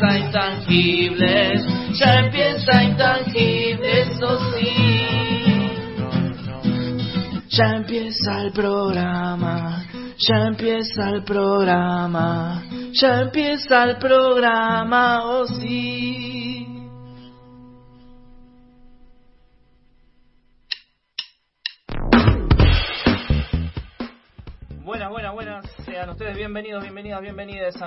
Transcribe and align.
empieza 0.00 0.18
intangibles, 0.18 1.64
ya 1.98 2.20
empieza 2.20 2.84
intangibles, 2.84 4.08
eso 4.08 4.38
sí. 4.52 5.06
Ya 7.50 7.76
empieza 7.76 8.42
el 8.42 8.52
programa, 8.52 9.84
ya 10.16 10.46
empieza 10.46 11.10
el 11.10 11.22
programa, 11.24 12.62
ya 12.92 13.20
empieza 13.20 13.84
el 13.84 13.96
programa, 13.98 15.24
oh 15.24 15.46
sí. 15.46 16.29
Buenas, 24.90 25.10
buenas, 25.10 25.34
buenas. 25.34 25.70
Sean 25.84 26.10
ustedes 26.10 26.36
bienvenidos, 26.36 26.82
bienvenidas, 26.82 27.20
bienvenidas 27.20 27.80
a 27.80 27.86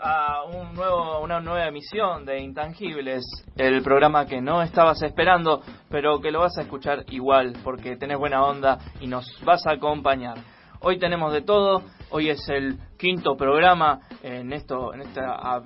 a 0.00 0.42
un 0.42 0.74
nuevo, 0.74 1.20
una 1.20 1.38
nueva 1.38 1.68
emisión 1.68 2.24
de 2.24 2.40
Intangibles, 2.40 3.22
el 3.54 3.80
programa 3.80 4.26
que 4.26 4.40
no 4.40 4.60
estabas 4.60 5.00
esperando, 5.02 5.62
pero 5.88 6.20
que 6.20 6.32
lo 6.32 6.40
vas 6.40 6.58
a 6.58 6.62
escuchar 6.62 7.04
igual 7.10 7.52
porque 7.62 7.94
tenés 7.94 8.18
buena 8.18 8.42
onda 8.42 8.76
y 9.00 9.06
nos 9.06 9.40
vas 9.44 9.64
a 9.68 9.74
acompañar. 9.74 10.38
Hoy 10.80 10.98
tenemos 10.98 11.32
de 11.32 11.42
todo. 11.42 11.84
Hoy 12.10 12.30
es 12.30 12.48
el 12.48 12.76
quinto 12.98 13.36
programa 13.36 14.00
en 14.24 14.52
esto, 14.52 14.94
en 14.94 15.02
esta 15.02 15.32
ah, 15.32 15.62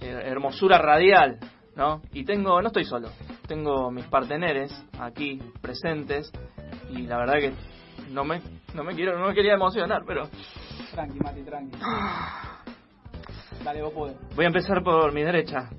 eh, 0.00 0.22
hermosura 0.26 0.78
radial, 0.78 1.40
¿no? 1.74 2.02
Y 2.12 2.24
tengo, 2.24 2.62
no 2.62 2.68
estoy 2.68 2.84
solo. 2.84 3.08
Tengo 3.48 3.90
mis 3.90 4.04
parteneres 4.04 4.70
aquí 5.00 5.40
presentes 5.60 6.30
y 6.88 7.02
la 7.02 7.16
verdad 7.16 7.38
que 7.40 7.71
no 8.12 8.24
me, 8.24 8.40
no 8.74 8.84
me 8.84 8.94
quiero, 8.94 9.18
no 9.18 9.28
me 9.28 9.34
quería 9.34 9.54
emocionar, 9.54 10.02
pero 10.06 10.28
Tranqui, 10.92 11.18
Mati, 11.20 11.42
tranqui. 11.42 11.78
Dale, 13.64 13.82
vos 13.82 13.92
podés. 13.92 14.16
voy 14.34 14.44
a 14.44 14.48
empezar 14.48 14.82
por 14.82 15.12
mi 15.12 15.22
derecha. 15.22 15.70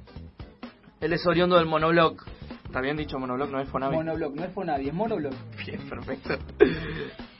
Él 0.99 1.13
es 1.13 1.25
oriundo 1.27 1.57
del 1.57 1.65
monobloc. 1.65 2.23
Está 2.65 2.81
bien 2.81 2.97
dicho 2.97 3.19
monobloc, 3.19 3.51
no 3.51 3.59
es 3.59 3.69
Fonavi. 3.69 3.95
Monobloc, 3.95 4.33
no 4.35 4.45
es 4.45 4.51
Fonadi, 4.53 4.87
es 4.87 4.93
monobloc. 4.93 5.33
Bien, 5.65 5.87
perfecto. 5.87 6.33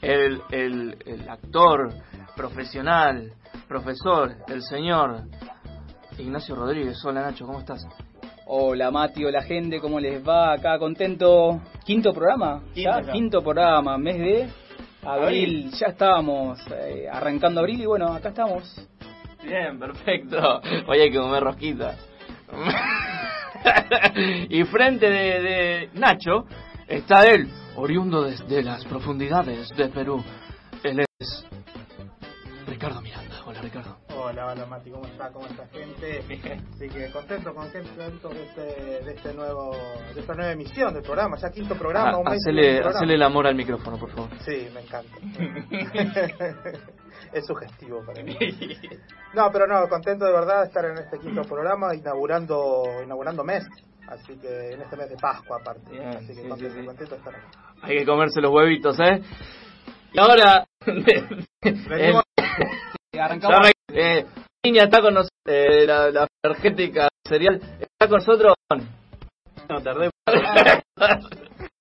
El, 0.01 0.41
el, 0.51 0.97
el 1.05 1.29
actor, 1.29 1.93
profesional, 2.35 3.31
profesor, 3.67 4.35
el 4.47 4.61
señor 4.61 5.23
Ignacio 6.19 6.55
Rodríguez. 6.55 7.03
Hola 7.05 7.21
Nacho, 7.21 7.45
¿cómo 7.45 7.59
estás? 7.59 7.87
Hola 8.45 8.91
Mati, 8.91 9.23
hola 9.25 9.41
gente, 9.41 9.79
¿cómo 9.79 9.99
les 9.99 10.21
va? 10.27 10.53
Acá 10.53 10.77
contento. 10.77 11.61
¿Quinto 11.85 12.13
programa? 12.13 12.61
Quinto 12.73 12.91
¿Ya? 12.91 13.01
ya. 13.01 13.11
Quinto 13.13 13.41
programa, 13.41 13.97
mes 13.97 14.17
de 14.19 14.49
abril. 15.05 15.71
Ya 15.71 15.87
estábamos 15.87 16.59
eh, 16.71 17.07
arrancando 17.11 17.59
abril 17.59 17.81
y 17.81 17.85
bueno, 17.85 18.13
acá 18.13 18.29
estamos. 18.29 18.63
Bien, 19.43 19.77
perfecto. 19.77 20.61
Hoy 20.87 20.99
hay 20.99 21.11
que 21.11 21.17
comer 21.17 21.43
rosquita. 21.43 21.95
y 24.49 24.63
frente 24.65 25.09
de, 25.09 25.41
de 25.41 25.89
Nacho 25.93 26.45
está 26.87 27.25
él, 27.27 27.49
oriundo 27.75 28.23
desde 28.23 28.63
las 28.63 28.85
profundidades 28.85 29.69
de 29.75 29.89
Perú. 29.89 30.23
Él 30.83 31.05
es 31.19 31.45
Ricardo 32.67 33.01
Miranda. 33.01 33.35
Hola 33.45 33.61
Ricardo. 33.61 33.97
Hola, 34.25 34.47
hola 34.53 34.65
Mati, 34.67 34.89
¿cómo 34.89 35.05
está? 35.05 35.29
¿Cómo 35.31 35.45
está 35.47 35.67
gente? 35.67 36.19
Así 36.73 36.87
que 36.87 37.11
contento, 37.11 37.53
contento 37.53 38.29
de, 38.29 38.43
este, 38.43 38.61
de, 39.03 39.13
este 39.13 39.33
nuevo, 39.33 39.75
de 40.13 40.21
esta 40.21 40.33
nueva 40.33 40.51
emisión 40.53 40.93
del 40.93 41.03
programa, 41.03 41.35
ya 41.37 41.49
quinto 41.49 41.75
programa, 41.75 42.17
un 42.17 42.23
mes 42.23 42.39
hacele, 42.39 42.75
programa. 42.75 42.97
hacele 42.97 43.13
el 43.15 43.23
amor 43.23 43.47
al 43.47 43.55
micrófono, 43.55 43.97
por 43.97 44.11
favor. 44.11 44.29
Sí, 44.45 44.69
me 44.73 44.81
encanta. 44.81 45.17
es 47.33 47.45
sugestivo 47.45 48.01
para 48.05 48.23
mí. 48.23 48.37
No, 49.33 49.49
pero 49.51 49.65
no, 49.65 49.89
contento 49.89 50.25
de 50.25 50.31
verdad 50.31 50.61
de 50.61 50.67
estar 50.67 50.85
en 50.85 50.97
este 50.99 51.17
quinto 51.17 51.41
programa, 51.41 51.95
inaugurando, 51.95 52.83
inaugurando 53.03 53.43
mes. 53.43 53.65
Así 54.07 54.37
que 54.37 54.73
en 54.73 54.81
este 54.81 54.95
mes 54.95 55.09
de 55.09 55.15
Pascua 55.17 55.57
aparte. 55.59 55.89
Bien, 55.89 56.07
Así 56.09 56.27
que 56.27 56.43
sí, 56.43 56.47
contento, 56.47 56.75
sí, 56.79 56.85
contento 56.85 57.15
de 57.15 57.17
estar 57.19 57.35
aquí. 57.35 57.57
Hay 57.81 57.97
que 57.97 58.05
comerse 58.05 58.39
los 58.41 58.51
huevitos, 58.53 58.95
¿eh? 58.99 59.21
Y 60.13 60.19
ahora... 60.19 60.67
Venimos- 61.63 62.22
Arrancamos. 63.19 63.71
Eh, 63.91 64.25
niña 64.65 64.83
está 64.83 65.01
con 65.01 65.13
nosotros, 65.13 65.37
eh, 65.45 65.85
la, 65.85 66.09
la 66.11 66.27
energética 66.43 67.09
cereal, 67.27 67.59
está 67.79 68.07
con 68.07 68.17
nosotros. 68.19 68.53
No 69.69 69.81
tardé. 69.81 70.09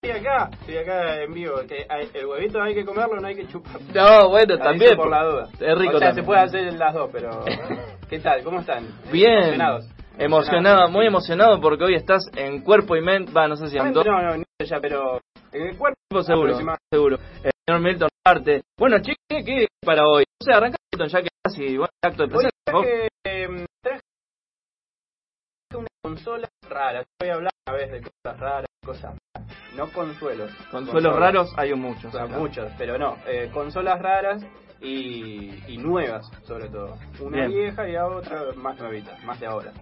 Estoy 0.04 0.20
acá, 0.20 0.50
estoy 0.53 0.76
acá 0.78 1.22
en 1.22 1.32
vivo. 1.32 1.54
Que 1.69 1.87
hay- 1.88 2.10
el 2.15 2.26
huevito 2.26 2.60
hay 2.60 2.75
que 2.75 2.84
comerlo, 2.84 3.20
no 3.20 3.26
hay 3.28 3.37
que 3.37 3.47
chupar. 3.47 3.81
No, 3.94 4.28
bueno, 4.31 4.54
Aviso 4.54 4.65
también. 4.65 4.97
por 4.97 5.09
la 5.09 5.22
duda. 5.25 5.48
Es 5.60 5.78
rico 5.78 5.97
O 5.97 5.98
sea, 6.00 6.09
también. 6.09 6.15
se 6.16 6.22
puede 6.25 6.41
hacer 6.41 6.72
las 6.75 6.93
dos, 6.94 7.09
pero. 7.12 7.44
¿Qué 8.10 8.19
tal? 8.19 8.43
¿Cómo 8.43 8.60
están? 8.60 8.84
Bien. 9.12 9.32
Emocionados. 9.38 9.87
Emocionado, 10.19 10.88
muy 10.91 11.06
emocionado 11.06 11.60
porque 11.60 11.84
hoy 11.84 11.94
estás 11.94 12.28
en 12.37 12.62
cuerpo 12.62 12.97
y 12.97 13.00
mente. 13.00 13.32
Va, 13.32 13.47
no 13.47 13.54
sé 13.56 13.69
si 13.69 13.78
en 13.78 13.93
dos. 13.93 14.04
No, 14.04 14.20
no, 14.20 14.37
ni 14.37 14.44
ya, 14.66 14.78
pero. 14.81 15.20
En 15.53 15.69
el 15.69 15.76
cuerpo. 15.78 15.97
seguro, 16.22 16.49
aproximadamente. 16.49 16.84
seguro. 16.91 17.19
El 17.44 17.51
señor 17.66 17.80
Milton 17.82 18.08
Arte. 18.24 18.62
Bueno, 18.78 18.98
chicos, 19.00 19.18
¿qué, 19.28 19.66
para 19.84 20.02
hoy? 20.06 20.24
O 20.40 20.44
sea, 20.44 20.56
arranca 20.58 20.76
Milton, 20.92 21.08
ya 21.08 21.22
que 21.22 21.28
y 21.64 21.76
bueno, 21.76 21.90
acto 22.02 22.22
de 22.22 22.28
presencia. 22.28 22.50
¿no? 22.72 22.80
traje, 22.82 23.08
eh, 23.24 23.66
traje 23.82 24.00
una 25.74 25.88
consola 26.02 26.48
rara. 26.68 27.04
Voy 27.20 27.28
a 27.30 27.34
hablar 27.34 27.52
una 27.66 27.76
vez 27.76 27.90
de 27.92 28.00
cosas 28.00 28.40
raras, 28.40 28.66
cosas 28.84 29.16
raras. 29.34 29.52
No 29.76 29.92
consuelos. 29.92 30.50
Consuelos 30.70 31.12
Consolas. 31.12 31.18
raros 31.18 31.54
hay 31.56 31.74
muchos. 31.74 32.14
O 32.14 32.16
sea, 32.16 32.26
muchos, 32.26 32.70
pero 32.78 32.98
no. 32.98 33.16
eh, 33.26 33.50
consolas 33.52 34.00
raras 34.00 34.44
y, 34.80 35.50
y 35.72 35.78
nuevas, 35.78 36.30
sobre 36.44 36.68
todo. 36.68 36.96
Una 37.20 37.46
Bien. 37.46 37.50
vieja 37.50 37.88
y 37.88 37.96
otra 37.96 38.52
más 38.54 38.78
nuevita, 38.78 39.16
más 39.24 39.40
de 39.40 39.46
ahora. 39.46 39.72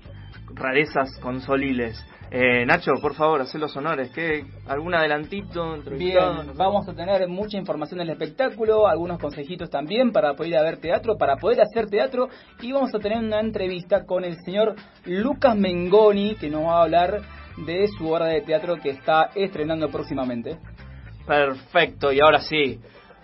Rarezas 0.54 1.18
consoliles. 1.20 2.04
Eh, 2.32 2.64
Nacho, 2.64 2.92
por 3.02 3.14
favor, 3.14 3.40
haz 3.40 3.52
los 3.56 3.76
honores. 3.76 4.10
¿Qué, 4.10 4.44
¿Algún 4.68 4.94
adelantito? 4.94 5.78
Bien, 5.98 6.54
vamos 6.56 6.88
a 6.88 6.94
tener 6.94 7.26
mucha 7.26 7.58
información 7.58 7.98
del 7.98 8.10
espectáculo, 8.10 8.86
algunos 8.86 9.18
consejitos 9.18 9.68
también 9.68 10.12
para 10.12 10.34
poder 10.34 10.52
ir 10.52 10.56
a 10.58 10.62
ver 10.62 10.78
teatro, 10.78 11.16
para 11.18 11.36
poder 11.36 11.60
hacer 11.60 11.90
teatro 11.90 12.28
y 12.62 12.70
vamos 12.70 12.94
a 12.94 13.00
tener 13.00 13.18
una 13.18 13.40
entrevista 13.40 14.04
con 14.06 14.24
el 14.24 14.36
señor 14.44 14.76
Lucas 15.06 15.56
Mengoni 15.56 16.36
que 16.36 16.48
nos 16.48 16.62
va 16.64 16.78
a 16.78 16.82
hablar 16.84 17.20
de 17.66 17.88
su 17.88 18.08
obra 18.08 18.26
de 18.26 18.42
teatro 18.42 18.76
que 18.76 18.90
está 18.90 19.30
estrenando 19.34 19.88
próximamente. 19.90 20.58
Perfecto, 21.26 22.12
y 22.12 22.20
ahora 22.20 22.40
sí. 22.40 22.78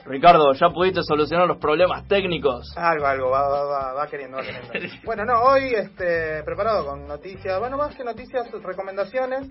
Ricardo, 0.07 0.53
¿ya 0.53 0.69
pudiste 0.71 1.03
solucionar 1.03 1.49
los 1.49 1.59
problemas 1.59 2.07
técnicos? 2.07 2.73
Algo, 2.77 3.07
algo, 3.07 3.31
va, 3.31 3.49
va, 3.49 3.65
va, 3.65 3.93
va 3.95 4.07
queriendo, 4.07 4.37
va 4.37 4.43
queriendo. 4.45 4.73
Bueno, 5.05 5.25
no, 5.25 5.43
hoy 5.43 5.75
este, 5.75 6.43
preparado 6.45 6.87
con 6.87 7.09
noticias, 7.09 7.59
bueno, 7.59 7.77
más 7.77 7.95
que 7.97 8.05
noticias, 8.05 8.51
recomendaciones. 8.63 9.51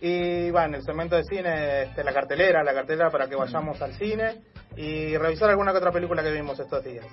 Y 0.00 0.50
bueno, 0.50 0.76
el 0.76 0.82
segmento 0.82 1.16
de 1.16 1.24
cine, 1.24 1.82
este, 1.82 2.04
la 2.04 2.12
cartelera, 2.12 2.62
la 2.62 2.72
cartelera 2.72 3.10
para 3.10 3.28
que 3.28 3.34
vayamos 3.34 3.82
al 3.82 3.92
cine 3.94 4.40
y 4.76 5.16
revisar 5.16 5.50
alguna 5.50 5.72
que 5.72 5.78
otra 5.78 5.90
película 5.90 6.22
que 6.22 6.30
vimos 6.30 6.58
estos 6.58 6.84
días. 6.84 7.06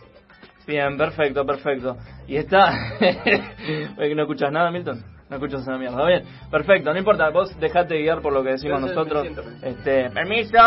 Bien, 0.67 0.97
perfecto, 0.97 1.45
perfecto. 1.45 1.97
Y 2.27 2.37
está... 2.37 2.71
¿No 3.97 4.21
escuchas 4.21 4.51
nada, 4.51 4.69
Milton? 4.69 5.03
No 5.29 5.37
escuchas 5.37 5.65
una 5.67 5.77
mierda. 5.77 6.05
Bien, 6.05 6.23
perfecto, 6.51 6.93
no 6.93 6.99
importa, 6.99 7.29
vos 7.29 7.57
dejate 7.59 7.97
guiar 7.97 8.21
por 8.21 8.33
lo 8.33 8.43
que 8.43 8.51
decimos 8.51 8.79
nosotros. 8.79 9.27
Este, 9.63 10.09
permiso. 10.11 10.57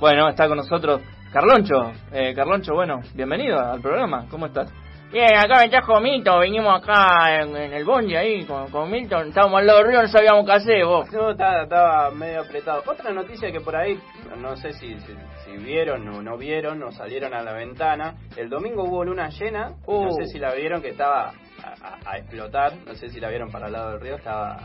Bueno, 0.00 0.28
está 0.28 0.48
con 0.48 0.56
nosotros 0.56 1.02
Carloncho. 1.32 1.92
Eh, 2.12 2.34
Carloncho, 2.34 2.74
bueno, 2.74 3.00
bienvenido 3.14 3.58
al 3.60 3.80
programa. 3.80 4.26
¿Cómo 4.30 4.46
estás? 4.46 4.72
Bien, 5.12 5.36
acá 5.36 5.58
me 5.60 5.68
trajo 5.68 6.00
Milton, 6.00 6.40
venimos 6.40 6.72
acá 6.80 7.40
en, 7.40 7.56
en 7.56 7.72
el 7.72 7.84
bondi 7.84 8.14
ahí 8.14 8.44
con, 8.44 8.70
con 8.70 8.88
Milton, 8.88 9.28
estábamos 9.28 9.58
al 9.58 9.66
lado 9.66 9.80
del 9.80 9.88
río, 9.88 10.02
no 10.02 10.08
sabíamos 10.08 10.46
qué 10.46 10.52
hacer 10.52 10.84
vos. 10.84 11.10
No, 11.12 11.30
estaba, 11.32 11.62
estaba 11.64 12.10
medio 12.12 12.42
apretado. 12.42 12.82
Otra 12.86 13.12
noticia 13.12 13.50
que 13.50 13.60
por 13.60 13.74
ahí, 13.74 13.98
no 14.38 14.54
sé 14.56 14.72
si, 14.72 14.96
si, 15.00 15.14
si 15.44 15.56
vieron 15.64 16.08
o 16.08 16.22
no 16.22 16.36
vieron 16.38 16.80
o 16.84 16.92
salieron 16.92 17.34
a 17.34 17.42
la 17.42 17.52
ventana. 17.52 18.14
El 18.36 18.48
domingo 18.48 18.84
hubo 18.84 19.04
luna 19.04 19.28
llena. 19.30 19.72
Uh. 19.84 20.04
No 20.04 20.12
sé 20.12 20.26
si 20.26 20.38
la 20.38 20.54
vieron 20.54 20.80
que 20.80 20.90
estaba 20.90 21.32
a, 21.64 21.88
a- 22.06 22.10
a 22.12 22.18
explotar. 22.18 22.72
No 22.86 22.94
sé 22.94 23.08
si 23.08 23.18
la 23.18 23.28
vieron 23.30 23.50
para 23.50 23.66
el 23.66 23.72
lado 23.72 23.90
del 23.92 24.00
río. 24.00 24.14
Estaba. 24.14 24.58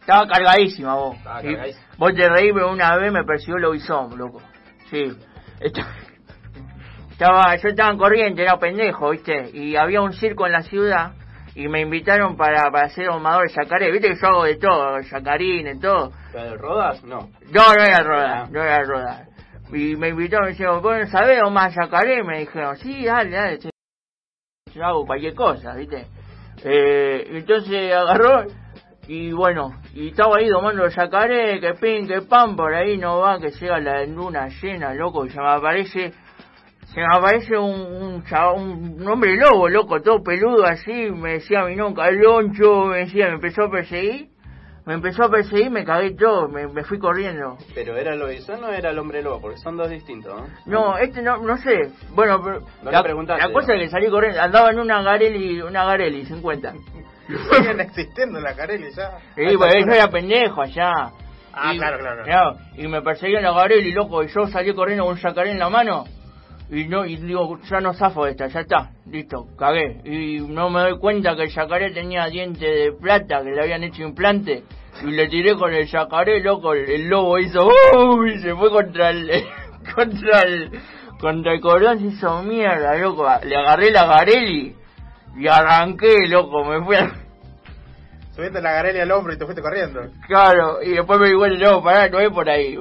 Estaba 0.00 0.26
cargadísima 0.26 0.94
vos. 0.96 1.16
Estaba 1.16 1.40
cargadísima. 1.40 1.86
Vos 1.96 2.12
te 2.14 2.28
reí, 2.28 2.52
pero 2.52 2.70
una 2.70 2.94
vez 2.98 3.10
me 3.10 3.24
persiguió 3.24 3.56
el 3.56 3.62
lobizón, 3.62 4.18
loco. 4.18 4.42
Sí. 4.92 5.10
Esta- 5.58 5.86
Estaba, 7.10 7.56
yo 7.56 7.68
estaba 7.68 7.90
en 7.92 7.98
corriente, 7.98 8.42
era 8.42 8.58
pendejo, 8.58 9.10
¿viste? 9.10 9.50
Y 9.52 9.76
había 9.76 10.00
un 10.02 10.12
circo 10.12 10.46
en 10.46 10.52
la 10.52 10.62
ciudad 10.62 11.12
y 11.54 11.68
me 11.68 11.80
invitaron 11.80 12.36
para, 12.36 12.70
para 12.70 12.88
ser 12.90 13.06
domador 13.06 13.48
de 13.48 13.54
yacaré. 13.54 13.90
¿Viste 13.92 14.08
que 14.08 14.16
yo 14.20 14.26
hago 14.28 14.44
de 14.44 14.56
todo? 14.56 15.00
Yacarín, 15.00 15.80
todo. 15.80 16.12
¿Pero 16.32 16.56
rodas? 16.56 17.02
No. 17.04 17.30
No, 17.50 17.74
no 17.74 17.82
era 17.82 18.02
roda, 18.02 18.42
Ah. 18.42 18.48
no 18.50 18.62
era 18.62 18.82
roda. 18.84 19.26
Y 19.72 19.96
me 19.96 20.08
invitaron, 20.08 20.46
me 20.46 20.52
dijeron, 20.52 20.82
¿vos 20.82 20.98
no 20.98 21.06
sabés 21.06 21.40
o 21.44 21.50
más 21.50 21.74
yacaré? 21.74 22.22
Me 22.24 22.40
dijeron, 22.40 22.76
sí, 22.78 23.04
dale, 23.04 23.30
dale, 23.30 23.58
yo 24.74 24.84
hago 24.84 25.06
cualquier 25.06 25.34
cosa, 25.34 25.74
¿viste? 25.74 26.06
Eh, 26.64 27.26
entonces 27.30 27.92
agarró 27.94 28.46
y 29.12 29.30
bueno, 29.30 29.74
y 29.94 30.08
estaba 30.08 30.38
ahí 30.38 30.48
domando 30.48 30.88
yacaré, 30.88 31.60
que 31.60 31.74
pin, 31.74 32.08
que 32.08 32.22
pan, 32.22 32.56
por 32.56 32.72
ahí 32.72 32.96
no 32.96 33.18
va, 33.18 33.38
que 33.38 33.50
llega 33.50 33.78
la 33.78 34.06
luna 34.06 34.48
llena, 34.48 34.94
loco, 34.94 35.26
y 35.26 35.30
se 35.30 35.38
me 35.38 35.50
aparece, 35.50 36.14
se 36.86 36.98
me 36.98 37.06
aparece 37.14 37.58
un, 37.58 37.74
un, 37.74 38.24
un, 38.98 39.06
hombre 39.06 39.36
lobo, 39.36 39.68
loco, 39.68 40.00
todo 40.00 40.22
peludo 40.22 40.64
así, 40.64 41.10
me 41.10 41.34
decía 41.34 41.62
mi 41.66 41.76
nombre, 41.76 42.04
Caloncho, 42.04 42.86
me 42.86 43.00
decía, 43.00 43.26
me 43.26 43.34
empezó 43.34 43.64
a 43.64 43.70
perseguir, 43.70 44.30
me 44.86 44.94
empezó 44.94 45.24
a 45.24 45.28
perseguir, 45.28 45.70
me 45.70 45.84
cagué 45.84 46.12
todo, 46.12 46.48
me, 46.48 46.66
me 46.68 46.82
fui 46.82 46.98
corriendo. 46.98 47.58
Pero 47.74 47.98
era 47.98 48.16
lobizón 48.16 48.64
o 48.64 48.70
era 48.70 48.92
el 48.92 48.98
hombre 48.98 49.20
lobo, 49.20 49.42
porque 49.42 49.58
son 49.58 49.76
dos 49.76 49.90
distintos, 49.90 50.34
¿no? 50.34 50.46
No, 50.64 50.96
este 50.96 51.20
no, 51.20 51.36
no 51.36 51.58
sé, 51.58 51.90
bueno, 52.14 52.40
pero 52.42 52.60
No 52.82 52.90
la, 52.90 53.02
la 53.36 53.52
cosa 53.52 53.74
es 53.74 53.82
que 53.82 53.88
salí 53.90 54.08
corriendo, 54.08 54.40
andaba 54.40 54.70
en 54.70 54.78
una 54.78 55.02
Garelli, 55.02 55.60
una 55.60 55.84
Garelli 55.84 56.24
50. 56.24 56.72
Siguen 57.56 57.80
existiendo 57.80 58.40
la 58.40 58.54
Carelli 58.54 58.90
ya. 58.92 59.18
Sí, 59.34 59.56
pues 59.56 59.84
yo 59.86 59.92
era 59.92 60.08
pendejo 60.08 60.62
allá. 60.62 61.10
Ah, 61.54 61.72
Y- 61.74 61.78
claro, 61.78 61.98
claro. 62.24 62.56
Y 62.76 62.86
me 62.88 63.02
perseguían 63.02 63.42
la 63.42 63.52
Garelli, 63.52 63.92
loco, 63.92 64.22
y 64.22 64.28
yo 64.28 64.46
salí 64.46 64.74
corriendo 64.74 65.04
con 65.04 65.14
un 65.14 65.20
yacaré 65.20 65.50
en 65.52 65.58
la 65.58 65.68
mano. 65.68 66.04
Y 66.70 66.84
no, 66.84 67.04
y 67.04 67.16
digo, 67.16 67.58
ya 67.68 67.80
no 67.80 67.92
zafo 67.92 68.26
esta, 68.26 68.46
ya 68.46 68.60
está, 68.60 68.90
listo, 69.10 69.46
cagué. 69.58 70.00
Y 70.04 70.40
no 70.40 70.70
me 70.70 70.80
doy 70.80 70.98
cuenta 70.98 71.36
que 71.36 71.42
el 71.42 71.50
yacaré 71.50 71.90
tenía 71.90 72.24
diente 72.26 72.64
de 72.64 72.92
plata, 72.92 73.42
que 73.42 73.50
le 73.50 73.60
habían 73.60 73.84
hecho 73.84 74.02
implante. 74.02 74.62
Y 75.02 75.10
le 75.10 75.28
tiré 75.28 75.54
con 75.54 75.72
el 75.74 75.86
yacaré, 75.86 76.40
loco, 76.42 76.72
el, 76.72 76.88
el 76.90 77.08
lobo 77.08 77.38
hizo, 77.38 77.66
¡uh! 77.66 78.24
y 78.24 78.38
se 78.38 78.54
fue 78.54 78.70
contra 78.70 79.10
el, 79.10 79.30
contra 79.94 80.40
el, 80.40 80.70
contra 81.20 81.52
el 81.52 81.60
cordón, 81.60 81.98
se 81.98 82.06
hizo 82.06 82.42
mierda, 82.42 82.96
loco. 82.96 83.28
Le 83.44 83.54
agarré 83.56 83.90
la 83.90 84.06
Garelli 84.06 84.74
y 85.36 85.48
arranqué, 85.48 86.26
loco, 86.28 86.64
me 86.64 86.84
fui 86.84 86.96
a... 86.96 87.12
Subiste 88.34 88.62
la 88.62 88.72
Garelli 88.72 89.00
al 89.00 89.12
hombro 89.12 89.34
y 89.34 89.38
te 89.38 89.44
fuiste 89.44 89.60
corriendo. 89.60 90.00
Claro, 90.26 90.82
y 90.82 90.92
después 90.94 91.20
me 91.20 91.28
di 91.28 91.34
cuenta, 91.34 91.70
no, 91.70 91.82
pará, 91.82 92.08
no 92.08 92.18
es 92.18 92.30
por 92.30 92.48
ahí. 92.48 92.78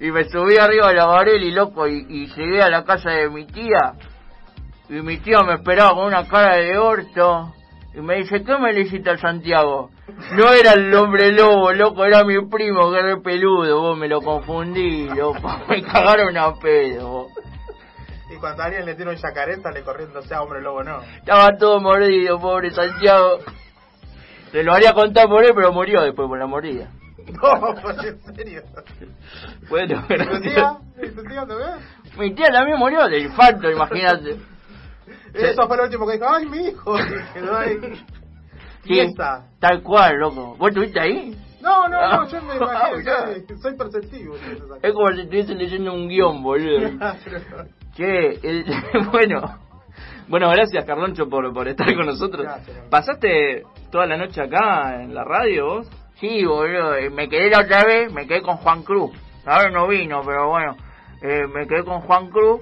Y 0.00 0.10
me 0.12 0.24
subí 0.24 0.56
arriba 0.56 0.88
de 0.88 0.94
la 0.94 1.06
Garelli, 1.06 1.50
loco, 1.50 1.88
y, 1.88 2.06
y 2.08 2.26
llegué 2.28 2.62
a 2.62 2.70
la 2.70 2.84
casa 2.84 3.10
de 3.10 3.28
mi 3.28 3.44
tía. 3.44 3.94
Y 4.88 4.94
mi 4.94 5.18
tía 5.18 5.42
me 5.42 5.54
esperaba 5.54 5.94
con 5.94 6.06
una 6.06 6.28
cara 6.28 6.56
de 6.56 6.78
orto. 6.78 7.52
Y 7.92 8.00
me 8.00 8.16
dice, 8.16 8.42
¿qué 8.44 8.58
me 8.58 8.72
le 8.72 8.82
hiciste 8.82 9.10
al 9.10 9.18
Santiago? 9.18 9.90
No 10.32 10.52
era 10.52 10.72
el 10.72 10.92
hombre 10.94 11.32
lobo, 11.32 11.72
loco, 11.72 12.04
era 12.04 12.22
mi 12.24 12.44
primo, 12.46 12.92
que 12.92 12.98
era 12.98 13.20
peludo, 13.20 13.80
vos 13.80 13.98
me 13.98 14.08
lo 14.08 14.20
confundí, 14.20 15.08
loco. 15.08 15.40
Me 15.68 15.82
cagaron 15.82 16.36
a 16.36 16.54
pedo, 16.54 17.08
vos. 17.08 17.32
Y 18.30 18.36
cuando 18.36 18.62
alguien 18.62 18.86
le 18.86 18.94
tira 18.94 19.10
un 19.10 19.16
yacaré, 19.16 19.60
sale 19.60 19.82
corriendo, 19.82 20.22
sea 20.22 20.42
hombre 20.42 20.62
lobo 20.62 20.82
no. 20.82 21.02
Estaba 21.02 21.56
todo 21.58 21.80
mordido, 21.80 22.38
pobre 22.40 22.70
Santiago. 22.70 23.38
Se 24.50 24.62
lo 24.62 24.72
haría 24.72 24.92
contar 24.92 25.28
por 25.28 25.44
él, 25.44 25.52
pero 25.54 25.72
murió 25.72 26.00
después 26.02 26.28
por 26.28 26.38
la 26.38 26.46
mordida. 26.46 26.90
No, 27.26 27.74
pues 27.80 27.96
en 28.04 28.34
serio. 28.34 28.62
Bueno, 29.70 30.04
¿Y 30.10 30.16
tu 30.18 30.40
tía? 30.42 30.78
¿Y 31.02 31.08
tu 31.08 31.22
tía 31.24 31.46
también? 31.46 31.70
Mi 32.18 32.34
tía 32.34 32.48
también 32.52 32.78
murió 32.78 33.08
de 33.08 33.20
infarto, 33.20 33.70
imagínate. 33.70 34.36
Eso 35.34 35.66
fue 35.66 35.76
lo 35.76 35.84
último 35.84 36.06
que 36.06 36.12
dijo. 36.14 36.26
¡Ay, 36.28 36.46
mi 36.46 36.68
hijo! 36.68 36.96
Quedó 37.32 37.56
ahí. 37.56 38.04
Sí, 38.84 39.14
tal 39.58 39.82
cual, 39.82 40.18
loco. 40.18 40.56
¿Vos 40.56 40.68
estuviste 40.68 41.00
ahí? 41.00 41.36
No, 41.62 41.88
no, 41.88 41.98
no, 41.98 42.28
yo 42.28 42.42
me 42.42 42.56
imagino 42.56 43.58
soy 43.60 43.74
perceptivo. 43.74 44.36
Es 44.82 44.92
como 44.92 45.08
si 45.12 45.22
estuviese 45.22 45.54
leyendo 45.54 45.94
un 45.94 46.08
guion, 46.08 46.42
boludo. 46.42 46.90
Che, 47.94 48.40
el- 48.42 48.64
bueno. 49.12 49.58
Bueno, 50.26 50.48
gracias 50.50 50.84
Carloncho 50.86 51.28
por, 51.28 51.52
por 51.52 51.68
estar 51.68 51.94
con 51.94 52.06
nosotros. 52.06 52.44
Gracias. 52.44 52.78
¿Pasaste 52.90 53.62
toda 53.90 54.06
la 54.06 54.16
noche 54.16 54.40
acá 54.40 55.02
en 55.02 55.14
la 55.14 55.22
radio 55.24 55.66
vos? 55.66 55.90
Sí, 56.18 56.44
boludo. 56.44 56.98
y 56.98 57.10
Me 57.10 57.28
quedé 57.28 57.50
la 57.50 57.60
otra 57.60 57.84
vez, 57.84 58.12
me 58.12 58.26
quedé 58.26 58.40
con 58.42 58.56
Juan 58.56 58.82
Cruz. 58.82 59.12
Ahora 59.44 59.70
no 59.70 59.86
vino, 59.86 60.22
pero 60.24 60.48
bueno. 60.48 60.76
eh, 61.22 61.46
me 61.52 61.66
quedé 61.66 61.84
con 61.84 62.00
Juan 62.00 62.30
Cruz 62.30 62.60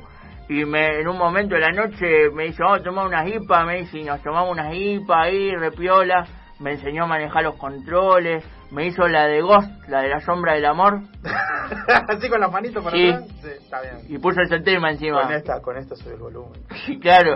y 0.48 0.64
me, 0.64 1.00
en 1.00 1.08
un 1.08 1.16
momento 1.16 1.54
de 1.54 1.60
la 1.60 1.70
noche 1.70 2.30
me 2.34 2.44
dice, 2.46 2.62
vamos 2.62 2.80
a 2.80 2.82
tomar 2.82 3.06
unas 3.06 3.26
hipas, 3.28 3.64
me 3.64 3.76
dice, 3.78 3.98
y 4.00 4.04
nos 4.04 4.20
tomamos 4.22 4.50
unas 4.50 4.74
hipas 4.74 5.16
ahí, 5.26 5.54
repiola. 5.54 6.26
Me 6.58 6.72
enseñó 6.72 7.04
a 7.04 7.06
manejar 7.06 7.44
los 7.44 7.54
controles, 7.56 8.44
me 8.72 8.86
hizo 8.86 9.06
la 9.06 9.26
de 9.26 9.40
Ghost, 9.42 9.70
la 9.88 10.00
de 10.02 10.08
la 10.08 10.20
sombra 10.20 10.54
del 10.54 10.64
amor, 10.64 11.00
Así 12.08 12.28
con 12.28 12.40
las 12.40 12.50
manitos 12.50 12.82
para 12.82 12.96
Sí. 12.96 13.08
atrás. 13.10 13.28
Sí, 13.42 13.48
está 13.48 13.80
bien. 13.82 13.96
y 14.08 14.18
puso 14.18 14.40
ese 14.42 14.60
tema 14.60 14.90
encima. 14.90 15.22
Con 15.22 15.32
esta, 15.32 15.60
con 15.60 15.76
esta 15.76 15.94
sube 15.96 16.14
el 16.14 16.20
volumen. 16.20 16.60
Sí, 16.86 16.98
claro, 16.98 17.34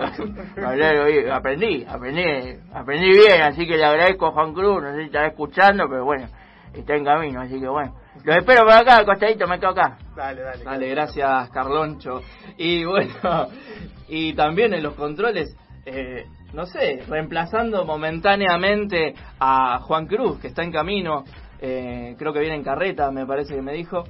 Claro, 0.55 1.33
aprendí, 1.33 1.85
aprendí, 1.87 2.59
aprendí 2.73 3.09
bien, 3.11 3.41
así 3.43 3.65
que 3.67 3.77
le 3.77 3.85
agradezco 3.85 4.27
a 4.27 4.31
Juan 4.31 4.53
Cruz, 4.53 4.83
no 4.83 4.91
sé 4.91 4.97
si 4.99 5.05
estará 5.05 5.27
escuchando, 5.27 5.87
pero 5.89 6.03
bueno, 6.05 6.27
está 6.73 6.95
en 6.95 7.05
camino, 7.05 7.41
así 7.41 7.59
que 7.59 7.67
bueno. 7.67 7.95
Los 8.23 8.35
espero 8.37 8.61
por 8.63 8.71
acá, 8.73 8.97
al 8.97 9.05
costadito, 9.05 9.47
me 9.47 9.59
quedo 9.59 9.69
acá. 9.69 9.97
Dale, 10.15 10.41
dale. 10.41 10.63
Dale, 10.63 10.89
gracias 10.89 11.49
Carloncho. 11.51 12.21
Y 12.57 12.83
bueno, 12.83 13.13
y 14.07 14.33
también 14.33 14.73
en 14.73 14.83
los 14.83 14.95
controles, 14.95 15.55
eh, 15.85 16.25
no 16.53 16.65
sé, 16.65 17.03
reemplazando 17.07 17.85
momentáneamente 17.85 19.13
a 19.39 19.79
Juan 19.79 20.07
Cruz, 20.07 20.39
que 20.39 20.47
está 20.47 20.63
en 20.63 20.71
camino, 20.71 21.23
eh, 21.59 22.15
creo 22.17 22.33
que 22.33 22.39
viene 22.39 22.55
en 22.55 22.63
carreta, 22.63 23.11
me 23.11 23.25
parece 23.25 23.55
que 23.55 23.61
me 23.61 23.73
dijo. 23.73 24.03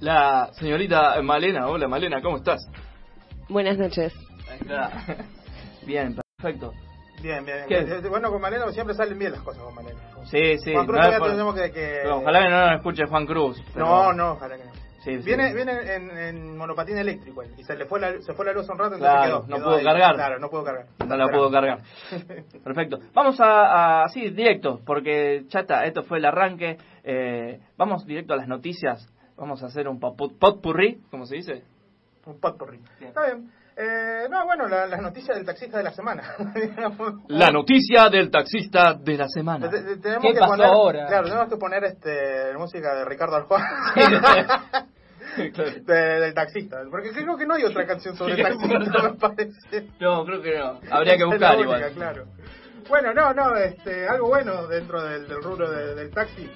La 0.00 0.48
señorita 0.54 1.20
Malena, 1.22 1.66
hola 1.68 1.86
Malena, 1.86 2.22
¿cómo 2.22 2.38
estás? 2.38 2.60
Buenas 3.50 3.76
noches. 3.76 4.14
Ahí 4.50 4.58
está. 4.62 4.90
Bien, 5.86 6.16
perfecto. 6.38 6.72
Bien, 7.22 7.44
bien. 7.44 7.66
Bien. 7.68 7.86
Bueno, 8.08 8.30
con 8.30 8.40
Malena 8.40 8.70
siempre 8.72 8.94
salen 8.94 9.18
bien 9.18 9.32
las 9.32 9.42
cosas 9.42 9.62
con 9.62 9.74
Malena. 9.74 10.00
Sí, 10.24 10.56
sí. 10.58 10.72
Juan 10.72 10.86
Cruz 10.86 11.00
no 11.04 11.18
por- 11.18 11.30
tenemos 11.30 11.54
que... 11.54 11.70
que- 11.70 12.08
Ojalá 12.08 12.42
que 12.42 12.48
no 12.48 12.60
nos 12.66 12.76
escuche 12.76 13.04
Juan 13.06 13.26
Cruz. 13.26 13.62
pero- 13.74 13.84
No, 13.86 14.12
no, 14.14 14.32
ojalá 14.32 14.56
que 14.56 14.64
no. 14.64 14.69
Sí, 15.00 15.16
sí. 15.18 15.24
Viene, 15.24 15.54
viene 15.54 15.94
en, 15.94 16.10
en 16.10 16.56
monopatín 16.58 16.98
eléctrico 16.98 17.42
y 17.56 17.62
se 17.64 17.74
le 17.76 17.86
fue 17.86 18.00
la, 18.00 18.20
se 18.20 18.34
fue 18.34 18.44
la 18.44 18.52
luz 18.52 18.68
un 18.68 18.78
rato, 18.78 18.96
entonces 18.96 19.10
Claro, 19.10 19.40
quedó, 19.46 19.48
no 19.48 19.56
quedó 19.56 19.64
pudo 19.66 19.76
ahí. 19.78 19.84
cargar. 19.84 20.14
Claro, 20.14 20.38
no 20.38 20.50
pudo 20.50 20.64
cargar. 20.64 20.86
No 21.06 21.16
la 21.16 21.28
puedo 21.28 21.50
cargar. 21.50 21.78
Perfecto. 22.64 22.98
Vamos 23.14 23.40
a, 23.40 23.44
a- 23.46 24.04
así 24.04 24.30
directo, 24.30 24.80
porque 24.84 25.44
chata, 25.48 25.84
esto 25.86 26.02
fue 26.02 26.18
el 26.18 26.24
arranque. 26.26 26.76
Eh, 27.04 27.60
vamos 27.76 28.04
directo 28.06 28.34
a 28.34 28.36
las 28.36 28.48
noticias. 28.48 29.06
Vamos 29.36 29.62
a 29.62 29.66
hacer 29.66 29.88
un 29.88 29.98
pot- 30.00 30.38
potpurrí, 30.38 31.00
¿cómo 31.10 31.24
se 31.24 31.36
dice? 31.36 31.62
Un 32.26 32.38
potpourri. 32.38 32.78
Bien. 32.98 33.08
Está 33.08 33.24
bien. 33.26 33.50
Eh, 33.82 34.28
no, 34.28 34.44
bueno, 34.44 34.68
la- 34.68 34.86
las 34.86 35.00
noticias 35.00 35.36
del 35.36 35.46
taxista 35.46 35.78
de 35.78 35.84
la 35.84 35.92
semana. 35.92 36.22
La 37.28 37.50
noticia 37.50 38.08
del 38.10 38.30
taxista 38.30 38.92
de 38.94 39.16
la 39.16 39.26
semana. 39.28 39.70
Te- 39.70 39.80
te- 39.80 39.96
tenemos 39.96 40.22
¿Qué 40.24 40.34
que 40.34 40.38
pasó 40.40 40.50
poner, 40.52 40.66
ahora? 40.66 41.06
Claro, 41.06 41.24
tenemos 41.28 41.48
que 41.48 41.56
poner 41.56 41.84
este 41.84 42.52
música 42.58 42.94
de 42.94 43.04
Ricardo 43.06 43.36
Arjona. 43.36 43.66
Claro. 45.54 45.70
De- 45.84 46.20
del 46.20 46.34
taxista. 46.34 46.78
Porque 46.90 47.10
creo 47.12 47.36
que 47.36 47.46
no 47.46 47.54
hay 47.54 47.62
otra 47.64 47.86
canción 47.86 48.16
sobre 48.16 48.34
el 48.34 48.42
taxista, 48.42 48.78
me 49.02 49.12
parece. 49.16 49.86
No, 50.00 50.24
creo 50.24 50.42
que 50.42 50.58
no. 50.58 50.80
Habría 50.90 51.16
que 51.16 51.24
buscar 51.24 51.54
la 51.54 51.60
igual. 51.62 51.92
claro. 51.94 52.24
Bueno, 52.88 53.14
no, 53.14 53.32
no, 53.32 53.54
este, 53.56 54.08
algo 54.08 54.26
bueno 54.28 54.66
dentro 54.66 55.00
del, 55.02 55.28
del 55.28 55.40
rubro 55.40 55.70
de- 55.70 55.94
del 55.94 56.10
taxi, 56.10 56.50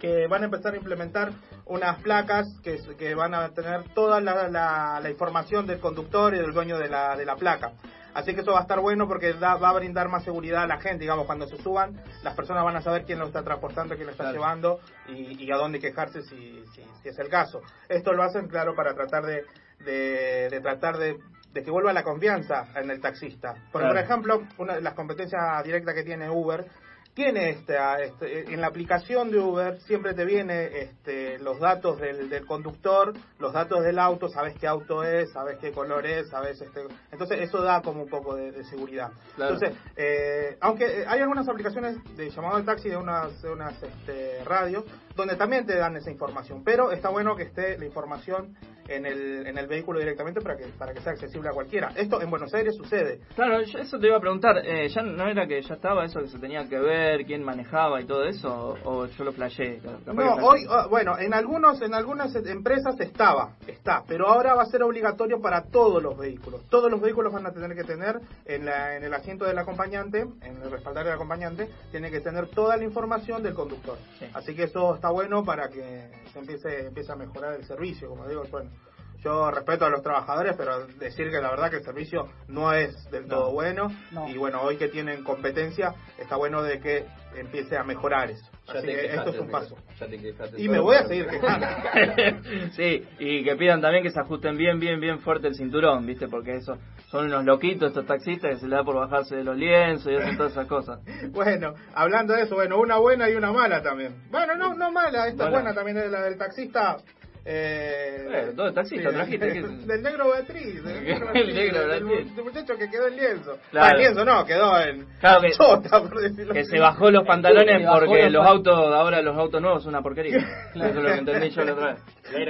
que 0.00 0.26
van 0.26 0.42
a 0.42 0.46
empezar 0.46 0.74
a 0.74 0.76
implementar 0.78 1.30
unas 1.66 2.00
placas 2.02 2.46
que, 2.62 2.78
que 2.98 3.14
van 3.14 3.34
a 3.34 3.48
tener 3.50 3.84
toda 3.94 4.20
la, 4.20 4.48
la- 4.48 5.00
la 5.02 5.10
información 5.10 5.66
del 5.66 5.78
conductor 5.80 6.34
y 6.34 6.38
del 6.38 6.52
dueño 6.52 6.78
de 6.78 6.88
la, 6.88 7.16
de 7.16 7.24
la 7.24 7.36
placa. 7.36 7.72
Así 8.14 8.34
que 8.34 8.42
eso 8.42 8.52
va 8.52 8.58
a 8.58 8.62
estar 8.62 8.78
bueno 8.80 9.08
porque 9.08 9.32
da- 9.32 9.54
va 9.56 9.70
a 9.70 9.72
brindar 9.72 10.08
más 10.08 10.22
seguridad 10.24 10.64
a 10.64 10.66
la 10.66 10.78
gente, 10.78 10.98
digamos, 10.98 11.24
cuando 11.24 11.46
se 11.46 11.56
suban, 11.62 11.98
las 12.22 12.34
personas 12.34 12.62
van 12.62 12.76
a 12.76 12.82
saber 12.82 13.04
quién 13.04 13.18
lo 13.18 13.26
está 13.26 13.42
transportando, 13.42 13.94
quién 13.94 14.06
lo 14.06 14.12
está 14.12 14.24
Claro. 14.24 14.36
llevando 14.38 14.80
y, 15.08 15.42
y 15.42 15.50
a 15.50 15.56
dónde 15.56 15.80
quejarse 15.80 16.22
si, 16.22 16.62
si, 16.74 16.82
si 17.02 17.08
es 17.08 17.18
el 17.18 17.28
caso. 17.28 17.62
Esto 17.88 18.12
lo 18.12 18.22
hacen, 18.22 18.48
claro, 18.48 18.74
para 18.74 18.94
tratar 18.94 19.24
de, 19.24 19.44
de, 19.84 20.48
de 20.50 20.60
tratar 20.60 20.98
de, 20.98 21.16
de 21.52 21.62
que 21.62 21.70
vuelva 21.70 21.92
la 21.94 22.02
confianza 22.02 22.66
en 22.76 22.90
el 22.90 23.00
taxista. 23.00 23.54
Porque, 23.72 23.86
Claro. 23.88 23.94
por 23.94 23.98
ejemplo, 24.04 24.42
una 24.58 24.74
de 24.74 24.82
las 24.82 24.92
competencias 24.94 25.64
directas 25.64 25.94
que 25.94 26.02
tiene 26.02 26.28
Uber, 26.28 26.66
tiene 27.14 27.50
esta, 27.50 28.00
este, 28.02 28.52
en 28.52 28.60
la 28.60 28.68
aplicación 28.68 29.30
de 29.30 29.38
Uber 29.38 29.78
siempre 29.82 30.14
te 30.14 30.24
viene 30.24 30.80
este, 30.80 31.38
los 31.38 31.60
datos 31.60 32.00
del, 32.00 32.30
del 32.30 32.46
conductor, 32.46 33.12
los 33.38 33.52
datos 33.52 33.84
del 33.84 33.98
auto, 33.98 34.28
sabes 34.28 34.54
qué 34.58 34.66
auto 34.66 35.04
es, 35.04 35.30
sabes 35.32 35.58
qué 35.58 35.72
color 35.72 36.06
es, 36.06 36.28
sabes 36.30 36.60
este, 36.60 36.80
entonces 37.10 37.40
eso 37.40 37.62
da 37.62 37.82
como 37.82 38.04
un 38.04 38.08
poco 38.08 38.34
de, 38.34 38.50
de 38.52 38.64
seguridad. 38.64 39.10
Claro. 39.36 39.54
Entonces, 39.54 39.78
eh, 39.96 40.56
aunque 40.60 41.04
hay 41.06 41.20
algunas 41.20 41.48
aplicaciones 41.48 41.96
de 42.16 42.30
llamado 42.30 42.56
al 42.56 42.64
taxi 42.64 42.88
de 42.88 42.96
unas, 42.96 43.42
de 43.42 43.50
unas 43.50 43.82
este, 43.82 44.42
radios 44.44 44.84
donde 45.16 45.36
también 45.36 45.66
te 45.66 45.76
dan 45.76 45.96
esa 45.96 46.10
información, 46.10 46.62
pero 46.64 46.92
está 46.92 47.08
bueno 47.08 47.36
que 47.36 47.44
esté 47.44 47.78
la 47.78 47.84
información 47.86 48.56
en 48.88 49.06
el, 49.06 49.46
en 49.46 49.58
el 49.58 49.66
vehículo 49.66 49.98
directamente 49.98 50.40
para 50.40 50.56
que, 50.56 50.66
para 50.78 50.92
que 50.92 51.00
sea 51.00 51.12
accesible 51.12 51.48
a 51.48 51.52
cualquiera. 51.52 51.92
Esto 51.96 52.20
en 52.20 52.30
Buenos 52.30 52.52
Aires 52.54 52.74
sucede. 52.76 53.20
Claro, 53.34 53.62
yo 53.62 53.78
eso 53.78 53.98
te 53.98 54.06
iba 54.06 54.16
a 54.16 54.20
preguntar. 54.20 54.58
Eh, 54.64 54.88
¿Ya 54.88 55.02
no 55.02 55.28
era 55.28 55.46
que 55.46 55.62
ya 55.62 55.74
estaba 55.74 56.04
eso 56.04 56.20
que 56.20 56.28
se 56.28 56.38
tenía 56.38 56.68
que 56.68 56.78
ver, 56.78 57.24
quién 57.24 57.42
manejaba 57.42 58.00
y 58.00 58.06
todo 58.06 58.24
eso? 58.24 58.76
¿O, 58.84 59.02
o 59.02 59.06
yo 59.06 59.24
lo 59.24 59.32
flasheé? 59.32 59.80
No, 60.06 60.34
hoy, 60.42 60.66
ah, 60.68 60.86
bueno, 60.90 61.18
en 61.18 61.32
algunos, 61.32 61.80
en 61.80 61.94
algunas 61.94 62.34
empresas 62.34 62.98
estaba, 63.00 63.52
está, 63.66 64.02
pero 64.06 64.28
ahora 64.28 64.54
va 64.54 64.62
a 64.62 64.66
ser 64.66 64.82
obligatorio 64.82 65.40
para 65.40 65.62
todos 65.64 66.02
los 66.02 66.18
vehículos. 66.18 66.62
Todos 66.68 66.90
los 66.90 67.00
vehículos 67.00 67.32
van 67.32 67.46
a 67.46 67.52
tener 67.52 67.76
que 67.76 67.84
tener 67.84 68.20
en, 68.44 68.64
la, 68.64 68.96
en 68.96 69.04
el 69.04 69.14
asiento 69.14 69.44
del 69.44 69.58
acompañante, 69.58 70.20
en 70.20 70.62
el 70.62 70.70
respaldario 70.70 71.10
del 71.10 71.16
acompañante, 71.16 71.68
tiene 71.90 72.10
que 72.10 72.20
tener 72.20 72.48
toda 72.48 72.76
la 72.76 72.84
información 72.84 73.42
del 73.42 73.54
conductor. 73.54 73.96
Sí. 74.18 74.26
Así 74.34 74.54
que 74.54 74.64
eso 74.64 74.94
está 75.02 75.10
bueno 75.10 75.44
para 75.44 75.68
que 75.68 76.08
se 76.32 76.38
empiece, 76.38 76.86
empiece 76.86 77.10
a 77.10 77.16
mejorar 77.16 77.54
el 77.54 77.64
servicio, 77.64 78.08
como 78.08 78.28
digo, 78.28 78.44
bueno. 78.52 78.70
Yo 79.18 79.50
respeto 79.50 79.84
a 79.84 79.90
los 79.90 80.00
trabajadores, 80.02 80.54
pero 80.56 80.86
decir 80.86 81.28
que 81.30 81.40
la 81.40 81.50
verdad 81.50 81.70
que 81.70 81.78
el 81.78 81.84
servicio 81.84 82.28
no 82.46 82.72
es 82.72 83.10
del 83.10 83.26
todo 83.26 83.50
bueno. 83.52 83.88
No. 84.12 84.28
Y 84.28 84.36
bueno, 84.36 84.62
hoy 84.62 84.76
que 84.76 84.88
tienen 84.88 85.24
competencia, 85.24 85.94
está 86.18 86.36
bueno 86.36 86.62
de 86.62 86.78
que 86.78 87.06
empiece 87.36 87.76
a 87.76 87.82
mejorar 87.82 88.30
eso. 88.30 88.48
Ya 88.66 88.74
Así 88.74 88.86
te 88.86 88.92
que 88.94 89.06
esto 89.06 89.30
es 89.30 89.38
un 89.40 89.50
paso. 89.50 89.76
ya 89.98 90.06
te 90.06 90.18
quejaste 90.18 90.62
Y 90.62 90.68
me 90.68 90.78
voy 90.78 90.94
a 90.96 91.02
seguir 91.04 91.26
quejando. 91.26 91.66
sí, 92.76 93.04
y 93.18 93.42
que 93.42 93.56
pidan 93.56 93.80
también 93.80 94.04
que 94.04 94.10
se 94.10 94.20
ajusten 94.20 94.56
bien, 94.56 94.78
bien, 94.78 95.00
bien 95.00 95.18
fuerte 95.20 95.48
el 95.48 95.54
cinturón, 95.56 96.06
¿viste? 96.06 96.28
Porque 96.28 96.54
eso 96.56 96.78
son 97.10 97.26
unos 97.26 97.44
loquitos 97.44 97.88
estos 97.88 98.06
taxistas 98.06 98.52
que 98.52 98.56
se 98.58 98.66
les 98.68 98.78
da 98.78 98.84
por 98.84 98.94
bajarse 98.94 99.34
de 99.36 99.44
los 99.44 99.56
lienzos 99.56 100.10
y 100.12 100.14
hacen 100.14 100.36
todas 100.36 100.52
esas 100.52 100.66
cosas. 100.68 101.00
Bueno, 101.32 101.74
hablando 101.94 102.34
de 102.34 102.42
eso, 102.42 102.54
bueno, 102.54 102.78
una 102.78 102.98
buena 102.98 103.28
y 103.28 103.34
una 103.34 103.52
mala 103.52 103.82
también. 103.82 104.14
Bueno, 104.30 104.54
no, 104.54 104.74
no 104.74 104.92
mala, 104.92 105.26
esta 105.26 105.28
es 105.28 105.36
Mala. 105.36 105.50
buena 105.50 105.74
también, 105.74 105.98
es 105.98 106.10
la 106.10 106.22
del 106.22 106.38
taxista. 106.38 106.98
Eh, 107.44 108.18
Eh, 108.34 108.52
todo 108.56 108.68
el 108.68 108.74
taxista. 108.74 109.10
Del 109.10 110.02
negro 110.02 110.30
Beatriz. 110.30 110.82
Del 110.82 111.04
negro 111.04 111.28
El 111.28 111.32
Beatriz, 111.32 111.54
negro 111.54 111.88
del, 111.88 112.04
Beatriz. 112.04 112.36
del 112.36 112.44
muchacho 112.44 112.74
que 112.78 112.88
quedó 112.88 113.06
en 113.08 113.16
lienzo. 113.16 113.58
Claro. 113.70 113.86
Ah, 113.86 113.90
en 113.90 113.98
lienzo 113.98 114.24
no, 114.24 114.44
quedó 114.46 114.80
en 114.80 115.06
Claro 115.20 115.40
que- 115.42 115.50
chota, 115.52 116.00
por 116.02 116.20
decirlo 116.20 116.54
Que 116.54 116.60
así. 116.60 116.70
se 116.70 116.78
bajó 116.80 117.10
los 117.10 117.26
pantalones 117.26 117.84
bajó 117.84 117.98
porque 118.00 118.22
los 118.24 118.32
los 118.32 118.46
autos, 118.46 118.78
ahora 118.78 119.20
los 119.22 119.36
autos 119.36 119.60
nuevos 119.60 119.82
son 119.82 119.90
una 119.90 120.02
porquería. 120.02 120.38
Eso 120.74 120.84
es 120.86 120.94
lo 120.94 121.02
que 121.02 121.12
entendí 121.18 121.50
yo 121.50 121.64
la 121.64 121.72
otra 121.72 121.86
vez. 121.94 122.02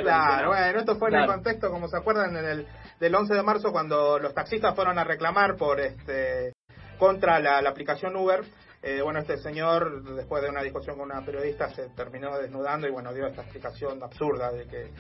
Claro, 0.03 0.49
bueno, 0.49 0.79
esto 0.79 0.97
fue 0.97 1.09
en 1.09 1.13
Claro. 1.15 1.25
el 1.25 1.31
contexto, 1.37 1.71
como 1.71 1.89
se 1.89 1.97
acuerdan, 1.97 2.37
en 2.37 2.45
el 2.45 2.67
del 3.01 3.15
11 3.15 3.35
de 3.35 3.43
marzo 3.43 3.73
cuando 3.73 4.19
los 4.19 4.35
taxistas 4.35 4.75
fueron 4.75 4.99
a 4.99 5.05
reclamar 5.05 5.57
por 5.57 5.81
este 5.81 6.53
contra 6.99 7.41
la, 7.41 7.61
la 7.63 7.71
aplicación 7.71 8.15
Uber. 8.15 8.43
Eh, 8.83 9.01
bueno, 9.03 9.21
este 9.21 9.39
señor, 9.39 10.03
después 10.17 10.43
de 10.43 10.49
una 10.51 10.63
discusión 10.63 10.97
con 10.99 11.11
una 11.11 11.25
periodista, 11.25 11.69
se 11.71 11.89
terminó 11.91 12.37
desnudando 12.39 12.89
y 12.89 12.91
bueno, 12.91 13.13
dio 13.15 13.27
esta 13.27 13.43
explicación 13.43 14.03
absurda 14.03 14.51
de 14.51 14.67
que 14.67 14.91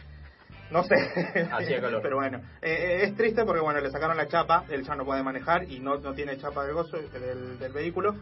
no 0.70 0.84
sé, 0.84 0.94
Hacía 1.52 1.80
calor. 1.80 2.00
pero 2.02 2.16
bueno, 2.16 2.38
eh, 2.62 2.70
eh, 2.72 3.02
es 3.02 3.14
triste 3.16 3.44
porque 3.44 3.60
bueno, 3.60 3.80
le 3.80 3.90
sacaron 3.90 4.16
la 4.16 4.28
chapa, 4.28 4.64
él 4.70 4.84
ya 4.84 4.94
no 4.94 5.04
puede 5.04 5.22
manejar 5.22 5.64
y 5.70 5.80
no, 5.80 5.96
no 5.98 6.14
tiene 6.14 6.38
chapa 6.38 6.64
del 6.64 6.74
gozo 6.74 6.96
del, 6.96 7.58
del 7.58 7.72
vehículo. 7.72 8.14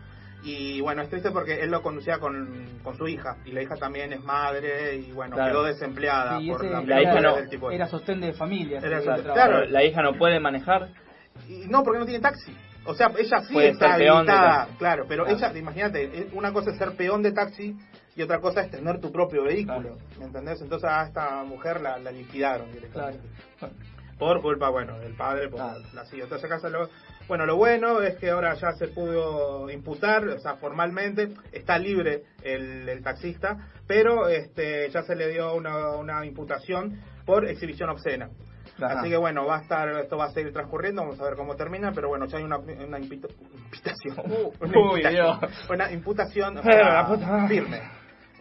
Y 0.42 0.80
bueno, 0.80 1.02
es 1.02 1.10
triste 1.10 1.30
porque 1.30 1.60
él 1.60 1.70
lo 1.70 1.82
conducía 1.82 2.18
con, 2.18 2.80
con 2.82 2.96
su 2.96 3.06
hija 3.06 3.36
y 3.44 3.52
la 3.52 3.60
hija 3.62 3.76
también 3.76 4.14
es 4.14 4.24
madre 4.24 4.96
y 4.96 5.12
bueno, 5.12 5.36
Claro. 5.36 5.52
quedó 5.52 5.64
desempleada 5.64 6.38
Sí, 6.38 6.50
por 6.50 6.64
ese- 6.64 6.72
la, 6.72 6.80
la 6.80 7.02
hija 7.02 7.20
no- 7.20 7.36
del 7.36 7.50
tipo 7.50 7.70
Era 7.70 7.86
sostén 7.86 8.22
de 8.22 8.32
familia. 8.32 8.80
Era 8.82 9.00
claro. 9.02 9.66
La 9.66 9.84
hija 9.84 10.00
no 10.02 10.14
puede 10.14 10.40
manejar. 10.40 10.88
Y 11.46 11.66
no, 11.68 11.82
porque 11.84 11.98
no 11.98 12.06
tiene 12.06 12.20
taxi. 12.20 12.56
O 12.86 12.94
sea, 12.94 13.12
ella 13.18 13.40
sí 13.42 13.52
Puede 13.52 13.68
está 13.70 13.94
habilitada, 13.94 14.68
claro, 14.78 15.04
pero 15.06 15.24
Claro. 15.24 15.38
ella, 15.38 15.58
imagínate, 15.58 16.04
es- 16.04 16.32
una 16.32 16.52
cosa 16.52 16.70
es 16.70 16.78
ser 16.78 16.96
peón 16.96 17.22
de 17.22 17.32
taxi 17.32 17.76
y 18.16 18.22
otra 18.22 18.40
cosa 18.40 18.62
es 18.62 18.70
tener 18.70 19.00
tu 19.00 19.12
propio 19.12 19.44
vehículo, 19.44 19.96
¿me 20.18 20.24
entendés? 20.24 20.60
Entonces 20.62 20.88
a 20.90 21.04
esta 21.06 21.44
mujer 21.44 21.80
la, 21.80 21.98
la 21.98 22.10
liquidaron 22.10 22.72
directamente. 22.72 23.20
Por 24.18 24.42
culpa, 24.42 24.68
bueno, 24.68 24.98
del 24.98 25.14
padre, 25.14 25.48
por 25.48 25.60
la 25.60 26.02
acá 26.02 26.58
se 26.60 26.70
lo... 26.70 26.88
Bueno, 27.26 27.46
lo 27.46 27.56
bueno 27.56 28.02
es 28.02 28.16
que 28.16 28.30
ahora 28.30 28.54
ya 28.54 28.72
se 28.72 28.88
pudo 28.88 29.70
imputar, 29.70 30.26
o 30.28 30.40
sea, 30.40 30.56
formalmente 30.56 31.28
está 31.52 31.78
libre 31.78 32.24
el, 32.42 32.88
el 32.88 33.02
taxista, 33.02 33.56
pero 33.86 34.28
este 34.28 34.90
ya 34.90 35.02
se 35.04 35.14
le 35.14 35.28
dio 35.28 35.54
una, 35.54 35.90
una 35.96 36.26
imputación 36.26 37.00
por 37.24 37.46
exhibición 37.46 37.88
obscena. 37.88 38.28
Ajá. 38.86 39.00
Así 39.00 39.10
que 39.10 39.16
bueno, 39.16 39.46
va 39.46 39.58
a 39.58 39.60
estar, 39.62 39.88
esto 39.88 40.16
va 40.16 40.26
a 40.26 40.30
seguir 40.30 40.52
transcurriendo, 40.52 41.02
vamos 41.02 41.20
a 41.20 41.24
ver 41.24 41.34
cómo 41.36 41.54
termina, 41.56 41.92
pero 41.92 42.08
bueno, 42.08 42.26
ya 42.26 42.38
hay 42.38 42.44
una, 42.44 42.58
una. 42.58 42.84
Una 42.86 42.98
Uy, 44.92 45.02
una 45.68 45.92
imputación 45.92 46.54
madre. 47.26 47.48
firme. 47.48 47.80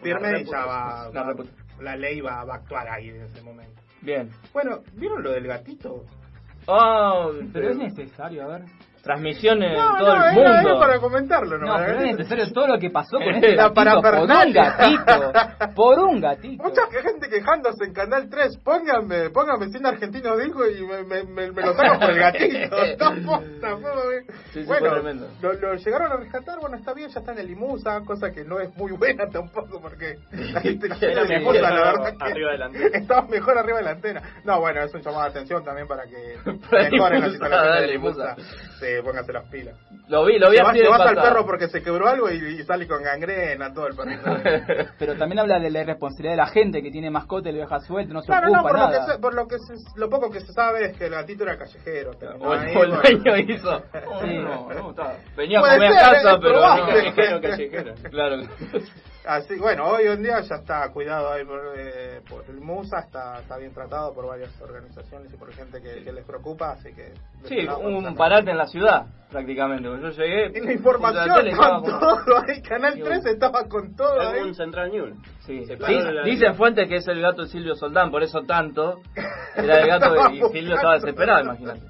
Firme 0.02 0.40
y 0.40 0.44
ya 0.44 0.64
va, 0.64 1.08
Una 1.10 1.22
va- 1.22 1.28
reputa. 1.28 1.50
la 1.80 1.96
ley 1.96 2.20
va, 2.20 2.44
va 2.44 2.54
a 2.54 2.56
actuar 2.58 2.88
ahí 2.88 3.10
en 3.10 3.22
ese 3.22 3.42
momento. 3.42 3.80
Bien. 4.02 4.30
Bueno, 4.52 4.80
¿vieron 4.94 5.22
lo 5.22 5.30
del 5.32 5.46
gatito? 5.46 6.04
Oh, 6.66 7.32
Pero 7.52 7.70
es 7.70 7.76
necesario, 7.76 8.44
a 8.44 8.46
ver. 8.58 8.62
Transmisiones 9.02 9.76
No, 9.76 9.92
en 9.92 9.98
todo 9.98 10.16
no, 10.16 10.26
el 10.26 10.34
mundo. 10.34 10.50
era 10.70 10.78
para 10.78 10.98
comentarlo, 11.00 11.58
¿no? 11.58 11.66
No, 11.66 11.76
pero 11.84 12.00
es 12.00 12.16
necesario 12.16 12.52
todo 12.52 12.66
lo 12.66 12.78
que 12.78 12.90
pasó 12.90 13.18
con 13.18 13.34
este 13.34 13.54
La 13.56 13.68
gatito 13.70 14.02
por 14.02 14.14
un 14.20 14.52
gatito. 14.52 15.32
Por 15.74 15.98
un 16.00 16.20
gatito. 16.20 16.62
Mucha 16.64 16.82
gente 16.90 17.28
quejándose 17.28 17.84
en 17.84 17.92
Canal 17.94 18.28
3, 18.28 18.58
pónganme, 18.58 19.30
pónganme 19.30 19.68
100 19.68 19.86
argentinos 19.86 20.38
dijo 20.42 20.66
y 20.66 20.84
me, 20.86 21.04
me, 21.04 21.22
me, 21.24 21.52
me 21.52 21.62
lo 21.62 21.74
sacan 21.74 21.98
por 22.00 22.10
el 22.10 22.18
gatito. 22.18 22.76
No, 23.00 23.26
posta, 23.26 23.76
Sí, 24.52 24.60
sí, 24.62 24.64
bueno, 24.66 24.94
lo, 25.40 25.52
lo 25.54 25.74
llegaron 25.74 26.12
a 26.12 26.16
rescatar, 26.16 26.58
bueno, 26.60 26.76
está 26.76 26.92
bien, 26.92 27.08
ya 27.10 27.20
está 27.20 27.32
en 27.32 27.38
el 27.38 27.46
Limusa, 27.46 28.00
cosa 28.04 28.30
que 28.30 28.44
no 28.44 28.58
es 28.60 28.74
muy 28.76 28.92
buena 28.92 29.26
tampoco 29.28 29.80
porque 29.80 30.16
la 30.32 30.60
gente 30.60 30.88
la 30.88 31.22
Limusa, 31.24 31.60
la 31.60 31.70
verdad 31.70 32.16
que 32.18 32.24
arriba 32.24 32.52
de 32.52 32.58
la 32.58 32.66
antena. 32.66 32.98
estaba 32.98 33.22
mejor 33.28 33.58
arriba 33.58 33.78
de 33.78 33.84
la 33.84 33.90
antena. 33.92 34.22
No, 34.44 34.60
bueno, 34.60 34.82
es 34.82 34.94
un 34.94 35.00
llamado 35.02 35.24
de 35.24 35.30
atención 35.30 35.64
también 35.64 35.86
para 35.86 36.04
que 36.04 36.36
Para 36.70 36.90
mejoren 36.90 37.24
instalaciones 37.24 37.70
dale, 37.70 37.86
de 37.86 37.92
Limusa. 37.92 38.34
Limusa. 38.36 38.36
Sí, 38.80 38.86
pónganse 39.04 39.32
las 39.32 39.48
pilas. 39.48 39.76
Lo 40.08 40.24
vi, 40.24 40.38
lo 40.38 40.50
vi 40.50 40.56
Te 40.56 40.60
a 40.62 40.90
vas, 40.90 41.00
al 41.06 41.14
perro 41.14 41.46
porque 41.46 41.68
se 41.68 41.82
quebró 41.82 42.08
algo 42.08 42.30
y, 42.30 42.34
y 42.60 42.62
sale 42.64 42.86
con 42.88 43.02
gangrena 43.02 43.72
todo 43.72 43.86
el 43.86 43.94
perrito. 43.96 44.22
Pero 44.98 45.16
también 45.16 45.38
habla 45.38 45.58
de 45.60 45.70
la 45.70 45.80
irresponsabilidad 45.82 46.32
de 46.32 46.36
la 46.36 46.46
gente 46.46 46.82
que 46.82 46.90
tiene 46.90 47.10
mascota 47.10 47.48
y 47.48 47.52
lo 47.52 47.58
deja 47.60 47.78
suelto, 47.80 48.12
no 48.14 48.20
se 48.20 48.26
Claro, 48.26 48.48
no, 48.48 48.60
ocupa 48.60 48.68
por 48.70 48.78
lo, 48.80 48.90
que 48.90 49.12
se- 49.12 49.18
por 49.18 49.34
lo 49.34 49.46
que 49.46 49.58
se- 49.58 49.98
lo 50.00 50.10
poco 50.10 50.30
que 50.30 50.40
se 50.40 50.52
sabe 50.52 50.86
es 50.86 50.96
que 50.96 51.06
el 51.06 51.12
gatito 51.12 51.44
era 51.44 51.56
callejero. 51.56 52.10
O 52.40 52.52
el, 52.54 52.60
ahí, 52.60 52.76
o 52.76 52.82
el 52.84 52.90
bueno. 52.90 53.02
dueño 53.22 53.36
hizo. 53.38 53.82
Sí. 54.20 54.38
no, 54.38 54.68
no, 54.72 54.90
está. 54.90 55.16
Venía 55.36 55.58
a 55.60 55.62
comer 55.62 55.92
a 55.92 55.98
casa, 56.00 56.30
es 56.32 56.38
pero 56.42 56.60
no. 56.60 56.86
Callejero, 56.86 57.40
callejero. 57.40 57.94
Claro. 58.10 58.36
Así, 59.30 59.54
bueno, 59.58 59.86
hoy 59.86 60.06
en 60.08 60.24
día 60.24 60.40
ya 60.40 60.56
está 60.56 60.88
cuidado 60.92 61.30
ahí 61.30 61.44
por, 61.44 61.60
eh, 61.76 62.20
por 62.28 62.44
el 62.48 62.60
MUSA, 62.60 62.98
está, 62.98 63.38
está 63.38 63.58
bien 63.58 63.72
tratado 63.72 64.12
por 64.12 64.26
varias 64.26 64.50
organizaciones 64.60 65.32
y 65.32 65.36
por 65.36 65.52
gente 65.52 65.80
que, 65.80 66.02
que 66.02 66.12
les 66.12 66.24
preocupa, 66.24 66.72
así 66.72 66.92
que... 66.92 67.12
Sí, 67.44 67.64
un 67.80 68.16
parate 68.16 68.50
en 68.50 68.58
la 68.58 68.66
ciudad, 68.66 69.06
prácticamente. 69.30 69.84
Yo 69.84 70.08
llegué. 70.10 70.50
Y 70.58 70.60
la 70.62 70.72
información 70.72 71.46
estaba 71.46 71.80
con 71.80 72.00
todo, 72.00 72.42
ahí 72.48 72.60
Canal 72.62 73.00
3 73.00 73.26
estaba 73.26 73.68
con 73.68 73.94
todo 73.94 74.20
ahí. 74.20 74.38
Algún 74.40 74.54
Central 74.56 74.90
News. 74.90 75.16
Sí. 75.46 75.64
Sí, 75.64 75.76
dicen 76.24 76.56
fuentes 76.56 76.88
que 76.88 76.96
es 76.96 77.06
el 77.06 77.20
gato 77.20 77.42
de 77.42 77.48
Silvio 77.50 77.76
Soldán, 77.76 78.10
por 78.10 78.24
eso 78.24 78.42
tanto. 78.42 79.00
Era 79.54 79.78
el 79.78 79.86
gato 79.86 80.12
de- 80.12 80.34
y 80.38 80.42
Silvio 80.50 80.74
estaba 80.74 80.94
desesperado, 80.94 81.44
imagínate. 81.44 81.82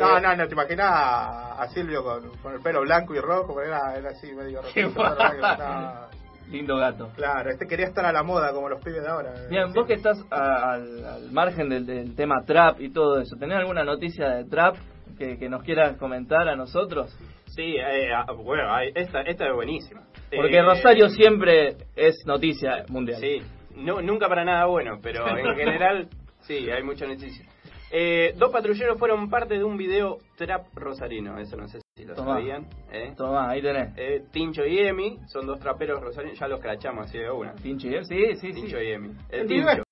No, 0.00 0.18
Eh, 0.18 0.20
no, 0.20 0.36
no, 0.36 0.46
te 0.46 0.54
imaginas 0.54 0.90
a, 0.92 1.66
Silvio 1.68 2.02
con, 2.02 2.30
con 2.42 2.54
el 2.54 2.60
pelo 2.60 2.80
blanco 2.82 3.14
y 3.14 3.20
rojo, 3.20 3.54
pero 3.54 3.68
era, 3.68 3.96
era 3.96 4.10
así 4.10 4.32
medio 4.34 4.60
estaba- 4.74 6.08
Lindo 6.50 6.76
gato. 6.78 7.10
Claro, 7.14 7.48
este 7.50 7.66
quería 7.68 7.86
estar 7.86 8.04
a 8.04 8.12
la 8.12 8.24
moda 8.24 8.52
como 8.52 8.68
los 8.68 8.82
pibes 8.82 9.02
de 9.02 9.08
ahora. 9.08 9.32
Bien, 9.48 9.72
vos 9.72 9.86
que 9.86 9.94
estás 9.94 10.18
a- 10.32 10.72
al, 10.72 11.04
al 11.04 11.30
margen 11.30 11.68
del, 11.68 11.86
del 11.86 12.16
tema 12.16 12.42
trap 12.44 12.80
y 12.80 12.90
todo 12.92 13.20
eso, 13.20 13.36
¿tenés 13.36 13.56
alguna 13.58 13.84
noticia 13.84 14.30
de 14.30 14.44
trap 14.46 14.74
que, 15.16 15.38
que 15.38 15.48
nos 15.48 15.62
quieras 15.62 15.96
comentar 15.96 16.48
a 16.48 16.56
nosotros? 16.56 17.16
Sí, 17.46 17.76
eh, 17.76 18.12
ah, 18.12 18.26
bueno, 18.32 18.72
hay- 18.74 18.90
esta, 18.96 19.20
esta 19.22 19.46
es 19.46 19.54
buenísima. 19.54 20.02
Porque 20.34 20.56
Eh, 20.58 20.62
Rosario 20.62 21.08
siempre 21.10 21.76
es 21.94 22.16
noticia 22.26 22.84
mundial. 22.88 23.20
Sí, 23.20 23.38
no, 23.76 24.02
nunca 24.02 24.28
para 24.28 24.44
nada 24.44 24.64
bueno, 24.66 24.98
pero 25.00 25.28
en 25.28 25.54
general 25.56 26.08
sí, 26.40 26.68
hay 26.68 26.82
mucha 26.82 27.06
noticia. 27.06 27.46
Eh, 27.92 28.34
dos 28.36 28.50
patrulleros 28.52 28.98
fueron 28.98 29.28
parte 29.28 29.54
de 29.58 29.64
un 29.64 29.76
video 29.76 30.18
trap 30.36 30.66
rosarino, 30.74 31.38
eso 31.38 31.56
no 31.56 31.66
sé 31.68 31.80
si 31.96 32.04
lo 32.04 32.14
Tomá. 32.14 32.34
sabían. 32.34 32.66
¿eh? 32.92 33.12
Tomá, 33.16 33.50
ahí 33.50 33.60
tenés. 33.60 33.92
Eh, 33.96 34.24
Tincho 34.30 34.64
y 34.64 34.78
Emi 34.78 35.18
son 35.26 35.46
dos 35.46 35.58
traperos 35.58 36.00
rosarinos, 36.00 36.38
ya 36.38 36.46
los 36.48 36.60
crachamos 36.60 37.06
así 37.06 37.18
de 37.18 37.30
una. 37.30 37.54
Tinchi, 37.54 37.94
¿eh? 37.94 38.04
Sí, 38.04 38.36
sí, 38.36 38.52
sí. 38.52 38.60
Tincho 38.60 38.80
y 38.80 38.92
Emi. 38.92 39.08
El 39.30 39.40
El 39.40 39.46
Tincho. 39.48 39.82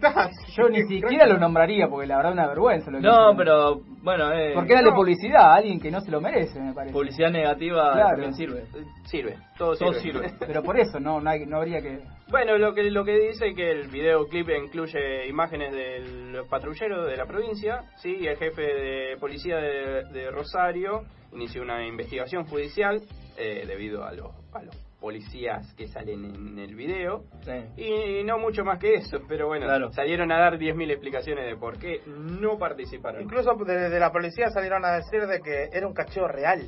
Yo 0.56 0.68
ni 0.68 0.82
siquiera 0.84 1.26
lo 1.26 1.38
nombraría 1.38 1.88
porque 1.88 2.06
la 2.06 2.16
verdad 2.16 2.32
es 2.32 2.38
una 2.38 2.48
vergüenza 2.48 2.90
lo 2.90 2.98
que 2.98 3.06
No, 3.06 3.36
pero 3.36 3.80
bueno, 4.02 4.32
eh, 4.32 4.52
Porque 4.54 4.74
darle 4.74 4.90
no. 4.90 4.96
publicidad 4.96 5.42
a 5.52 5.54
alguien 5.56 5.80
que 5.80 5.90
no 5.90 6.00
se 6.00 6.10
lo 6.10 6.20
merece, 6.20 6.60
me 6.60 6.72
parece. 6.72 6.92
publicidad 6.92 7.30
negativa 7.30 7.92
Claro. 7.92 8.08
también 8.10 8.34
sirve. 8.34 8.60
Eh, 8.60 8.84
Sirve, 9.04 9.36
todo 9.56 9.76
Todo 9.76 9.92
sirve. 9.94 10.28
sirve. 10.28 10.34
Pero 10.46 10.62
por 10.62 10.78
eso 10.78 10.98
no, 11.00 11.20
no, 11.20 11.30
hay- 11.30 11.46
no 11.46 11.58
habría 11.58 11.80
que... 11.80 12.00
Bueno, 12.30 12.58
lo 12.58 12.74
que 12.74 12.90
lo 12.90 13.04
que 13.04 13.18
dice 13.18 13.54
que 13.54 13.70
el 13.70 13.88
videoclip 13.88 14.48
incluye 14.50 15.26
imágenes 15.28 15.72
del 15.72 16.42
patrullero 16.50 17.04
de 17.06 17.16
la 17.16 17.24
provincia, 17.26 17.82
sí, 17.96 18.16
y 18.20 18.26
el 18.26 18.36
jefe 18.36 18.62
de 18.62 19.16
policía 19.18 19.56
de, 19.56 20.04
de 20.12 20.30
Rosario 20.30 21.02
inició 21.32 21.62
una 21.62 21.86
investigación 21.86 22.44
judicial 22.44 23.00
eh, 23.38 23.64
debido 23.66 24.04
a 24.04 24.12
los, 24.12 24.28
a 24.52 24.62
los 24.62 24.74
policías 25.00 25.72
que 25.74 25.86
salen 25.88 26.24
en 26.24 26.58
el 26.58 26.74
video 26.74 27.24
Sí. 27.42 27.82
y 28.20 28.24
no 28.24 28.38
mucho 28.38 28.64
más 28.64 28.78
que 28.78 28.94
eso, 28.94 29.18
pero 29.28 29.46
bueno, 29.46 29.66
Claro. 29.66 29.92
salieron 29.92 30.32
a 30.32 30.38
dar 30.38 30.58
10.000 30.58 30.90
explicaciones 30.90 31.46
de 31.46 31.56
por 31.56 31.78
qué 31.78 32.00
no 32.06 32.58
participaron. 32.58 33.22
Incluso 33.22 33.54
de, 33.54 33.90
de 33.90 34.00
la 34.00 34.10
policía 34.10 34.50
salieron 34.50 34.84
a 34.84 34.92
decir 34.96 35.26
de 35.26 35.40
que 35.40 35.68
era 35.72 35.86
un 35.86 35.94
cacheo 35.94 36.26
real. 36.26 36.62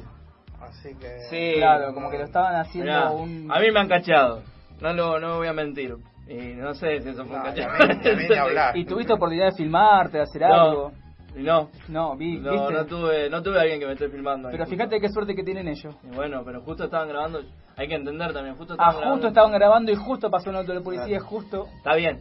Así 0.61 0.95
que... 0.95 1.19
Sí. 1.31 1.55
Claro, 1.59 1.93
como 1.95 2.11
que 2.11 2.19
lo 2.19 2.25
estaban 2.25 2.55
haciendo 2.57 2.93
Mirá, 2.93 3.11
un... 3.11 3.51
A 3.51 3.59
mí 3.61 3.71
me 3.73 3.81
han 3.81 3.89
cachado. 3.89 4.43
No 4.81 4.93
lo 4.93 5.19
no 5.19 5.39
voy 5.39 5.49
a 5.49 5.53
mentir. 5.53 5.97
Y 6.29 6.55
no 6.55 6.73
sé 6.75 7.01
si 7.01 7.09
eso 7.09 7.25
fue 7.25 7.35
un 7.37 7.43
No, 7.43 7.45
cacheo. 7.45 7.65
y 7.65 7.83
a 7.83 7.87
mí- 7.87 8.01
y 8.05 8.09
a 8.09 8.15
mí 8.17 8.25
ni 8.29 8.35
hablar. 8.39 8.77
¿Y 8.77 8.85
tuviste 8.85 9.13
oportunidad 9.13 9.47
de 9.47 9.57
filmarte, 9.57 10.19
de 10.19 10.23
hacer 10.23 10.43
No. 10.43 10.55
algo? 10.55 10.93
Y 11.35 11.43
no, 11.43 11.71
No, 11.89 12.17
vi, 12.17 12.39
no, 12.39 12.51
¿viste? 12.53 12.73
no 12.75 12.87
tuve, 12.87 13.31
no 13.31 13.43
tuve 13.43 13.59
a 13.59 13.63
alguien 13.63 13.79
que 13.81 13.87
me 13.87 13.93
esté 13.93 14.09
filmando. 14.09 14.49
Pero 14.51 14.65
justo. 14.65 14.77
fíjate 14.77 15.01
qué 15.01 15.09
suerte 15.09 15.35
que 15.35 15.43
tienen 15.45 15.69
ellos. 15.69 15.95
Y 16.03 16.15
bueno, 16.15 16.43
pero 16.45 16.61
justo 16.63 16.85
estaban 16.85 17.09
grabando. 17.09 17.41
Hay 17.81 17.89
que 17.89 17.95
entender 17.95 18.33
también, 18.35 18.57
justo 18.57 18.75
Ah, 18.75 18.77
estaban 18.77 18.93
grabando. 18.97 19.15
justo 19.15 19.29
estaban 19.29 19.53
grabando 19.53 19.93
y 19.93 19.95
justo 19.97 20.31
pasó 20.31 20.51
un 20.51 20.57
auto 20.57 20.75
de 20.75 20.81
policía, 20.83 21.19
justo... 21.21 21.67
Está 21.79 21.95
bien. 21.95 22.21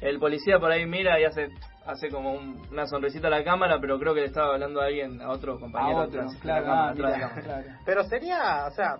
El 0.00 0.18
policía 0.20 0.58
por 0.60 0.70
ahí 0.70 0.86
mira 0.86 1.18
y 1.20 1.24
hace. 1.24 1.48
hace 1.84 2.08
como 2.10 2.32
un- 2.32 2.62
una 2.70 2.86
sonrisita 2.86 3.26
a 3.26 3.30
la 3.30 3.42
cámara, 3.42 3.78
pero 3.80 3.98
creo 3.98 4.14
que 4.14 4.20
le 4.20 4.26
estaba 4.26 4.54
hablando 4.54 4.80
a 4.80 4.84
alguien, 4.84 5.20
a 5.20 5.30
otro 5.30 5.58
compañero 5.58 5.98
A 5.98 6.04
otro, 6.04 6.20
atrás 6.22 6.36
claro, 6.40 6.64
cámara, 6.64 6.86
ah, 6.86 6.90
atrás 6.90 7.44
claro. 7.44 7.64
Pero 7.84 8.04
sería, 8.04 8.66
o 8.66 8.70
sea, 8.70 8.94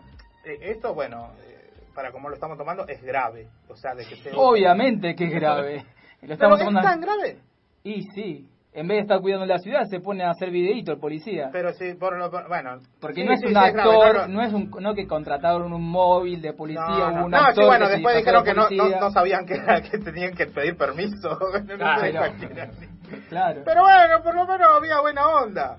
eh, 0.44 0.58
esto, 0.62 0.92
bueno, 0.94 1.30
eh, 1.46 1.70
para 1.94 2.10
como 2.10 2.28
lo 2.28 2.34
estamos 2.34 2.58
tomando, 2.58 2.86
es 2.88 3.00
grave. 3.02 3.46
O 3.68 3.76
sea, 3.76 3.94
de 3.94 4.04
que 4.06 4.16
se... 4.16 4.32
Obviamente 4.34 5.14
que 5.14 5.24
es 5.26 5.32
grave. 5.32 5.84
Lo 6.22 6.28
¿Pero 6.28 6.32
estamos 6.34 6.58
es 6.60 6.64
tomando- 6.66 6.88
tan 6.88 7.00
grave? 7.00 7.38
Y 7.84 8.02
sí, 8.10 8.48
en 8.72 8.86
vez 8.86 8.98
de 8.98 9.02
estar 9.02 9.20
cuidando 9.20 9.46
la 9.46 9.58
ciudad, 9.58 9.84
se 9.90 9.98
pone 10.00 10.22
a 10.24 10.30
hacer 10.30 10.50
videíto 10.50 10.92
el 10.92 10.98
policía. 10.98 11.48
Pero 11.52 11.72
sí, 11.72 11.94
por 11.94 12.16
lo... 12.16 12.30
por- 12.30 12.46
bueno... 12.48 12.78
Porque 13.00 13.22
sí, 13.22 13.24
no 13.26 13.32
es 13.32 13.40
sí, 13.40 13.46
un 13.46 13.52
sí, 13.52 13.58
actor, 13.58 14.28
no, 14.28 14.42
es 14.42 14.52
un 14.52 14.70
no 14.80 14.94
que 14.94 15.06
contrataron 15.08 15.72
un 15.72 15.90
móvil 15.90 16.40
de 16.40 16.52
policía, 16.52 16.84
No, 16.86 17.10
no, 17.10 17.24
un 17.24 17.30
no, 17.32 17.36
actor 17.36 17.64
sí, 17.64 17.66
bueno, 17.66 17.86
que 17.86 17.92
después 17.92 18.16
dijeron 18.16 18.44
que 18.44 18.54
no, 18.54 18.68
no, 19.00 19.10
sabían 19.10 19.44
que, 19.44 19.54
que 19.90 19.98
tenían 19.98 20.34
que 20.34 20.46
pedir 20.46 20.76
permiso. 20.76 21.38
Claro. 21.76 22.32
Claro. 23.28 23.62
Pero 23.64 23.82
bueno, 23.82 24.22
por 24.22 24.34
lo 24.34 24.46
menos 24.46 24.68
había 24.76 25.00
buena 25.00 25.26
onda. 25.28 25.76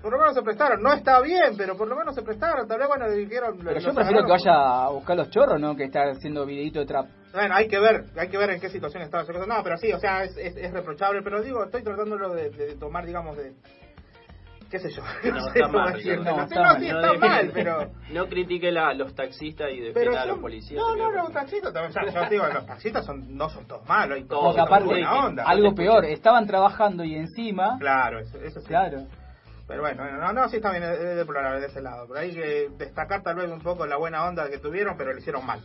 Por 0.00 0.12
lo 0.12 0.18
menos 0.18 0.34
se 0.34 0.42
prestaron. 0.42 0.82
No 0.82 0.92
está 0.94 1.20
bien, 1.20 1.54
pero 1.58 1.76
por 1.76 1.86
lo 1.86 1.94
menos 1.94 2.14
se 2.14 2.22
prestaron. 2.22 2.66
Tal 2.66 2.78
vez, 2.78 2.88
bueno, 2.88 3.10
dijeron... 3.10 3.58
Pero 3.62 3.80
yo 3.80 3.92
prefiero 3.94 4.24
que 4.24 4.30
vaya 4.32 4.84
a 4.84 4.90
buscar 4.90 5.16
los 5.16 5.28
chorros, 5.28 5.60
¿no? 5.60 5.76
Que 5.76 5.84
estar 5.84 6.08
haciendo 6.08 6.46
videíto 6.46 6.80
de 6.80 6.86
trap. 6.86 7.06
Bueno, 7.32 7.54
hay 7.54 7.68
que 7.68 7.78
ver, 7.78 8.06
hay 8.16 8.28
que 8.28 8.36
ver 8.38 8.50
en 8.50 8.60
qué 8.60 8.68
situación 8.70 9.02
estaba 9.02 9.22
esa 9.22 9.32
cosa. 9.32 9.46
No, 9.46 9.62
pero 9.62 9.76
sí, 9.78 9.92
o 9.92 9.98
sea, 10.00 10.24
es, 10.24 10.36
es, 10.36 10.56
es 10.56 10.72
reprochable, 10.72 11.22
pero 11.22 11.42
digo, 11.42 11.62
estoy 11.64 11.82
tratándolo 11.82 12.30
de, 12.34 12.50
de 12.50 12.74
tomar, 12.76 13.06
digamos, 13.06 13.36
de... 13.36 13.52
qué 14.70 14.78
sé 14.80 14.90
yo. 14.90 15.02
No, 15.32 15.40
sé 15.50 15.60
está 15.60 15.68
mal, 15.68 15.92
decirlo. 15.94 16.24
no, 16.24 16.36
No, 16.38 16.42
está 16.42 16.54
no, 16.56 16.62
mal. 16.62 16.80
sí, 16.80 16.88
No 16.88 16.98
está 17.00 17.12
deje- 17.12 17.18
mal, 17.28 17.50
pero... 17.54 17.90
No 18.10 18.26
critique 18.26 18.72
la- 18.72 18.88
a 18.88 18.94
los 18.94 19.14
taxistas 19.14 19.68
y 19.72 19.76
Pero 19.80 19.86
defienda 19.94 20.22
a 20.22 20.26
los 20.26 20.34
son- 20.34 20.42
policías. 20.42 20.80
no, 20.80 20.96
no, 20.96 21.10
los 21.12 21.32
taxistas 21.32 21.72
también. 21.72 21.90
O 21.90 22.10
sea, 22.12 22.24
yo 22.24 22.30
digo, 22.30 22.46
los 22.48 22.66
taxistas 22.66 23.06
son, 23.06 23.36
no 23.36 23.48
son 23.48 23.64
todos 23.66 23.86
malos. 23.88 24.16
Hay 24.16 24.24
todos 24.24 24.42
Porque 24.42 24.58
son 24.58 24.66
aparte, 24.66 24.84
buena 24.86 25.26
onda. 25.26 25.44
algo 25.44 25.74
peor, 25.74 26.04
estaban 26.06 26.46
trabajando 26.48 27.04
y 27.04 27.14
encima... 27.14 27.76
Claro, 27.78 28.18
eso, 28.18 28.38
eso 28.40 28.60
sí. 28.60 28.66
Claro. 28.66 29.06
Pero 29.68 29.82
bueno, 29.82 30.04
no, 30.18 30.32
no, 30.32 30.48
sí 30.48 30.56
está 30.56 30.72
bien, 30.72 30.82
es 30.82 31.14
deplorable 31.16 31.60
de 31.60 31.66
ese 31.68 31.80
lado. 31.80 32.06
Pero 32.08 32.18
hay 32.18 32.32
que 32.34 32.70
destacar 32.76 33.22
tal 33.22 33.36
vez 33.36 33.48
un 33.48 33.60
poco 33.60 33.86
la 33.86 33.98
buena 33.98 34.26
onda 34.26 34.50
que 34.50 34.58
tuvieron, 34.58 34.96
pero 34.96 35.12
lo 35.12 35.18
hicieron 35.20 35.46
mal. 35.46 35.60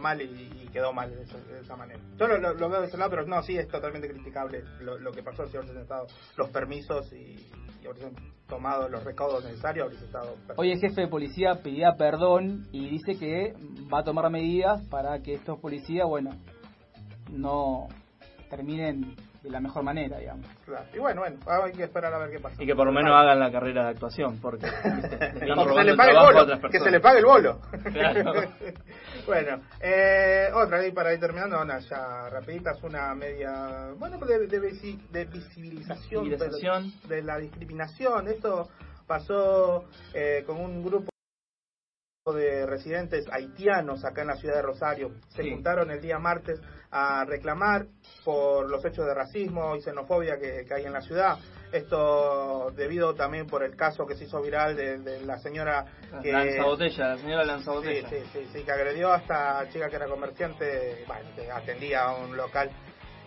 Mal 0.00 0.20
y, 0.22 0.68
quedó 0.72 0.92
mal 0.92 1.10
de, 1.14 1.22
esa- 1.22 1.76
manera. 1.76 2.00
Yo 2.18 2.26
lo, 2.26 2.68
veo 2.70 2.80
de 2.80 2.86
ese 2.86 2.96
lado, 2.96 3.10
pero 3.10 3.26
no, 3.26 3.42
sí 3.42 3.58
es 3.58 3.68
totalmente 3.68 4.08
criticable 4.08 4.64
lo, 4.80 5.12
que 5.12 5.22
pasó 5.22 5.46
si 5.46 5.58
hubiesen 5.58 5.78
estado 5.78 6.06
los 6.36 6.48
permisos 6.50 7.12
y, 7.12 7.36
y 7.82 7.88
hubiesen 7.88 8.14
tomado 8.48 8.88
los 8.88 9.04
recaudos 9.04 9.44
necesarios, 9.44 9.88
hubiese 9.88 10.06
estado. 10.06 10.34
Hoy 10.56 10.72
el 10.72 10.78
jefe 10.80 11.02
de 11.02 11.08
policía 11.08 11.62
pedía 11.62 11.96
perdón 11.96 12.68
y 12.72 12.88
dice 12.88 13.18
que 13.18 13.54
va 13.92 14.00
a 14.00 14.04
tomar 14.04 14.30
medidas 14.30 14.82
para 14.88 15.20
que 15.22 15.34
estos 15.34 15.58
policías, 15.58 16.06
bueno, 16.08 16.30
no 17.30 17.88
terminen 18.48 19.16
de 19.42 19.50
la 19.50 19.60
mejor 19.60 19.82
manera, 19.82 20.18
digamos. 20.18 20.46
Claro. 20.64 20.86
Y 20.94 20.98
bueno, 20.98 21.20
bueno, 21.22 21.38
ahora 21.46 21.66
hay 21.66 21.72
que 21.72 21.82
esperar 21.84 22.14
a 22.14 22.18
ver 22.18 22.30
qué 22.30 22.38
pasa. 22.38 22.62
Y 22.62 22.66
que 22.66 22.74
por 22.76 22.86
lo 22.86 22.92
menos 22.92 23.12
hagan 23.12 23.40
la 23.40 23.50
carrera 23.50 23.84
de 23.84 23.90
actuación, 23.90 24.38
porque 24.40 24.66
se 25.38 25.84
le 25.84 25.96
pague 25.96 26.12
el 26.12 26.16
bolo, 26.18 26.70
que 26.70 26.78
se 26.78 26.90
le 26.90 27.00
pague 27.00 27.18
el 27.18 27.24
bolo. 27.24 27.60
Claro. 27.92 28.32
bueno, 29.26 29.62
eh, 29.80 30.48
otra 30.54 30.78
ahí 30.78 30.92
para 30.92 31.12
ir 31.12 31.20
terminando, 31.20 31.60
una 31.60 31.78
ya 31.80 32.28
rapidita, 32.30 32.70
es 32.72 32.82
una 32.84 33.14
media, 33.14 33.90
bueno, 33.98 34.18
de, 34.18 34.46
de, 34.46 34.60
visi- 34.60 35.08
de 35.10 35.24
visibilización, 35.24 36.24
Visibilización. 36.24 36.92
De, 37.08 37.16
de 37.16 37.22
la 37.22 37.38
discriminación. 37.38 38.28
Esto 38.28 38.68
pasó 39.06 39.84
eh, 40.14 40.44
con 40.46 40.58
un 40.60 40.84
grupo 40.84 41.10
de 42.34 42.64
residentes 42.66 43.26
haitianos 43.32 44.04
acá 44.04 44.22
en 44.22 44.28
la 44.28 44.36
ciudad 44.36 44.54
de 44.56 44.62
Rosario. 44.62 45.10
Se 45.30 45.42
Sí. 45.42 45.50
juntaron 45.50 45.90
el 45.90 46.00
día 46.00 46.18
martes 46.20 46.60
a 46.92 47.24
reclamar 47.24 47.86
por 48.24 48.68
los 48.70 48.84
hechos 48.84 49.06
de 49.06 49.14
racismo 49.14 49.74
y 49.76 49.80
xenofobia 49.80 50.36
que, 50.38 50.64
que 50.66 50.74
hay 50.74 50.84
en 50.84 50.92
la 50.92 51.00
ciudad. 51.00 51.38
Esto 51.72 52.70
debido 52.76 53.14
también 53.14 53.46
por 53.46 53.64
el 53.64 53.74
caso 53.76 54.04
que 54.06 54.14
se 54.14 54.24
hizo 54.24 54.42
viral 54.42 54.76
de, 54.76 54.98
de 54.98 55.22
la 55.24 55.38
señora 55.38 55.86
que... 56.22 56.30
Lanzabotella, 56.30 57.08
la 57.08 57.16
señora 57.18 57.42
Sí, 57.42 57.48
Lanzabotella. 57.48 58.08
sí, 58.10 58.16
sí, 58.32 58.46
sí, 58.52 58.62
que 58.62 58.72
agredió 58.72 59.10
a 59.12 59.16
esta 59.18 59.66
chica 59.70 59.88
que 59.88 59.96
era 59.96 60.06
comerciante, 60.06 61.04
bueno, 61.06 61.30
que 61.34 61.50
atendía 61.50 62.02
a 62.04 62.16
un 62.16 62.36
local 62.36 62.70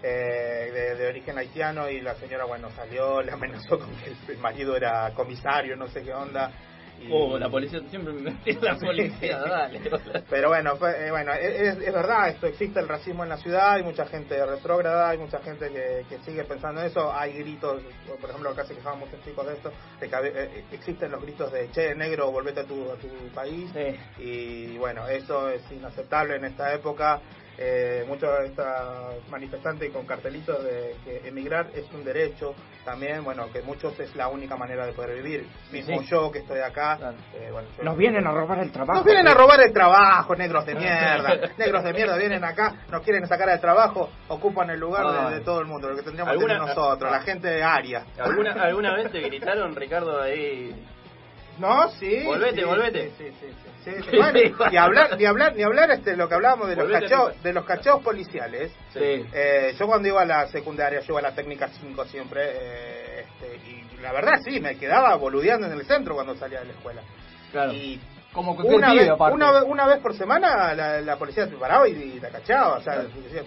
eh, 0.03 0.69
de, 0.71 0.95
de 0.95 1.07
origen 1.07 1.35
haitiano 1.39 1.89
y 1.89 2.01
la 2.01 2.13
señora, 2.15 2.45
bueno, 2.45 2.69
salió, 2.69 3.23
le 3.23 3.31
amenazó 3.31 3.79
con 3.79 3.89
que 3.95 4.13
el 4.31 4.37
marido 4.37 4.75
era 4.75 5.11
comisario, 5.15 5.75
no 5.75 5.87
sé 5.87 6.03
qué 6.03 6.13
onda. 6.13 6.51
Oh, 7.11 7.37
la 7.37 7.49
policía 7.49 7.79
siempre 7.89 8.13
me 8.13 8.21
metí 8.31 8.53
la 8.53 8.75
policía, 8.77 9.37
dale. 9.47 9.79
Pero 10.29 10.49
bueno, 10.49 10.75
fue- 10.77 11.07
eh, 11.07 11.11
bueno 11.11 11.33
es, 11.33 11.77
es 11.77 11.93
verdad, 11.93 12.29
esto 12.29 12.47
existe 12.47 12.79
el 12.79 12.87
racismo 12.87 13.23
en 13.23 13.29
la 13.29 13.37
ciudad, 13.37 13.73
hay 13.73 13.83
mucha 13.83 14.05
gente 14.07 14.43
retrógrada, 14.45 15.09
hay 15.09 15.17
mucha 15.19 15.39
gente 15.39 15.69
que, 15.69 16.05
que 16.09 16.17
sigue 16.25 16.43
pensando 16.45 16.81
en 16.81 16.87
eso, 16.87 17.13
hay 17.13 17.33
gritos, 17.33 17.81
por 18.19 18.29
ejemplo, 18.29 18.49
acá 18.49 18.65
se 18.65 18.73
quejaban 18.75 18.99
muchos 18.99 19.23
chicos 19.23 19.45
de 19.45 19.53
esto, 19.53 19.71
de 19.99 20.09
que 20.09 20.15
eh, 20.23 20.63
existen 20.71 21.11
los 21.11 21.21
gritos 21.21 21.51
de, 21.51 21.69
che, 21.71 21.93
negro, 21.93 22.31
volvete 22.31 22.61
a 22.61 22.65
tu, 22.65 22.91
a 22.91 22.95
tu 22.95 23.07
país, 23.35 23.69
Sí. 23.73 23.95
y 24.23 24.77
bueno, 24.77 25.07
eso 25.07 25.49
es 25.49 25.61
inaceptable 25.71 26.37
en 26.37 26.45
esta 26.45 26.73
época. 26.73 27.21
Eh, 27.57 28.03
muchos 28.07 28.29
de 28.39 28.47
estos 28.47 28.65
manifestantes 29.29 29.91
con 29.93 30.05
cartelitos 30.05 30.61
de 30.63 30.95
que 31.05 31.27
emigrar 31.27 31.67
es 31.73 31.85
un 31.93 32.03
derecho, 32.03 32.53
también, 32.83 33.23
bueno, 33.23 33.51
que 33.51 33.61
muchos 33.61 33.97
es 33.99 34.13
la 34.15 34.27
única 34.27 34.55
manera 34.57 34.85
de 34.85 34.91
poder 34.93 35.15
vivir. 35.15 35.47
Mismo 35.71 36.01
Sí. 36.01 36.07
yo 36.11 36.31
que 36.31 36.39
estoy 36.39 36.59
acá, 36.59 36.97
Claro. 36.97 37.15
eh, 37.33 37.49
bueno, 37.51 37.67
yo- 37.77 37.83
Nos 37.83 37.97
vienen 37.97 38.27
a 38.27 38.31
robar 38.31 38.59
el 38.59 38.71
trabajo. 38.71 38.95
nos 38.99 39.05
vienen 39.05 39.27
a 39.27 39.33
robar 39.33 39.61
el 39.61 39.71
trabajo, 39.73 40.35
negros 40.35 40.65
de 40.65 40.75
mierda. 40.75 41.49
Negros 41.57 41.83
de 41.83 41.93
mierda 41.93 42.17
vienen 42.17 42.43
acá, 42.43 42.75
nos 42.91 43.01
quieren 43.03 43.25
sacar 43.27 43.47
del 43.49 43.59
trabajo, 43.61 44.09
ocupan 44.27 44.69
el 44.69 44.79
lugar 44.79 45.29
de, 45.29 45.35
de 45.35 45.41
todo 45.41 45.61
el 45.61 45.65
mundo, 45.65 45.87
lo 45.89 45.95
que 45.95 46.03
tendríamos 46.03 46.31
que 46.33 46.37
¿Alguna- 46.37 46.59
tener 46.59 46.75
nosotros, 46.75 47.11
la 47.11 47.21
gente 47.21 47.47
de 47.47 47.63
área. 47.63 48.05
¿Alguna, 48.19 48.51
¿Alguna 48.51 48.93
vez 48.95 49.11
te 49.11 49.21
gritaron, 49.21 49.75
Ricardo, 49.75 50.21
ahí? 50.21 50.75
No, 51.59 51.89
sí. 51.91 52.23
Volvete, 52.25 52.55
sí, 52.57 52.63
volvete. 52.63 53.11
Sí, 53.17 53.25
sí. 53.39 53.47
Bueno, 54.17 54.39
ni 54.71 54.77
hablar, 54.77 55.15
ni 55.15 55.25
hablar, 55.25 55.55
ni 55.55 55.61
hablar 55.61 55.91
este, 55.91 56.17
lo 56.17 56.27
que 56.27 56.33
hablábamos 56.33 56.69
de 56.69 56.75
los 56.75 56.85
Volvete, 56.85 57.03
cacheos, 57.03 57.27
Lucas. 57.27 57.43
de 57.43 57.53
los 57.53 57.65
cacheos 57.65 58.01
policiales. 58.03 58.71
Sí. 58.91 58.99
Eh, 59.31 59.75
yo 59.77 59.85
cuando 59.85 60.07
iba 60.07 60.23
a 60.23 60.25
la 60.25 60.47
secundaria, 60.47 61.01
yo 61.01 61.13
iba 61.13 61.19
a 61.19 61.29
la 61.29 61.35
técnica 61.35 61.67
5 61.67 62.05
siempre, 62.05 62.41
eh, 62.51 63.19
este, 63.19 63.57
y 63.69 64.01
la 64.01 64.11
verdad 64.11 64.39
sí, 64.43 64.59
me 64.59 64.75
quedaba 64.77 65.15
boludeando 65.17 65.67
en 65.67 65.73
el 65.73 65.85
centro 65.85 66.15
cuando 66.15 66.35
salía 66.35 66.61
de 66.61 66.65
la 66.65 66.71
escuela. 66.73 67.01
Claro. 67.51 67.73
Y 67.73 67.99
Como 68.33 68.53
una 68.53 68.91
vez, 68.93 69.11
una, 69.31 69.51
vez, 69.51 69.63
una 69.67 69.85
vez 69.85 69.99
por 69.99 70.15
semana 70.17 70.73
la, 70.73 71.01
la 71.01 71.15
policía 71.17 71.47
se 71.47 71.55
paraba 71.55 71.87
y, 71.87 71.91
y 71.91 72.19
la 72.19 72.29
cachaba. 72.29 72.77
O 72.77 72.81
sea, 72.81 73.03
yo, 73.03 73.21
decía, 73.21 73.43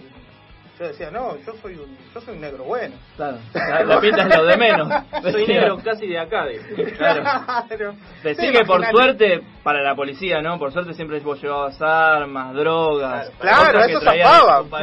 yo 0.79 0.87
decía, 0.87 1.11
no, 1.11 1.35
yo 1.37 1.53
soy 1.61 1.75
un, 1.75 1.97
yo 2.13 2.21
soy 2.21 2.35
un 2.35 2.41
negro 2.41 2.63
bueno. 2.63 2.95
Claro. 3.17 3.37
La, 3.53 3.83
la 3.83 3.99
pinta 4.01 4.23
es 4.27 4.37
lo 4.37 4.45
de 4.45 4.57
menos. 4.57 4.87
Soy 5.31 5.45
negro 5.47 5.77
casi 5.83 6.07
de 6.07 6.19
acá. 6.19 6.45
de- 6.45 6.59
Claro. 6.97 7.23
Claro. 7.67 7.95
Decí 8.23 8.41
Sí, 8.47 8.51
que 8.53 8.63
por 8.65 8.85
suerte, 8.85 9.41
para 9.63 9.81
la 9.81 9.95
policía, 9.95 10.41
¿no? 10.41 10.57
Por 10.57 10.71
suerte 10.71 10.93
siempre 10.93 11.19
vos 11.19 11.41
llevabas 11.41 11.81
armas, 11.81 12.53
drogas. 12.53 13.29
Claro, 13.39 13.79
que 13.85 13.91
eso 13.93 14.01
zafaba. 14.01 14.63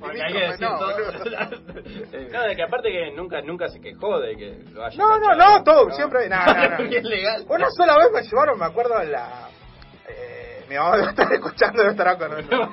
Porque 0.00 0.20
hay 0.20 0.32
que 0.32 0.38
Limítrofe, 0.40 0.50
decir 0.50 0.68
no, 0.68 0.78
todo. 0.78 0.92
boludo. 0.94 2.32
No, 2.32 2.42
de 2.42 2.56
que 2.56 2.62
aparte 2.64 2.88
que 2.90 3.12
nunca 3.12 3.40
nunca 3.42 3.68
se 3.68 3.80
quejó 3.80 4.18
de 4.18 4.36
que 4.36 4.58
lo 4.72 4.84
haya 4.84 4.96
No, 4.98 5.16
no, 5.18 5.28
cachado. 5.28 5.58
no, 5.58 5.64
todo, 5.64 5.90
siempre. 5.92 6.28
No, 6.28 6.44
no, 6.44 6.68
no. 6.78 6.88
Bien 6.88 7.04
legal. 7.08 7.44
Una 7.48 7.70
sola 7.70 7.96
vez 7.96 8.08
me 8.12 8.22
llevaron, 8.22 8.58
me 8.58 8.64
acuerdo, 8.66 9.00
la. 9.04 9.48
Eh, 10.08 10.64
mi 10.68 10.74
mamá 10.74 10.96
debe 10.96 11.08
estar 11.10 11.32
escuchando, 11.32 11.78
debe 11.82 11.92
estar 11.92 12.08
acordando. 12.08 12.68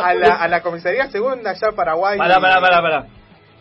A 0.00 0.14
la, 0.14 0.36
a 0.36 0.48
la 0.48 0.62
comisaría 0.62 1.10
segunda, 1.10 1.50
allá 1.50 1.68
en 1.68 1.74
Paraguay. 1.76 2.18
Pará, 2.18 2.40
pará, 2.40 2.60
pará, 2.60 2.82
pará. 2.82 3.06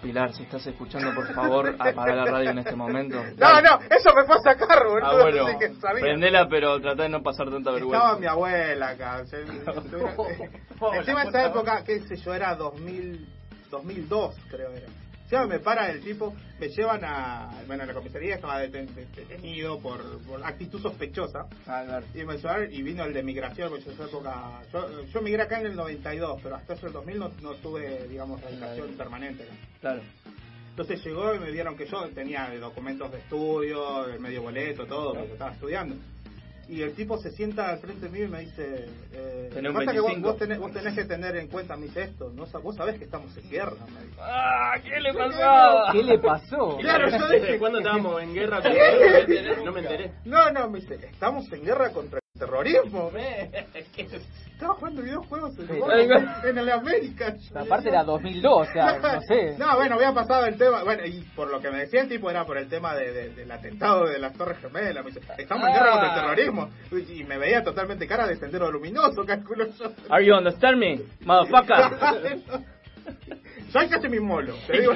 Pilar, 0.02 0.34
si 0.34 0.44
estás 0.44 0.68
escuchando, 0.68 1.14
por 1.16 1.34
favor, 1.34 1.76
apaga 1.80 2.14
la 2.16 2.26
radio 2.26 2.50
en 2.50 2.60
este 2.60 2.76
momento. 2.76 3.24
No, 3.38 3.62
no, 3.62 3.80
eso 3.90 4.14
me 4.14 4.26
fue 4.26 4.36
a 4.36 4.40
sacar, 4.40 4.84
boludo. 4.86 5.06
Ah, 5.06 5.14
bueno. 5.22 5.48
así 5.48 5.58
que 5.60 5.74
sabía. 5.76 6.02
Prendela, 6.02 6.48
pero 6.50 6.80
tratá 6.82 7.04
de 7.04 7.10
no 7.10 7.24
pasar 7.24 7.50
tanta 7.50 7.72
vergüenza. 7.72 7.98
Estaba 8.06 8.20
mi 8.20 8.26
abuela 8.26 8.90
acá. 8.90 9.26
se- 9.26 9.44
Encima 10.98 11.24
de 11.24 11.30
esa 11.30 11.46
época, 11.46 11.84
qué 11.86 12.02
sé 12.02 12.18
yo, 12.18 12.34
era 12.34 12.54
2000, 12.56 13.28
2002, 13.72 14.36
creo 14.50 14.72
era. 14.72 14.88
Encima 15.34 15.48
me 15.48 15.60
para 15.60 15.90
el 15.90 16.00
tipo, 16.02 16.36
me 16.60 16.68
llevan 16.70 17.04
a, 17.04 17.50
bueno, 17.66 17.84
a 17.84 17.86
la 17.88 17.94
comisaría, 17.96 18.36
estaba 18.36 18.64
deten- 18.64 18.94
detenido 19.16 19.80
por, 19.80 20.22
por 20.28 20.46
actitud 20.46 20.80
sospechosa. 20.80 21.48
Claro. 21.64 22.06
Y 22.14 22.24
me 22.24 22.38
llevaron 22.38 22.72
y 22.72 22.84
vino 22.84 23.04
el 23.04 23.14
de 23.14 23.24
migración, 23.24 23.70
porque 23.70 23.86
yo 23.86 23.92
en 23.92 23.98
esa 23.98 24.06
época, 24.10 24.62
yo, 24.72 25.04
yo 25.06 25.22
migré 25.24 25.42
acá 25.42 25.60
en 25.60 25.66
el 25.66 25.76
92, 25.76 26.40
pero 26.44 26.56
hasta 26.56 26.74
eso 26.76 26.86
el 26.86 26.94
2000 26.94 27.18
no, 27.20 27.30
no 27.42 27.54
tuve, 27.56 28.08
digamos, 28.08 28.42
radicación 28.44 28.90
permanente. 28.96 29.46
¿no? 29.50 29.80
Claro. 29.82 30.02
Entonces 30.70 31.04
llegó 31.04 31.34
y 31.34 31.40
me 31.40 31.50
vieron 31.52 31.76
que 31.76 31.88
yo 31.88 32.08
tenía 32.10 32.50
documentos 32.60 33.12
de 33.12 33.18
estudio, 33.18 34.06
el 34.08 34.20
medio 34.20 34.44
boleto, 34.44 34.86
todo, 34.86 35.14
porque 35.16 35.34
estaba 35.34 35.52
estudiando. 35.52 35.96
Y 36.70 36.82
el 36.82 36.94
tipo 36.94 37.18
se 37.18 37.30
sienta 37.32 37.70
al 37.70 37.80
frente 37.80 38.08
mío 38.10 38.26
y 38.26 38.28
me 38.30 38.40
dice, 38.40 38.86
eh, 39.12 39.50
Tenés 39.54 39.70
un 39.72 39.76
pasa 39.78 39.92
que 39.92 40.00
vos, 40.00 40.08
25. 40.12 40.30
vos 40.30 40.38
tenés, 40.40 40.60
vos 40.60 40.72
tenés 40.72 40.96
que 40.96 41.04
tener 41.04 41.36
en 41.36 41.48
cuenta, 41.48 41.76
me 41.76 41.88
dice 41.88 42.04
esto, 42.04 42.32
¿no? 42.34 42.46
Sa- 42.46 42.60
vos 42.60 42.76
sabés 42.76 42.98
que 42.98 43.04
estamos 43.04 43.36
en 43.38 43.50
guerra, 43.50 43.74
me 43.94 44.06
dijo. 44.06 44.22
¡Ah! 44.22 44.76
¿Qué 44.82 45.00
le 45.02 45.14
pasó? 45.14 45.92
¿Qué 45.92 46.04
le 46.04 46.20
pasó? 46.20 46.78
Claro, 46.82 47.10
yo 47.10 47.28
¿Desde 47.28 47.46
dije, 47.48 47.60
cuándo 47.60 47.80
estábamos 47.80 48.22
en 48.24 48.34
guerra? 48.34 48.62
con- 48.62 49.66
No 49.66 49.72
me 49.74 49.80
enteré. 49.82 50.12
no, 50.26 50.50
no, 50.52 50.70
me 50.70 50.80
dice, 50.80 50.96
estamos 51.12 51.52
en 51.52 51.64
guerra 51.66 51.90
contra 51.92 52.20
el 52.20 52.40
terrorismo. 52.40 53.12
Estaba 54.64 54.80
jugando 54.80 55.02
videojuegos 55.02 55.60
en, 55.60 55.68
Sí. 55.68 55.74
el- 55.74 56.50
en 56.50 56.58
el 56.58 56.70
América. 56.72 57.36
Aparte 57.54 57.90
era 57.90 58.04
2002, 58.06 58.68
o 58.70 58.72
sea, 58.72 58.98
no 58.98 59.22
sé. 59.28 59.58
No, 59.58 59.76
bueno, 59.76 59.96
había 59.96 60.14
pasado 60.14 60.46
el 60.46 60.58
tema. 60.58 60.84
Bueno, 60.84 61.06
y 61.06 61.20
por 61.36 61.50
lo 61.52 61.60
que 61.60 61.70
me 61.70 61.80
decía 61.80 62.02
el 62.04 62.08
tipo 62.08 62.30
era 62.30 62.46
por 62.46 62.58
el 62.58 62.70
tema 62.70 62.96
de, 62.96 63.12
de- 63.12 63.30
del 63.32 63.52
atentado 63.52 64.06
de 64.08 64.20
las 64.20 64.32
Torres 64.38 64.58
Gemelas. 64.60 65.04
Me 65.04 65.12
dice, 65.12 65.20
estamos 65.38 65.68
en 65.68 65.74
guerra 65.74 65.92
contra 65.92 66.14
el 66.14 66.20
Ah. 66.20 66.22
terrorismo. 66.22 66.70
Y 67.14 67.24
me 67.26 67.38
veía 67.38 67.62
totalmente 67.62 68.08
cara 68.08 68.26
de 68.26 68.38
sendero 68.38 68.72
luminoso, 68.72 69.26
calculo 69.28 69.66
yo. 69.78 69.92
Are 70.10 70.26
you 70.26 70.34
understand 70.34 70.78
me, 70.78 71.02
motherfucker? 71.26 72.40
Soy 73.74 73.90
casi 73.90 74.08
mi 74.08 74.20
molo, 74.22 74.54
te 74.66 74.80
digo. 74.80 74.94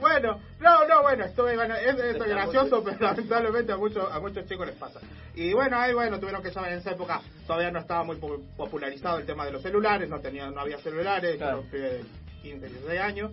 Bueno, 0.00 0.40
no, 0.60 0.86
no, 0.86 1.02
bueno, 1.02 1.24
esto, 1.24 1.42
bueno, 1.42 1.74
es, 1.74 1.96
gracioso, 2.18 2.82
pero 2.84 2.96
lamentablemente 3.00 3.72
a 3.72 3.76
muchos, 3.76 4.12
a 4.12 4.20
muchos 4.20 4.46
chicos 4.46 4.66
les 4.66 4.76
pasa. 4.76 5.00
Y 5.34 5.52
bueno, 5.52 5.78
ahí 5.78 5.92
bueno, 5.94 6.18
tuvieron 6.18 6.42
que 6.42 6.50
saber 6.52 6.72
en 6.72 6.78
esa 6.78 6.92
época, 6.92 7.20
todavía 7.46 7.70
no 7.70 7.78
estaba 7.80 8.04
muy 8.04 8.16
po- 8.16 8.40
popularizado 8.56 9.18
el 9.18 9.26
tema 9.26 9.44
de 9.44 9.52
los 9.52 9.62
celulares, 9.62 10.08
no 10.08 10.20
tenía, 10.20 10.50
no 10.50 10.60
había 10.60 10.78
celulares, 10.78 11.36
Claro. 11.36 11.64
yo 11.72 11.78
de 11.78 12.04
15, 12.42 12.66
16 12.68 13.00
años, 13.00 13.32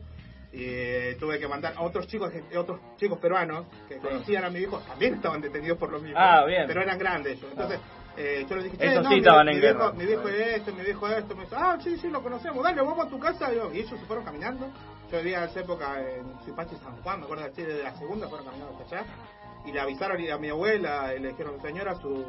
y 0.53 0.63
eh, 0.63 1.17
tuve 1.19 1.37
que 1.39 1.47
mandar 1.47 1.73
a 1.75 1.81
otros 1.81 2.07
chicos, 2.07 2.31
a 2.33 2.59
otros 2.59 2.79
chicos 2.97 3.19
peruanos 3.19 3.65
que 3.89 3.97
conocían 3.97 4.45
a 4.45 4.49
mi 4.49 4.59
hijo, 4.59 4.79
también 4.87 5.15
estaban 5.15 5.41
detenidos 5.41 5.77
por 5.77 5.91
lo 5.91 5.99
mismo, 5.99 6.17
Ah, 6.19 6.45
bien. 6.45 6.65
pero 6.67 6.81
eran 6.81 6.97
grandes 6.97 7.37
ellos. 7.37 7.51
Entonces, 7.51 7.79
eh, 8.17 8.45
yo 8.49 8.55
les 8.55 8.71
dije, 8.71 8.77
Esos 8.79 9.03
no, 9.03 9.09
sí 9.09 9.15
mi- 9.15 9.19
estaban 9.21 9.45
mi, 9.47 9.53
en 9.53 9.59
viejo, 9.61 9.77
guerra. 9.79 9.91
mi 9.93 10.05
viejo 10.05 10.29
es 10.29 10.47
esto, 10.55 10.73
mi 10.73 10.83
viejo 10.83 11.09
es 11.09 11.17
esto, 11.17 11.35
me 11.35 11.43
dice, 11.43 11.55
ah, 11.59 11.77
sí, 11.83 11.97
sí, 11.97 12.07
lo 12.09 12.23
conocemos, 12.23 12.63
dale, 12.63 12.81
vamos 12.81 13.05
a 13.05 13.09
tu 13.09 13.19
casa, 13.19 13.49
y 13.53 13.79
ellos 13.79 13.99
se 13.99 14.05
fueron 14.05 14.23
caminando, 14.23 14.67
yo 15.11 15.17
vivía 15.19 15.43
en 15.43 15.49
esa 15.49 15.59
época 15.61 16.01
en 16.01 16.39
Suipachi, 16.43 16.75
San 16.77 17.01
Juan, 17.01 17.19
me 17.19 17.25
acuerdo 17.25 17.43
de 17.43 17.65
desde 17.65 17.83
la 17.83 17.95
segunda, 17.95 18.27
fueron 18.27 18.47
caminando 18.47 18.77
hasta 18.81 18.99
allá, 18.99 19.05
y 19.65 19.71
le 19.71 19.79
avisaron 19.79 20.17
a 20.31 20.37
mi 20.37 20.49
abuela, 20.49 21.13
y 21.15 21.19
le 21.19 21.29
dijeron, 21.29 21.61
señora, 21.61 21.95
su, 21.95 22.25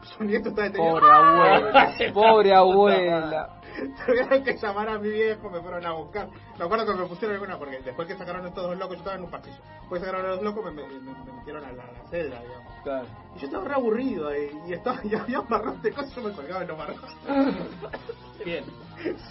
su 0.02 0.24
nieto 0.24 0.50
está 0.50 0.62
detenido. 0.62 0.94
Pobre 0.94 1.10
abuela, 1.12 1.94
pobre 2.14 2.54
abuela. 2.54 3.60
Tuvieron 4.06 4.44
que 4.44 4.56
llamar 4.56 4.88
a 4.88 4.98
mi 4.98 5.10
viejo, 5.10 5.50
me 5.50 5.60
fueron 5.60 5.86
a 5.86 5.92
buscar. 5.92 6.28
Me 6.60 6.66
acuerdo 6.66 6.84
que 6.84 6.92
me 7.00 7.06
pusieron 7.06 7.34
alguna, 7.36 7.56
porque 7.56 7.80
después 7.80 8.06
que 8.06 8.14
sacaron 8.18 8.46
estos 8.46 8.62
dos 8.62 8.76
locos, 8.76 8.96
yo 8.96 8.98
estaba 8.98 9.16
en 9.16 9.24
un 9.24 9.30
pasillo. 9.30 9.56
Después 9.80 10.02
que 10.02 10.06
sacaron 10.06 10.26
a 10.30 10.34
los 10.34 10.42
locos, 10.42 10.62
me, 10.66 10.70
me, 10.72 10.82
me- 10.88 11.00
me 11.00 11.32
metieron 11.38 11.64
a 11.64 11.72
la, 11.72 11.82
a 11.84 11.86
la 11.92 12.10
celda, 12.10 12.38
digamos. 12.42 12.72
Claro. 12.84 13.06
Y 13.34 13.38
yo 13.38 13.46
estaba 13.46 13.64
re 13.64 13.74
aburrido 13.74 14.28
ahí, 14.28 14.50
y, 14.68 14.72
estaba, 14.74 15.00
y 15.04 15.14
había 15.14 15.40
marrón 15.48 15.80
de 15.80 15.90
cosas, 15.90 16.14
yo 16.14 16.22
me 16.22 16.32
colgaba 16.32 16.60
en 16.60 16.68
los 16.68 16.76
marrones. 16.76 17.00
Bien. 18.44 18.64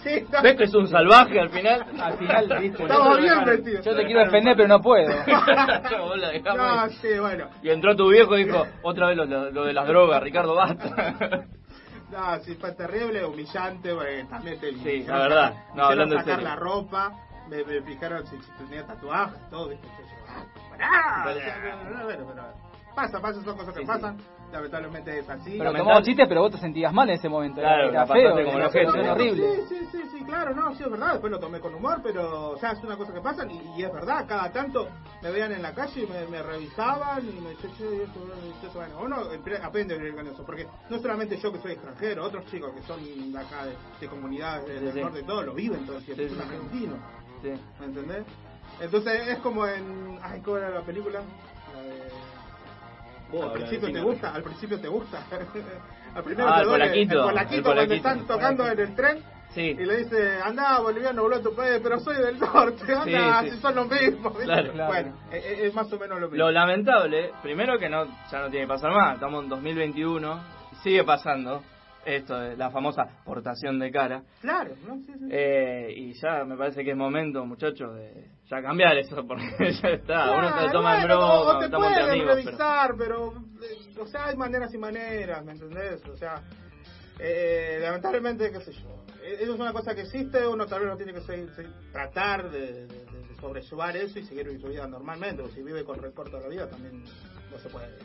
Sí, 0.02 0.26
no. 0.28 0.42
¿Ves 0.42 0.56
que 0.56 0.64
es 0.64 0.74
un 0.74 0.88
salvaje 0.88 1.38
al 1.38 1.50
final? 1.50 1.86
Al 2.00 2.14
final, 2.18 2.58
viste. 2.60 2.82
Estaba 2.82 3.16
bien 3.16 3.44
vestido. 3.44 3.80
Yo 3.82 3.94
te 3.96 4.04
quiero 4.06 4.20
defender, 4.24 4.56
pero 4.56 4.66
no 4.68 4.80
puedo. 4.80 5.08
Vos 6.00 6.18
la 6.18 6.28
dejás 6.30 6.56
No, 6.56 6.80
ahí. 6.80 6.92
sí, 7.00 7.08
bueno. 7.20 7.46
Y 7.62 7.70
entró 7.70 7.94
tu 7.94 8.08
viejo 8.10 8.36
y 8.36 8.44
dijo, 8.46 8.66
otra 8.82 9.06
vez 9.06 9.16
lo, 9.16 9.24
lo- 9.26 9.50
lo 9.52 9.64
de 9.64 9.72
las 9.72 9.86
drogas, 9.86 10.20
Ricardo, 10.20 10.56
basta. 10.56 11.44
No, 12.10 12.38
sí, 12.42 12.54
fue 12.56 12.72
terrible, 12.72 13.24
humillante, 13.24 13.94
porque 13.94 14.24
también 14.28 14.58
te 14.60 14.72
Sí, 14.72 15.04
la 15.06 15.18
verdad. 15.18 15.54
No, 15.74 15.84
hablando 15.84 16.14
en 16.16 16.20
sacar 16.20 16.36
serio. 16.36 16.48
la 16.50 16.56
ropa, 16.56 17.12
me, 17.48 17.64
me 17.64 17.80
fijaron 17.82 18.26
si, 18.26 18.36
si 18.42 18.50
tenía 18.52 18.84
tatuajes, 18.86 19.38
todo, 19.50 19.68
viste, 19.68 19.86
yo, 19.86 20.04
ah, 20.28 20.44
pará, 20.70 21.84
bueno, 21.84 22.04
bueno, 22.04 22.26
pero 22.28 22.94
pasa, 22.94 23.20
pasa, 23.20 23.42
son 23.44 23.56
cosas 23.56 23.74
que 23.74 23.80
Sí, 23.80 23.86
sí. 23.86 23.90
Lamentablemente 24.52 25.18
es 25.18 25.28
así. 25.28 25.56
Pero 25.58 25.72
tomamos 25.72 26.02
chistes, 26.02 26.26
pero 26.28 26.42
vos 26.42 26.52
te 26.52 26.58
sentías 26.58 26.92
mal 26.92 27.08
en 27.08 27.16
ese 27.16 27.28
momento. 27.28 27.60
Claro, 27.60 27.90
era 27.90 28.00
la 28.00 28.06
feo, 28.06 28.30
como 28.44 28.58
era 28.58 28.68
situación 28.68 29.08
horrible. 29.08 29.46
Sí, 29.68 29.76
sí, 29.76 29.86
sí, 29.92 30.02
sí, 30.12 30.24
claro, 30.24 30.54
no, 30.54 30.74
sí 30.74 30.82
es 30.82 30.90
verdad, 30.90 31.12
después 31.12 31.30
lo 31.30 31.38
tomé 31.38 31.60
con 31.60 31.74
humor, 31.74 32.00
pero, 32.02 32.50
o 32.50 32.56
sea, 32.58 32.72
es 32.72 32.82
una 32.82 32.96
cosa 32.96 33.12
que 33.12 33.20
pasa 33.20 33.44
y, 33.48 33.80
y 33.80 33.82
es 33.84 33.92
verdad, 33.92 34.26
cada 34.26 34.50
tanto 34.52 34.88
me 35.22 35.30
veían 35.30 35.52
en 35.52 35.62
la 35.62 35.74
calle 35.74 36.02
y 36.02 36.06
me, 36.06 36.26
me 36.26 36.42
revisaban 36.42 37.20
y 37.28 37.40
me 37.40 37.50
decían, 37.50 37.72
che, 37.76 38.02
esto, 38.04 38.20
esto, 38.24 38.66
esto, 38.66 38.78
bueno, 38.78 38.98
uno 39.02 39.16
aprende 39.62 39.94
a 39.94 39.98
vivir 39.98 40.14
con 40.14 40.26
eso, 40.26 40.44
porque 40.44 40.66
no 40.88 40.98
solamente 40.98 41.36
yo 41.38 41.52
que 41.52 41.58
soy 41.60 41.72
extranjero, 41.72 42.24
otros 42.24 42.44
chicos 42.46 42.72
que 42.74 42.82
son 42.82 43.00
de 43.32 43.38
acá 43.38 43.64
de, 43.66 43.74
de 44.00 44.08
comunidades 44.08 44.66
del, 44.66 44.80
Sí, 44.80 44.92
sí. 44.94 45.00
norte 45.00 45.20
y 45.20 45.24
todo, 45.24 45.42
lo 45.42 45.54
viven 45.54 45.84
todo 45.86 45.98
el 45.98 46.04
tiempo, 46.04 46.22
Sí, 46.22 46.28
son 46.30 46.40
argentinos, 46.40 46.98
Sí. 47.42 47.52
¿me 47.80 47.86
entendés? 47.86 48.24
Entonces 48.80 49.28
es 49.28 49.38
como 49.40 49.66
en, 49.66 50.18
ay, 50.22 50.40
¿cómo 50.42 50.56
era 50.58 50.70
la 50.70 50.82
película? 50.82 51.20
La 51.74 51.82
de... 51.82 52.08
Vos 53.30 53.44
al 53.46 53.52
principio 53.52 53.92
te 53.92 54.00
gusta, 54.00 54.30
al 54.34 54.42
principio 54.42 54.80
te 54.80 54.88
gusta. 54.88 55.22
al 56.14 56.22
primero 56.24 56.48
Ah, 56.48 56.54
te 56.56 56.60
el 56.62 56.66
duele, 56.68 56.84
polaquito, 57.22 57.72
cuando 57.74 57.94
están 57.94 58.26
tocando 58.26 58.66
en 58.66 58.78
el 58.78 58.94
tren 58.94 59.22
Sí. 59.54 59.62
y 59.62 59.84
le 59.84 59.96
dice, 60.04 60.40
anda 60.44 60.78
boliviano, 60.78 61.26
a 61.26 61.40
tu 61.42 61.52
país, 61.56 61.80
pero 61.82 61.98
soy 61.98 62.16
del 62.18 62.38
norte, 62.38 62.84
anda, 62.94 63.40
Sí, 63.42 63.48
sí. 63.50 63.56
si 63.56 63.60
son 63.60 63.74
los 63.74 63.88
mismos. 63.90 64.32
Claro. 64.38 64.72
Claro. 64.72 64.86
Bueno, 64.92 65.16
es, 65.32 65.44
es- 65.44 65.58
es 65.60 65.74
más 65.74 65.92
o 65.92 65.98
menos 65.98 66.20
lo 66.20 66.28
mismo. 66.28 66.44
Lo 66.44 66.50
lamentable, 66.52 67.32
primero 67.42 67.76
que 67.78 67.88
no 67.88 68.04
ya 68.30 68.38
no 68.42 68.48
tiene 68.50 68.66
que 68.66 68.68
pasar 68.68 68.92
más, 68.92 69.14
estamos 69.14 69.42
en 69.42 69.48
2021, 69.50 70.40
sigue 70.84 71.02
pasando 71.02 71.62
esto 72.04 72.38
de 72.38 72.56
la 72.56 72.70
famosa 72.70 73.04
portación 73.24 73.78
de 73.78 73.90
cara. 73.90 74.22
Claro, 74.40 74.74
¿no? 74.86 74.96
Sí, 75.04 75.12
sí. 75.18 75.28
Eh, 75.30 75.92
y 75.96 76.12
ya 76.14 76.44
me 76.44 76.56
parece 76.56 76.82
que 76.84 76.90
es 76.92 76.96
momento, 76.96 77.44
muchachos, 77.44 77.94
de 77.94 78.26
ya 78.48 78.62
cambiar 78.62 78.96
eso, 78.98 79.24
porque 79.28 79.44
ya 79.82 79.88
está, 79.90 80.04
Claro, 80.24 80.38
uno 80.38 80.54
se 80.58 80.66
lo 80.66 80.72
toma 80.72 80.94
en 80.94 81.00
bueno, 81.02 81.14
broma, 81.18 81.40
o 81.40 81.58
te 81.58 81.64
estamos 81.66 81.88
entre 81.88 82.10
amigos, 82.10 82.34
revisar, 82.44 82.94
pero... 82.96 83.32
eh, 83.62 83.98
o 84.00 84.06
sea, 84.06 84.26
hay 84.26 84.36
maneras 84.36 84.72
y 84.74 84.78
maneras, 84.78 85.44
¿me 85.44 85.52
entendés? 85.52 86.02
O 86.08 86.16
sea, 86.16 86.42
eh, 87.18 87.78
lamentablemente, 87.82 88.50
qué 88.50 88.60
sé 88.60 88.72
yo. 88.72 88.88
eh, 89.22 89.38
Eso 89.40 89.54
es 89.54 89.60
una 89.60 89.72
cosa 89.72 89.94
que 89.94 90.02
existe, 90.02 90.46
uno 90.46 90.66
tal 90.66 90.80
vez 90.80 90.88
no 90.88 90.96
tiene 90.96 91.12
que 91.12 91.20
seguir- 91.20 91.50
seguir- 91.54 91.72
tratar 91.92 92.50
de, 92.50 92.86
de- 92.86 93.04
de 93.04 93.34
sobrellevar 93.40 93.96
eso 93.96 94.18
y 94.18 94.24
seguir 94.24 94.58
su 94.60 94.68
vida 94.68 94.86
normalmente, 94.86 95.42
o 95.42 95.48
si 95.48 95.62
vive 95.62 95.84
con 95.84 95.98
recorte 95.98 96.36
de 96.36 96.42
la 96.42 96.48
vida 96.48 96.68
también 96.68 97.02
no 97.50 97.58
se 97.58 97.68
puede. 97.68 97.98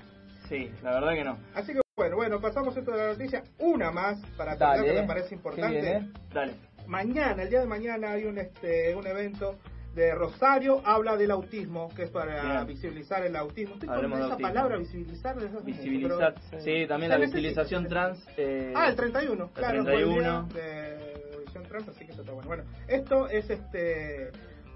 Sí, 0.49 0.69
la 0.83 0.93
verdad 0.95 1.13
que 1.13 1.23
no. 1.23 1.37
Así 1.55 1.73
que 1.73 1.79
bueno, 1.95 2.17
bueno, 2.17 2.41
pasamos 2.41 2.75
esto 2.75 2.91
de 2.91 2.97
la 2.97 3.07
noticia. 3.13 3.43
Una 3.59 3.89
más 3.89 4.19
para 4.37 4.57
Dale, 4.57 4.83
que 4.85 4.93
me 5.01 5.07
parece 5.07 5.29
¿qué 5.29 5.35
importante. 5.35 6.03
Dale. 6.33 6.53
Mañana, 6.87 7.43
el 7.43 7.49
día 7.49 7.61
de 7.61 7.67
mañana, 7.67 8.11
hay 8.11 8.25
un 8.25 8.37
este 8.37 8.93
un 8.95 9.07
evento 9.07 9.55
de 9.95 10.13
Rosario, 10.13 10.81
habla 10.85 11.15
del 11.15 11.31
autismo, 11.31 11.89
que 11.95 12.03
es 12.03 12.09
para 12.09 12.41
Bien. 12.57 12.67
visibilizar 12.67 13.25
el 13.25 13.33
autismo. 13.37 13.75
Estoy 13.75 13.87
Hablemos 13.87 14.17
de 14.19 14.25
esa 14.25 14.33
autismo. 14.33 14.49
palabra, 14.53 14.77
visibilizar. 14.77 15.35
mucho, 15.37 15.61
Visibilizar, 15.63 16.35
pero- 16.51 16.61
sí, 16.63 16.85
también 16.85 17.11
la 17.11 17.17
visibilización 17.17 17.87
trans. 17.87 18.19
eh, 18.35 18.73
Ah, 18.75 18.89
el 18.89 18.95
31, 18.97 19.49
claro, 19.53 19.83
fue 19.83 19.93
el 19.93 19.99
31. 20.03 20.43
día 20.49 20.61
de 20.61 21.37
visión 21.45 21.63
trans, 21.63 21.87
así 21.87 22.05
que 22.05 22.11
eso 22.11 22.21
está 22.21 22.33
bueno. 22.33 22.47
Bueno, 22.49 22.63
esto 22.89 23.29
es 23.29 23.49
este 23.49 24.31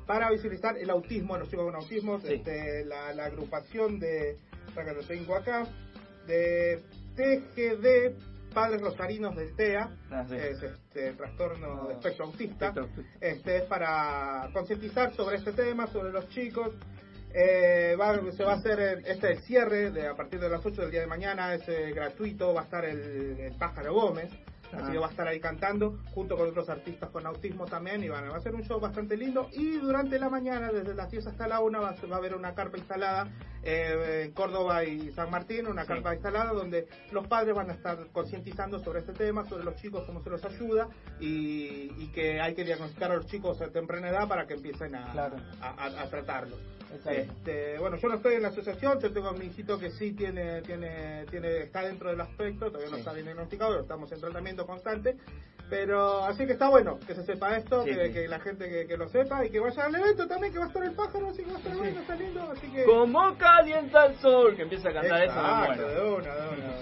para 0.07 0.31
visibilizar 0.31 0.77
el 0.77 0.89
autismo, 0.89 1.37
los 1.37 1.49
chicos 1.49 1.65
con 1.65 1.75
autismo, 1.75 2.21
Sí. 2.21 2.35
este, 2.35 2.85
la, 2.85 3.13
la 3.13 3.25
agrupación 3.25 3.99
de, 3.99 4.37
acá 4.71 4.93
lo 4.93 5.03
tengo 5.03 5.35
acá, 5.35 5.67
de 6.25 6.79
TGD 7.19 8.15
Padres 8.53 8.81
Rosarinos 8.81 9.35
del 9.35 9.53
TEA, 9.55 9.89
Ah, 10.09 10.25
sí. 10.27 10.35
es 10.35 10.63
este 10.63 11.11
trastorno 11.13 11.87
de 11.87 11.93
espectro 11.95 12.25
autista, 12.25 12.67
Espectro 12.69 12.83
autista. 12.83 13.17
este 13.27 13.57
es 13.57 13.63
para 13.63 14.49
concientizar 14.53 15.13
sobre 15.13 15.35
este 15.37 15.51
tema, 15.53 15.85
sobre 15.87 16.11
los 16.11 16.27
chicos. 16.29 16.69
Eh, 17.31 17.95
va- 17.99 18.19
se 18.31 18.43
va 18.43 18.53
a 18.53 18.55
hacer 18.55 18.79
el- 18.79 19.05
este 19.05 19.33
el 19.33 19.39
cierre 19.41 19.91
de 19.91 20.07
a 20.07 20.15
partir 20.15 20.39
de 20.39 20.49
las 20.49 20.65
8 20.65 20.81
del 20.81 20.89
día 20.91 21.01
de 21.01 21.07
mañana, 21.07 21.53
es 21.53 21.67
eh, 21.69 21.91
gratuito, 21.93 22.53
va 22.55 22.61
a 22.61 22.63
estar 22.63 22.85
el, 22.85 22.99
el 23.39 23.55
Pájaro 23.57 23.93
Gómez, 23.93 24.31
así 24.73 24.83
Ah. 24.87 24.91
que 24.91 24.97
va 24.99 25.07
a 25.07 25.09
estar 25.09 25.27
ahí 25.27 25.39
cantando 25.39 25.97
junto 26.13 26.35
con 26.37 26.49
otros 26.49 26.69
artistas 26.69 27.09
con 27.09 27.25
autismo 27.25 27.65
también 27.65 28.03
y 28.03 28.09
van, 28.09 28.29
va 28.31 28.37
a 28.37 28.41
ser 28.41 28.53
un 28.55 28.63
show 28.63 28.79
bastante 28.79 29.17
lindo 29.17 29.49
y 29.53 29.77
durante 29.77 30.19
la 30.19 30.29
mañana, 30.29 30.71
desde 30.71 30.93
las 30.93 31.09
10 31.09 31.27
hasta 31.27 31.47
la 31.47 31.59
1 31.59 31.81
va, 31.81 31.89
a- 31.89 32.05
va 32.07 32.15
a 32.15 32.19
haber 32.19 32.35
una 32.35 32.53
carpa 32.53 32.77
instalada 32.77 33.27
eh, 33.61 34.23
en 34.25 34.31
Córdoba 34.31 34.85
y 34.85 35.11
San 35.11 35.29
Martín, 35.29 35.67
una 35.67 35.81
Sí. 35.81 35.89
carpa 35.89 36.13
instalada 36.13 36.53
donde 36.53 36.87
los 37.11 37.27
padres 37.27 37.53
van 37.53 37.69
a 37.69 37.73
estar 37.73 38.07
concientizando 38.13 38.79
sobre 38.79 38.99
este 39.01 39.11
tema, 39.11 39.43
sobre 39.49 39.65
los 39.65 39.75
chicos, 39.75 40.05
cómo 40.05 40.21
se 40.23 40.29
los 40.29 40.43
ayuda 40.45 40.87
y, 41.19 41.91
y 41.97 42.09
que 42.13 42.39
hay 42.39 42.55
que 42.55 42.63
diagnosticar 42.63 43.11
a 43.11 43.15
los 43.17 43.25
chicos 43.27 43.61
a 43.61 43.67
temprana 43.69 44.09
edad 44.09 44.27
para 44.29 44.47
que 44.47 44.53
empiecen 44.53 44.95
a, 44.95 45.11
Claro. 45.11 45.35
a, 45.61 45.69
a- 45.71 46.01
a 46.03 46.09
tratarlos. 46.09 46.57
Este, 47.05 47.77
bueno, 47.77 47.97
yo 47.97 48.07
no 48.07 48.15
estoy 48.15 48.35
en 48.35 48.41
la 48.41 48.47
asociación, 48.47 48.99
yo 48.99 49.11
tengo 49.13 49.27
a 49.27 49.33
mi 49.33 49.45
hijito 49.45 49.77
que 49.77 49.91
sí 49.91 50.13
tiene, 50.13 50.61
tiene, 50.63 51.25
tiene, 51.29 51.59
está 51.63 51.81
dentro 51.83 52.09
del 52.09 52.19
aspecto, 52.21 52.67
todavía 52.67 52.89
no 52.89 52.95
Sí. 52.95 52.99
está 53.01 53.13
bien 53.13 53.25
diagnosticado, 53.25 53.71
pero 53.71 53.81
estamos 53.83 54.11
en 54.11 54.19
tratamiento 54.21 54.58
constante, 54.65 55.15
pero 55.69 56.23
así 56.25 56.45
que 56.47 56.53
está 56.53 56.67
bueno 56.69 56.99
que 57.05 57.13
se 57.13 57.23
sepa 57.23 57.55
esto, 57.57 57.83
Sí, 57.83 57.91
que, 57.93 58.07
sí. 58.07 58.13
que 58.13 58.27
la 58.27 58.39
gente 58.39 58.67
que, 58.69 58.87
que 58.87 58.97
lo 58.97 59.07
sepa 59.09 59.45
y 59.45 59.51
que 59.51 59.59
vaya 59.59 59.85
al 59.85 59.95
evento 59.95 60.27
también, 60.27 60.51
que 60.51 60.59
va 60.59 60.65
a 60.65 60.67
estar 60.69 60.83
el 60.83 60.93
pájaro, 60.93 61.27
así 61.29 61.43
que 61.43 61.49
va 61.51 61.55
a 61.55 61.59
estar 61.59 61.77
bueno, 61.77 61.99
está 61.99 62.15
lindo, 62.15 62.51
así 62.51 62.67
que... 62.71 62.83
Como 62.85 63.37
calienta 63.37 64.05
el 64.07 64.15
sol, 64.17 64.55
que 64.55 64.63
empieza 64.63 64.89
a 64.89 64.93
cantar 64.93 65.21
eso, 65.23 65.33
Exacto, 65.33 65.67
muero. 65.67 65.87
de 65.87 66.01
una, 66.01 66.35
de 66.35 66.41
una, 66.41 66.51
de 66.51 66.57
una. 66.61 66.73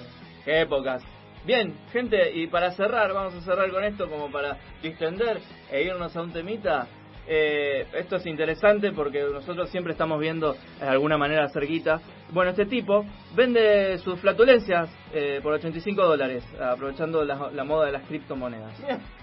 Qué 0.46 0.62
épocas. 0.62 1.04
Bien, 1.46 1.78
gente, 1.92 2.32
y 2.34 2.48
para 2.48 2.72
cerrar, 2.72 3.14
vamos 3.14 3.34
a 3.36 3.42
cerrar 3.42 3.70
con 3.72 3.84
esto 3.84 4.10
como 4.10 4.32
para 4.32 4.58
distender 4.82 5.40
e 5.72 5.84
irnos 5.84 6.16
a 6.16 6.22
un 6.22 6.32
temita. 6.34 6.88
Eh, 7.30 7.86
esto 7.94 8.16
es 8.18 8.26
interesante 8.26 8.92
porque 8.94 9.22
nosotros 9.22 9.70
siempre 9.70 9.92
estamos 9.92 10.20
viendo 10.20 10.56
de 10.80 10.88
alguna 10.88 11.18
manera 11.18 11.50
cerquita. 11.50 12.00
Bueno, 12.32 12.52
este 12.52 12.66
tipo 12.66 13.06
vende 13.36 13.98
sus 14.00 14.20
flatulencias 14.20 14.90
eh, 15.14 15.40
por 15.42 15.54
85 15.54 16.04
dólares, 16.04 16.44
aprovechando 16.60 17.24
la, 17.24 17.50
la 17.52 17.64
moda 17.64 17.86
de 17.86 17.94
las 17.94 18.06
criptomonedas. 18.06 18.74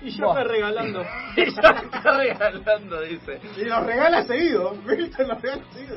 Y 0.03 0.11
yo 0.11 0.27
Buah. 0.27 0.35
me 0.37 0.45
regalando. 0.45 1.03
y 1.37 1.45
ya 1.45 1.69
está 1.83 2.17
regalando, 2.19 3.01
dice. 3.03 3.41
Y 3.59 3.65
los 3.65 3.85
regala 3.85 4.23
seguido. 4.23 4.75
Los 4.75 4.85
regala 4.85 5.39
seguido. 5.41 5.97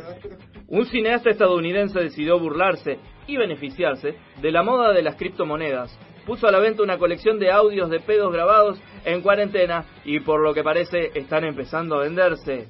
Un 0.67 0.85
cineasta 0.85 1.29
estadounidense 1.29 1.99
decidió 1.99 2.39
burlarse 2.39 2.99
y 3.25 3.37
beneficiarse 3.37 4.15
de 4.41 4.51
la 4.51 4.63
moda 4.63 4.91
de 4.91 5.01
las 5.01 5.15
criptomonedas. 5.15 5.97
Puso 6.25 6.45
a 6.45 6.51
la 6.51 6.59
venta 6.59 6.83
una 6.83 6.97
colección 6.97 7.39
de 7.39 7.51
audios 7.51 7.89
de 7.89 8.01
pedos 8.01 8.33
grabados 8.33 8.81
en 9.05 9.21
cuarentena 9.21 9.85
y 10.03 10.19
por 10.19 10.41
lo 10.41 10.53
que 10.53 10.61
parece 10.61 11.11
están 11.15 11.45
empezando 11.45 11.95
a 11.95 12.03
venderse. 12.03 12.67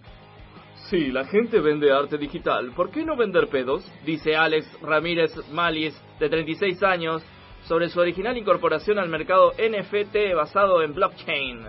Sí, 0.90 1.12
la 1.12 1.26
gente 1.26 1.60
vende 1.60 1.92
arte 1.92 2.18
digital. 2.18 2.72
¿Por 2.74 2.92
qué 2.92 3.04
no 3.04 3.18
vender 3.18 3.50
pedos? 3.50 3.84
Dice 4.06 4.38
Alex 4.38 4.66
Ramírez 4.82 5.34
Malis, 5.52 5.94
de 6.18 6.30
36 6.30 6.82
años, 6.82 7.22
sobre 7.66 7.90
su 7.90 8.00
original 8.00 8.38
incorporación 8.38 8.98
al 8.98 9.10
mercado 9.10 9.52
NFT 9.52 10.34
basado 10.34 10.82
en 10.82 10.94
blockchain. 10.94 11.66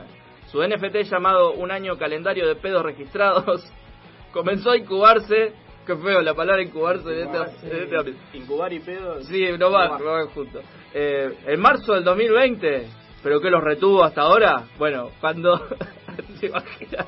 Su 0.53 0.63
NFT 0.63 1.11
llamado 1.11 1.55
Un 1.55 1.73
año 1.73 1.99
calendario 1.99 2.47
de 2.47 2.55
pedos 2.55 2.85
registrados 2.85 3.65
comenzó 4.33 4.71
a 4.71 4.77
incubarse. 4.77 5.53
Qué 5.85 5.97
feo 5.97 6.23
la 6.23 6.35
palabra 6.35 6.63
incubarse 6.63 7.23
en 7.23 7.35
este, 7.35 7.83
este. 7.83 8.15
Incubar 8.35 8.73
y 8.73 8.79
pedo. 8.79 9.21
Sí, 9.23 9.47
no 9.59 9.73
van, 9.73 9.99
no 9.99 10.13
van 10.13 10.29
juntos. 10.29 10.63
Eh, 10.95 11.35
en 11.45 11.61
marzo 11.61 11.95
del 11.95 12.05
2020, 12.05 12.87
¿pero 13.25 13.41
qué 13.41 13.51
los 13.51 13.65
retuvo 13.65 14.05
hasta 14.05 14.21
ahora? 14.21 14.69
Bueno, 14.79 15.11
cuando. 15.21 15.67
¿Se 16.39 16.47
imagina? 16.47 17.05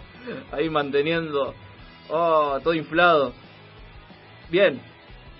Ahí 0.50 0.68
manteniendo. 0.68 1.54
Oh, 2.08 2.58
todo 2.62 2.74
inflado. 2.74 3.32
Bien. 4.50 4.80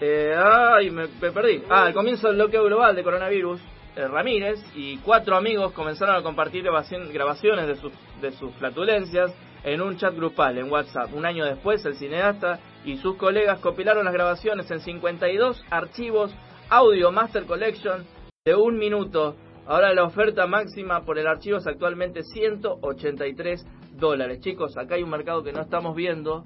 Eh, 0.01 0.35
ay, 0.37 0.91
me, 0.91 1.09
perdí. 1.09 1.63
Ah, 1.69 1.87
al 1.87 1.95
comienzo 1.95 2.29
del 2.29 2.37
bloqueo 2.37 2.65
global 2.65 2.97
de 2.97 3.03
coronavirus, 3.03 3.61
eh, 3.97 4.07
Ramírez 4.07 4.59
y 4.75 4.99
cuatro 4.99 5.37
amigos 5.37 5.73
comenzaron 5.73 6.17
a 6.17 6.23
compartir 6.23 6.63
grabaciones 6.63 7.67
de 7.67 7.77
sus, 7.77 7.93
de 8.21 8.33
sus 8.33 8.55
flatulencias 8.55 9.35
en 9.65 9.83
un 9.83 9.97
chat 9.99 10.15
grupal 10.15 10.59
en 10.59 10.71
WhatsApp. 10.71 11.13
Un 11.13 11.27
año 11.27 11.45
después, 11.45 11.85
el 11.85 11.97
cineasta 11.97 12.61
y 12.85 12.97
sus 12.99 13.17
colegas 13.17 13.59
compilaron 13.59 14.05
las 14.05 14.15
grabaciones 14.15 14.71
en 14.71 14.81
52 14.81 15.65
archivos 15.71 16.33
Audio 16.71 17.11
Master 17.11 17.45
Collection 17.45 18.07
de 18.45 18.55
un 18.55 18.79
minuto. 18.79 19.37
Ahora 19.67 19.93
la 19.93 20.05
oferta 20.05 20.47
máxima 20.47 21.05
por 21.05 21.19
el 21.19 21.27
archivo 21.27 21.59
es 21.59 21.67
actualmente 21.67 22.23
183 22.23 23.67
dólares. 23.93 24.41
Chicos, 24.41 24.77
acá 24.77 24.95
hay 24.95 25.03
un 25.03 25.11
mercado 25.11 25.43
que 25.43 25.53
no 25.53 25.61
estamos 25.61 25.95
viendo. 25.95 26.45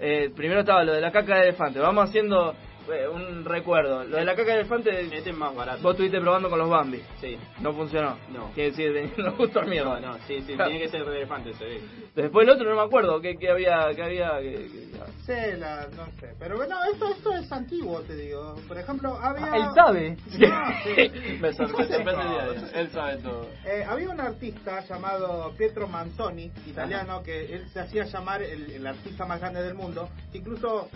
Eh, 0.00 0.30
primero 0.34 0.60
estaba 0.60 0.84
lo 0.84 0.92
de 0.92 1.00
la 1.00 1.10
caca 1.10 1.36
de 1.36 1.48
elefante. 1.48 1.78
Vamos 1.78 2.08
haciendo 2.08 2.54
eh, 2.92 3.08
un 3.08 3.44
recuerdo. 3.44 4.04
Lo 4.04 4.16
de 4.16 4.24
la 4.24 4.34
caca 4.36 4.52
de 4.52 4.60
elefante, 4.60 5.00
Este 5.16 5.30
es 5.30 5.36
más 5.36 5.54
barato. 5.54 5.82
vos 5.82 5.92
estuviste 5.92 6.20
probando 6.20 6.48
con 6.50 6.58
los 6.58 6.68
Bambi. 6.68 7.02
Sí. 7.20 7.36
No 7.60 7.72
funcionó. 7.72 8.16
No. 8.30 8.50
Quiere 8.54 8.70
decir, 8.70 8.92
teniendo 8.92 9.32
gusto 9.38 9.60
a 9.60 9.64
mierda. 9.64 10.00
No, 10.00 10.12
no, 10.12 10.18
sí, 10.26 10.40
sí, 10.42 10.54
tiene 10.56 10.78
que 10.78 10.88
ser 10.88 11.04
de 11.04 11.16
elefante, 11.16 11.52
se 11.54 11.64
ve. 11.64 11.80
Después 12.14 12.46
el 12.46 12.54
otro 12.54 12.68
no 12.70 12.76
me 12.76 12.82
acuerdo. 12.82 13.20
¿Qué, 13.20 13.36
qué 13.36 13.50
había? 13.50 13.88
Qué 13.94 14.02
había 14.02 14.38
que- 14.40 14.66
que- 14.66 14.86
Sí, 15.26 15.58
la, 15.58 15.88
no 15.96 16.06
sé. 16.20 16.34
Pero 16.38 16.56
bueno, 16.56 16.76
esto, 16.92 17.08
esto 17.10 17.32
es 17.34 17.50
antiguo, 17.52 18.00
te 18.02 18.14
digo. 18.16 18.54
Por 18.68 18.78
ejemplo, 18.78 19.18
había... 19.20 19.50
Él 19.56 19.64
sabe. 19.74 20.16
No, 20.38 20.66
sí. 20.84 21.36
me 21.40 21.52
sorprende, 21.52 22.02
No. 22.04 22.78
Él 22.78 22.90
sabe 22.90 23.16
todo. 23.18 23.48
Eh, 23.64 23.84
había 23.88 24.10
un 24.10 24.20
artista 24.20 24.80
llamado 24.86 25.52
Pietro 25.58 25.88
Manzoni, 25.88 26.50
italiano, 26.66 27.22
que 27.22 27.54
él 27.54 27.68
se 27.70 27.80
hacía 27.80 28.04
llamar 28.04 28.42
el, 28.42 28.70
el 28.70 28.86
artista 28.86 29.26
más 29.26 29.40
grande 29.40 29.62
del 29.62 29.74
mundo. 29.74 30.08
Incluso 30.32 30.88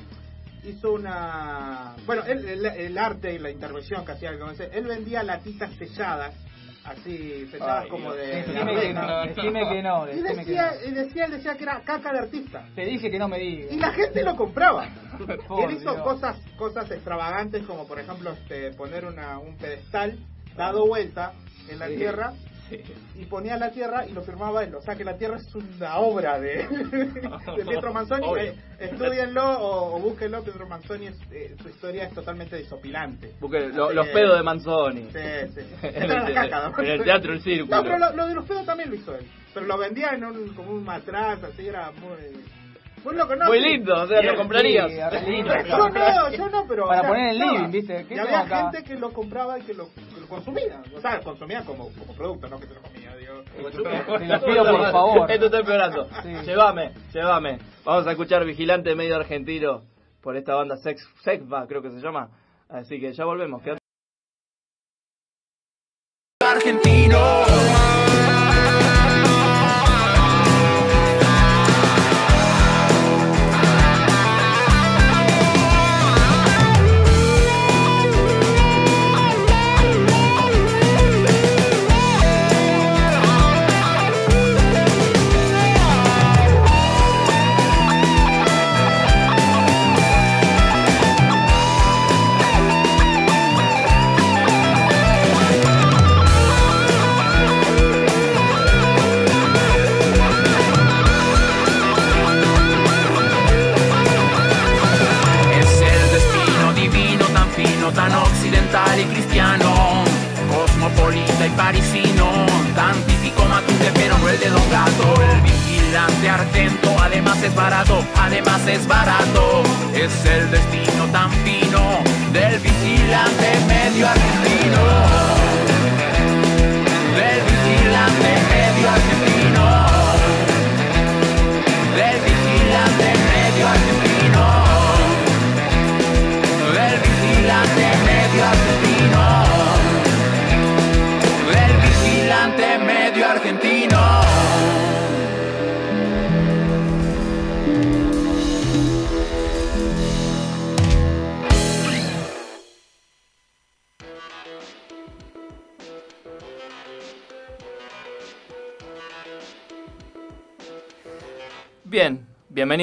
hizo 0.64 0.92
una... 0.92 1.94
Bueno, 2.06 2.22
él- 2.26 2.48
el, 2.48 2.66
el 2.66 2.98
arte 2.98 3.34
y 3.34 3.38
la 3.38 3.50
intervención 3.50 4.04
que 4.04 4.12
hacía, 4.12 4.30
él 4.30 4.84
vendía 4.86 5.22
latitas 5.22 5.72
selladas, 5.74 6.34
así, 6.84 7.46
selladas 7.50 7.84
Ay, 7.84 7.90
como 7.90 8.12
de... 8.12 8.26
de 8.26 8.42
Decime 8.42 8.80
que 8.80 8.92
no, 8.92 9.22
decime 9.26 9.68
que 9.68 9.82
no, 9.82 10.08
Y 10.08 10.22
que 10.22 10.34
decía, 10.34 10.72
no. 10.82 10.88
y 10.88 10.94
decía, 10.94 11.24
él 11.26 11.30
decía 11.32 11.56
que 11.56 11.62
era 11.64 11.80
caca 11.84 12.12
de 12.12 12.18
artista. 12.20 12.64
Te 12.74 12.84
dije 12.84 13.10
que 13.10 13.18
no 13.18 13.28
me 13.28 13.38
digas. 13.38 13.72
Y 13.72 13.76
la 13.78 13.92
gente 13.92 14.22
lo 14.22 14.36
compraba. 14.36 14.88
Y 15.20 15.62
él 15.64 15.70
hizo 15.72 15.92
Dios. 15.92 16.02
cosas 16.02 16.36
cosas 16.56 16.90
extravagantes 16.90 17.62
como 17.66 17.86
por 17.86 17.98
ejemplo 18.00 18.30
este, 18.32 18.72
poner 18.72 19.04
una, 19.04 19.38
un 19.38 19.56
pedestal 19.58 20.18
dado 20.56 20.86
vuelta 20.86 21.32
en 21.68 21.78
la 21.78 21.88
Sí. 21.88 21.96
tierra 21.96 22.32
y 23.16 23.24
ponía 23.26 23.56
la 23.56 23.70
tierra 23.70 24.06
y 24.06 24.12
lo 24.12 24.22
firmaba 24.22 24.62
él. 24.64 24.74
O 24.74 24.82
sea 24.82 24.94
que 24.96 25.04
la 25.04 25.16
tierra 25.16 25.36
es 25.36 25.54
una 25.54 25.98
obra 25.98 26.38
de, 26.40 26.66
de 27.56 27.64
Pietro 27.66 27.92
Manzoni. 27.92 28.26
Obvio. 28.26 28.42
Eh, 28.42 28.54
estudienlo 28.78 29.42
o, 29.60 29.96
o 29.96 30.00
búsquenlo. 30.00 30.42
Pietro 30.42 30.66
Manzoni, 30.68 31.06
es, 31.08 31.16
eh, 31.30 31.54
su 31.60 31.68
historia 31.68 32.04
es 32.04 32.14
totalmente 32.14 32.56
desopilante. 32.56 33.34
Lo- 33.40 33.92
los 33.92 34.06
pedos 34.08 34.36
de 34.36 34.42
Manzoni. 34.42 35.08
Sí, 35.12 35.52
sí. 35.54 35.60
En 35.86 36.10
el- 36.10 36.34
caca, 36.34 36.68
¿no? 36.70 36.78
en 36.82 36.90
el 36.90 37.04
teatro 37.04 37.32
El 37.32 37.42
Círculo. 37.42 37.76
No, 37.76 37.82
pero 37.82 37.98
lo, 37.98 38.12
lo 38.16 38.26
de 38.26 38.34
los 38.34 38.44
pedos 38.46 38.64
también 38.66 38.90
lo 38.90 38.96
hizo 38.96 39.14
él. 39.16 39.26
Pero 39.52 39.66
lo 39.66 39.76
vendía 39.78 40.10
en 40.10 40.24
un, 40.24 40.54
como 40.54 40.70
un 40.72 40.84
matraz, 40.84 41.42
así 41.42 41.66
era 41.66 41.90
muy... 41.92 42.40
Muy 43.04 43.14
loco, 43.14 43.34
¿no? 43.34 43.46
Muy 43.46 43.60
lindo, 43.60 43.94
o 43.94 44.06
sea, 44.06 44.22
lo 44.22 44.36
comprarías. 44.36 44.90
Sí, 44.90 44.98
re 45.10 45.30
lindo. 45.30 45.54
yo 45.66 45.88
no, 45.88 46.30
yo 46.30 46.48
no, 46.48 46.66
pero. 46.68 46.86
Para 46.86 47.00
o 47.00 47.02
sea, 47.02 47.10
poner 47.10 47.28
en 47.30 47.38
living, 47.38 47.70
¿viste? 47.70 48.06
¿Qué 48.06 48.14
Y 48.14 48.18
había 48.18 48.40
acá? 48.40 48.70
gente 48.70 48.84
que 48.84 48.98
lo 48.98 49.12
compraba 49.12 49.58
y 49.58 49.62
que 49.62 49.74
lo, 49.74 49.88
que 49.94 50.20
lo 50.20 50.28
consumía. 50.28 50.82
O 50.94 51.00
sea, 51.00 51.20
consumía 51.20 51.64
como, 51.64 51.90
como 51.94 52.14
producto, 52.14 52.48
no 52.48 52.60
que 52.60 52.66
se 52.66 52.74
lo 52.74 52.82
comía, 52.82 53.16
digo. 53.16 53.42
Te 53.42 54.26
lo 54.26 54.40
pido 54.44 54.64
por 54.64 54.92
favor. 54.92 55.30
Esto 55.30 55.46
está 55.46 55.58
empeorando. 55.58 56.08
Sí. 56.22 56.28
Llévame, 56.44 56.92
llévame. 57.12 57.58
Vamos 57.84 58.06
a 58.06 58.10
escuchar 58.10 58.44
Vigilante 58.44 58.94
Medio 58.94 59.16
Argentino 59.16 59.82
por 60.20 60.36
esta 60.36 60.54
banda 60.54 60.76
Sex, 60.76 61.06
Sexva, 61.22 61.66
creo 61.66 61.82
que 61.82 61.90
se 61.90 62.00
llama. 62.00 62.28
Así 62.68 63.00
que 63.00 63.12
ya 63.12 63.24
volvemos. 63.24 63.62
Quédate. 63.62 63.80
argentino. 66.42 67.39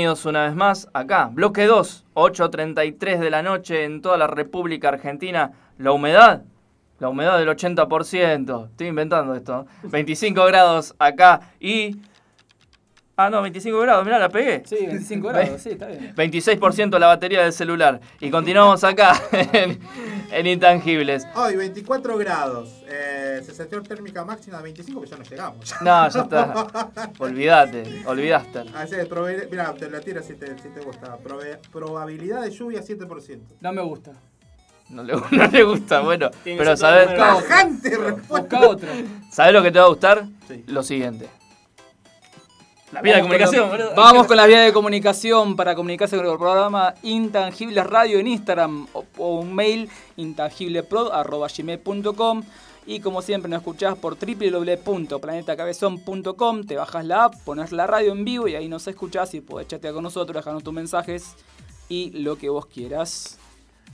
Bienvenidos 0.08 0.26
una 0.26 0.46
vez 0.46 0.56
más 0.56 0.88
acá. 0.94 1.30
Bloque 1.34 1.66
2, 1.66 2.06
8.33 2.14 3.20
de 3.20 3.30
la 3.30 3.44
noche 3.44 3.84
en 3.84 4.02
toda 4.02 4.18
la 4.18 4.28
República 4.28 4.88
Argentina. 4.88 5.52
La 5.78 5.92
humedad, 5.92 6.44
la 7.00 7.10
humedad 7.10 7.38
del 7.38 7.50
80%. 7.50 8.70
Estoy 8.70 8.88
inventando 8.88 9.36
esto. 9.36 9.66
25 9.84 10.46
grados 10.46 10.96
acá 10.98 11.52
y... 11.60 11.98
Ah, 13.20 13.32
no, 13.32 13.42
25 13.42 13.80
grados, 13.80 14.06
mirá, 14.06 14.20
la 14.20 14.30
pegué. 14.30 14.62
Sí, 14.64 14.76
25 14.86 15.28
grados, 15.30 15.60
sí, 15.60 15.70
está 15.72 15.88
bien. 15.88 16.14
26% 16.16 17.00
la 17.00 17.08
batería 17.08 17.42
del 17.42 17.52
celular. 17.52 18.00
Y 18.20 18.30
continuamos 18.30 18.84
acá 18.84 19.20
en, 19.32 19.80
en 20.32 20.46
Intangibles. 20.46 21.26
Hoy 21.34 21.56
24 21.56 22.16
grados, 22.20 22.84
eh, 22.88 23.42
sensación 23.44 23.82
térmica 23.82 24.24
máxima 24.24 24.58
de 24.58 24.64
25, 24.66 25.02
que 25.02 25.08
ya 25.08 25.18
no 25.18 25.24
llegamos. 25.24 25.74
No, 25.82 26.08
ya 26.10 26.22
está. 26.22 26.68
Olvídate, 27.18 28.04
olvidaste. 28.06 28.60
Así 28.76 28.94
es, 28.94 29.10
probabil- 29.10 29.48
mira, 29.50 29.74
te 29.74 29.90
la 29.90 30.00
tiro 30.00 30.22
si 30.22 30.36
te, 30.36 30.56
si 30.60 30.70
te 30.70 30.82
gusta. 30.82 31.18
Probe- 31.18 31.58
probabilidad 31.72 32.44
de 32.44 32.52
lluvia 32.52 32.84
7%. 32.84 33.40
No 33.62 33.74
me 33.74 33.82
gusta. 33.82 34.12
No 34.90 35.02
le, 35.04 35.14
no 35.32 35.48
le 35.52 35.64
gusta, 35.64 36.02
bueno. 36.02 36.30
Pero 36.44 36.78
¿sabes, 36.78 37.10
respuesta. 37.10 38.28
Busca 38.30 38.60
otro. 38.68 38.90
¿sabes 39.32 39.54
lo 39.54 39.64
que 39.64 39.72
te 39.72 39.80
va 39.80 39.86
a 39.86 39.90
gustar? 39.90 40.24
Sí. 40.48 40.64
Lo 40.68 40.84
siguiente. 40.84 41.28
La 42.92 43.02
vía 43.02 43.16
de 43.16 43.22
comunicación, 43.22 43.70
boludo. 43.70 43.96
Vamos 43.96 44.28
con 44.28 44.38
la 44.38 44.46
vía 44.46 44.62
de 44.62 44.72
comunicación 44.72 45.56
para 45.56 45.74
comunicarse 45.76 46.16
con 46.16 46.26
el 46.26 46.38
programa 46.38 46.94
Intangibles 47.04 47.86
Radio 47.86 48.20
en 48.20 48.28
Instagram 48.28 48.88
o, 48.94 49.04
o 49.18 49.40
un 49.40 49.54
mail 49.54 49.90
intangibleprod.gmail.com 50.16 52.44
y 52.88 53.02
como 53.02 53.22
siempre 53.22 53.50
nos 53.50 53.60
escuchás 53.60 53.96
por 53.98 54.18
www.planetacabezón.com, 54.18 56.64
te 56.64 56.78
bajas 56.78 57.06
la 57.06 57.26
app, 57.26 57.36
pones 57.44 57.74
la 57.74 57.86
radio 57.86 58.14
en 58.14 58.24
vivo 58.24 58.48
y 58.48 58.56
ahí 58.56 58.70
nos 58.70 58.88
escuchás 58.88 59.34
y 59.34 59.42
podés 59.42 59.68
chatear 59.68 59.94
con 59.94 60.04
nosotros, 60.04 60.34
dejarnos 60.34 60.64
tus 60.64 60.74
mensajes 60.74 61.36
y 61.90 62.12
lo 62.12 62.38
que 62.38 62.48
vos 62.48 62.66
quieras. 62.66 63.38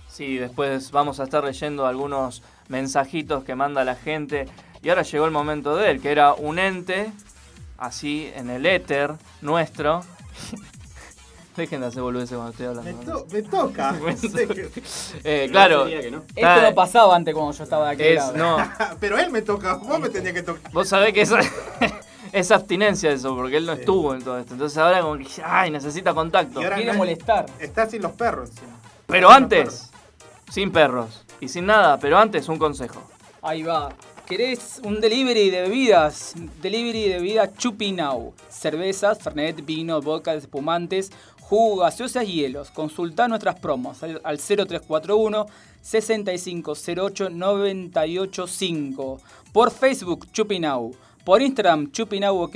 Sí, 0.07 0.37
después 0.37 0.91
vamos 0.91 1.19
a 1.19 1.23
estar 1.23 1.43
leyendo 1.43 1.87
algunos 1.87 2.43
mensajitos 2.67 3.43
que 3.43 3.55
manda 3.55 3.83
la 3.83 3.95
gente. 3.95 4.47
Y 4.83 4.89
ahora 4.89 5.01
llegó 5.01 5.25
el 5.25 5.31
momento 5.31 5.75
de 5.75 5.89
él, 5.89 5.99
que 5.99 6.11
era 6.11 6.35
un 6.35 6.59
ente, 6.59 7.11
así, 7.85 8.31
en 8.35 8.49
el 8.49 8.65
éter 8.65 9.13
nuestro. 9.41 10.01
Dejen 11.55 11.81
de 11.81 11.87
hacer 11.87 12.01
boludeces 12.01 12.35
cuando 12.35 12.49
estoy 12.51 12.65
Me, 12.65 12.79
hablando. 12.89 13.19
to- 13.21 13.27
me 13.31 13.41
toca. 13.43 13.95
Eh, 15.23 15.47
claro, 15.51 15.83
sería 15.83 16.01
que 16.01 16.09
no. 16.11 16.23
Esto 16.35 16.61
no 16.63 16.73
pasaba 16.75 17.15
antes 17.15 17.33
cuando 17.35 17.51
yo 17.51 17.63
estaba 17.63 17.87
de 17.89 17.93
aquel 17.93 18.07
es, 18.07 18.15
lado. 18.15 18.37
no, 18.37 18.71
Pero 18.99 19.19
él 19.19 19.29
me 19.29 19.43
toca, 19.43 19.75
vos 19.75 19.99
me 19.99 20.09
tenías 20.09 20.33
que 20.33 20.41
tocar. 20.41 20.71
vos 20.71 20.87
sabés 20.89 21.13
que 21.13 21.21
es, 21.21 21.31
es 22.31 22.51
abstinencia 22.51 23.11
eso, 23.11 23.35
porque 23.35 23.57
él 23.57 23.67
no 23.67 23.73
estuvo 23.73 24.15
en 24.15 24.23
todo 24.23 24.39
esto. 24.39 24.53
Entonces 24.53 24.77
ahora 24.79 25.01
como 25.01 25.15
que, 25.17 25.27
ay, 25.45 25.69
necesita 25.69 26.11
contacto. 26.15 26.59
Y 26.59 26.63
ahora 26.63 26.77
Quiere 26.77 26.91
no- 26.93 26.97
molestar. 26.97 27.45
Está 27.59 27.87
sin 27.87 28.01
los 28.01 28.13
perros. 28.13 28.49
Pero 29.05 29.29
antes, 29.29 29.91
sin 30.49 30.71
perros 30.71 31.23
y 31.39 31.49
sin 31.49 31.67
nada, 31.67 31.99
pero 31.99 32.17
antes 32.17 32.49
un 32.49 32.57
consejo. 32.57 32.99
Ahí 33.43 33.61
va. 33.61 33.89
¿Querés 34.27 34.79
un 34.85 35.01
delivery 35.01 35.49
de 35.49 35.63
bebidas? 35.63 36.33
Delivery 36.61 37.09
de 37.09 37.15
bebidas 37.15 37.57
Chupi 37.57 37.91
Now. 37.91 38.33
Cervezas, 38.47 39.19
Fernet, 39.19 39.65
vino, 39.65 39.99
vodka, 40.01 40.33
espumantes, 40.33 41.11
jugo, 41.41 41.81
gaseosas 41.81 42.23
y 42.23 42.35
hielos. 42.35 42.71
Consulta 42.71 43.27
nuestras 43.27 43.59
promos 43.59 44.01
al, 44.01 44.21
al 44.23 44.37
0341 44.37 45.45
6508 45.81 47.31
985. 47.31 49.19
Por 49.51 49.71
Facebook 49.71 50.31
Chupi 50.31 50.57
Now. 50.57 50.95
Por 51.25 51.41
Instagram 51.41 51.91
Chupi 51.91 52.21
Now 52.21 52.43
OK. 52.43 52.55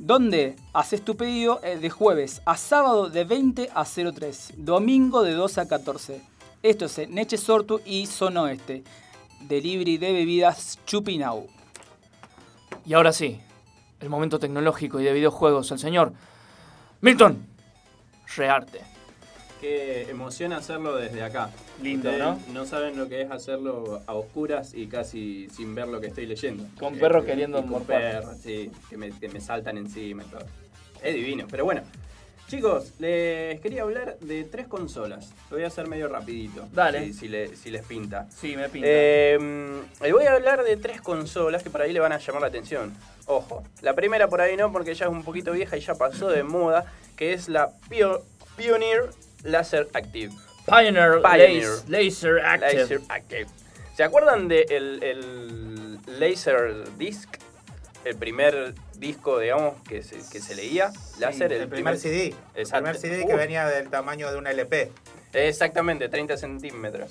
Donde 0.00 0.56
haces 0.72 1.04
tu 1.04 1.16
pedido 1.16 1.60
eh, 1.62 1.78
de 1.78 1.90
jueves 1.90 2.42
a 2.44 2.56
sábado 2.56 3.08
de 3.08 3.22
20 3.22 3.70
a 3.72 3.84
03. 3.84 4.54
Domingo 4.56 5.22
de 5.22 5.34
2 5.34 5.58
a 5.58 5.68
14. 5.68 6.20
Esto 6.64 6.86
es 6.86 6.98
en 6.98 7.14
Neche 7.14 7.36
Sortu 7.36 7.80
y 7.86 8.06
Sonoeste. 8.06 8.82
Delivery 9.40 9.98
de 9.98 10.12
bebidas 10.12 10.78
Chupinau. 10.86 11.46
Y 12.84 12.94
ahora 12.94 13.12
sí, 13.12 13.40
el 14.00 14.08
momento 14.08 14.38
tecnológico 14.38 15.00
y 15.00 15.04
de 15.04 15.12
videojuegos, 15.12 15.70
el 15.70 15.78
señor 15.78 16.12
Milton 17.00 17.46
Rearte. 18.36 18.80
Qué 19.60 20.08
emoción 20.08 20.52
hacerlo 20.52 20.94
desde 20.96 21.22
acá. 21.22 21.50
Lindo, 21.82 22.08
Ustedes 22.10 22.24
¿no? 22.24 22.38
No 22.52 22.64
saben 22.64 22.96
lo 22.96 23.08
que 23.08 23.22
es 23.22 23.30
hacerlo 23.30 24.02
a 24.06 24.14
oscuras 24.14 24.72
y 24.74 24.86
casi 24.86 25.48
sin 25.50 25.74
ver 25.74 25.88
lo 25.88 26.00
que 26.00 26.08
estoy 26.08 26.26
leyendo. 26.26 26.64
Con 26.78 26.96
perros 26.96 27.24
queriendo 27.24 27.60
con 27.60 27.70
morfar. 27.70 28.00
perros, 28.00 28.36
sí, 28.40 28.70
que 28.88 28.96
me, 28.96 29.10
que 29.10 29.28
me 29.28 29.40
saltan 29.40 29.76
encima 29.76 30.22
y 30.22 30.26
todo. 30.26 30.46
Es 31.02 31.14
divino, 31.14 31.46
pero 31.50 31.64
bueno. 31.64 31.82
Chicos, 32.48 32.94
les 32.98 33.60
quería 33.60 33.82
hablar 33.82 34.18
de 34.20 34.44
tres 34.44 34.66
consolas. 34.68 35.32
Lo 35.50 35.56
voy 35.58 35.64
a 35.64 35.66
hacer 35.68 35.86
medio 35.86 36.08
rapidito. 36.08 36.66
Dale. 36.72 37.04
Si, 37.06 37.12
si 37.12 37.28
le- 37.28 37.54
si 37.54 37.70
les 37.70 37.84
pinta. 37.84 38.26
Sí, 38.30 38.56
me 38.56 38.70
pinta. 38.70 38.88
Eh, 38.90 39.38
les 40.00 40.12
voy 40.12 40.24
a 40.24 40.32
hablar 40.32 40.64
de 40.64 40.78
tres 40.78 41.02
consolas 41.02 41.62
que 41.62 41.68
por 41.68 41.82
ahí 41.82 41.92
le 41.92 42.00
van 42.00 42.12
a 42.12 42.18
llamar 42.18 42.40
la 42.42 42.48
atención. 42.48 42.94
Ojo, 43.26 43.62
la 43.82 43.94
primera 43.94 44.28
por 44.28 44.40
ahí 44.40 44.56
no, 44.56 44.72
porque 44.72 44.94
ya 44.94 45.04
es 45.06 45.10
un 45.10 45.22
poquito 45.24 45.52
vieja 45.52 45.76
y 45.76 45.80
ya 45.80 45.94
pasó 45.94 46.28
de 46.30 46.42
moda, 46.42 46.86
que 47.16 47.34
es 47.34 47.50
la 47.50 47.70
Pio- 47.90 48.22
Pioneer 48.56 49.10
Laser 49.44 49.86
Active. 49.92 50.32
Pioneer, 50.64 51.20
Pioneer. 51.20 51.68
Laser, 51.88 52.38
Active. 52.40 52.80
Laser 52.82 53.00
Active. 53.10 53.46
¿Se 53.94 54.02
acuerdan 54.04 54.48
de 54.48 54.62
el, 54.70 55.02
el 55.02 55.98
Laser 56.18 56.96
Disc? 56.96 57.28
El 58.04 58.16
primer 58.16 58.74
disco, 58.96 59.38
digamos, 59.38 59.74
que 59.82 60.02
se, 60.02 60.16
que 60.30 60.40
se 60.40 60.54
leía. 60.54 60.92
Láser, 61.18 61.52
El, 61.52 61.68
primer 61.68 61.98
CD. 61.98 62.34
El 62.54 62.60
Exacto. 62.62 62.84
primer 62.84 62.96
CD 62.96 63.26
que 63.26 63.34
venía 63.34 63.66
del 63.66 63.90
tamaño 63.90 64.30
de 64.30 64.38
un 64.38 64.46
LP. 64.46 64.90
Exactamente, 65.32 66.08
30 66.08 66.36
centímetros. 66.36 67.10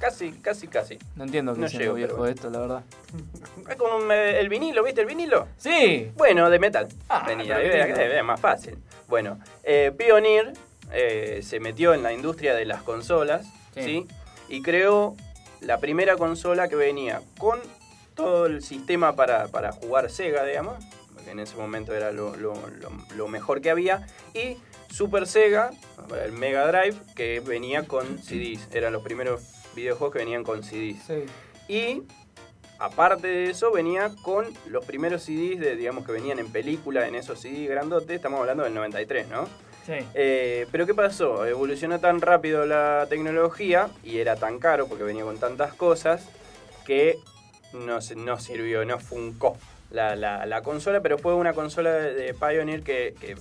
Casi, 0.00 0.30
casi, 0.32 0.68
casi. 0.68 0.98
No 1.16 1.24
entiendo 1.24 1.54
qué 1.54 1.60
No 1.60 1.66
es 1.66 1.72
llego, 1.72 1.94
viejo 1.94 2.08
pero 2.10 2.18
bueno. 2.18 2.34
esto, 2.34 2.50
la 2.50 2.58
verdad. 2.60 2.82
Es 3.68 3.76
como 3.76 3.96
un, 3.96 4.10
eh, 4.12 4.38
el 4.40 4.48
vinilo, 4.48 4.82
¿viste 4.84 5.00
el 5.02 5.06
vinilo? 5.06 5.48
Sí. 5.58 6.10
Bueno, 6.16 6.48
de 6.48 6.58
metal. 6.58 6.88
Ah, 7.08 7.24
Venía, 7.26 7.60
era- 7.60 7.84
lindo. 7.86 8.00
era 8.00 8.22
más 8.22 8.40
fácil. 8.40 8.78
Bueno, 9.08 9.38
eh, 9.64 9.92
Pioneer 9.96 10.52
eh, 10.92 11.40
se 11.42 11.60
metió 11.60 11.92
en 11.94 12.02
la 12.02 12.12
industria 12.12 12.54
de 12.54 12.64
las 12.64 12.82
consolas, 12.82 13.44
Sí. 13.74 13.82
¿sí? 13.82 14.06
Y 14.48 14.62
creó 14.62 15.16
la 15.60 15.78
primera 15.80 16.16
consola 16.16 16.68
que 16.68 16.76
venía 16.76 17.20
con 17.38 17.58
todo 18.18 18.46
el 18.46 18.62
sistema 18.64 19.14
para, 19.14 19.46
para 19.46 19.70
jugar 19.70 20.10
Sega, 20.10 20.44
digamos, 20.44 20.84
porque 21.14 21.30
en 21.30 21.38
ese 21.38 21.56
momento 21.56 21.94
era 21.94 22.10
lo, 22.10 22.34
lo- 22.36 22.54
lo- 22.54 22.90
lo 23.14 23.28
mejor 23.28 23.60
que 23.60 23.70
había, 23.70 24.06
y 24.34 24.56
Super 24.92 25.26
Sega, 25.28 25.70
el 26.24 26.32
Mega 26.32 26.66
Drive, 26.66 26.96
que 27.14 27.38
venía 27.40 27.84
con 27.84 28.18
CDs. 28.20 28.68
Eran 28.72 28.92
los 28.92 29.02
primeros 29.04 29.42
videojuegos 29.76 30.12
que 30.14 30.18
venían 30.18 30.42
con 30.42 30.64
CDs. 30.64 30.98
Y 31.68 32.02
aparte 32.80 33.28
de 33.28 33.50
eso, 33.50 33.70
venía 33.70 34.10
con 34.22 34.46
los 34.66 34.84
primeros 34.84 35.22
CDs 35.22 35.60
de, 35.60 35.76
digamos, 35.76 36.04
que 36.04 36.10
venían 36.10 36.40
en 36.40 36.50
película, 36.50 37.06
en 37.06 37.14
esos 37.14 37.38
CDs 37.40 37.68
grandotes, 37.68 38.10
estamos 38.16 38.40
hablando 38.40 38.64
del 38.64 38.74
93, 38.74 39.28
¿no? 39.28 39.44
Sí. 39.86 39.94
Eh, 40.14 40.66
pero 40.72 40.86
¿qué 40.86 40.94
pasó? 40.94 41.46
Evolucionó 41.46 42.00
tan 42.00 42.20
rápido 42.20 42.66
la 42.66 43.06
tecnología 43.08 43.88
y 44.02 44.18
era 44.18 44.34
tan 44.34 44.58
caro 44.58 44.88
porque 44.88 45.04
venía 45.04 45.22
con 45.22 45.38
tantas 45.38 45.72
cosas 45.74 46.26
que 46.84 47.18
no, 47.72 47.98
no 48.16 48.40
sirvió, 48.40 48.84
no 48.84 48.98
funcó 48.98 49.56
la, 49.90 50.16
la- 50.16 50.46
la 50.46 50.62
consola, 50.62 51.00
pero 51.00 51.18
fue 51.18 51.34
una 51.34 51.52
consola 51.52 51.92
de, 51.92 52.14
de 52.14 52.34
Pioneer 52.34 52.82
que, 52.82 53.14
que 53.20 53.36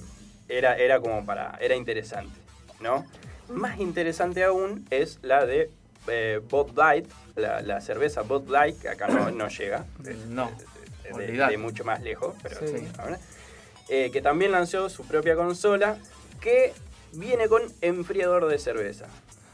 era, 0.50 0.76
era 0.78 1.00
como 1.00 1.26
para, 1.26 1.58
era 1.62 1.76
interesante, 1.76 2.38
¿no? 2.80 3.06
Más 3.50 3.80
interesante 3.80 4.44
aún 4.44 4.86
es 4.90 5.20
la 5.22 5.46
de 5.46 5.70
eh, 6.08 6.42
Bud 6.50 6.72
Light, 6.76 7.06
la, 7.36 7.62
la 7.62 7.82
cerveza 7.82 8.22
Bud 8.22 8.50
Light, 8.50 8.80
que 8.80 8.90
acá 8.90 9.08
no, 9.08 9.30
no 9.32 9.48
llega, 9.50 9.86
de, 10.00 10.13
No, 10.28 10.52
de- 11.04 11.28
de- 11.28 11.48
de 11.48 11.58
mucho 11.58 11.84
más 11.86 12.02
lejos, 12.02 12.36
pero 12.44 12.60
Sí. 12.60 12.88
Eh, 13.90 14.10
que 14.12 14.22
también 14.22 14.52
lanzó 14.52 14.90
su 14.90 15.06
propia 15.08 15.36
consola 15.38 15.98
que 16.42 16.74
viene 17.13 17.48
con 17.48 17.62
enfriador 17.80 18.48
de 18.48 18.60
cerveza. 18.60 19.06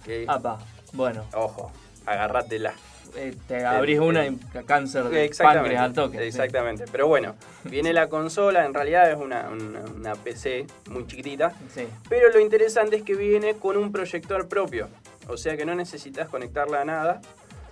Que, 0.03 0.25
Apa, 0.27 0.57
bueno, 0.93 1.25
Ojo, 1.33 1.71
agárratela. 2.07 2.73
Eh, 3.15 3.35
te 3.47 3.65
abrís 3.65 3.99
una 3.99 4.25
y 4.25 4.37
cáncer 4.65 5.05
de 5.05 5.25
Exactamente, 5.25 5.59
páncreas 5.75 5.83
al 5.83 5.93
toque. 5.93 6.17
sí. 6.19 6.23
exactamente. 6.25 6.85
Pero 6.91 7.07
bueno, 7.07 7.35
viene 7.65 7.93
la 7.93 8.09
consola, 8.09 8.65
en 8.65 8.73
realidad 8.73 9.09
es 9.11 9.17
una, 9.17 9.49
una- 9.49 9.81
una 9.95 10.15
PC 10.15 10.65
muy 10.89 11.05
chiquitita. 11.07 11.53
Sí. 11.73 11.87
Pero 12.09 12.29
lo 12.29 12.39
interesante 12.39 12.95
es 12.97 13.03
que 13.03 13.15
viene 13.15 13.55
con 13.55 13.77
un 13.77 13.91
proyector 13.91 14.47
propio. 14.47 14.89
O 15.27 15.37
sea 15.37 15.55
que 15.55 15.65
no 15.65 15.73
necesitas 15.75 16.27
conectarla 16.29 16.81
a 16.81 16.85
nada. 16.85 17.21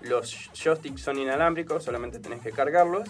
Los 0.02 0.50
joysticks 0.54 1.02
son 1.02 1.18
inalámbricos, 1.20 1.84
solamente 1.84 2.20
tenés 2.20 2.42
que 2.42 2.52
cargarlos. 2.52 3.10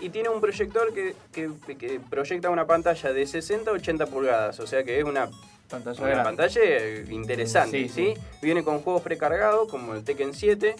Y 0.00 0.10
tiene 0.10 0.28
un 0.28 0.40
proyector 0.40 0.92
que, 0.94 1.14
que- 1.32 1.50
que 1.76 2.00
proyecta 2.08 2.50
una 2.50 2.66
pantalla 2.66 3.12
de 3.12 3.26
60 3.26 3.70
a 3.70 3.74
80 3.74 4.06
pulgadas. 4.06 4.60
O 4.60 4.66
sea 4.66 4.84
que 4.84 4.98
es 4.98 5.04
una, 5.04 5.28
Pantalla 5.68 5.98
una 6.00 6.08
grande. 6.10 6.24
pantalla 6.24 6.60
eh, 6.64 7.04
interesante. 7.10 7.78
Sí, 7.82 7.88
Sí, 7.88 8.14
sí. 8.14 8.20
Viene 8.40 8.62
con 8.62 8.80
juegos 8.80 9.02
precargados 9.02 9.68
como 9.68 9.94
el 9.94 10.04
Tekken 10.04 10.32
7. 10.34 10.76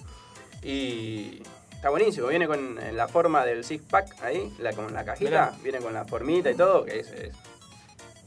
Y 0.62 1.42
está 1.72 1.90
buenísimo. 1.90 2.26
Viene 2.28 2.46
con 2.46 2.78
eh, 2.78 2.92
la 2.92 3.08
forma 3.08 3.44
del 3.44 3.64
six 3.64 3.82
pack 3.88 4.22
ahí, 4.22 4.52
la, 4.58 4.72
con 4.72 4.92
la 4.92 5.04
cajita. 5.04 5.30
Mirá. 5.30 5.52
Viene 5.62 5.78
con 5.78 5.92
la 5.94 6.04
formita 6.04 6.50
y 6.50 6.54
todo. 6.54 6.84
Que 6.84 7.00
es, 7.00 7.08
es 7.12 7.32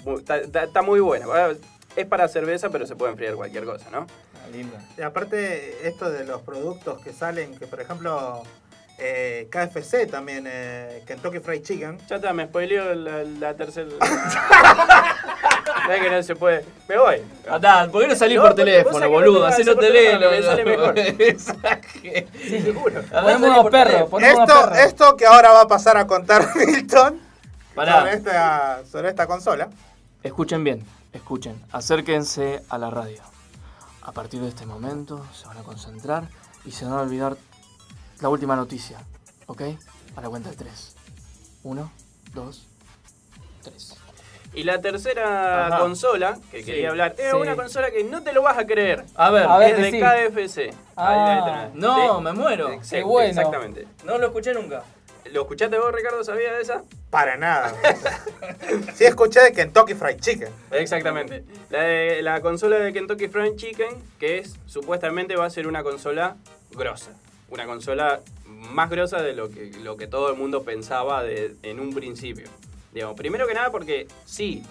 muy- 0.05 0.19
está, 0.19 0.37
está- 0.37 0.63
está 0.63 0.81
muy 0.81 0.99
buena. 0.99 1.25
Ah, 1.29 1.53
Es 1.95 2.05
para 2.05 2.27
cerveza, 2.29 2.69
pero 2.69 2.87
se 2.87 2.95
puede 2.95 3.11
enfriar 3.11 3.35
cualquier 3.35 3.65
cosa, 3.65 3.89
¿no? 3.91 4.07
Ah, 4.35 4.47
linda. 4.49 4.81
Y 4.97 5.01
aparte, 5.01 5.85
esto 5.87 6.09
de 6.09 6.23
los 6.25 6.41
productos 6.41 7.01
que 7.01 7.11
salen, 7.11 7.57
que 7.57 7.67
por 7.67 7.81
ejemplo, 7.81 8.43
eh, 9.03 9.49
KFC 9.49 10.05
también, 10.09 10.45
eh, 10.47 11.03
Kentucky 11.07 11.39
Fried 11.39 11.63
Chicken. 11.63 11.97
Ya 12.07 12.17
está, 12.17 12.33
me 12.33 12.45
spoileó 12.45 12.93
la, 12.93 13.23
la 13.23 13.53
tercera. 13.55 13.89
¿Sabes 15.85 16.01
que 16.01 16.09
no 16.11 16.23
se 16.23 16.35
puede? 16.35 16.65
Me 16.87 16.97
voy. 16.97 17.21
Atá, 17.49 17.89
¿por 17.91 18.01
qué 18.03 18.07
no 18.09 18.15
salís 18.15 18.37
No, 18.37 18.43
por 18.43 18.53
teléfono, 18.53 19.09
boludo? 19.09 19.45
Así 19.45 19.63
no 19.63 19.75
te 19.75 19.89
leen 19.89 20.19
me 20.19 20.43
sale 20.43 20.63
mejor. 20.63 20.95
Sí, 22.41 22.61
seguro. 22.61 23.01
Ponemos 23.09 23.49
unos 23.49 23.69
perros, 23.71 24.09
ponemos 24.09 24.39
Esto, 24.47 24.61
perros. 24.69 24.77
esto 24.85 25.17
que 25.17 25.25
ahora 25.25 25.51
va 25.51 25.61
a 25.61 25.67
pasar 25.67 25.97
a 25.97 26.05
contar 26.05 26.47
Milton 26.55 27.19
Pará. 27.73 27.99
sobre 27.99 28.13
esta, 28.13 28.81
sobre 28.85 29.09
esta 29.09 29.25
consola. 29.27 29.69
Escuchen 30.23 30.63
bien, 30.63 30.85
escuchen. 31.13 31.59
Acérquense 31.71 32.61
a 32.69 32.77
la 32.77 32.89
radio. 32.89 33.21
A 34.03 34.11
partir 34.11 34.41
de 34.41 34.49
este 34.49 34.65
momento 34.65 35.25
se 35.33 35.47
van 35.47 35.57
a 35.59 35.63
concentrar 35.63 36.27
Y 36.65 36.71
se 36.71 36.85
nos 36.85 36.95
va 36.95 36.99
a 36.99 37.03
olvidar 37.03 37.37
la 38.21 38.29
última 38.29 38.55
noticia, 38.55 38.97
¿ok? 39.47 39.61
A 40.15 40.21
la 40.21 40.29
cuenta 40.29 40.49
de 40.49 40.55
tres. 40.55 40.95
Uno, 41.63 41.91
dos, 42.33 42.67
tres. 43.63 43.95
Y 44.53 44.63
la 44.63 44.81
tercera 44.81 45.67
Ajá. 45.67 45.79
consola 45.79 46.37
que 46.51 46.59
Sí, 46.59 46.65
quería 46.65 46.89
hablar 46.89 47.15
es 47.17 47.31
sí. 47.31 47.37
una 47.37 47.55
consola 47.55 47.89
que 47.89 48.03
no 48.03 48.21
te 48.21 48.33
lo 48.33 48.41
vas 48.41 48.57
a 48.57 48.65
creer. 48.65 49.05
A 49.15 49.29
ver, 49.29 49.43
A 49.43 49.57
ver, 49.57 49.79
es 49.79 49.91
de. 49.93 49.99
KFC. 49.99 50.73
Ah. 50.97 51.69
No, 51.73 52.17
De- 52.17 52.21
me 52.21 52.33
muero. 52.33 52.69
Exact- 52.69 52.89
Qué 52.89 53.03
bueno. 53.03 53.29
Exactamente. 53.29 53.87
No 54.03 54.17
lo 54.17 54.27
escuché 54.27 54.53
nunca. 54.53 54.83
¿Lo 55.31 55.43
escuchaste 55.43 55.77
vos, 55.79 55.93
Ricardo? 55.93 56.21
¿Sabías 56.25 56.51
de 56.55 56.61
esa? 56.61 56.81
Para 57.09 57.37
nada. 57.37 57.73
sí 58.95 59.05
escuché 59.05 59.39
de 59.39 59.53
Kentucky 59.53 59.93
Fried 59.93 60.19
Chicken. 60.19 60.49
Exactamente. 60.71 61.45
La, 61.69 61.79
de- 61.83 62.21
la 62.21 62.41
consola 62.41 62.75
de 62.77 62.91
Kentucky 62.91 63.29
Fried 63.29 63.55
Chicken, 63.55 64.03
que 64.19 64.39
es 64.39 64.55
supuestamente 64.65 65.37
va 65.37 65.45
a 65.45 65.49
ser 65.49 65.67
una 65.67 65.83
consola 65.83 66.35
grosa. 66.71 67.11
Una 67.51 67.65
consola 67.65 68.21
más 68.45 68.89
grosa 68.89 69.21
de 69.21 69.33
lo 69.33 69.49
que, 69.49 69.71
lo 69.83 69.97
que 69.97 70.07
todo 70.07 70.29
el 70.31 70.37
mundo 70.37 70.63
pensaba 70.63 71.21
de- 71.23 71.55
en 71.63 71.79
un 71.79 71.93
principio. 71.93 72.47
Digamos, 72.93 73.15
primero 73.15 73.45
que 73.47 73.53
nada 73.53 73.69
porque 73.71 74.07
sí, 74.25 74.63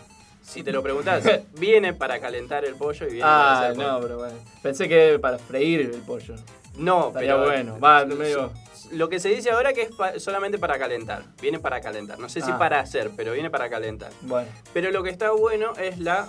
si 0.42 0.62
te 0.62 0.72
lo 0.72 0.82
preguntás, 0.82 1.22
viene 1.58 1.92
para 1.94 2.18
calentar 2.20 2.64
el 2.64 2.74
pollo 2.74 3.06
y 3.06 3.10
viene 3.12 3.20
para 3.22 3.50
Ah, 3.52 3.60
hacer 3.60 3.76
pollo. 3.76 3.88
no, 3.92 4.00
pero 4.00 4.18
bueno. 4.18 4.34
Pensé 4.62 4.88
que 4.88 5.18
para 5.18 5.38
freír 5.38 5.80
el 5.82 6.00
pollo. 6.00 6.34
No, 6.76 7.08
Estaría 7.08 7.34
pero 7.36 7.46
bueno. 7.46 7.78
Va, 7.80 8.04
medio- 8.06 8.50
Lo 8.92 9.08
que 9.08 9.20
se 9.20 9.28
dice 9.28 9.50
ahora 9.50 9.72
que 9.74 9.82
es 9.82 9.90
pa- 9.94 10.18
solamente 10.18 10.58
para 10.58 10.78
calentar. 10.78 11.22
Viene 11.40 11.58
para 11.60 11.80
calentar. 11.80 12.18
No 12.18 12.28
sé 12.30 12.40
si 12.40 12.50
Ah. 12.50 12.58
para 12.58 12.80
hacer, 12.80 13.10
pero 13.16 13.32
viene 13.32 13.50
para 13.50 13.68
calentar. 13.68 14.10
Bueno. 14.22 14.48
Pero 14.72 14.90
lo 14.90 15.02
que 15.02 15.10
está 15.10 15.30
bueno 15.32 15.74
es 15.76 15.98
la 15.98 16.26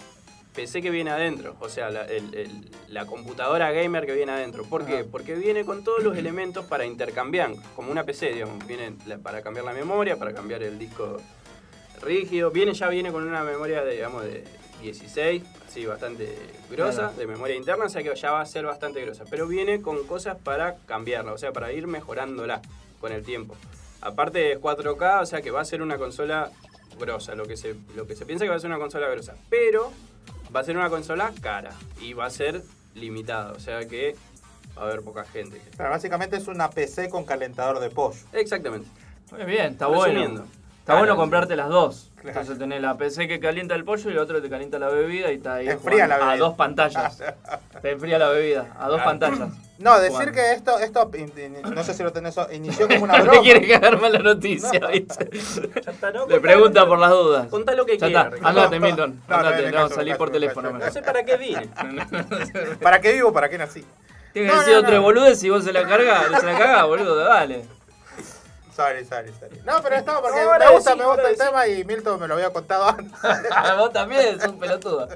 PC 0.56 0.82
que 0.82 0.90
viene 0.90 1.12
adentro. 1.12 1.56
O 1.60 1.70
sea, 1.70 1.90
la, 1.90 2.06
el- 2.06 2.34
el- 2.36 2.70
la 2.90 3.06
computadora 3.06 3.72
gamer 3.72 4.06
que 4.06 4.14
viene 4.14 4.32
adentro. 4.34 4.64
¿Por 4.66 4.86
qué? 4.86 5.04
Porque 5.04 5.36
viene 5.36 5.64
con 5.66 5.84
todos 5.84 6.04
los 6.04 6.18
elementos 6.18 6.66
para 6.66 6.86
intercambiar. 6.86 7.52
Como 7.76 7.92
una 7.92 8.04
PC, 8.04 8.34
digamos. 8.34 8.66
Viene 8.68 8.94
la- 9.06 9.18
para 9.18 9.42
cambiar 9.42 9.66
la 9.66 9.74
memoria, 9.74 10.18
para 10.18 10.34
cambiar 10.34 10.62
el 10.64 10.78
disco 10.78 11.18
rígido. 12.02 12.52
Viene 12.52 12.74
ya 12.74 12.90
viene 12.90 13.12
con 13.12 13.24
una 13.28 13.44
memoria 13.44 13.84
de, 13.84 13.94
digamos, 13.94 14.24
de 14.24 14.44
16, 14.82 15.44
así 15.68 15.86
bastante 15.86 16.36
grosa, 16.70 17.12
de 17.16 17.28
memoria 17.28 17.56
interna, 17.56 17.86
o 17.86 17.90
sea 17.90 18.02
que 18.02 18.16
ya 18.16 18.32
va 18.32 18.42
a 18.42 18.46
ser 18.46 18.66
bastante 18.66 19.00
grosa. 19.02 19.26
Pero 19.30 19.48
viene 19.48 19.82
con 19.82 20.06
cosas 20.08 20.38
para 20.44 20.78
cambiarla, 20.88 21.34
o 21.34 21.38
sea, 21.38 21.54
para 21.54 21.72
ir 21.72 21.86
mejorándola 21.88 22.62
con 23.00 23.12
el 23.12 23.24
tiempo. 23.24 23.56
Aparte 24.02 24.52
es 24.54 24.60
4K, 24.60 25.22
o 25.22 25.26
sea 25.28 25.42
que 25.44 25.52
va 25.52 25.62
a 25.62 25.66
ser 25.66 25.84
una 25.84 25.98
consola 25.98 26.52
grosa, 27.00 27.36
lo 27.36 27.46
que 27.46 27.56
se, 27.58 27.76
lo 27.96 28.08
que 28.08 28.16
se 28.16 28.26
piensa 28.26 28.46
que 28.46 28.50
va 28.50 28.56
a 28.56 28.60
ser 28.60 28.72
una 28.72 28.80
consola 28.80 29.08
grosa. 29.10 29.36
Pero 29.52 29.92
va 30.54 30.60
a 30.62 30.64
ser 30.64 30.78
una 30.78 30.90
consola 30.90 31.32
cara 31.42 31.72
y 32.00 32.14
va 32.14 32.26
a 32.26 32.30
ser 32.30 32.62
limitada, 32.96 33.52
o 33.54 33.60
sea 33.60 33.88
que 33.88 34.16
va 34.78 34.84
a 34.84 34.86
haber 34.86 35.02
poca 35.02 35.24
gente. 35.24 35.62
Básicamente 35.78 36.38
es 36.38 36.48
una 36.48 36.70
PC 36.70 37.10
con 37.10 37.26
calentador 37.26 37.80
de 37.80 37.90
pollo. 37.90 38.20
Exactamente. 38.34 38.88
Muy 39.32 39.46
bien, 39.46 39.74
está 39.74 39.88
Resumiendo. 39.88 40.42
bueno. 40.42 40.62
Está 40.80 40.98
bueno 40.98 41.16
comprarte 41.16 41.56
las 41.56 41.70
dos. 41.70 42.11
Claro. 42.22 42.40
Entonces 42.40 42.60
tenés 42.60 42.82
la 42.82 42.96
PC 42.98 43.28
que 43.28 43.40
calienta 43.40 43.74
el 43.74 43.84
pollo 43.84 44.10
y 44.10 44.14
la 44.14 44.22
otra 44.22 44.36
que 44.36 44.44
te 44.44 44.50
calienta 44.50 44.78
la 44.78 44.90
bebida 44.90 45.32
y 45.32 45.36
está 45.38 45.56
ahí 45.56 45.66
Te 45.66 45.72
enfría 45.72 46.06
la 46.08 46.16
a 46.16 46.18
bebida. 46.20 46.38
dos 46.38 46.54
pantallas. 46.56 47.18
te 47.82 47.92
enfría 47.92 48.20
la 48.20 48.30
bebida, 48.30 48.68
a 48.80 48.88
dos 48.90 49.00
Ah. 49.02 49.06
pantallas. 49.06 49.50
No, 49.82 49.98
decir 50.00 50.12
Jugando. 50.12 50.34
que 50.34 50.52
esto, 50.52 50.78
esto 50.78 51.12
no 51.74 51.84
sé 51.84 51.96
si 51.96 52.04
lo 52.04 52.14
tenés, 52.14 52.36
inició 52.52 52.88
como 52.88 53.06
una 53.06 53.18
No 53.18 53.24
broma. 53.24 53.42
quiere 53.42 53.68
cagarme 53.68 54.12
la 54.12 54.20
noticia, 54.20 54.80
No. 54.80 54.90
¿viste? 54.90 55.28
Ya 55.84 55.90
está, 55.92 56.12
¿no? 56.12 56.28
Le 56.28 56.40
pregunta 56.40 56.86
por 56.86 57.00
las 57.00 57.10
dudas. 57.10 57.48
Contá 57.48 57.74
lo 57.74 57.84
que 57.88 57.98
Ya 57.98 58.06
quieras. 58.06 58.34
andate 58.44 58.80
Milton, 58.80 59.22
No, 59.28 59.42
no, 59.42 59.48
andate, 59.48 59.72
no, 59.72 59.78
caso, 59.78 59.96
salí 59.96 60.14
por 60.14 60.30
teléfono. 60.30 60.72
No 60.72 60.92
sé 60.92 61.02
para 61.02 61.24
qué 61.26 61.36
vine. 61.38 61.68
¿Para 62.80 63.02
qué 63.02 63.14
vivo? 63.14 63.34
¿Para 63.34 63.50
qué 63.50 63.58
nací? 63.58 63.84
Tiene 64.34 64.50
No, 64.50 64.54
que 64.54 64.60
decir 64.60 64.74
no, 64.76 64.80
otra 64.82 64.96
no. 64.98 65.02
boludez 65.02 65.40
si 65.40 65.50
vos 65.50 65.64
se 65.64 65.74
la 65.74 65.88
cargas, 65.88 66.26
se 66.40 66.46
la 66.46 66.58
cagás, 66.60 66.86
boludo, 66.86 67.16
dale. 67.16 67.66
Sorry, 68.76 69.06
sorry, 69.06 69.32
sorry. 69.40 69.60
No, 69.66 69.82
pero 69.82 69.96
estaba 69.96 70.22
porque 70.22 70.40
me 70.40 70.72
gusta, 70.72 70.96
me 70.96 71.06
gusta 71.06 71.30
el 71.30 71.38
tema 71.38 71.68
y 71.68 71.84
Milton 71.84 72.20
me 72.20 72.28
lo 72.28 72.36
había 72.36 72.52
contado 72.52 72.88
antes. 72.88 73.12
vos 73.78 73.92
también, 73.92 74.40
sos 74.40 74.50
un 74.50 74.60
pelotudo. 74.60 75.08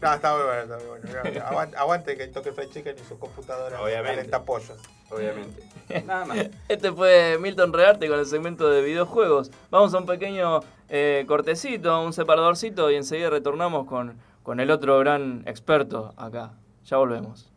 No, 0.00 0.14
está 0.14 0.34
muy 0.34 0.44
bueno, 0.44 0.62
está 0.62 0.76
muy 0.78 0.86
bueno. 0.86 1.46
Aguante, 1.46 1.76
aguante 1.76 2.16
que 2.16 2.26
toque 2.28 2.52
Fried 2.52 2.70
Chicken 2.70 2.96
y 2.98 3.04
su 3.06 3.18
computadora 3.18 3.80
Obviamente. 3.82 4.16
calenta 4.16 4.42
pollos. 4.44 4.78
Obviamente. 5.10 5.62
Nada 6.06 6.24
más. 6.24 6.38
Este 6.68 6.92
fue 6.92 7.36
Milton 7.38 7.72
Rearte 7.72 8.08
con 8.08 8.18
el 8.18 8.26
segmento 8.26 8.70
de 8.70 8.82
videojuegos. 8.82 9.50
Vamos 9.70 9.92
a 9.92 9.98
un 9.98 10.06
pequeño 10.06 10.60
eh, 10.88 11.24
cortecito, 11.28 12.02
un 12.02 12.12
separadorcito 12.12 12.90
y 12.90 12.96
enseguida 12.96 13.28
retornamos 13.28 13.86
con, 13.86 14.16
con 14.42 14.60
el 14.60 14.70
otro 14.70 14.98
gran 15.00 15.42
experto 15.46 16.14
acá. 16.16 16.52
Ya 16.84 16.96
volvemos. 16.96 17.50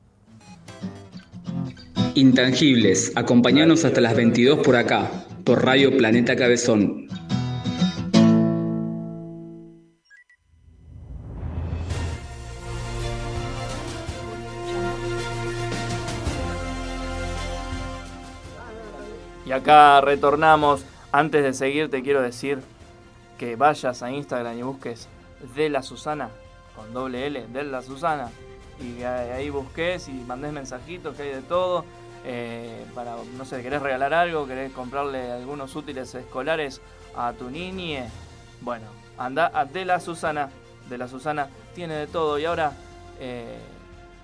Intangibles, 2.15 3.11
acompañanos 3.15 3.85
hasta 3.85 3.99
las 3.99 4.15
22 4.15 4.59
por 4.59 4.75
acá, 4.75 5.25
por 5.43 5.65
Radio 5.65 5.97
Planeta 5.97 6.35
Cabezón. 6.35 7.07
Y 19.47 19.51
acá 19.51 19.99
retornamos. 20.01 20.85
Antes 21.11 21.43
de 21.43 21.53
seguir 21.53 21.89
te 21.89 22.03
quiero 22.03 22.21
decir 22.21 22.59
que 23.39 23.55
vayas 23.55 24.03
a 24.03 24.11
Instagram 24.11 24.59
y 24.59 24.61
busques 24.61 25.07
de 25.55 25.69
la 25.69 25.81
Susana, 25.81 26.29
con 26.75 26.93
doble 26.93 27.25
L, 27.25 27.47
de 27.47 27.63
la 27.63 27.81
Susana. 27.81 28.29
Y 28.79 29.01
ahí 29.01 29.49
busques 29.49 30.07
y 30.09 30.11
mandes 30.11 30.53
mensajitos 30.53 31.15
que 31.15 31.23
hay 31.23 31.29
de 31.29 31.41
todo. 31.41 31.85
Eh, 32.25 32.85
para, 32.95 33.15
no 33.37 33.45
sé, 33.45 33.61
querés 33.61 33.81
regalar 33.81 34.13
algo, 34.13 34.47
querés 34.47 34.71
comprarle 34.71 35.31
algunos 35.31 35.75
útiles 35.75 36.13
escolares 36.15 36.81
a 37.15 37.33
tu 37.33 37.49
niñe. 37.49 38.09
Bueno, 38.61 38.85
anda 39.17 39.51
a 39.53 39.65
de 39.65 39.85
la 39.85 39.99
Susana. 39.99 40.49
De 40.89 40.97
la 40.97 41.07
Susana 41.07 41.49
tiene 41.75 41.95
de 41.95 42.07
todo. 42.07 42.39
Y 42.39 42.45
ahora, 42.45 42.71
eh, 43.19 43.57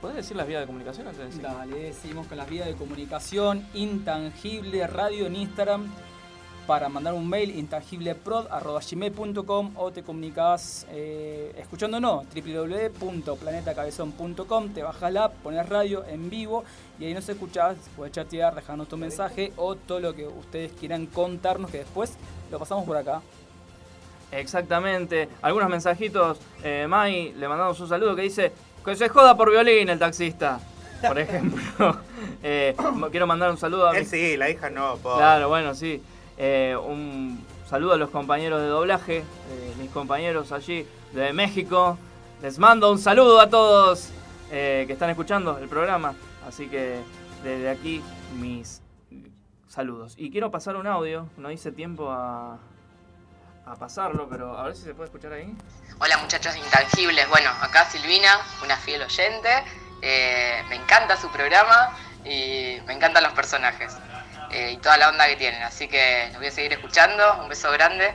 ¿podés 0.01 0.17
decir 0.17 0.37
las 0.37 0.47
vías 0.47 0.61
de 0.61 0.67
comunicación 0.67 1.07
antes 1.07 1.19
de 1.19 1.25
decir? 1.27 1.41
Dale, 1.41 1.93
seguimos 1.93 2.27
con 2.27 2.37
las 2.37 2.49
vías 2.49 2.67
de 2.67 2.75
comunicación. 2.75 3.67
Intangible 3.73 4.87
Radio 4.87 5.25
en 5.25 5.35
Instagram. 5.35 5.87
Para 6.69 6.85
mandar 6.87 7.15
un 7.15 7.27
mail, 7.27 7.57
intangibleprod.gmail.com 7.57 9.71
o 9.75 9.91
te 9.91 10.03
comunicas 10.03 10.85
eh, 10.91 11.51
escuchándonos, 11.57 12.25
www.planetacabezón.com. 12.31 14.69
Te 14.69 14.83
bajas 14.83 15.11
la 15.11 15.23
app, 15.23 15.33
pones 15.41 15.67
radio 15.67 16.05
en 16.07 16.29
vivo 16.29 16.63
y 16.99 17.05
ahí 17.05 17.15
nos 17.15 17.27
escuchás, 17.27 17.75
puedes 17.95 18.13
chatear, 18.13 18.53
dejarnos 18.53 18.87
tu 18.87 18.97
mensaje 18.97 19.51
o 19.57 19.75
todo 19.77 19.99
lo 19.99 20.13
que 20.13 20.27
ustedes 20.27 20.71
quieran 20.73 21.07
contarnos 21.07 21.71
que 21.71 21.79
después 21.79 22.13
lo 22.51 22.59
pasamos 22.59 22.85
por 22.85 22.97
acá. 22.97 23.19
Exactamente. 24.31 25.27
Algunos 25.41 25.69
mensajitos. 25.71 26.37
Eh, 26.63 26.85
Mai, 26.87 27.33
le 27.33 27.47
mandamos 27.47 27.79
un 27.79 27.89
saludo 27.89 28.15
que 28.15 28.21
dice 28.21 28.51
que 28.85 28.95
se 28.95 29.09
joda 29.09 29.35
por 29.35 29.49
violín 29.49 29.89
el 29.89 29.97
taxista. 29.97 30.59
Por 31.01 31.17
ejemplo. 31.19 31.97
Eh, 32.43 32.75
quiero 33.11 33.25
mandar 33.27 33.49
un 33.51 33.57
saludo 33.57 33.87
a 33.89 33.97
Él 33.97 34.03
mi- 34.03 34.09
sí, 34.09 34.37
la 34.37 34.49
hija 34.49 34.69
no, 34.69 34.95
pobre. 34.97 35.17
Claro, 35.17 35.49
bueno, 35.49 35.75
sí. 35.75 36.01
Eh, 36.41 36.73
un 36.73 37.45
saludo 37.69 37.91
a 37.91 37.97
los 37.97 38.11
compañeros 38.11 38.61
de 38.61 38.67
doblaje, 38.67 39.17
eh, 39.17 39.73
mis 39.77 39.91
compañeros 39.91 40.53
allí 40.53 40.87
de 41.11 41.33
México. 41.33 41.97
Les 42.41 42.57
mando 42.57 42.89
un 42.89 42.97
saludo 42.97 43.41
a 43.41 43.49
todos 43.49 44.07
eh, 44.49 44.85
que 44.87 44.93
están 44.93 45.09
escuchando 45.09 45.57
el 45.57 45.67
programa. 45.67 46.15
Así 46.47 46.69
que 46.69 47.01
desde 47.43 47.69
aquí 47.69 48.01
mis 48.37 48.81
saludos. 49.67 50.13
Y 50.15 50.31
quiero 50.31 50.49
pasar 50.49 50.77
un 50.77 50.87
audio, 50.87 51.27
no 51.35 51.51
hice 51.51 51.73
tiempo 51.73 52.09
a, 52.09 52.57
pasarlo, 53.77 54.27
pero 54.27 54.57
a 54.57 54.63
ver 54.63 54.75
si 54.75 54.81
se 54.81 54.95
puede 54.95 55.09
escuchar 55.09 55.31
ahí. 55.31 55.53
Hola 55.99 56.17
muchachos 56.17 56.55
intangibles, 56.55 57.29
bueno, 57.29 57.51
acá 57.61 57.85
Silvina, 57.85 58.39
una 58.63 58.75
fiel 58.77 59.03
oyente, 59.03 59.49
me 60.01 60.75
encanta 60.75 61.15
su 61.17 61.29
programa 61.29 61.95
y 62.25 62.79
me 62.87 62.93
encantan 62.93 63.21
los 63.21 63.33
personajes 63.33 63.95
eh, 64.51 64.73
y 64.73 64.77
toda 64.77 64.97
la 64.97 65.09
onda 65.09 65.27
que 65.27 65.35
tienen, 65.35 65.61
así 65.63 65.87
que 65.87 66.27
los 66.29 66.37
voy 66.37 66.47
a 66.47 66.51
seguir 66.51 66.73
escuchando, 66.73 67.23
un 67.41 67.49
beso 67.49 67.71
grande. 67.71 68.13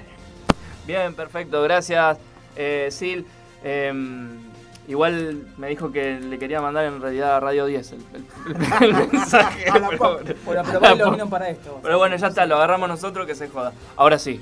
Bien, 0.87 1.15
perfecto, 1.15 1.63
gracias, 1.63 2.19
eh, 2.57 2.89
Sil. 2.93 3.25
Em, 3.63 4.39
igual 4.87 5.47
me 5.57 5.69
dijo 5.69 5.91
que 5.91 6.19
le 6.21 6.39
quería 6.39 6.61
mandar 6.61 6.85
en 6.85 7.01
realidad 7.01 7.37
a 7.37 7.41
Radio 7.41 7.65
10 7.67 7.93
el, 7.93 7.99
el- 8.15 8.65
el 8.83 8.95
mensaje. 8.95 9.71
A 9.71 9.79
la 9.79 9.89
pero- 9.89 11.17
lo 11.17 11.29
para 11.31 11.49
esto. 11.49 11.81
Pero 11.83 11.99
bueno, 11.99 12.17
ya 12.17 12.27
está, 12.27 12.45
lo 12.47 12.57
agarramos 12.57 12.89
nosotros 12.89 13.27
que 13.27 13.35
se 13.35 13.49
joda. 13.49 13.73
Ahora 13.97 14.19
sí, 14.19 14.41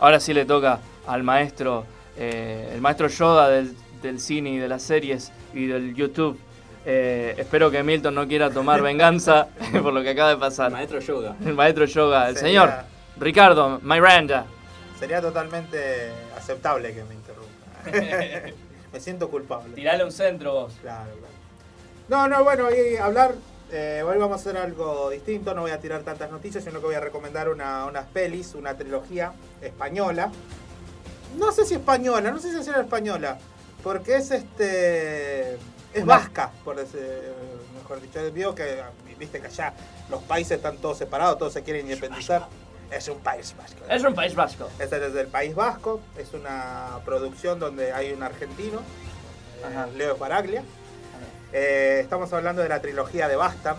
ahora 0.00 0.20
sí 0.20 0.34
le 0.34 0.44
toca 0.44 0.80
al 1.06 1.22
maestro, 1.22 1.86
eh, 2.16 2.70
el 2.74 2.80
maestro 2.82 3.08
Yoda 3.08 3.48
del, 3.48 3.74
del 4.02 4.20
cine 4.20 4.50
y 4.50 4.58
de 4.58 4.68
las 4.68 4.82
series 4.82 5.32
y 5.54 5.66
del 5.66 5.94
YouTube. 5.94 6.38
Eh, 6.90 7.34
espero 7.36 7.70
que 7.70 7.82
Milton 7.82 8.14
no 8.14 8.26
quiera 8.26 8.48
tomar 8.50 8.80
venganza 8.80 9.48
por 9.82 9.92
lo 9.92 10.02
que 10.02 10.08
acaba 10.08 10.30
de 10.30 10.38
pasar. 10.38 10.72
Maestro 10.72 11.00
Yoga. 11.00 11.36
El 11.44 11.52
maestro 11.52 11.84
Yoga, 11.84 12.30
el 12.30 12.36
Sería- 12.36 12.48
señor 12.48 12.84
Ricardo 13.18 13.78
Miranda. 13.82 14.46
Sería 14.98 15.20
totalmente 15.20 16.10
aceptable 16.34 16.94
que 16.94 17.04
me 17.04 17.14
interrumpa. 17.14 18.54
me 18.92 19.00
siento 19.00 19.28
culpable. 19.28 19.74
Tirale 19.74 20.02
un 20.02 20.12
centro 20.12 20.54
vos. 20.54 20.72
Claro, 20.80 21.10
claro. 21.10 21.34
No, 22.08 22.26
no, 22.26 22.42
bueno, 22.42 22.68
y 22.70 22.96
hablar 22.96 23.34
eh, 23.70 24.02
hoy 24.02 24.16
vamos 24.16 24.38
a 24.38 24.40
hacer 24.40 24.56
algo 24.56 25.10
distinto, 25.10 25.52
no 25.52 25.60
voy 25.60 25.72
a 25.72 25.78
tirar 25.80 26.00
tantas 26.04 26.30
noticias, 26.30 26.64
sino 26.64 26.80
que 26.80 26.86
voy 26.86 26.94
a 26.94 27.00
recomendar 27.00 27.50
una, 27.50 27.84
unas 27.84 28.06
pelis, 28.06 28.54
una 28.54 28.72
trilogía 28.78 29.32
española. 29.60 30.32
No 31.36 31.52
sé 31.52 31.66
si 31.66 31.74
española, 31.74 32.30
no 32.30 32.38
sé 32.38 32.50
si 32.50 32.58
es 32.58 32.66
española, 32.66 33.36
porque 33.82 34.16
es 34.16 34.30
este 34.30 35.58
es 35.98 36.06
vasca, 36.06 36.50
por 36.64 36.76
decir, 36.76 37.00
mejor 37.76 38.00
dicho. 38.00 38.20
Vio 38.32 38.54
que 38.54 38.82
viste 39.18 39.40
que 39.40 39.46
allá 39.46 39.72
los 40.10 40.22
países 40.22 40.56
están 40.58 40.76
todos 40.78 40.98
separados, 40.98 41.38
todos 41.38 41.52
se 41.52 41.62
quieren 41.62 41.86
independizar. 41.86 42.46
Es 42.90 43.06
un 43.08 43.18
país 43.18 43.54
vasco. 43.56 43.80
Es 43.90 44.02
un 44.02 44.14
país 44.14 44.34
vasco. 44.34 44.68
Este 44.78 44.96
es 44.96 45.02
desde 45.02 45.20
el 45.20 45.26
País 45.26 45.54
Vasco, 45.54 46.00
es 46.16 46.32
una 46.32 47.00
producción 47.04 47.58
donde 47.58 47.92
hay 47.92 48.12
un 48.12 48.22
argentino, 48.22 48.80
Ajá. 49.62 49.86
Leo 49.94 50.16
Baraglia. 50.16 50.62
Eh, 51.52 52.00
estamos 52.02 52.32
hablando 52.32 52.62
de 52.62 52.68
la 52.68 52.80
trilogía 52.80 53.28
de 53.28 53.36
Bastam. 53.36 53.76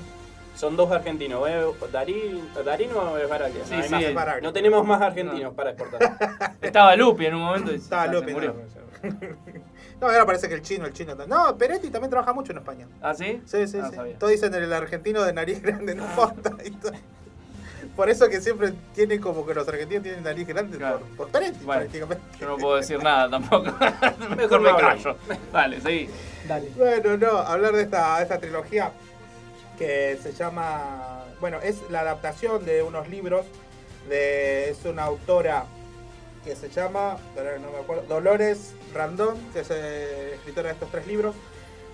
Son 0.55 0.75
dos 0.75 0.91
argentinos, 0.91 1.47
¿eh? 1.47 1.63
Darín, 1.91 2.49
¿Darín 2.65 2.91
o 2.91 3.17
es 3.17 3.29
Baraglia? 3.29 3.63
Sí, 3.65 3.75
no, 3.77 3.83
sí, 3.83 3.89
más. 3.91 4.13
Baraglia. 4.13 4.41
No 4.47 4.53
tenemos 4.53 4.85
más 4.85 5.01
argentinos 5.01 5.53
para 5.53 5.71
exportar. 5.71 6.57
Estaba 6.61 6.95
Lupi 6.95 7.25
en 7.27 7.35
un 7.35 7.41
momento 7.41 7.71
y 7.71 7.75
Estaba 7.75 8.05
se 8.07 8.11
Lupi, 8.11 8.31
murió. 8.33 8.55
no, 9.03 9.09
No, 10.01 10.07
ahora 10.07 10.25
parece 10.25 10.47
que 10.47 10.55
el 10.55 10.61
chino, 10.61 10.85
el 10.85 10.93
chino. 10.93 11.13
No, 11.27 11.57
Peretti 11.57 11.89
también 11.89 12.09
trabaja 12.09 12.31
mucho 12.33 12.51
en 12.53 12.59
España. 12.59 12.87
¿Ah, 13.01 13.13
sí? 13.13 13.41
Sí, 13.45 13.67
sí, 13.67 13.79
Ah, 13.81 13.87
sí. 13.89 13.95
sabía. 13.95 14.17
Todos 14.17 14.31
dicen 14.31 14.53
el 14.53 14.71
argentino 14.71 15.23
de 15.23 15.33
nariz 15.33 15.61
grande, 15.63 15.95
no 15.95 16.05
importa. 16.05 16.51
Por 17.95 18.09
eso 18.09 18.29
que 18.29 18.39
siempre 18.39 18.73
tiene 18.95 19.19
como 19.19 19.45
que 19.45 19.53
los 19.53 19.67
argentinos 19.67 20.03
tienen 20.03 20.23
nariz 20.23 20.47
grande 20.47 20.77
Claro. 20.77 20.99
por, 20.99 21.09
por 21.17 21.29
Peretti, 21.29 21.65
Bueno, 21.65 21.81
prácticamente. 21.81 22.23
Yo 22.39 22.47
no 22.47 22.57
puedo 22.57 22.75
decir 22.77 23.01
nada 23.03 23.29
tampoco. 23.29 23.65
Mejor 24.37 24.61
me 24.61 24.75
callo. 24.77 25.17
Dale, 25.51 25.81
seguí. 25.81 26.09
Dale. 26.47 26.69
Bueno, 26.77 27.17
no, 27.17 27.37
hablar 27.39 27.73
de 27.73 27.81
esta, 27.83 28.17
de 28.17 28.23
esta 28.23 28.39
trilogía 28.39 28.91
que 29.77 30.17
se 30.23 30.31
llama. 30.33 31.23
Bueno, 31.41 31.57
es 31.61 31.77
la 31.89 32.01
adaptación 32.01 32.63
de 32.63 32.83
unos 32.83 33.09
libros. 33.09 33.45
De, 34.07 34.69
es 34.69 34.85
una 34.85 35.03
autora 35.03 35.65
que 36.43 36.55
se 36.55 36.69
llama. 36.69 37.17
pero 37.35 37.57
No 37.59 37.71
me 37.71 37.77
acuerdo. 37.79 38.03
Dolores 38.07 38.73
Randón, 38.93 39.37
que 39.53 39.61
es 39.61 39.67
eh, 39.71 40.33
escritora 40.35 40.67
de 40.69 40.73
estos 40.73 40.91
tres 40.91 41.07
libros. 41.07 41.35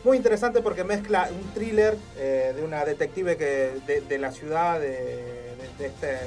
Muy 0.04 0.18
interesante 0.18 0.62
porque 0.62 0.84
mezcla 0.84 1.28
un 1.32 1.52
thriller 1.54 1.98
eh, 2.18 2.54
de 2.56 2.64
una 2.64 2.86
detective 2.86 3.38
que 3.38 3.80
de, 3.88 4.02
de 4.02 4.18
la 4.20 4.32
ciudad 4.32 4.80
de, 4.80 4.90
de- 4.90 5.56
de 5.80 5.86
este 5.88 6.18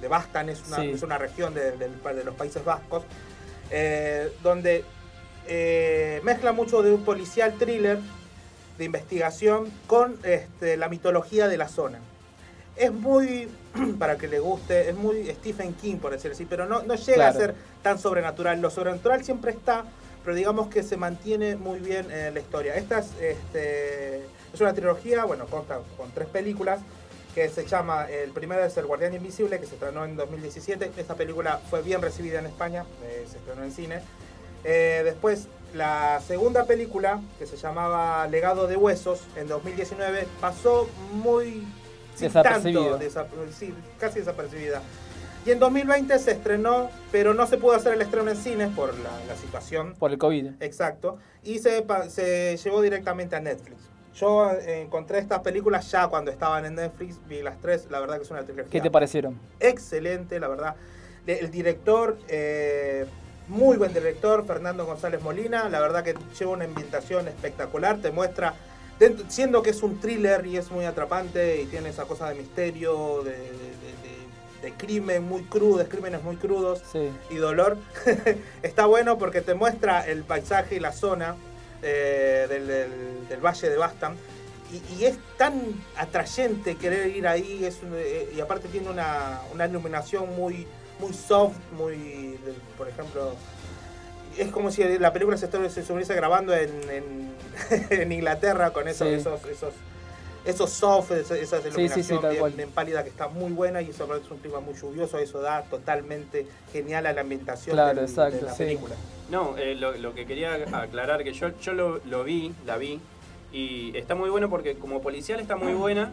de 0.00 0.06
Bastan, 0.06 0.48
es 0.48 0.64
una, 0.68 0.76
Sí. 0.76 0.90
es 0.92 1.02
una 1.02 1.18
región 1.18 1.52
de, 1.54 1.72
los 2.24 2.34
Países 2.36 2.64
Vascos, 2.64 3.02
eh, 3.72 4.32
donde 4.44 4.84
mezcla 6.22 6.52
mucho 6.52 6.82
de 6.82 6.92
un 6.92 7.04
policial 7.04 7.54
thriller 7.58 7.98
de 8.78 8.84
investigación 8.84 9.72
con 9.88 10.16
este, 10.22 10.76
la 10.76 10.88
mitología 10.88 11.48
de 11.48 11.56
la 11.56 11.66
zona. 11.68 11.98
Es 12.78 12.92
muy, 12.92 13.48
para 13.98 14.16
que 14.16 14.28
le 14.28 14.38
guste, 14.38 14.88
es 14.90 14.96
muy 14.96 15.26
Stephen 15.26 15.74
King, 15.74 15.96
por 15.96 16.12
decirlo 16.12 16.34
así, 16.34 16.44
pero 16.44 16.66
no, 16.66 16.82
no 16.82 16.94
llega 16.94 17.14
Claro. 17.16 17.36
a 17.36 17.40
ser 17.40 17.54
tan 17.82 17.98
sobrenatural. 17.98 18.60
Lo 18.60 18.70
sobrenatural 18.70 19.24
siempre 19.24 19.50
está, 19.50 19.84
pero 20.24 20.36
digamos 20.36 20.68
que 20.68 20.82
se 20.82 20.96
mantiene 20.96 21.56
muy 21.56 21.78
bien 21.80 22.10
en 22.10 22.34
la 22.34 22.40
historia. 22.40 22.74
Esta 22.76 23.00
es, 23.00 23.08
este, 23.20 24.16
es 24.52 24.60
una 24.60 24.72
trilogía, 24.74 25.24
bueno, 25.24 25.46
consta 25.46 25.80
con 25.96 26.10
tres 26.12 26.28
películas, 26.28 26.80
que 27.34 27.48
se 27.48 27.66
llama, 27.66 28.06
el 28.10 28.30
primero 28.32 28.64
es 28.64 28.76
El 28.76 28.86
Guardián 28.86 29.14
Invisible, 29.14 29.60
que 29.60 29.66
se 29.66 29.74
estrenó 29.74 30.04
en 30.04 30.16
2017. 30.16 30.90
Esta 30.96 31.14
película 31.14 31.60
fue 31.70 31.82
bien 31.82 32.02
recibida 32.02 32.38
en 32.40 32.46
España, 32.46 32.84
eh, 33.04 33.26
se 33.30 33.38
estrenó 33.38 33.62
en 33.64 33.72
cine. 33.72 34.00
Eh, 34.64 35.02
después, 35.04 35.46
la 35.74 36.20
segunda 36.26 36.64
película, 36.64 37.20
que 37.38 37.46
se 37.46 37.56
llamaba 37.56 38.26
Legado 38.26 38.66
de 38.66 38.76
Huesos, 38.76 39.20
en 39.36 39.46
2019, 39.48 40.26
pasó 40.40 40.88
muy... 41.12 41.64
sin 42.18 42.32
tanto 42.32 42.98
desap- 42.98 43.26
sí, 43.56 43.74
casi 43.98 44.20
desapercibida. 44.20 44.82
Y 45.46 45.50
en 45.52 45.58
2020 45.60 46.18
se 46.18 46.32
estrenó, 46.32 46.90
pero 47.12 47.32
no 47.32 47.46
se 47.46 47.56
pudo 47.58 47.72
hacer 47.74 47.94
el 47.94 48.02
estreno 48.02 48.30
en 48.30 48.36
cines 48.36 48.68
por 48.74 48.92
la, 48.98 49.10
la 49.26 49.36
situación. 49.36 49.94
Por 49.98 50.10
el 50.10 50.18
COVID. 50.18 50.46
Exacto. 50.60 51.16
Y 51.44 51.58
se, 51.60 51.84
se 52.10 52.56
llevó 52.56 52.82
directamente 52.82 53.36
a 53.36 53.40
Netflix. 53.40 53.76
Yo 54.16 54.50
eh, 54.50 54.82
encontré 54.82 55.20
estas 55.20 55.40
películas 55.40 55.90
ya 55.90 56.08
cuando 56.08 56.30
estaban 56.32 56.66
en 56.66 56.74
Netflix, 56.74 57.16
vi 57.28 57.40
las 57.40 57.56
tres, 57.60 57.86
la 57.88 58.00
verdad 58.00 58.16
que 58.16 58.24
es 58.24 58.30
una 58.30 58.42
trilogía 58.42 58.70
¿Qué 58.70 58.80
te 58.80 58.90
parecieron? 58.90 59.38
excelente, 59.60 60.40
la 60.40 60.48
verdad. 60.48 60.74
El 61.26 61.50
director, 61.50 62.18
eh, 62.28 63.06
muy 63.48 63.76
buen 63.76 63.94
director, 63.94 64.44
Fernando 64.44 64.84
González 64.86 65.22
Molina, 65.22 65.68
la 65.68 65.78
verdad 65.80 66.02
que 66.02 66.14
lleva 66.38 66.50
una 66.52 66.64
ambientación 66.64 67.28
espectacular, 67.28 67.98
te 67.98 68.10
muestra, 68.10 68.54
siendo 69.28 69.62
que 69.62 69.70
es 69.70 69.82
un 69.82 70.00
thriller 70.00 70.46
y 70.46 70.56
es 70.56 70.70
muy 70.70 70.84
atrapante 70.84 71.62
y 71.62 71.66
tiene 71.66 71.90
esa 71.90 72.04
cosa 72.04 72.28
de 72.30 72.34
misterio, 72.36 73.22
de, 73.22 73.30
de- 73.32 73.38
de- 73.38 74.18
de 74.62 74.72
crimen 74.72 75.22
muy 75.22 75.44
crudo, 75.44 75.86
crímenes 75.88 76.22
muy 76.24 76.34
crudos 76.36 76.82
Sí. 76.90 77.10
y 77.30 77.36
dolor, 77.36 77.78
está 78.62 78.86
bueno 78.86 79.16
porque 79.16 79.40
te 79.40 79.54
muestra 79.54 80.04
el 80.06 80.24
paisaje 80.24 80.74
y 80.76 80.80
la 80.80 80.92
zona 80.92 81.36
eh, 81.82 82.46
del, 82.48 82.66
del- 82.66 83.28
del 83.28 83.40
Valle 83.40 83.70
de 83.70 83.76
Bastam. 83.76 84.16
Y, 84.72 84.94
y 85.00 85.04
es 85.06 85.16
tan 85.38 85.62
atrayente 85.96 86.74
querer 86.76 87.06
ir 87.16 87.26
ahí, 87.28 87.64
es 87.64 87.78
eh, 87.94 88.32
y 88.36 88.40
aparte 88.40 88.68
tiene 88.68 88.90
una, 88.90 89.40
una 89.54 89.66
iluminación 89.66 90.34
muy, 90.36 90.66
muy 90.98 91.14
soft, 91.14 91.56
muy, 91.72 92.36
por 92.76 92.88
ejemplo, 92.88 93.34
es 94.40 94.50
como 94.50 94.70
si 94.70 94.82
la 94.98 95.12
película 95.12 95.36
se, 95.36 95.46
estuviese- 95.46 95.74
se 95.74 95.80
estuviese 95.80 96.14
grabando 96.14 96.54
en, 96.54 96.70
en, 96.90 97.32
en 97.90 98.12
Inglaterra 98.12 98.70
con 98.72 98.88
esos, 98.88 99.08
Sí. 99.08 99.14
esos, 99.14 99.44
esos, 99.46 99.74
esos 100.44 100.70
soft, 100.70 101.10
esa, 101.12 101.34
sí, 101.60 101.68
iluminación 101.68 102.20
sí, 102.30 102.38
bien 102.56 102.70
pálida 102.70 103.02
que 103.02 103.10
está 103.10 103.28
muy 103.28 103.52
buena 103.52 103.82
y 103.82 103.90
eso 103.90 104.04
es 104.16 104.30
un 104.30 104.38
clima 104.38 104.60
muy 104.60 104.74
lluvioso, 104.74 105.18
eso 105.18 105.40
da 105.40 105.62
totalmente 105.62 106.46
genial 106.72 107.06
a 107.06 107.12
la 107.12 107.20
ambientación 107.20 107.74
Claro, 107.76 108.00
del- 108.00 108.08
exacto, 108.08 108.36
de 108.36 108.42
la 108.42 108.52
sí. 108.52 108.64
película. 108.64 108.94
No, 109.30 109.56
eh, 109.58 109.74
lo, 109.74 109.92
lo 109.96 110.14
que 110.14 110.24
quería 110.24 110.54
aclarar, 110.72 111.22
que 111.24 111.32
yo, 111.34 111.48
yo 111.60 111.72
lo, 111.74 112.00
lo 112.06 112.24
vi, 112.24 112.54
la 112.64 112.78
vi, 112.78 112.98
y 113.52 113.94
está 113.96 114.14
muy 114.14 114.30
bueno 114.30 114.48
porque 114.48 114.76
como 114.76 115.02
policial 115.02 115.38
está 115.40 115.56
muy 115.56 115.72
buena, 115.74 116.10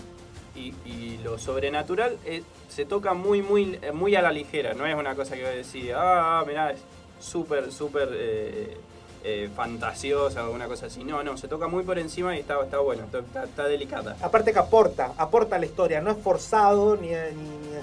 y, 0.54 0.74
y 0.86 1.20
lo 1.24 1.38
sobrenatural 1.38 2.18
eh, 2.26 2.42
se 2.70 2.86
toca 2.86 3.14
muy, 3.14 3.42
muy, 3.42 3.78
eh, 3.82 3.92
muy 3.92 4.16
a 4.16 4.22
la 4.22 4.32
ligera, 4.32 4.74
no 4.74 4.86
es 4.86 4.96
una 4.96 5.14
cosa 5.16 5.36
que 5.36 5.42
voy 5.44 5.52
a 5.52 5.56
decir, 5.56 5.94
ah, 5.96 6.44
mirá, 6.48 6.72
es 6.72 6.80
súper, 7.20 7.72
súper 7.72 8.10
eh, 8.14 8.78
eh, 9.24 9.50
fantasiosa 9.56 10.48
o 10.48 10.54
una 10.54 10.68
cosa 10.68 10.86
así. 10.86 11.04
No, 11.04 11.24
no, 11.24 11.36
se 11.36 11.48
toca 11.48 11.68
muy 11.68 11.84
por 11.84 11.98
encima 11.98 12.36
y 12.36 12.42
está, 12.42 12.62
está 12.64 12.80
bueno, 12.80 13.06
está, 13.06 13.68
delicada. 13.68 14.16
Aparte 14.22 14.54
que 14.54 14.60
aporta, 14.60 15.14
aporta 15.18 15.58
la 15.58 15.66
historia, 15.66 16.00
no 16.00 16.12
es 16.12 16.18
forzado 16.18 16.96
ni, 16.96 17.10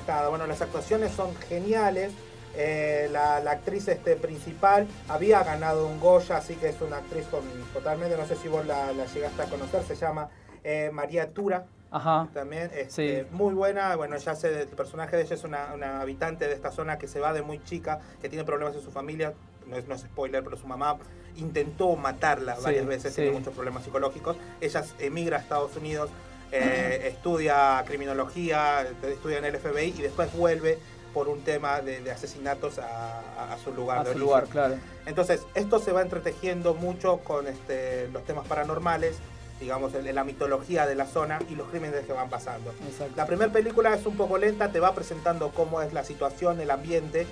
nada. 0.06 0.28
Bueno, 0.28 0.46
las 0.46 0.62
actuaciones 0.62 1.12
son 1.12 1.34
geniales. 1.48 2.12
Eh, 2.54 3.08
la, 3.10 3.38
actriz 3.38 3.88
este, 3.88 4.14
principal 4.14 4.86
había 5.08 5.42
ganado 5.42 5.86
un 5.86 5.98
Goya, 5.98 6.36
así 6.36 6.54
que 6.54 6.68
es 6.68 6.80
una 6.80 6.98
actriz 6.98 7.24
totalmente, 7.72 8.16
no 8.16 8.26
sé 8.26 8.36
si 8.36 8.46
vos 8.46 8.64
la, 8.66 8.92
la 8.92 9.06
llegaste 9.06 9.42
a 9.42 9.46
conocer, 9.46 9.82
se 9.82 9.96
llama 9.96 10.28
eh, 10.62 10.90
María 10.92 11.32
Tura. 11.32 11.66
Ajá. 11.92 12.28
También, 12.32 12.70
este, 12.74 13.22
Sí. 13.22 13.28
muy 13.30 13.54
buena. 13.54 13.94
Bueno, 13.96 14.16
ya 14.16 14.34
sé, 14.34 14.62
el 14.62 14.68
personaje 14.68 15.16
de 15.16 15.22
ella 15.22 15.34
es 15.34 15.44
una, 15.44 15.72
una 15.74 16.00
habitante 16.00 16.48
de 16.48 16.54
esta 16.54 16.72
zona 16.72 16.98
que 16.98 17.06
se 17.06 17.20
va 17.20 17.32
de 17.32 17.42
muy 17.42 17.62
chica, 17.62 18.00
que 18.20 18.28
tiene 18.28 18.44
problemas 18.44 18.74
en 18.74 18.80
su 18.82 18.90
familia. 18.90 19.34
No 19.66 19.76
es, 19.76 19.86
no 19.86 19.94
es 19.94 20.00
spoiler, 20.00 20.42
pero 20.42 20.56
su 20.56 20.66
mamá 20.66 20.96
intentó 21.36 21.94
matarla 21.96 22.56
Sí, 22.56 22.62
varias 22.64 22.86
veces, 22.86 23.14
sí. 23.14 23.20
tiene 23.22 23.38
muchos 23.38 23.54
problemas 23.54 23.84
psicológicos. 23.84 24.36
Ella 24.60 24.82
emigra 24.98 25.36
a 25.36 25.40
Estados 25.40 25.76
Unidos, 25.76 26.10
eh, 26.50 27.02
estudia 27.08 27.82
criminología, 27.86 28.86
estudia 29.02 29.38
en 29.38 29.44
el 29.44 29.56
FBI 29.56 29.94
y 29.98 30.02
después 30.02 30.32
vuelve 30.34 30.78
por 31.14 31.28
un 31.28 31.42
tema 31.42 31.80
de, 31.80 32.00
de 32.00 32.10
asesinatos 32.10 32.78
a, 32.78 33.52
a- 33.52 33.58
su 33.58 33.72
lugar 33.72 33.98
A 33.98 34.04
de 34.04 34.12
su 34.14 34.18
lugar, 34.18 34.44
claro. 34.48 34.76
Entonces, 35.06 35.42
esto 35.54 35.78
se 35.78 35.92
va 35.92 36.00
entretejiendo 36.02 36.74
mucho 36.74 37.18
con 37.18 37.46
este, 37.46 38.08
los 38.08 38.24
temas 38.24 38.46
paranormales, 38.48 39.16
digamos, 39.60 39.94
el- 39.94 40.14
la 40.14 40.24
mitología 40.24 40.86
de 40.86 40.94
la 40.94 41.06
zona 41.06 41.38
y 41.48 41.54
los 41.54 41.68
crímenes 41.68 42.04
que 42.06 42.12
van 42.12 42.28
pasando. 42.28 42.72
Exacto. 42.86 43.14
La 43.16 43.26
primera 43.26 43.52
película 43.52 43.94
es 43.94 44.04
un 44.06 44.16
poco 44.16 44.38
lenta, 44.38 44.70
te 44.72 44.80
va 44.80 44.94
presentando 44.94 45.50
cómo 45.50 45.80
es 45.82 45.92
la 45.92 46.04
situación, 46.04 46.60
el 46.60 46.70
ambiente, 46.70 47.26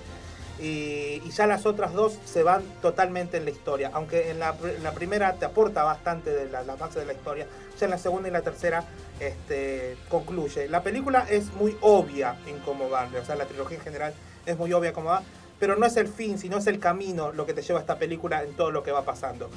y, 0.59 1.21
y 1.25 1.31
ya 1.31 1.47
las 1.47 1.65
otras 1.65 1.93
dos 1.93 2.17
se 2.23 2.43
van 2.43 2.61
totalmente 2.81 3.37
en 3.37 3.45
la 3.45 3.51
historia. 3.51 3.89
Aunque 3.93 4.29
en 4.29 4.39
la, 4.39 4.55
en 4.63 4.83
la 4.83 4.91
primera 4.93 5.33
te 5.33 5.45
aporta 5.45 5.83
bastante 5.83 6.29
de 6.29 6.49
la, 6.49 6.61
la 6.63 6.75
base 6.75 6.99
de 6.99 7.05
la 7.05 7.13
historia, 7.13 7.47
ya 7.79 7.85
en 7.85 7.91
la 7.91 7.97
segunda 7.97 8.29
y 8.29 8.31
la 8.31 8.41
tercera 8.41 8.83
este, 9.19 9.97
concluye. 10.09 10.67
La 10.69 10.83
película 10.83 11.25
es 11.29 11.51
muy 11.53 11.75
obvia 11.81 12.35
en 12.47 12.59
cómo 12.59 12.89
va, 12.89 13.09
o 13.19 13.25
sea, 13.25 13.35
la 13.35 13.45
trilogía 13.45 13.77
en 13.77 13.83
general 13.83 14.13
es 14.45 14.57
muy 14.57 14.71
obvia 14.73 14.93
cómo 14.93 15.09
va, 15.09 15.23
pero 15.59 15.75
no 15.75 15.85
es 15.85 15.97
el 15.97 16.07
fin, 16.07 16.37
sino 16.37 16.57
es 16.57 16.67
el 16.67 16.79
camino 16.79 17.31
lo 17.31 17.45
que 17.45 17.53
te 17.53 17.61
lleva 17.61 17.79
a 17.79 17.81
esta 17.81 17.97
película 17.97 18.43
en 18.43 18.53
todo 18.53 18.71
lo 18.71 18.83
que 18.83 18.91
va 18.91 19.03
pasando. 19.03 19.49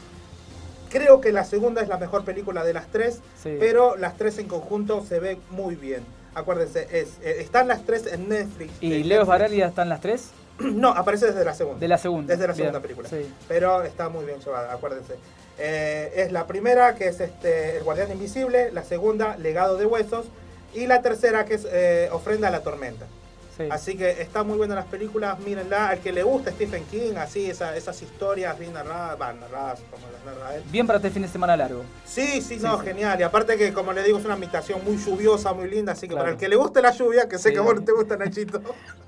Creo 0.94 1.20
que 1.20 1.32
la 1.32 1.44
segunda 1.44 1.82
es 1.82 1.88
la 1.88 1.98
mejor 1.98 2.24
película 2.24 2.62
de 2.62 2.72
las 2.72 2.86
tres, 2.86 3.18
Sí. 3.42 3.56
pero 3.58 3.96
las 3.96 4.16
tres 4.16 4.38
en 4.38 4.46
conjunto 4.46 5.04
se 5.04 5.18
ve 5.18 5.38
muy 5.50 5.74
bien. 5.74 6.04
Acuérdense, 6.36 6.86
es, 6.92 7.08
eh, 7.22 7.38
están 7.40 7.66
las 7.66 7.84
tres 7.84 8.06
en 8.06 8.28
Netflix. 8.28 8.72
¿Y 8.80 8.86
En 8.86 9.08
Leo 9.08 9.18
Netflix. 9.18 9.26
Baraglia 9.26 9.66
están 9.66 9.88
las 9.88 10.00
tres? 10.00 10.28
No, 10.60 10.90
aparece 10.90 11.26
desde 11.26 11.44
la 11.44 11.52
segunda. 11.52 11.80
De 11.80 11.88
la 11.88 11.98
segunda. 11.98 12.32
Desde 12.32 12.46
la 12.46 12.52
Bien, 12.52 12.66
segunda 12.66 12.80
película. 12.80 13.08
sí. 13.08 13.28
Pero 13.48 13.82
está 13.82 14.08
muy 14.08 14.24
bien 14.24 14.38
llevada, 14.38 14.72
acuérdense. 14.72 15.14
Eh, 15.58 16.12
es 16.14 16.30
la 16.30 16.46
primera, 16.46 16.94
que 16.94 17.08
es 17.08 17.18
este 17.18 17.76
El 17.78 17.82
Guardián 17.82 18.12
Invisible. 18.12 18.70
La 18.70 18.84
segunda, 18.84 19.36
Legado 19.36 19.76
de 19.76 19.86
Huesos. 19.86 20.26
Y 20.74 20.86
la 20.86 21.02
tercera, 21.02 21.44
que 21.44 21.54
es 21.54 21.66
eh, 21.68 22.08
Ofrenda 22.12 22.48
a 22.48 22.50
la 22.52 22.60
Tormenta. 22.60 23.06
Sí. 23.56 23.64
Así 23.70 23.96
que 23.96 24.10
está 24.22 24.42
muy 24.42 24.56
buena 24.56 24.74
las 24.74 24.86
películas, 24.86 25.38
mírenla. 25.38 25.90
Al 25.90 26.00
que 26.00 26.12
le 26.12 26.22
gusta 26.24 26.50
Stephen 26.50 26.84
King, 26.90 27.14
así, 27.16 27.48
esa- 27.50 27.76
esas 27.76 28.00
historias 28.02 28.58
bien 28.58 28.72
narradas, 28.72 29.16
van 29.16 29.38
narradas 29.38 29.80
como 29.90 30.06
las 30.10 30.24
narra 30.24 30.56
él. 30.56 30.62
Bien 30.72 30.86
para 30.86 30.96
este 30.96 31.10
fin 31.10 31.22
de 31.22 31.28
semana 31.28 31.56
largo. 31.56 31.82
Sí, 32.04 32.40
sí, 32.42 32.58
no, 32.60 32.80
sí. 32.80 32.86
genial. 32.86 33.20
Y 33.20 33.22
aparte 33.22 33.56
que, 33.56 33.72
como 33.72 33.92
le 33.92 34.02
digo, 34.02 34.18
es 34.18 34.24
una 34.24 34.34
habitación 34.34 34.82
muy 34.84 34.96
lluviosa, 34.96 35.52
muy 35.52 35.68
linda. 35.70 35.92
Así 35.92 36.02
que 36.02 36.08
Claro. 36.14 36.22
para 36.22 36.32
el 36.32 36.38
que 36.38 36.48
le 36.48 36.56
guste 36.56 36.82
la 36.82 36.90
lluvia, 36.90 37.28
que 37.28 37.38
sé 37.38 37.52
que 37.52 37.58
a 37.58 37.62
vos 37.62 37.76
no 37.76 37.84
te 37.84 37.92
gusta, 37.92 38.16
Nachito. 38.16 38.60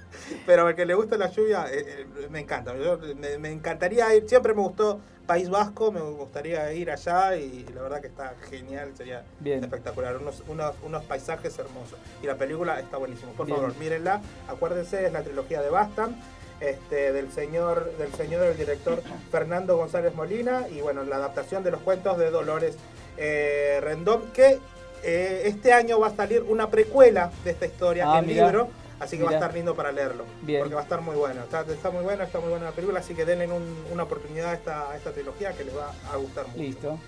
Pero 0.46 0.66
al 0.66 0.74
que 0.74 0.86
le 0.86 0.94
gusta 0.94 1.16
la 1.16 1.30
lluvia, 1.30 1.66
eh, 1.70 2.06
eh, 2.18 2.26
me 2.30 2.40
encanta. 2.40 2.74
Yo, 2.76 2.98
me, 3.16 3.38
me 3.38 3.50
encantaría 3.52 4.14
ir, 4.14 4.28
siempre 4.28 4.54
me 4.54 4.62
gustó 4.62 5.00
País 5.26 5.50
Vasco, 5.50 5.90
me 5.92 6.00
gustaría 6.00 6.72
ir 6.72 6.90
allá 6.90 7.36
y 7.36 7.64
la 7.74 7.82
verdad 7.82 8.00
que 8.00 8.06
está 8.06 8.34
genial, 8.48 8.92
sería 8.96 9.24
Bien. 9.40 9.62
espectacular. 9.62 10.16
Unos, 10.16 10.42
unos, 10.48 10.74
unos 10.84 11.04
paisajes 11.04 11.58
hermosos. 11.58 11.98
Y 12.22 12.26
la 12.26 12.36
película 12.36 12.78
está 12.80 12.96
buenísima. 12.96 13.32
Por 13.32 13.46
Bien. 13.46 13.58
favor, 13.58 13.76
mírenla. 13.78 14.20
Acuérdense, 14.48 15.04
es 15.06 15.12
la 15.12 15.22
trilogía 15.22 15.62
de 15.62 15.70
Bastan. 15.70 16.16
Este, 16.58 17.12
del 17.12 17.30
señor 17.32 17.92
del 17.98 18.10
señor 18.14 18.40
del 18.40 18.56
director 18.56 19.02
Fernando 19.30 19.76
González 19.76 20.14
Molina 20.14 20.66
y 20.70 20.80
bueno 20.80 21.04
la 21.04 21.16
adaptación 21.16 21.62
de 21.62 21.70
los 21.70 21.82
cuentos 21.82 22.16
de 22.16 22.30
Dolores 22.30 22.78
eh, 23.18 23.78
Rendón 23.82 24.22
que 24.32 24.58
eh, 25.02 25.42
este 25.44 25.74
año 25.74 26.00
va 26.00 26.06
a 26.06 26.16
salir 26.16 26.42
una 26.48 26.70
precuela 26.70 27.30
de 27.44 27.50
esta 27.50 27.66
historia 27.66 28.06
Ah, 28.10 28.20
en 28.20 28.26
mirá. 28.28 28.46
libro 28.46 28.68
así 29.00 29.16
que 29.18 29.24
va 29.24 29.30
a 29.30 29.34
estar 29.34 29.52
lindo 29.54 29.74
para 29.74 29.92
leerlo 29.92 30.24
Bien. 30.42 30.60
porque 30.60 30.74
va 30.74 30.80
a 30.80 30.84
estar 30.84 31.00
muy 31.00 31.16
bueno 31.16 31.42
está, 31.42 31.60
está 31.62 31.90
muy 31.90 32.02
buena 32.02 32.24
está 32.24 32.40
muy 32.40 32.48
buena 32.50 32.66
la 32.66 32.72
película 32.72 33.00
así 33.00 33.14
que 33.14 33.24
denle 33.24 33.46
un- 33.46 33.84
una 33.92 34.04
oportunidad 34.04 34.50
a 34.50 34.54
esta, 34.54 34.90
a 34.90 34.96
esta 34.96 35.12
trilogía 35.12 35.52
que 35.52 35.64
les 35.64 35.76
va 35.76 35.92
a 36.12 36.16
gustar 36.16 36.46
mucho 36.48 36.58
Listo. 36.60 36.98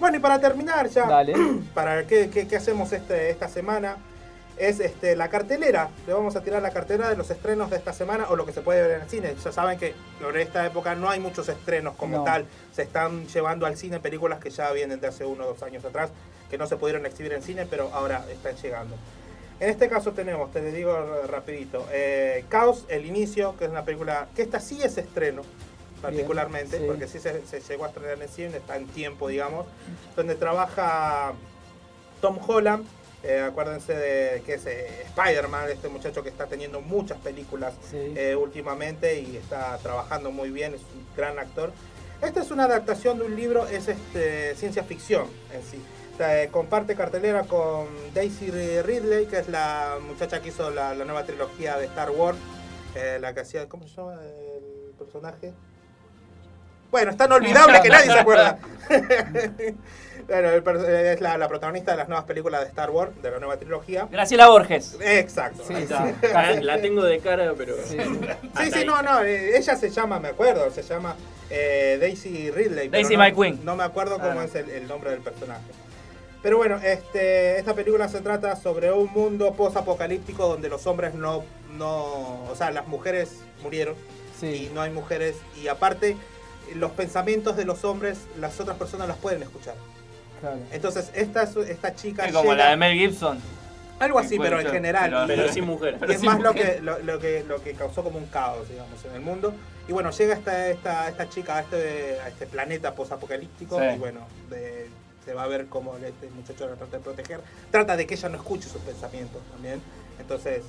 bueno 0.00 0.16
y 0.16 0.20
para 0.20 0.40
terminar 0.40 0.88
ya 0.88 1.06
Dale. 1.06 1.34
para 1.74 2.06
qué, 2.06 2.28
qué- 2.30 2.48
qué 2.48 2.56
hacemos 2.56 2.92
este, 2.92 3.30
esta 3.30 3.48
semana 3.48 3.96
es 4.58 4.80
este, 4.80 5.16
la 5.16 5.30
cartelera. 5.30 5.88
Le 6.06 6.12
vamos 6.12 6.36
a 6.36 6.42
tirar 6.42 6.60
la 6.60 6.70
cartelera 6.70 7.08
de 7.08 7.16
los 7.16 7.30
estrenos 7.30 7.70
de 7.70 7.76
esta 7.78 7.94
semana 7.94 8.26
o 8.28 8.36
lo 8.36 8.44
que 8.44 8.52
se 8.52 8.60
puede 8.60 8.82
ver 8.82 8.90
en 8.96 9.00
el 9.00 9.08
cine. 9.08 9.34
Ya 9.42 9.50
saben 9.50 9.78
que 9.78 9.94
en 10.20 10.36
esta 10.36 10.66
época 10.66 10.94
no 10.94 11.08
hay 11.08 11.20
muchos 11.20 11.48
estrenos 11.48 11.94
como 11.96 12.18
No. 12.18 12.24
tal. 12.24 12.44
Se 12.70 12.82
están 12.82 13.26
llevando 13.28 13.64
al 13.64 13.78
cine 13.78 13.98
películas 13.98 14.40
que 14.40 14.50
ya 14.50 14.70
vienen 14.72 15.00
de 15.00 15.06
hace 15.08 15.24
uno 15.24 15.44
o 15.44 15.48
dos 15.48 15.62
años 15.62 15.82
atrás, 15.86 16.10
que 16.50 16.58
no 16.58 16.66
se 16.66 16.76
pudieron 16.76 17.06
exhibir 17.06 17.32
en 17.32 17.42
cine, 17.42 17.64
pero 17.68 17.90
ahora 17.94 18.26
están 18.30 18.54
llegando. 18.56 18.94
En 19.62 19.68
este 19.70 19.88
caso 19.88 20.10
tenemos, 20.10 20.50
te 20.50 20.60
digo 20.72 20.90
r- 20.92 21.28
rapidito, 21.28 21.86
eh, 21.92 22.44
Caos, 22.48 22.84
el 22.88 23.06
inicio, 23.06 23.56
que 23.56 23.66
es 23.66 23.70
una 23.70 23.84
película, 23.84 24.26
que 24.34 24.42
esta 24.42 24.58
sí 24.58 24.82
es 24.82 24.98
estreno, 24.98 25.42
particularmente, 26.00 26.78
sí. 26.78 26.84
porque 26.84 27.06
sí 27.06 27.20
se, 27.20 27.46
se 27.46 27.60
llegó 27.60 27.84
a 27.84 27.88
estrenar 27.88 28.20
en 28.20 28.28
cine, 28.28 28.56
está 28.56 28.76
en 28.76 28.88
tiempo, 28.88 29.28
digamos, 29.28 29.66
donde 30.16 30.34
trabaja 30.34 31.34
Tom 32.20 32.40
Holland, 32.44 32.84
eh, 33.22 33.38
acuérdense 33.48 33.94
de 33.94 34.42
que 34.44 34.54
es 34.54 34.66
eh, 34.66 35.04
Spider-Man, 35.14 35.70
este 35.70 35.88
muchacho 35.88 36.24
que 36.24 36.28
está 36.30 36.46
teniendo 36.46 36.80
muchas 36.80 37.18
películas 37.18 37.72
Sí. 37.88 38.14
eh, 38.16 38.34
últimamente 38.34 39.20
y 39.20 39.36
está 39.36 39.78
trabajando 39.78 40.32
muy 40.32 40.50
bien, 40.50 40.74
es 40.74 40.80
un 40.80 41.06
gran 41.16 41.38
actor. 41.38 41.70
Esta 42.20 42.40
es 42.42 42.50
una 42.50 42.64
adaptación 42.64 43.18
de 43.18 43.26
un 43.26 43.36
libro, 43.36 43.68
es 43.68 43.86
este, 43.86 44.56
ciencia 44.56 44.82
ficción 44.82 45.28
en 45.54 45.62
sí. 45.62 45.80
Eh, 46.24 46.48
comparte 46.50 46.94
cartelera 46.94 47.42
con 47.42 47.86
Daisy 48.14 48.50
Ridley, 48.82 49.26
que 49.26 49.38
es 49.38 49.48
la 49.48 49.96
muchacha 50.06 50.40
que 50.40 50.48
hizo 50.50 50.70
la, 50.70 50.94
la 50.94 51.04
nueva 51.04 51.24
trilogía 51.24 51.76
de 51.78 51.86
Star 51.86 52.10
Wars, 52.10 52.38
eh, 52.94 53.18
la 53.20 53.34
que 53.34 53.40
hacía, 53.40 53.68
¿cómo 53.68 53.88
se 53.88 53.96
llama 53.96 54.14
el 54.22 54.94
personaje? 54.98 55.52
Bueno, 56.90 57.10
es 57.10 57.16
tan 57.16 57.32
olvidable 57.32 57.80
que 57.82 57.88
nadie 57.88 58.06
se 58.12 58.18
acuerda. 58.18 58.58
Bueno, 60.28 60.50
el 60.50 60.62
per- 60.62 60.76
es 60.76 61.20
la, 61.20 61.36
la 61.36 61.48
protagonista 61.48 61.90
de 61.90 61.96
las 61.98 62.08
nuevas 62.08 62.24
películas 62.26 62.60
de 62.60 62.68
Star 62.68 62.90
Wars, 62.90 63.10
de 63.20 63.28
la 63.28 63.40
nueva 63.40 63.56
trilogía. 63.56 64.06
Graciela 64.08 64.46
Borges. 64.48 64.96
Exacto. 65.00 65.64
Sí, 65.66 65.74
está. 65.74 66.12
La, 66.60 66.80
tengo 66.80 67.02
de 67.02 67.18
cara, 67.18 67.52
pero. 67.58 67.74
Sí. 67.84 67.98
Sí, 68.58 68.70
sí, 68.72 68.84
no, 68.84 69.02
no, 69.02 69.20
eh, 69.24 69.56
ella 69.58 69.74
se 69.74 69.90
llama, 69.90 70.20
me 70.20 70.28
acuerdo, 70.28 70.70
se 70.70 70.82
llama 70.82 71.16
eh, 71.50 71.98
Daisy 72.00 72.52
Ridley. 72.52 72.88
Daisy 72.88 73.14
no, 73.16 73.24
McQueen. 73.24 73.64
No 73.64 73.74
me 73.74 73.82
acuerdo 73.82 74.20
cómo 74.20 74.38
Ah. 74.40 74.44
es 74.44 74.54
el, 74.54 74.70
el 74.70 74.86
nombre 74.86 75.10
del 75.10 75.20
personaje. 75.22 75.60
Pero 76.42 76.56
bueno, 76.56 76.76
este, 76.82 77.58
esta 77.58 77.74
película 77.74 78.08
se 78.08 78.20
trata 78.20 78.56
sobre 78.56 78.90
un 78.92 79.10
mundo 79.12 79.52
post-apocalíptico 79.54 80.48
donde 80.48 80.68
los 80.68 80.86
hombres 80.86 81.14
no, 81.14 81.44
no, 81.76 82.44
o 82.50 82.54
sea, 82.56 82.70
las 82.72 82.86
mujeres 82.88 83.36
murieron 83.62 83.94
Sí. 84.40 84.68
y 84.70 84.74
no 84.74 84.80
hay 84.80 84.90
mujeres 84.90 85.36
y 85.62 85.68
aparte 85.68 86.16
los 86.74 86.90
pensamientos 86.92 87.56
de 87.56 87.64
los 87.64 87.84
hombres 87.84 88.18
las 88.40 88.58
otras 88.58 88.76
personas 88.76 89.06
las 89.06 89.18
pueden 89.18 89.40
escuchar. 89.42 89.74
Claro. 90.40 90.56
Entonces 90.72 91.10
esta, 91.14 91.44
esta 91.44 91.94
chica... 91.94 92.26
Sí, 92.26 92.32
como 92.32 92.50
llega- 92.52 92.64
la 92.64 92.70
de 92.70 92.76
Mel 92.76 92.98
Gibson. 92.98 93.38
Algo 94.00 94.18
así, 94.18 94.36
pero 94.36 94.58
en 94.58 94.66
general. 94.66 95.10
pero- 95.10 95.24
y- 95.24 95.28
Pero 95.28 95.52
sin 95.52 95.64
mujer. 95.64 95.96
y 96.08 96.12
es 96.12 96.22
más 96.24 96.40
lo 96.40 96.52
que, 96.54 96.80
lo, 96.82 96.98
lo 96.98 97.20
que, 97.20 97.44
lo 97.46 97.62
que 97.62 97.74
causó 97.74 98.02
como 98.02 98.18
un 98.18 98.26
caos, 98.26 98.68
digamos, 98.68 99.04
en 99.04 99.12
el 99.14 99.20
mundo. 99.20 99.54
Y 99.86 99.92
bueno, 99.92 100.10
llega 100.10 100.34
esta, 100.34 100.68
esta, 100.70 101.08
esta 101.08 101.28
chica 101.28 101.58
a 101.58 101.60
este, 101.60 102.18
a 102.18 102.26
este 102.28 102.46
planeta 102.48 102.96
posapocalíptico 102.96 103.78
Sí. 103.78 103.84
y 103.94 103.98
bueno, 103.98 104.26
de- 104.50 104.88
se 105.24 105.34
va 105.34 105.44
a 105.44 105.48
ver 105.48 105.66
cómo 105.66 105.96
este 105.96 106.28
muchacho 106.30 106.66
la 106.68 106.74
trata 106.76 106.96
de 106.98 107.02
proteger. 107.02 107.40
Trata 107.70 107.96
de 107.96 108.06
que 108.06 108.14
ella 108.14 108.28
no 108.28 108.36
escuche 108.36 108.68
sus 108.68 108.82
pensamientos 108.82 109.40
también. 109.52 109.80
Entonces, 110.18 110.62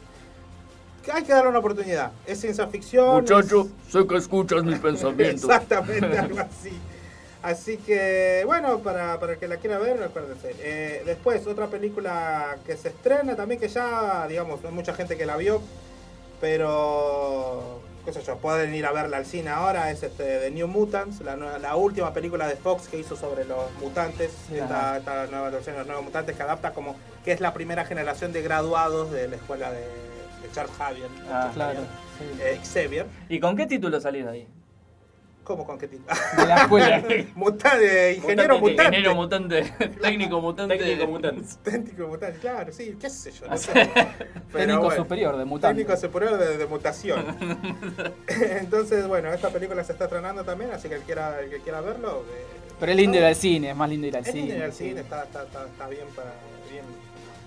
hay 1.11 1.23
que 1.23 1.33
darle 1.33 1.49
una 1.49 1.59
oportunidad. 1.59 2.11
Es 2.25 2.39
ciencia 2.39 2.67
ficción. 2.67 3.15
Muchacho, 3.21 3.67
es- 3.87 3.91
sé 3.93 4.07
que 4.07 4.15
escuchas 4.15 4.63
mis 4.63 4.79
pensamientos. 4.79 5.43
Exactamente, 5.43 6.17
algo 6.17 6.39
así. 6.59 6.71
Así 7.41 7.75
que, 7.75 8.43
bueno, 8.45 8.79
para, 8.79 9.19
para 9.19 9.33
el 9.33 9.37
que 9.39 9.49
la 9.49 9.57
quiera 9.57 9.77
ver, 9.77 10.01
acuérdense. 10.01 10.55
Eh, 10.59 11.03
después, 11.05 11.45
otra 11.45 11.67
película 11.67 12.55
que 12.65 12.77
se 12.77 12.87
estrena 12.87 13.35
también, 13.35 13.59
que 13.59 13.67
ya, 13.67 14.25
digamos, 14.29 14.61
no 14.61 14.69
hay 14.69 14.75
mucha 14.75 14.93
gente 14.93 15.17
que 15.17 15.25
la 15.25 15.35
vio, 15.35 15.61
pero, 16.39 17.81
qué 18.05 18.13
sé 18.13 18.21
yo, 18.21 18.37
pueden 18.37 18.73
ir 18.75 18.85
a 18.85 18.91
verla 18.91 19.17
al 19.17 19.25
cine 19.25 19.49
ahora, 19.49 19.89
es 19.91 20.03
este, 20.03 20.39
The 20.39 20.51
New 20.51 20.67
Mutants, 20.67 21.21
la, 21.21 21.75
última 21.75 22.13
película 22.13 22.47
de 22.47 22.55
Fox 22.55 22.87
que 22.87 22.99
hizo 22.99 23.15
sobre 23.15 23.45
los 23.45 23.71
mutantes, 23.81 24.31
esta, 24.51 24.97
esta 24.97 25.27
nueva 25.27 25.49
versión 25.49 25.75
de 25.75 25.79
los 25.79 25.87
nuevos 25.87 26.05
mutantes 26.05 26.35
que 26.35 26.43
adapta 26.43 26.73
como 26.73 26.95
que 27.23 27.31
es 27.31 27.39
la 27.39 27.53
primera 27.53 27.85
generación 27.85 28.33
de 28.33 28.41
graduados 28.41 29.11
de 29.11 29.27
la 29.27 29.35
escuela 29.37 29.71
de, 29.71 29.79
de 29.81 30.51
Charles 30.53 30.75
Xavier. 30.77 31.09
Ah, 31.31 31.51
Claro. 31.53 31.79
sí. 32.19 32.41
Eh, 32.41 32.59
Xavier. 32.63 33.05
¿Y 33.29 33.39
con 33.39 33.55
qué 33.55 33.65
título 33.65 33.99
salís 34.01 34.25
de 34.25 34.31
ahí? 34.31 34.47
¿Cómo 35.43 35.65
con 35.65 35.77
qué 35.77 35.87
tipo? 35.89 36.05
De 36.37 36.45
la 36.47 36.55
escuela. 36.55 37.03
Mutante, 37.35 38.13
ingeniero 38.13 38.59
mutante. 38.59 38.83
Ingeniero 38.85 39.15
mutante, 39.15 39.61
técnico 40.01 40.39
mutante. 40.41 40.77
Técnico 40.77 41.07
mutante. 41.07 41.43
Técnico 41.63 42.07
mutante, 42.07 42.39
claro, 42.39 42.71
sí, 42.71 42.95
qué 42.99 43.09
sé 43.09 43.31
yo. 43.31 43.47
no 43.47 43.57
sé. 43.57 43.71
Pero 43.73 44.23
Técnico 44.53 44.83
bueno, 44.83 45.03
superior 45.03 45.35
de 45.37 45.45
mutante. 45.45 45.81
Técnico 45.83 45.99
superior 45.99 46.37
de, 46.37 46.57
de 46.57 46.65
mutación. 46.65 47.25
Entonces, 48.27 49.05
bueno, 49.07 49.33
esta 49.33 49.49
película 49.49 49.83
se 49.83 49.91
está 49.91 50.05
estrenando 50.05 50.43
también, 50.45 50.71
así 50.71 50.87
que 50.87 50.95
el, 50.95 51.01
quiera, 51.01 51.39
el 51.41 51.49
que 51.49 51.59
quiera 51.59 51.81
verlo. 51.81 52.23
eh, 52.29 52.45
Pero 52.79 52.91
es 52.93 52.97
lindo 52.97 53.17
ir 53.17 53.25
al 53.25 53.35
cine, 53.35 53.71
es 53.71 53.75
más 53.75 53.89
lindo 53.89 54.07
ir 54.07 54.15
al 54.15 54.23
es 54.25 54.31
cine. 54.31 54.41
lindo 54.43 54.55
ir 54.57 54.63
al 54.63 54.73
sí. 54.73 54.87
cine, 54.89 55.01
está, 55.01 55.23
está, 55.23 55.43
está, 55.43 55.65
está 55.65 55.87
bien 55.89 56.07
para. 56.15 56.31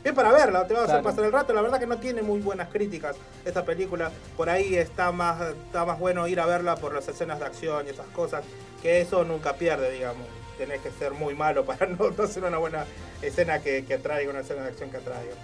Bien, 0.07 0.15
bien 0.15 0.15
para 0.15 0.33
verla, 0.33 0.67
te 0.69 0.75
va 0.75 0.81
a 0.81 0.85
hacer 0.85 1.01
Claro. 1.01 1.09
pasar 1.11 1.25
el 1.25 1.33
rato. 1.33 1.53
La 1.53 1.63
verdad 1.63 1.81
que 1.81 1.87
no 1.87 1.99
tiene 1.99 2.23
muy 2.23 2.39
buenas 2.41 2.69
críticas 2.69 3.17
esta 3.45 3.65
película. 3.65 4.13
Por 4.37 4.49
ahí 4.49 4.77
está 4.77 5.11
más, 5.11 5.41
está 5.67 5.85
más 5.85 5.99
bueno 5.99 6.29
ir 6.29 6.39
a 6.39 6.47
verla 6.47 6.77
por 6.77 6.95
las 6.95 7.09
escenas 7.09 7.41
de 7.41 7.47
acción 7.47 7.87
y 7.87 7.91
esas 7.91 8.07
cosas. 8.15 8.45
Que 8.83 9.01
eso 9.01 9.25
nunca 9.25 9.55
pierde, 9.55 9.91
digamos. 9.91 10.29
Tenés 10.59 10.81
que 10.81 10.93
ser 10.93 11.11
muy 11.13 11.35
malo 11.35 11.65
para 11.65 11.87
no, 11.87 12.11
no 12.11 12.23
hacer 12.23 12.45
una 12.45 12.59
buena 12.59 12.85
escena 13.21 13.59
que, 13.61 13.85
que 13.85 13.95
atraiga, 13.95 14.31
una 14.31 14.41
escena 14.41 14.63
de 14.63 14.69
acción 14.69 14.91
que 14.91 14.99
atraiga. 14.99 15.35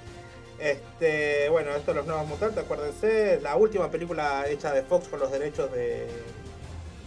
Este, 0.61 1.49
bueno, 1.49 1.73
esto 1.75 1.91
es 1.91 1.97
los 1.97 2.07
nuevos 2.07 2.27
mutantes, 2.29 2.63
acuérdense, 2.65 3.41
la 3.43 3.57
última 3.57 3.91
película 3.91 4.45
hecha 4.47 4.73
de 4.73 4.83
Fox 4.83 5.09
con 5.09 5.19
los 5.19 5.33
derechos 5.33 5.73
de, 5.73 6.07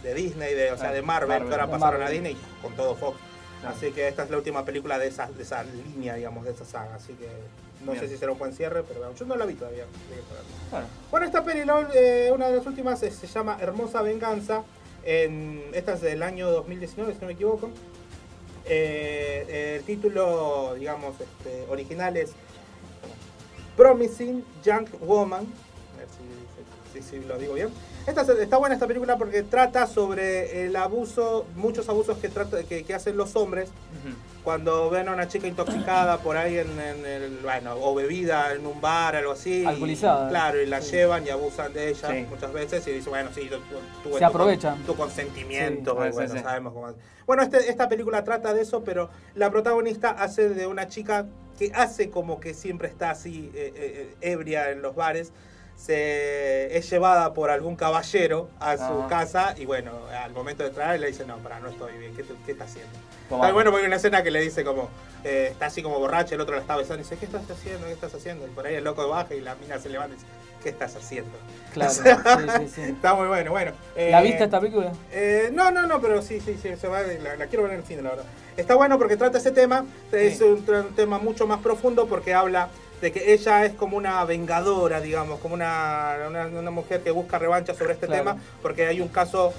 de 0.02 0.12
Disney, 0.14 0.52
de, 0.52 0.72
o 0.72 0.76
sea, 0.76 0.90
Ah, 0.90 0.92
de 0.92 1.00
Marvel, 1.00 1.28
Marvel, 1.30 1.48
que 1.48 1.54
ahora 1.54 1.70
pasaron 1.70 2.02
a. 2.02 2.10
Disney 2.10 2.36
con 2.60 2.74
todo 2.76 2.94
Fox. 2.96 3.18
Así 3.66 3.90
que 3.92 4.08
esta 4.08 4.24
es 4.24 4.30
la 4.30 4.36
última 4.36 4.64
película 4.64 4.98
de 4.98 5.08
esa, 5.08 5.26
de 5.30 5.42
esa 5.42 5.64
línea, 5.64 6.14
digamos, 6.14 6.44
de 6.44 6.52
esa 6.52 6.64
saga. 6.64 6.94
Así 6.94 7.12
que 7.14 7.28
no 7.84 7.92
Bien. 7.92 8.04
sé 8.04 8.08
si 8.10 8.16
será 8.16 8.32
un 8.32 8.38
buen 8.38 8.52
cierre, 8.52 8.82
pero 8.86 9.12
yo 9.14 9.24
no 9.26 9.36
la 9.36 9.44
vi 9.46 9.54
todavía. 9.54 9.84
ver. 10.10 10.20
Bueno, 10.70 10.86
Bueno, 11.10 11.26
esta 11.26 11.44
peli, 11.44 11.64
la- 11.64 11.88
eh, 11.94 12.30
una 12.32 12.48
de 12.48 12.56
las 12.56 12.66
últimas, 12.66 13.02
eh, 13.02 13.10
se 13.10 13.26
llama 13.26 13.58
Hermosa 13.60 14.02
Venganza. 14.02 14.62
En, 15.04 15.62
esta 15.72 15.94
es 15.94 16.00
del 16.00 16.22
año 16.22 16.50
2019, 16.50 17.12
si 17.14 17.20
no 17.20 17.26
me 17.28 17.32
equivoco. 17.34 17.70
Eh, 18.64 19.76
el 19.78 19.84
título, 19.84 20.74
digamos, 20.74 21.14
este, 21.20 21.64
original 21.68 22.16
es 22.16 22.32
Promising 23.76 24.44
Young 24.64 24.88
Woman. 25.00 25.46
ver 25.96 26.06
si, 26.92 27.02
si- 27.02 27.08
si 27.20 27.24
lo 27.24 27.38
digo 27.38 27.54
bien. 27.54 27.68
Esta, 28.06 28.22
está 28.40 28.56
buena 28.58 28.74
esta 28.76 28.86
película 28.86 29.18
porque 29.18 29.42
trata 29.42 29.86
sobre 29.88 30.64
el 30.64 30.76
abuso, 30.76 31.44
muchos 31.56 31.88
abusos 31.88 32.18
que, 32.18 32.28
trata, 32.28 32.62
que, 32.62 32.84
que 32.84 32.94
hacen 32.94 33.16
los 33.16 33.34
hombres 33.34 33.68
cuando 34.44 34.88
ven 34.90 35.08
a 35.08 35.12
una 35.12 35.26
chica 35.26 35.48
intoxicada 35.48 36.18
por 36.18 36.36
ahí 36.36 36.56
en, 36.58 36.70
en 36.78 37.04
el, 37.04 37.38
bueno, 37.42 37.74
o 37.80 37.96
bebida 37.96 38.52
en 38.54 38.64
un 38.64 38.80
bar, 38.80 39.16
algo 39.16 39.32
así. 39.32 39.64
Alcoholizada. 39.64 40.26
Y, 40.28 40.30
claro, 40.30 40.62
y 40.62 40.66
la 40.66 40.80
Sí. 40.82 40.92
llevan 40.92 41.26
y 41.26 41.30
abusan 41.30 41.72
de 41.72 41.88
ella 41.88 42.08
Sí. 42.08 42.26
muchas 42.30 42.52
veces 42.52 42.86
y 42.86 42.92
dicen, 42.92 43.10
bueno, 43.10 43.30
sí, 43.34 43.50
tú, 43.50 43.56
tú- 44.04 44.12
Se 44.14 44.20
tu- 44.20 44.24
aprovechan. 44.24 44.80
Tu, 44.84 44.94
consentimiento, 44.94 45.96
Sí, 46.00 46.08
sí, 46.10 46.14
bueno, 46.14 46.34
sí. 46.34 46.38
sabemos 46.40 46.72
cómo. 46.74 46.94
Bueno, 47.26 47.42
este- 47.42 47.68
esta 47.68 47.88
película 47.88 48.22
trata 48.22 48.54
de 48.54 48.62
eso, 48.62 48.84
pero 48.84 49.10
la 49.34 49.50
protagonista 49.50 50.10
hace 50.10 50.48
de 50.48 50.68
una 50.68 50.86
chica 50.86 51.26
que 51.58 51.72
hace 51.74 52.08
como 52.10 52.38
que 52.38 52.54
siempre 52.54 52.86
está 52.86 53.10
así, 53.10 53.50
eh, 53.52 53.72
eh, 53.74 54.14
eh, 54.22 54.32
ebria 54.32 54.70
en 54.70 54.80
los 54.80 54.94
bares. 54.94 55.32
Se, 55.76 56.76
es 56.76 56.90
llevada 56.90 57.32
por 57.34 57.50
algún 57.50 57.76
caballero 57.76 58.48
a 58.60 58.76
su 58.76 59.08
casa 59.08 59.54
y 59.56 59.66
bueno, 59.66 59.92
al 60.22 60.32
momento 60.32 60.62
de 60.62 60.70
entrar 60.70 60.98
le 60.98 61.06
dice, 61.08 61.24
no, 61.26 61.36
para, 61.38 61.60
no 61.60 61.68
estoy 61.68 61.92
bien, 61.98 62.14
¿qué, 62.16 62.24
qué 62.44 62.52
está 62.52 62.64
haciendo? 62.64 62.90
Bueno 63.28 63.70
porque 63.70 63.78
hay 63.82 63.86
una 63.86 63.96
escena 63.96 64.22
que 64.22 64.30
le 64.30 64.40
dice 64.40 64.64
como, 64.64 64.88
eh, 65.24 65.48
está 65.50 65.66
así 65.66 65.82
como 65.82 65.98
borracha, 65.98 66.34
el 66.34 66.40
otro 66.40 66.54
la 66.54 66.60
está 66.62 66.76
besando 66.76 67.00
y 67.00 67.02
dice, 67.02 67.16
¿qué 67.18 67.26
estás 67.26 67.48
haciendo? 67.50 67.86
¿Qué 67.86 67.92
estás 67.92 68.14
haciendo? 68.14 68.46
Y 68.46 68.50
por 68.50 68.66
ahí 68.66 68.76
el 68.76 68.84
loco 68.84 69.06
baja 69.08 69.34
y 69.34 69.40
la 69.40 69.54
mina 69.56 69.78
se 69.78 69.88
levanta 69.90 70.14
y 70.14 70.18
dice, 70.18 70.26
¿qué 70.62 70.68
estás 70.70 70.96
haciendo? 70.96 71.32
Claro, 71.74 71.90
O 71.90 71.94
sea, 71.94 72.16
sí, 72.16 72.46
sí, 72.58 72.72
sí. 72.74 72.82
Está 72.82 73.14
muy 73.14 73.28
bueno, 73.28 73.50
bueno. 73.50 73.72
¿La 73.96 74.20
eh, 74.20 74.24
viste 74.24 74.44
esta 74.44 74.60
película? 74.60 74.92
eh, 75.12 75.50
no, 75.52 75.70
no, 75.72 75.86
no, 75.86 76.00
pero 76.00 76.22
sí, 76.22 76.40
sí, 76.40 76.56
sí, 76.60 76.74
se 76.76 76.88
va, 76.88 77.02
la, 77.02 77.36
la 77.36 77.46
quiero 77.48 77.64
ver 77.64 77.72
en 77.72 77.80
el 77.80 77.84
cine, 77.86 78.02
la 78.02 78.10
verdad. 78.10 78.24
Está 78.56 78.74
bueno 78.76 78.96
porque 78.96 79.16
trata 79.16 79.38
ese 79.38 79.50
tema, 79.50 79.84
es 80.12 80.40
un 80.40 80.64
tema 80.96 81.18
mucho 81.18 81.46
más 81.46 81.60
profundo 81.60 82.06
porque 82.06 82.32
habla 82.32 82.70
de 83.00 83.12
que 83.12 83.32
ella 83.34 83.64
es 83.66 83.74
como 83.74 83.96
una 83.96 84.24
vengadora, 84.24 85.00
digamos, 85.00 85.38
como 85.40 85.54
una, 85.54 86.16
una, 86.28 86.46
una 86.46 86.70
mujer 86.70 87.02
que 87.02 87.10
busca 87.10 87.38
revancha 87.38 87.74
sobre 87.74 87.92
este 87.92 88.06
Claro. 88.06 88.22
tema, 88.24 88.40
porque 88.62 88.86
hay 88.86 89.00
un 89.00 89.08
caso 89.08 89.52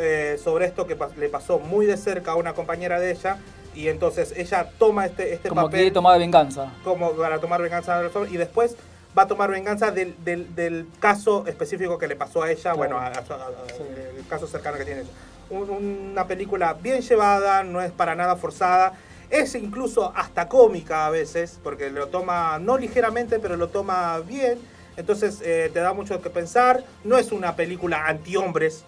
eh, 0.00 0.38
sobre 0.42 0.66
esto 0.66 0.86
que 0.86 0.96
le 1.16 1.28
pasó 1.28 1.58
muy 1.58 1.86
de 1.86 1.96
cerca 1.96 2.32
a 2.32 2.34
una 2.36 2.52
compañera 2.52 3.00
de 3.00 3.12
ella, 3.12 3.38
y 3.74 3.88
entonces 3.88 4.34
ella 4.36 4.68
toma 4.78 5.06
este, 5.06 5.32
este 5.32 5.48
Como 5.48 5.62
papel 5.62 5.78
quiere 5.80 5.90
tomar 5.92 6.18
venganza. 6.18 6.70
como 6.84 7.12
para 7.12 7.38
tomar 7.38 7.62
venganza 7.62 8.02
y 8.30 8.36
después 8.36 8.76
va 9.16 9.22
a 9.22 9.26
tomar 9.26 9.50
venganza 9.50 9.90
del, 9.90 10.14
del, 10.24 10.54
del 10.54 10.86
caso 11.00 11.46
específico 11.46 11.96
que 11.96 12.06
le 12.06 12.16
pasó 12.16 12.42
a 12.42 12.50
ella, 12.50 12.74
bueno, 12.74 12.98
a- 12.98 13.06
a- 13.06 13.08
a- 13.08 14.18
el 14.18 14.26
caso 14.28 14.46
cercano 14.46 14.76
que 14.76 14.84
tiene 14.84 15.00
ella. 15.02 15.10
Un- 15.48 16.10
una 16.12 16.26
película 16.26 16.74
bien 16.74 17.00
llevada, 17.00 17.62
no 17.62 17.80
es 17.80 17.90
para 17.92 18.14
nada 18.14 18.36
forzada, 18.36 18.92
es 19.32 19.54
incluso 19.54 20.12
hasta 20.14 20.46
cómica 20.46 21.06
a 21.06 21.10
veces, 21.10 21.58
porque 21.64 21.90
lo 21.90 22.08
toma 22.08 22.58
no 22.58 22.76
ligeramente, 22.76 23.38
pero 23.38 23.56
lo 23.56 23.68
toma 23.68 24.20
bien, 24.20 24.58
entonces 24.98 25.40
eh, 25.42 25.70
te 25.72 25.80
da 25.80 25.94
mucho 25.94 26.20
que 26.20 26.28
pensar, 26.28 26.84
no 27.02 27.16
es 27.16 27.32
una 27.32 27.56
película 27.56 28.06
anti-hombres, 28.06 28.84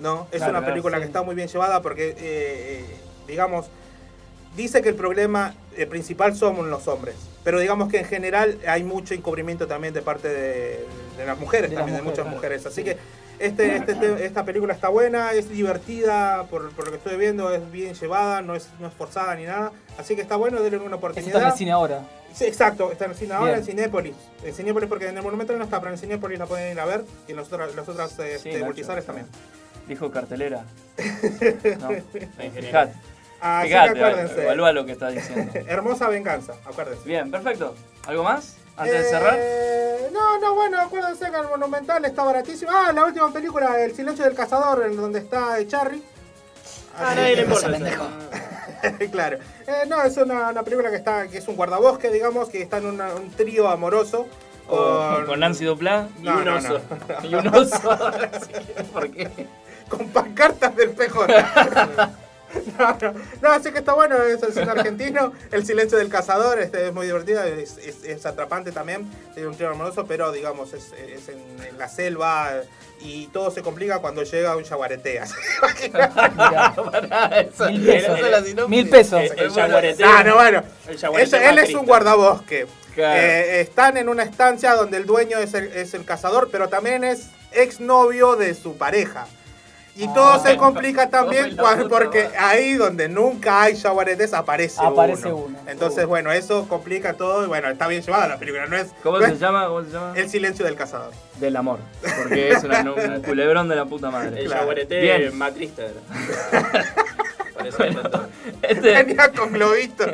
¿no? 0.00 0.26
Es 0.32 0.38
Claro, 0.38 0.58
una 0.58 0.66
película 0.66 0.96
sí. 0.96 1.02
que 1.02 1.06
está 1.06 1.22
muy 1.22 1.36
bien 1.36 1.46
llevada 1.46 1.82
porque, 1.82 2.10
eh, 2.10 2.16
eh, 2.18 2.84
digamos, 3.28 3.66
dice 4.56 4.82
que 4.82 4.88
el 4.88 4.96
problema 4.96 5.54
principal 5.88 6.34
somos 6.34 6.66
los 6.66 6.88
hombres. 6.88 7.14
Pero 7.46 7.60
digamos 7.60 7.88
que 7.88 7.98
en 8.00 8.06
general 8.06 8.58
hay 8.66 8.82
mucho 8.82 9.14
encubrimiento 9.14 9.68
también 9.68 9.94
de 9.94 10.02
parte 10.02 10.26
de, 10.26 10.84
de 11.16 11.26
las 11.26 11.38
mujeres, 11.38 11.70
De 11.70 11.76
las 11.76 11.82
también 11.84 11.96
de 11.98 12.02
mujeres, 12.02 12.04
muchas 12.04 12.24
claro. 12.24 12.30
mujeres. 12.36 12.66
Así 12.66 12.82
que 12.82 12.96
este, 13.38 13.76
este 13.76 13.94
te- 13.94 14.26
esta 14.26 14.44
película 14.44 14.74
está 14.74 14.88
buena, 14.88 15.30
es 15.32 15.48
divertida, 15.48 16.42
por, 16.50 16.72
por 16.72 16.86
lo 16.86 16.90
que 16.90 16.96
estoy 16.96 17.16
viendo, 17.16 17.54
es 17.54 17.70
bien 17.70 17.94
llevada, 17.94 18.42
no 18.42 18.56
es, 18.56 18.68
no 18.80 18.88
es 18.88 18.94
forzada 18.94 19.32
ni 19.36 19.44
nada. 19.44 19.70
Así 19.96 20.16
que 20.16 20.22
está 20.22 20.34
bueno, 20.34 20.60
denle 20.60 20.78
una 20.78 20.96
oportunidad. 20.96 21.28
está 21.36 21.46
en 21.46 21.52
el 21.52 21.56
cine 21.56 21.70
ahora. 21.70 22.00
Sí, 22.34 22.46
exacto, 22.46 22.90
está 22.90 23.04
en 23.04 23.12
el 23.12 23.16
cine 23.16 23.34
ahora, 23.34 23.52
Bien. 23.52 23.60
en 23.60 23.64
Cinépolis. 23.64 24.16
En 24.42 24.52
Cinépolis 24.52 24.88
porque 24.88 25.06
en 25.06 25.16
el 25.16 25.22
Monumento 25.22 25.56
no 25.56 25.62
está, 25.62 25.78
pero 25.78 25.92
en 25.92 25.98
Cinépolis 25.98 26.40
la 26.40 26.46
pueden 26.46 26.72
ir 26.72 26.80
a 26.80 26.84
ver 26.84 27.04
y 27.28 27.30
en 27.30 27.36
las 27.36 27.46
otras, 27.52 27.76
las 27.76 27.88
otras 27.88 28.10
Sí, 28.10 28.22
este, 28.22 28.58
Nacho, 28.60 29.02
también. 29.04 29.28
Dijo 29.86 30.10
cartelera. 30.10 30.64
No, 31.80 31.90
Fijate, 33.40 33.92
que 33.94 34.04
acuérdense. 34.04 34.42
evalúa 34.42 34.72
lo 34.72 34.84
que 34.86 34.92
está 34.92 35.08
diciendo. 35.10 35.52
Hermosa 35.66 36.08
venganza, 36.08 36.54
acuérdense. 36.64 37.02
Bien, 37.04 37.30
perfecto. 37.30 37.74
¿Algo 38.06 38.22
más? 38.24 38.56
Antes 38.76 39.04
de 39.04 39.10
cerrar. 39.10 39.34
Eh, 39.38 40.08
no, 40.12 40.38
no, 40.38 40.54
bueno, 40.54 40.80
acuérdense 40.80 41.30
que 41.30 41.36
el 41.36 41.48
Monumental 41.48 42.04
está 42.04 42.24
baratísimo. 42.24 42.70
Ah, 42.74 42.92
la 42.94 43.04
última 43.04 43.32
película, 43.32 43.82
El 43.82 43.94
silencio 43.94 44.24
del 44.24 44.34
cazador, 44.34 44.84
en 44.86 44.96
donde 44.96 45.18
está 45.20 45.56
Charry. 45.66 46.02
Ah, 46.98 47.12
nadie 47.14 47.36
le 47.36 47.42
importa 47.42 47.68
claro. 49.10 49.38
Eh, 49.66 49.84
no, 49.88 50.02
es 50.02 50.16
una, 50.18 50.50
una 50.50 50.62
película 50.62 50.90
que 50.90 50.96
está 50.96 51.26
que 51.28 51.38
es 51.38 51.48
un 51.48 51.56
guardabosque, 51.56 52.10
digamos, 52.10 52.48
que 52.50 52.62
está 52.62 52.78
en 52.78 52.86
una- 52.86 53.14
un 53.14 53.30
trío 53.30 53.68
amoroso. 53.68 54.26
Con, 54.66 55.26
con 55.26 55.40
Nancy 55.40 55.64
Duplá 55.64 56.08
No, 56.20 56.38
un 56.38 56.44
no, 56.44 56.56
oso. 56.56 56.80
no. 57.22 57.24
y 57.28 57.34
un 57.34 57.46
oso. 57.54 57.98
¿Por 58.92 59.10
qué? 59.10 59.30
con 59.88 60.08
pancartas 60.08 60.74
del 60.76 60.90
PJ. 60.90 61.26
No, 62.78 62.98
no, 63.00 63.14
no, 63.42 63.50
así 63.50 63.70
que 63.72 63.78
está 63.78 63.94
bueno, 63.94 64.22
es 64.22 64.42
el 64.42 64.52
cine 64.52 64.70
argentino. 64.70 65.32
El 65.50 65.64
silencio 65.66 65.98
del 65.98 66.08
cazador 66.08 66.60
este, 66.60 66.86
es 66.88 66.92
muy 66.92 67.06
divertido, 67.06 67.42
es, 67.44 67.78
es- 67.78 68.04
es 68.04 68.26
atrapante 68.26 68.72
también. 68.72 69.10
Tiene 69.34 69.48
un 69.48 69.56
trío 69.56 69.70
amoroso, 69.70 70.06
pero 70.06 70.32
digamos, 70.32 70.72
es, 70.72 70.92
es 70.92 71.28
en, 71.28 71.38
en 71.68 71.78
la 71.78 71.88
selva 71.88 72.50
y 73.00 73.26
todo 73.28 73.50
se 73.50 73.62
complica 73.62 73.98
cuando 73.98 74.22
llega 74.22 74.56
un 74.56 74.64
eso- 77.32 77.68
Mil 77.68 78.88
pesos. 78.88 79.20
es. 79.22 79.30
Mil. 79.30 79.38
El, 79.40 79.46
el 79.46 79.52
jaguarete. 79.52 80.04
Ah, 80.04 80.22
no, 80.24 80.34
bueno. 80.34 80.62
El 80.88 80.98
Él, 81.34 81.58
es 81.58 81.74
un 81.74 81.86
guardabosque. 81.86 82.66
Claro. 82.94 83.20
Eh, 83.20 83.60
están 83.60 83.96
en 83.98 84.08
una 84.08 84.22
estancia 84.22 84.74
donde 84.74 84.96
el 84.96 85.04
dueño 85.06 85.38
es 85.38 85.52
el, 85.54 85.66
es 85.72 85.92
el 85.94 86.04
cazador, 86.04 86.48
pero 86.50 86.68
también 86.68 87.04
es 87.04 87.26
exnovio 87.52 88.36
de 88.36 88.54
su 88.54 88.76
pareja. 88.78 89.26
Y 89.98 90.06
todo 90.08 90.32
Ah. 90.34 90.38
se 90.44 90.56
complica 90.58 91.08
también 91.08 91.56
cuando- 91.56 91.88
porque 91.88 92.28
ahí 92.38 92.74
donde 92.74 93.08
nunca 93.08 93.62
hay 93.62 93.80
jaguaretes 93.80 94.34
aparece, 94.34 94.78
Aparece 94.84 95.28
uno. 95.28 95.46
uno. 95.46 95.58
Entonces, 95.66 96.04
Uh. 96.04 96.08
bueno, 96.08 96.30
eso 96.32 96.68
complica 96.68 97.14
todo 97.14 97.44
y 97.44 97.46
bueno, 97.46 97.68
está 97.70 97.86
bien 97.88 98.02
llevada 98.02 98.28
la 98.28 98.36
película, 98.38 98.66
no 98.66 98.76
es, 98.76 98.88
¿Cómo 99.02 99.18
no 99.18 99.26
se 99.26 99.32
es 99.32 99.38
llama? 99.40 99.66
¿Cómo 99.66 99.82
se 99.84 99.90
llama? 99.90 100.12
El 100.14 100.28
silencio 100.28 100.66
del 100.66 100.76
cazador. 100.76 101.12
Del 101.40 101.56
amor. 101.56 101.78
Porque 102.22 102.50
es 102.52 102.62
una- 102.64 102.82
un 102.82 103.22
culebrón 103.22 103.68
de 103.68 103.76
la 103.76 103.86
puta 103.86 104.10
madre. 104.10 104.38
El 104.42 104.46
Claro. 104.48 104.70
Bien. 104.88 105.36
macrista 105.38 105.82
era. 105.82 106.00
Por 107.54 107.66
eso 107.66 107.78
Bueno, 107.78 108.02
este, 108.62 108.80
Venía 109.04 109.32
con 109.32 109.50
globito. 109.52 110.04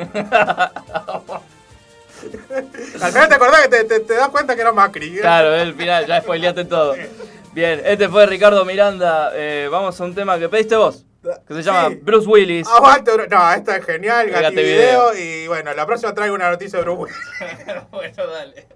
Al 3.01 3.11
final 3.11 3.27
te 3.29 3.35
acordás 3.35 3.61
que 3.63 3.67
te, 3.67 3.83
te- 3.83 3.99
te 3.99 4.13
das 4.13 4.29
cuenta 4.29 4.55
que 4.55 4.61
era 4.61 4.71
Macri. 4.71 5.17
Claro, 5.19 5.53
el 5.55 5.73
final, 5.73 6.05
ya 6.07 6.21
spoileaste 6.21 6.63
todo. 6.65 6.95
Bien, 7.53 7.81
este 7.85 8.09
fue 8.09 8.25
Ricardo 8.25 8.65
Miranda. 8.65 9.31
Eh, 9.33 9.67
vamos 9.71 9.99
a 9.99 10.03
un 10.03 10.15
tema 10.15 10.39
que 10.39 10.49
pediste 10.49 10.75
vos. 10.75 11.05
Que 11.47 11.53
se 11.53 11.61
llama 11.63 11.89
Sí. 11.89 11.99
Bruce 12.01 12.27
Willis. 12.27 12.67
Aguante, 12.67 13.11
no, 13.29 13.53
esto 13.53 13.71
es 13.71 13.85
genial, 13.85 14.29
Gati 14.29 14.43
Gati 14.43 14.55
Video. 14.55 15.15
Y 15.15 15.47
bueno, 15.47 15.73
la 15.73 15.85
próxima 15.85 16.13
traigo 16.13 16.35
una 16.35 16.49
noticia 16.49 16.79
de 16.79 16.85
Bruce 16.85 17.01
Willis. 17.03 17.17
bueno, 17.91 18.27
dale. 18.27 18.67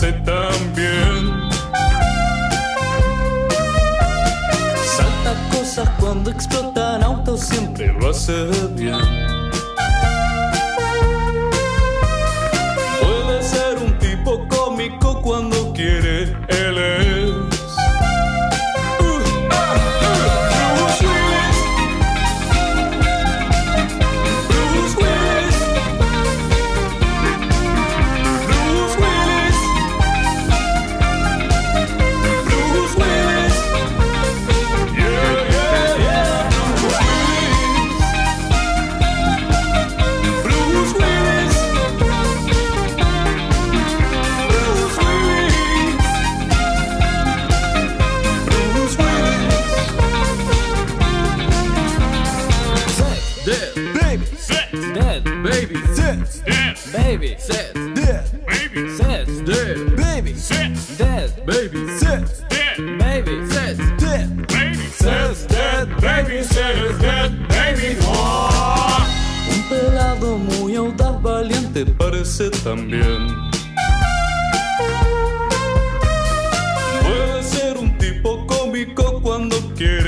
Parece 0.00 0.12
también. 0.20 1.50
Salta 4.96 5.34
cosas 5.52 5.88
cuando 6.00 6.30
explotan 6.30 7.02
autos, 7.02 7.40
siempre 7.40 7.92
lo 7.92 8.10
hace 8.10 8.46
bien. 8.74 9.27
Sex. 54.36 54.72
Dead. 54.72 55.24
Baby. 55.42 55.76
Sex. 55.94 56.42
Dead. 56.44 56.76
Baby. 56.92 57.36
Sex. 57.38 57.72
Dead. 57.94 58.24
Baby. 58.46 58.88
Sex. 58.96 59.44
Dead. 59.44 59.96
Baby. 59.96 60.34
Sex. 60.34 60.96
Dead. 60.98 61.30
Baby. 61.46 61.88
Sex. 61.98 62.44
Dead. 62.48 62.98
Baby. 62.98 63.46
Sex. 63.50 63.78
Dead. 63.98 64.28
Baby. 64.48 64.86
Sex. 64.90 65.46
Dead. 65.48 65.88
Baby. 66.00 66.44
Sex. 66.44 66.98
Dead. 67.00 67.30
Baby. 67.48 67.96
Un 69.50 69.62
pelado 69.68 70.38
muy 70.38 70.76
audaz, 70.76 71.20
valiente, 71.22 71.84
parece 71.86 72.50
también. 72.50 73.28
Puede 77.02 77.42
ser 77.42 77.76
un 77.78 77.96
tipo 77.98 78.46
cómico 78.46 79.20
cuando 79.22 79.56
quiere. 79.74 80.07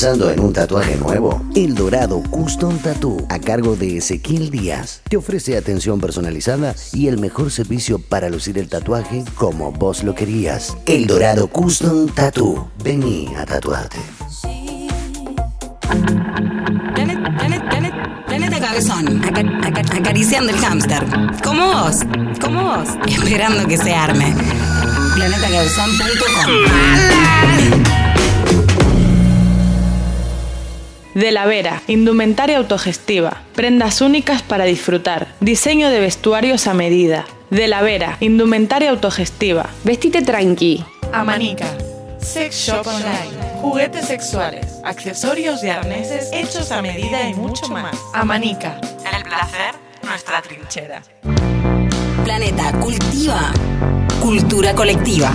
Pensando 0.00 0.30
en 0.30 0.40
un 0.40 0.50
tatuaje 0.54 0.96
nuevo? 0.96 1.42
El 1.54 1.74
Dorado 1.74 2.22
Custom 2.30 2.78
Tattoo, 2.78 3.18
a 3.28 3.38
cargo 3.38 3.76
de 3.76 3.98
Ezequiel 3.98 4.48
Díaz, 4.50 5.02
te 5.06 5.18
ofrece 5.18 5.58
atención 5.58 6.00
personalizada 6.00 6.74
y 6.94 7.08
el 7.08 7.18
mejor 7.18 7.50
servicio 7.50 7.98
para 7.98 8.30
lucir 8.30 8.56
el 8.56 8.70
tatuaje 8.70 9.22
como 9.34 9.72
vos 9.72 10.02
lo 10.02 10.14
querías. 10.14 10.74
El 10.86 11.06
Dorado 11.06 11.48
Custom 11.48 12.08
Tattoo. 12.14 12.70
Vení 12.82 13.28
a 13.36 13.44
tatuarte. 13.44 13.98
Planeta, 16.94 17.36
planeta, 17.36 17.68
planeta, 17.68 18.24
planeta 18.26 18.58
cabezón. 18.58 19.22
Aca- 19.22 19.68
aca- 19.68 19.96
acariciando 19.98 20.50
el 20.50 20.56
hámster. 20.60 21.04
Como 21.44 21.66
vos. 21.74 21.96
Como 22.40 22.64
vos. 22.64 22.88
Esperando 23.06 23.68
que 23.68 23.76
se 23.76 23.94
arme. 23.94 24.34
Planetacabezón.com. 25.14 27.89
De 31.20 31.32
la 31.32 31.44
Vera, 31.44 31.82
indumentaria 31.86 32.56
autogestiva, 32.56 33.42
prendas 33.54 34.00
únicas 34.00 34.40
para 34.40 34.64
disfrutar, 34.64 35.28
diseño 35.40 35.90
de 35.90 36.00
vestuarios 36.00 36.66
a 36.66 36.72
medida. 36.72 37.26
De 37.50 37.68
la 37.68 37.82
Vera, 37.82 38.16
indumentaria 38.20 38.88
autogestiva. 38.88 39.68
Vestite 39.84 40.22
tranqui. 40.22 40.82
Amanica, 41.12 41.66
sex 42.18 42.56
shop 42.56 42.86
online, 42.86 43.36
juguetes 43.60 44.06
sexuales, 44.06 44.80
accesorios 44.82 45.62
y 45.62 45.68
arneses 45.68 46.30
hechos 46.32 46.72
a 46.72 46.80
medida 46.80 47.28
y 47.28 47.34
mucho 47.34 47.68
más. 47.68 47.94
Amanica, 48.14 48.80
el 49.14 49.22
placer, 49.22 49.74
nuestra 50.02 50.40
trinchera. 50.40 51.02
Planeta 52.24 52.72
cultiva. 52.80 53.52
Cultura 54.22 54.74
colectiva. 54.74 55.30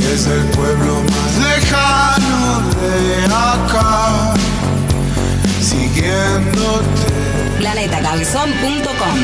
Es 0.00 0.26
el 0.26 0.44
pueblo 0.46 1.02
más 1.02 1.36
lejano 1.36 2.62
de 2.80 3.24
acá, 3.26 4.34
siguiéndote. 5.62 7.58
Planetacabezón.com. 7.58 9.18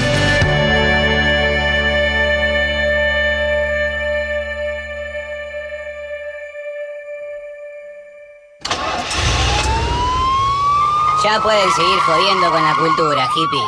Ya 11.25 11.41
pueden 11.41 11.73
seguir 11.73 11.99
jodiendo 12.01 12.51
con 12.51 12.63
la 12.63 12.75
cultura, 12.75 13.27
hippies. 13.35 13.63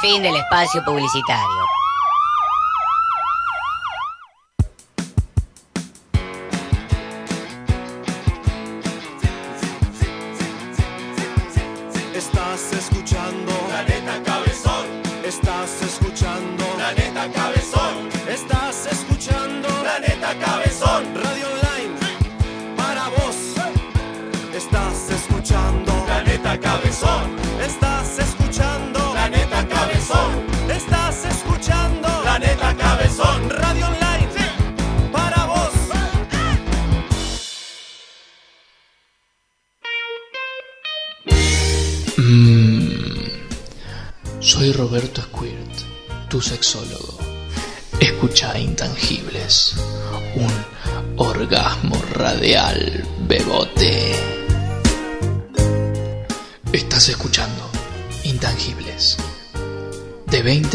Fin 0.00 0.22
del 0.22 0.36
espacio 0.36 0.84
publicitario. 0.84 1.69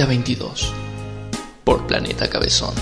De 0.06 0.10
20 0.10 0.34
a 0.34 0.46
22, 0.46 0.74
por 1.64 1.88
Planeta 1.88 2.30
Cabezón. 2.30 2.74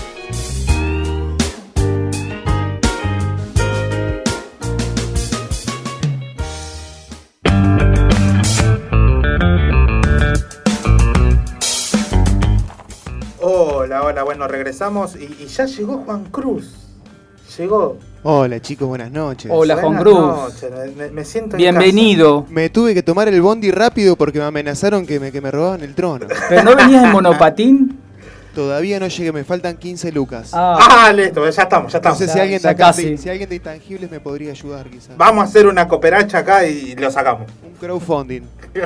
Hola, 13.40 14.02
hola, 14.02 14.22
bueno, 14.22 14.46
regresamos 14.48 15.16
y 15.16 15.46
ya 15.46 15.66
llegó 15.66 15.98
Juan 16.04 16.24
Cruz. 16.26 16.83
Llegó. 17.58 17.98
Hola 18.22 18.60
chicos, 18.60 18.88
buenas 18.88 19.10
noches. 19.10 19.50
Hola, 19.54 19.76
Juan 19.76 19.96
Buenas 19.96 20.02
Cruz. 20.02 20.16
noches, 20.72 20.96
Me, 20.96 21.10
me 21.10 21.24
siento 21.24 21.56
en 21.56 21.58
Bienvenido. 21.58 22.46
Me 22.48 22.70
tuve 22.70 22.94
que 22.94 23.02
tomar 23.02 23.28
el 23.28 23.40
bondi 23.42 23.70
rápido 23.70 24.16
porque 24.16 24.38
me 24.38 24.46
amenazaron 24.46 25.06
que 25.06 25.20
me, 25.20 25.30
que 25.30 25.40
me 25.40 25.50
robaban 25.50 25.82
el 25.82 25.94
trono. 25.94 26.26
¿Pero 26.48 26.62
no 26.62 26.74
venías 26.74 27.04
en 27.04 27.12
monopatín? 27.12 27.98
Todavía 28.54 29.00
no 29.00 29.08
llegué, 29.08 29.32
me 29.32 29.42
faltan 29.44 29.76
15 29.76 30.12
lucas. 30.12 30.50
Ah, 30.52 31.06
Ah, 31.06 31.12
listo, 31.12 31.42
ya 31.50 31.62
estamos, 31.62 31.92
ya 31.92 31.98
no 31.98 32.00
estamos. 32.00 32.18
sé 32.18 32.28
si 32.28 32.38
alguien, 32.38 32.62
de 32.62 32.68
acá, 32.68 32.92
si 32.92 33.28
alguien 33.28 33.48
de 33.48 33.56
Intangibles 33.56 34.10
me 34.10 34.20
podría 34.20 34.52
ayudar 34.52 34.88
quizás. 34.88 35.16
Vamos 35.16 35.42
a 35.42 35.48
hacer 35.48 35.66
una 35.66 35.86
cooperacha 35.88 36.38
acá 36.38 36.64
y 36.66 36.94
lo 36.94 37.10
sacamos. 37.10 37.48
Un 37.64 37.72
crowdfunding. 37.74 38.42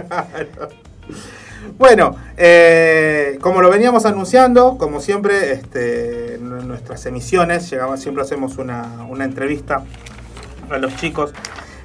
Bueno, 1.77 2.17
eh, 2.37 3.39
como 3.41 3.61
lo 3.61 3.71
veníamos 3.71 4.07
anunciando, 4.07 4.77
como 4.79 5.01
siempre, 5.01 5.53
este, 5.53 6.35
en 6.37 6.67
nuestras 6.67 7.05
emisiones, 7.07 7.69
llegamos, 7.71 8.01
siempre 8.01 8.23
hacemos 8.23 8.57
una, 8.59 9.05
una 9.09 9.25
entrevista 9.25 9.83
a 10.71 10.79
los 10.79 10.97
chicos. 10.97 11.33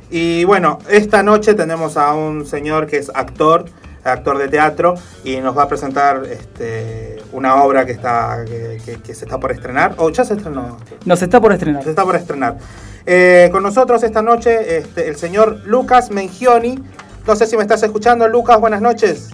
Y 0.10 0.44
bueno, 0.46 0.80
esta 0.90 1.24
noche 1.24 1.54
tenemos 1.54 1.98
a 1.98 2.14
un 2.14 2.46
señor 2.46 2.88
que 2.88 2.98
es 2.98 3.12
actor, 3.14 3.66
actor 4.04 4.38
de 4.38 4.48
teatro, 4.48 4.96
y 5.24 5.38
nos 5.38 5.58
va 5.58 5.64
a 5.64 5.68
presentar 5.68 6.24
este, 6.30 7.22
una 7.32 7.64
obra 7.64 7.86
que, 7.86 7.92
está, 7.94 8.44
que, 8.46 8.80
que- 8.86 9.02
que 9.02 9.16
se 9.16 9.26
está 9.26 9.40
por 9.40 9.52
estrenar. 9.52 9.96
¿O 9.98 10.10
ya 10.10 10.24
se 10.24 10.34
estrenó? 10.36 10.78
Nos 11.06 11.22
está 11.22 11.40
por 11.42 11.52
estrenar. 11.54 11.84
Se 11.84 11.90
está 11.90 12.04
por 12.04 12.16
estrenar. 12.16 12.58
Eh, 13.06 13.50
con 13.52 13.64
nosotros 13.64 14.02
esta 14.04 14.22
noche 14.22 14.78
este, 14.78 15.08
el 15.08 15.16
señor 15.18 15.62
Lucas 15.66 16.10
Mengioni. 16.10 16.80
No 17.28 17.36
sé 17.36 17.48
si 17.48 17.56
me 17.58 17.64
estás 17.64 17.82
escuchando, 17.84 18.28
Lucas, 18.28 18.60
buenas 18.60 18.82
noches. 18.82 19.30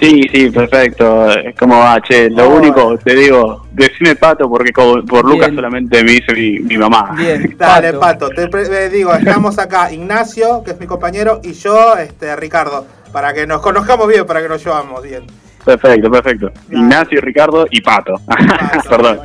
Sí, 0.00 0.22
sí, 0.32 0.50
perfecto. 0.50 1.28
¿Cómo 1.58 1.78
va, 1.78 2.00
che? 2.00 2.28
Lo 2.28 2.48
Oh. 2.48 2.56
único, 2.56 2.98
te 2.98 3.14
digo, 3.14 3.66
decime 3.72 4.16
pato 4.16 4.48
porque 4.50 4.72
por 4.72 5.24
Lucas 5.24 5.48
Bien. 5.48 5.54
solamente 5.54 6.02
me 6.02 6.10
dice 6.12 6.32
mi, 6.34 6.58
mi 6.60 6.76
mamá. 6.76 7.14
Bien, 7.16 7.54
Dale, 7.58 7.92
Pato. 7.94 8.00
Pato. 8.00 8.28
Te 8.30 8.48
pre- 8.48 8.86
eh, 8.86 8.88
digo, 8.90 9.14
estamos 9.14 9.58
acá 9.58 9.92
Ignacio, 9.92 10.62
que 10.64 10.72
es 10.72 10.80
mi 10.80 10.86
compañero, 10.86 11.40
y 11.44 11.52
yo, 11.52 11.96
este, 11.96 12.34
Ricardo, 12.36 12.86
para 13.12 13.32
que 13.32 13.46
nos 13.46 13.60
conozcamos 13.62 14.08
bien, 14.08 14.26
para 14.26 14.42
que 14.42 14.48
nos 14.48 14.64
llevamos 14.64 15.00
bien. 15.02 15.24
Perfecto, 15.64 16.10
perfecto. 16.10 16.50
Ignacio, 16.70 17.20
Ricardo 17.20 17.66
y 17.70 17.80
Pato. 17.80 18.14
Perdón. 18.88 19.20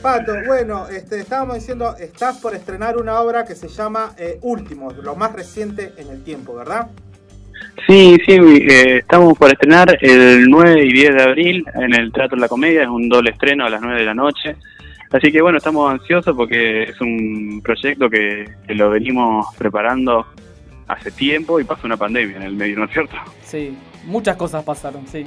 Pato, 0.00 0.32
bueno, 0.46 0.86
este, 0.88 1.20
estábamos 1.20 1.56
diciendo, 1.56 1.94
estás 1.98 2.38
por 2.38 2.54
estrenar 2.54 2.96
una 2.96 3.20
obra 3.20 3.44
que 3.44 3.54
se 3.54 3.68
llama 3.68 4.12
eh, 4.16 4.38
Últimos, 4.42 4.96
lo 4.96 5.14
más 5.16 5.32
reciente 5.32 5.92
en 5.98 6.08
el 6.08 6.22
tiempo, 6.24 6.54
¿verdad? 6.54 6.86
Sí, 7.86 8.16
sí, 8.26 8.32
eh, 8.32 8.98
estamos 8.98 9.36
por 9.38 9.50
estrenar 9.50 9.96
el 10.00 10.48
9 10.48 10.84
y 10.84 10.92
10 10.92 11.14
de 11.14 11.22
abril 11.22 11.64
en 11.74 11.94
el 11.94 12.12
Teatro 12.12 12.36
La 12.36 12.48
Comedia, 12.48 12.82
es 12.82 12.88
un 12.88 13.08
doble 13.08 13.30
estreno 13.30 13.66
a 13.66 13.70
las 13.70 13.80
9 13.80 13.98
de 13.98 14.06
la 14.06 14.14
noche. 14.14 14.56
Así 15.10 15.32
que 15.32 15.42
bueno, 15.42 15.58
estamos 15.58 15.90
ansiosos 15.90 16.36
porque 16.36 16.84
es 16.84 17.00
un 17.00 17.60
proyecto 17.64 18.08
que, 18.08 18.48
que 18.66 18.74
lo 18.74 18.90
venimos 18.90 19.46
preparando 19.56 20.26
hace 20.86 21.10
tiempo 21.10 21.58
y 21.58 21.64
pasó 21.64 21.86
una 21.86 21.96
pandemia 21.96 22.36
en 22.36 22.42
el 22.42 22.54
medio, 22.54 22.78
¿no 22.78 22.84
es 22.84 22.92
cierto? 22.92 23.16
Sí, 23.44 23.76
muchas 24.04 24.36
cosas 24.36 24.64
pasaron, 24.64 25.06
sí. 25.06 25.24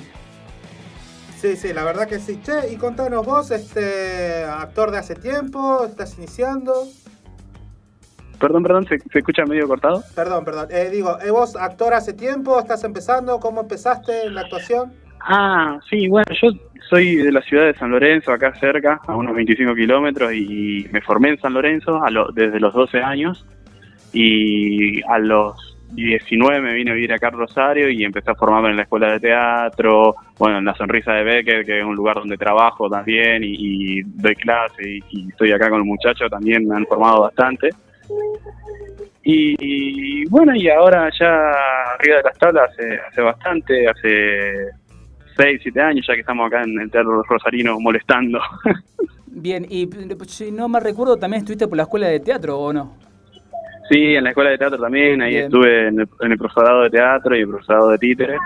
Sí, 1.43 1.57
sí, 1.57 1.73
la 1.73 1.83
verdad 1.83 2.07
que 2.07 2.19
sí. 2.19 2.39
Che, 2.41 2.71
y 2.71 2.77
contanos 2.77 3.25
vos, 3.25 3.51
este, 3.51 4.45
actor 4.45 4.91
de 4.91 4.99
hace 4.99 5.15
tiempo, 5.15 5.85
estás 5.85 6.17
iniciando. 6.17 6.87
Perdón, 8.43 8.61
perdón, 8.63 8.85
¿se, 8.87 8.99
se 8.99 9.19
escucha 9.19 9.45
medio 9.45 9.69
cortado? 9.69 10.03
Perdón, 10.13 10.43
perdón. 10.43 10.67
Eh, 10.69 10.89
digo, 10.91 11.17
eh, 11.25 11.31
vos 11.31 11.55
actor 11.55 11.93
hace 11.93 12.11
tiempo, 12.11 12.59
estás 12.59 12.83
empezando, 12.83 13.39
¿cómo 13.39 13.61
empezaste 13.61 14.25
en 14.25 14.35
la 14.35 14.41
actuación? 14.41 14.91
Ah, 15.21 15.79
sí, 15.89 16.09
bueno, 16.09 16.25
yo 16.41 16.49
soy 16.89 17.15
de 17.15 17.31
la 17.31 17.41
ciudad 17.43 17.67
de 17.67 17.73
San 17.75 17.89
Lorenzo, 17.91 18.33
acá 18.33 18.53
cerca, 18.59 18.99
a 19.07 19.15
unos 19.15 19.33
25 19.33 19.73
kilómetros, 19.75 20.33
y 20.33 20.85
me 20.91 20.99
formé 20.99 21.29
en 21.29 21.39
San 21.39 21.53
Lorenzo 21.53 22.03
a 22.03 22.11
lo- 22.11 22.33
desde 22.33 22.59
los 22.59 22.73
12 22.73 23.01
años, 23.01 23.45
y 24.11 25.01
a 25.03 25.19
los 25.19 25.77
19 25.91 26.59
me 26.59 26.73
vine 26.73 26.91
a 26.91 26.95
vivir 26.95 27.13
acá 27.13 27.27
a 27.27 27.31
Rosario 27.31 27.89
y 27.89 28.03
empecé 28.03 28.31
a 28.31 28.35
formarme 28.35 28.71
en 28.71 28.75
la 28.75 28.81
escuela 28.83 29.09
de 29.13 29.21
teatro, 29.21 30.15
bueno, 30.37 30.57
en 30.57 30.65
la 30.65 30.75
Sonrisa 30.75 31.13
de 31.13 31.23
Becker, 31.23 31.63
que 31.65 31.79
es 31.79 31.85
un 31.85 31.95
lugar 31.95 32.17
donde 32.17 32.35
trabajo 32.35 32.89
también, 32.89 33.41
y, 33.41 33.55
y 33.99 34.01
doy 34.03 34.35
clase, 34.35 34.83
y, 34.85 34.99
y 35.11 35.29
estoy 35.29 35.53
acá 35.53 35.69
con 35.69 35.79
los 35.79 35.87
muchachos, 35.87 36.29
también 36.29 36.67
me 36.67 36.75
han 36.75 36.85
formado 36.87 37.21
bastante. 37.21 37.69
Y, 39.23 39.55
y 39.59 40.25
bueno, 40.25 40.53
y 40.55 40.69
ahora 40.69 41.09
ya 41.17 41.33
arriba 41.97 42.17
de 42.17 42.23
las 42.23 42.37
tablas 42.37 42.71
hace, 42.71 42.99
hace 42.99 43.21
bastante, 43.21 43.87
hace 43.87 44.69
6, 45.37 45.59
7 45.63 45.81
años 45.81 46.05
ya 46.07 46.13
que 46.13 46.21
estamos 46.21 46.47
acá 46.47 46.63
en 46.63 46.79
el 46.79 46.91
Teatro 46.91 47.23
Rosarino 47.23 47.79
molestando. 47.79 48.39
Bien, 49.27 49.65
y 49.69 49.89
si 50.27 50.51
no 50.51 50.69
me 50.69 50.79
recuerdo, 50.79 51.17
también 51.17 51.39
estuviste 51.39 51.67
por 51.67 51.77
la 51.77 51.83
escuela 51.83 52.07
de 52.07 52.19
teatro, 52.19 52.59
¿o 52.59 52.71
no? 52.71 52.95
sí, 53.89 54.15
en 54.15 54.23
la 54.23 54.29
escuela 54.29 54.51
de 54.51 54.57
teatro 54.57 54.79
también, 54.79 55.21
ahí 55.21 55.31
Bien. 55.31 55.45
estuve 55.45 55.87
en 55.87 55.99
el, 55.99 56.07
en 56.21 56.31
el 56.31 56.37
profesorado 56.37 56.83
de 56.83 56.89
teatro 56.89 57.35
y 57.35 57.41
el 57.41 57.47
profesorado 57.47 57.89
de 57.89 57.97
títeres. 57.97 58.37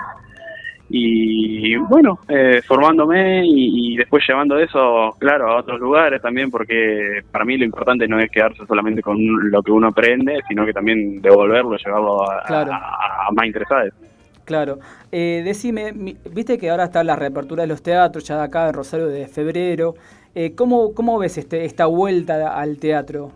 Y 0.90 1.76
bueno, 1.76 2.18
eh, 2.28 2.60
formándome 2.66 3.44
y, 3.44 3.92
y 3.92 3.96
después 3.96 4.24
llevando 4.26 4.58
eso, 4.58 5.14
claro, 5.18 5.48
a 5.52 5.58
otros 5.60 5.78
lugares 5.80 6.22
también, 6.22 6.50
porque 6.50 7.20
para 7.30 7.44
mí 7.44 7.58
lo 7.58 7.64
importante 7.64 8.08
no 8.08 8.18
es 8.18 8.30
quedarse 8.30 8.64
solamente 8.66 9.02
con 9.02 9.16
lo 9.50 9.62
que 9.62 9.70
uno 9.70 9.88
aprende, 9.88 10.40
sino 10.48 10.64
que 10.64 10.72
también 10.72 11.20
devolverlo, 11.20 11.76
llevarlo 11.76 12.22
a, 12.30 12.42
Claro. 12.44 12.72
a- 12.72 13.26
a 13.28 13.32
más 13.32 13.46
interesados. 13.46 13.92
Claro. 14.44 14.78
Eh, 15.12 15.42
decime, 15.44 15.92
mi- 15.92 16.16
viste 16.32 16.56
que 16.56 16.70
ahora 16.70 16.84
está 16.84 17.04
la 17.04 17.16
reapertura 17.16 17.62
de 17.62 17.66
los 17.68 17.82
teatros, 17.82 18.24
ya 18.24 18.38
de 18.38 18.44
acá 18.44 18.68
en 18.68 18.74
Rosario 18.74 19.08
de 19.08 19.26
febrero. 19.26 19.94
Eh, 20.34 20.54
¿cómo, 20.54 20.94
¿Cómo 20.94 21.18
ves 21.18 21.36
este, 21.36 21.66
esta 21.66 21.84
vuelta 21.86 22.58
al 22.58 22.78
teatro? 22.78 23.32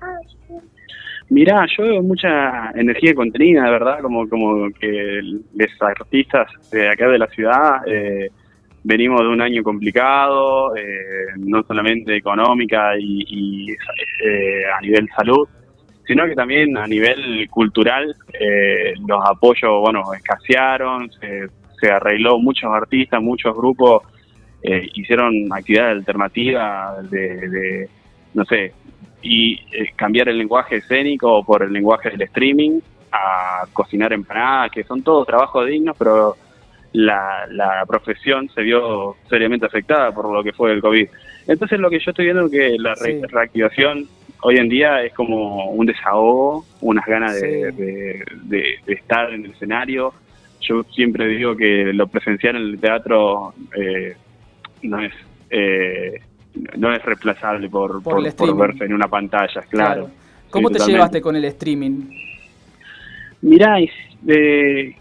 Mirá, 1.32 1.64
yo 1.78 1.84
veo 1.84 2.02
mucha 2.02 2.72
energía 2.74 3.14
contenida, 3.14 3.64
de 3.64 3.70
verdad, 3.70 4.00
como, 4.02 4.28
como 4.28 4.68
que 4.78 5.18
los 5.22 5.70
artistas 5.80 6.46
de 6.70 6.90
acá 6.90 7.08
de 7.08 7.18
la 7.18 7.26
ciudad 7.28 7.88
eh, 7.88 8.28
venimos 8.84 9.22
de 9.22 9.28
un 9.28 9.40
año 9.40 9.62
complicado, 9.62 10.76
eh, 10.76 11.32
no 11.38 11.62
solamente 11.62 12.14
económica 12.14 12.98
y, 12.98 13.24
y, 13.26 13.70
eh, 13.72 14.62
a 14.76 14.82
nivel 14.82 15.08
salud, 15.16 15.48
sino 16.06 16.26
que 16.26 16.34
también 16.34 16.76
a 16.76 16.86
nivel 16.86 17.48
cultural 17.48 18.14
eh, 18.34 18.92
los 19.08 19.24
apoyos, 19.24 19.80
bueno, 19.80 20.02
escasearon, 20.14 21.10
se, 21.12 21.46
se 21.80 21.90
arregló 21.90 22.38
muchos 22.40 22.70
artistas, 22.70 23.22
muchos 23.22 23.56
grupos 23.56 24.02
eh, 24.62 24.86
hicieron 24.96 25.32
actividades 25.50 25.96
alternativas 25.96 27.10
de, 27.10 27.48
de, 27.48 27.88
no 28.34 28.44
sé, 28.44 28.74
y 29.22 29.54
eh, 29.72 29.90
cambiar 29.96 30.28
el 30.28 30.38
lenguaje 30.38 30.76
escénico 30.76 31.44
por 31.44 31.62
el 31.62 31.72
lenguaje 31.72 32.10
del 32.10 32.22
streaming 32.22 32.80
a 33.12 33.64
cocinar 33.72 34.12
empanadas, 34.12 34.70
que 34.72 34.84
son 34.84 35.02
todos 35.02 35.26
trabajos 35.26 35.66
dignos, 35.68 35.96
pero 35.98 36.34
la, 36.92 37.46
la 37.50 37.84
profesión 37.86 38.48
se 38.54 38.62
vio 38.62 39.16
seriamente 39.28 39.66
afectada 39.66 40.12
por 40.12 40.30
lo 40.32 40.42
que 40.42 40.52
fue 40.52 40.72
el 40.72 40.80
COVID. 40.80 41.08
Entonces 41.46 41.78
lo 41.80 41.88
que 41.90 41.98
yo 42.00 42.10
estoy 42.10 42.26
viendo 42.26 42.46
es 42.46 42.50
que 42.50 42.76
la 42.78 42.94
re- 42.94 43.20
Sí. 43.20 43.26
reactivación 43.28 44.06
hoy 44.42 44.56
en 44.56 44.68
día 44.68 45.02
es 45.02 45.12
como 45.14 45.70
un 45.70 45.86
desahogo, 45.86 46.64
unas 46.80 47.06
ganas 47.06 47.40
de, 47.40 47.70
Sí. 47.70 47.76
de- 47.82 48.24
de- 48.44 48.74
de 48.86 48.92
estar 48.94 49.32
en 49.32 49.44
el 49.44 49.50
escenario. 49.52 50.12
Yo 50.60 50.82
siempre 50.94 51.26
digo 51.28 51.56
que 51.56 51.92
lo 51.92 52.06
presencial 52.08 52.56
en 52.56 52.62
el 52.62 52.80
teatro 52.80 53.54
eh, 53.76 54.14
no 54.82 55.00
es 55.00 55.12
eh, 55.50 56.20
no 56.76 56.92
es 56.94 57.02
reemplazable 57.04 57.68
por, 57.68 58.02
Por 58.02 58.22
verse 58.56 58.84
en 58.84 58.92
una 58.92 59.08
pantalla, 59.08 59.62
claro. 59.70 60.10
¿Cómo 60.50 60.68
Sí, 60.68 60.74
te 60.74 60.78
totalmente. 60.78 60.92
llevaste 60.92 61.20
con 61.22 61.36
el 61.36 61.44
streaming? 61.46 62.00
Mirá, 63.42 63.76
eh, 64.28 64.94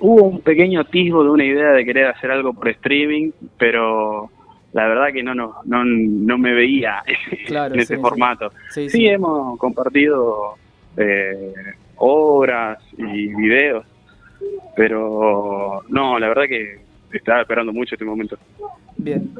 hubo 0.00 0.24
un 0.24 0.40
pequeño 0.40 0.80
atisbo 0.80 1.22
de 1.24 1.30
una 1.30 1.44
idea 1.44 1.70
de 1.70 1.84
querer 1.84 2.06
hacer 2.06 2.30
algo 2.30 2.52
por 2.52 2.68
streaming, 2.68 3.30
pero 3.56 4.28
la 4.72 4.86
verdad 4.88 5.12
que 5.12 5.22
no 5.22 5.34
no, 5.34 5.54
no, 5.64 5.84
no 5.84 6.38
me 6.38 6.52
veía 6.52 7.02
Claro, 7.46 7.74
en 7.74 7.80
ese 7.80 7.94
sí, 7.96 8.00
formato. 8.00 8.50
Sí, 8.70 8.88
Sí, 8.88 8.98
sí. 8.98 9.06
hemos 9.06 9.58
compartido 9.58 10.54
eh, 10.96 11.52
obras 11.96 12.78
y 12.98 13.28
videos, 13.34 13.86
pero 14.76 15.82
no, 15.88 16.18
la 16.18 16.28
verdad 16.28 16.44
que 16.48 16.78
estaba 17.12 17.42
esperando 17.42 17.72
mucho 17.72 17.94
este 17.94 18.04
momento. 18.04 18.36
Bien. 18.96 19.30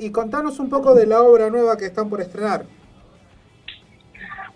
Y 0.00 0.10
contanos 0.10 0.58
un 0.58 0.68
poco 0.68 0.94
de 0.94 1.06
la 1.06 1.22
obra 1.22 1.50
nueva 1.50 1.76
que 1.76 1.86
están 1.86 2.08
por 2.08 2.20
estrenar. 2.20 2.64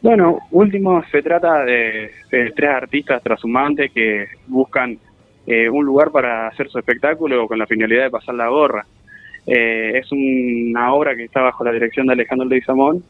Bueno, 0.00 0.38
último 0.50 1.02
se 1.12 1.22
trata 1.22 1.64
de, 1.64 2.10
tres 2.28 2.70
artistas 2.70 3.22
trashumantes 3.22 3.92
que 3.92 4.26
buscan 4.48 4.98
eh, 5.46 5.68
un 5.68 5.84
lugar 5.84 6.10
para 6.10 6.48
hacer 6.48 6.68
su 6.68 6.78
espectáculo 6.78 7.46
con 7.46 7.58
la 7.58 7.66
finalidad 7.66 8.04
de 8.04 8.10
pasar 8.10 8.34
la 8.34 8.48
gorra. 8.48 8.84
Eh, 9.46 9.98
es 9.98 10.10
una 10.10 10.92
obra 10.92 11.14
que 11.14 11.24
está 11.24 11.40
bajo 11.40 11.64
la 11.64 11.72
dirección 11.72 12.06
de 12.06 12.14
Alejandro 12.14 12.48
Leguizamón 12.48 13.04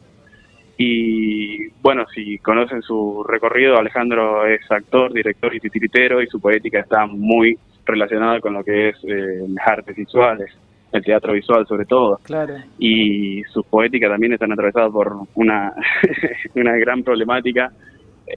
y 0.77 1.69
bueno, 1.81 2.05
si 2.13 2.37
conocen 2.39 2.81
su 2.81 3.23
recorrido, 3.27 3.77
Alejandro 3.77 4.45
es 4.45 4.59
actor, 4.71 5.13
director 5.13 5.53
y 5.53 5.59
titiritero 5.59 6.21
y 6.21 6.27
su 6.27 6.39
poética 6.39 6.79
está 6.79 7.05
muy 7.05 7.57
relacionada 7.85 8.39
con 8.39 8.53
lo 8.53 8.63
que 8.63 8.89
es 8.89 8.97
eh, 9.03 9.45
las 9.47 9.67
artes 9.67 9.95
visuales. 9.95 10.51
El 10.93 11.03
teatro 11.03 11.33
visual 11.33 11.65
sobre 11.67 11.85
todo. 11.85 12.19
Claro. 12.23 12.55
Y 12.79 13.41
sus 13.51 13.65
poéticas 13.65 14.09
también 14.11 14.33
están 14.33 14.51
atravesadas 14.51 14.91
por 14.91 15.13
una, 15.35 15.73
una 16.55 16.77
gran 16.77 17.03
problemática 17.03 17.71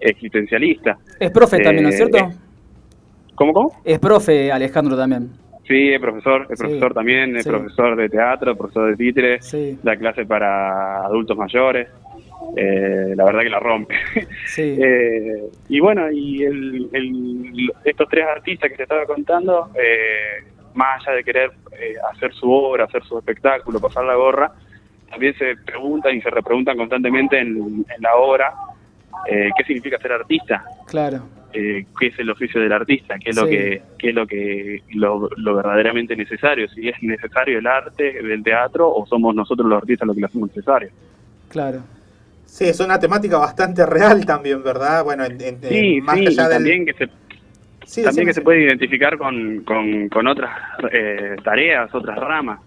existencialista. 0.00 0.96
Es 1.20 1.30
profe 1.30 1.58
también, 1.60 1.84
¿no 1.84 1.88
es 1.90 1.94
Eh, 1.94 1.98
cierto? 1.98 2.18
eh, 2.18 2.28
¿Cómo, 3.34 3.52
cómo? 3.52 3.72
Es 3.84 3.98
profe 3.98 4.50
Alejandro 4.50 4.96
también. 4.96 5.30
Sí, 5.68 5.92
es 5.92 6.00
profesor, 6.00 6.46
es 6.48 6.58
Sí, 6.58 6.64
profesor 6.64 6.94
también, 6.94 7.36
es 7.36 7.42
sí. 7.44 7.50
profesor 7.50 7.96
de 7.96 8.08
teatro, 8.08 8.56
profesor 8.56 8.90
de 8.90 8.96
títere, 8.96 9.42
Sí. 9.42 9.78
da 9.82 9.96
clase 9.96 10.24
para 10.24 11.04
adultos 11.04 11.36
mayores. 11.36 11.88
Eh, 12.56 13.12
la 13.16 13.24
verdad 13.24 13.40
que 13.42 13.50
la 13.50 13.58
rompe. 13.60 13.94
Sí. 14.46 14.76
Eh, 14.82 15.42
y 15.68 15.80
bueno, 15.80 16.10
y 16.10 16.44
el, 16.44 16.88
el- 16.92 17.72
estos 17.84 18.08
tres 18.08 18.24
artistas 18.26 18.70
que 18.70 18.76
te 18.76 18.82
estaba 18.84 19.04
contando, 19.06 19.70
eh, 19.74 20.44
más 20.76 21.06
allá 21.06 21.16
de 21.16 21.24
querer 21.24 21.50
eh, 21.72 21.94
hacer 22.12 22.32
su 22.34 22.50
obra, 22.52 22.84
hacer 22.84 23.02
su 23.04 23.18
espectáculo, 23.18 23.80
pasar 23.80 24.04
la 24.04 24.14
gorra, 24.14 24.52
también 25.10 25.34
se 25.38 25.56
preguntan 25.64 26.14
y 26.16 26.20
se 26.22 26.30
repreguntan 26.30 26.76
constantemente 26.76 27.38
en, 27.38 27.56
en 27.56 28.02
la 28.02 28.14
obra 28.16 28.52
eh, 29.28 29.50
qué 29.56 29.64
significa 29.64 29.98
ser 29.98 30.12
artista, 30.12 30.64
Claro. 30.86 31.22
eh, 31.52 31.86
qué 31.98 32.06
es 32.08 32.18
el 32.18 32.30
oficio 32.30 32.60
del 32.60 32.72
artista, 32.72 33.16
qué 33.18 33.30
es 33.30 33.36
lo 33.36 33.46
que 33.46 33.82
qué 33.98 34.08
es 34.10 34.14
lo 34.14 34.26
que 34.26 34.82
lo, 34.94 35.28
lo 35.36 35.54
verdaderamente 35.56 36.14
necesario, 36.14 36.68
si 36.68 36.88
es 36.88 37.02
necesario 37.02 37.58
el 37.58 37.66
arte 37.66 38.22
del 38.22 38.42
teatro 38.42 38.88
o 38.92 39.06
somos 39.06 39.34
nosotros 39.34 39.66
los 39.68 39.78
artistas 39.78 40.06
los 40.06 40.14
que 40.14 40.20
lo 40.20 40.26
hacemos 40.26 40.48
necesario. 40.48 40.90
Claro. 41.48 41.80
Sí, 42.44 42.64
es 42.68 42.78
una 42.80 42.98
temática 42.98 43.38
bastante 43.38 43.84
real 43.86 44.24
también, 44.26 44.62
¿verdad? 44.62 45.02
Bueno, 45.04 45.24
en- 45.24 45.40
en- 45.40 45.60
Sí, 45.62 46.00
más 46.00 46.16
sí, 46.16 46.24
y 46.24 46.26
allá 46.28 46.42
del... 46.48 46.52
también 46.58 46.86
que 46.86 46.92
se 46.94 47.08
Sí, 47.86 48.02
también 48.02 48.26
que 48.26 48.34
se 48.34 48.42
puede 48.42 48.62
identificar 48.64 49.16
con, 49.16 49.62
con, 49.64 50.08
con 50.08 50.26
otras 50.26 50.50
eh, 50.92 51.36
tareas, 51.42 51.94
otras 51.94 52.18
ramas. 52.18 52.60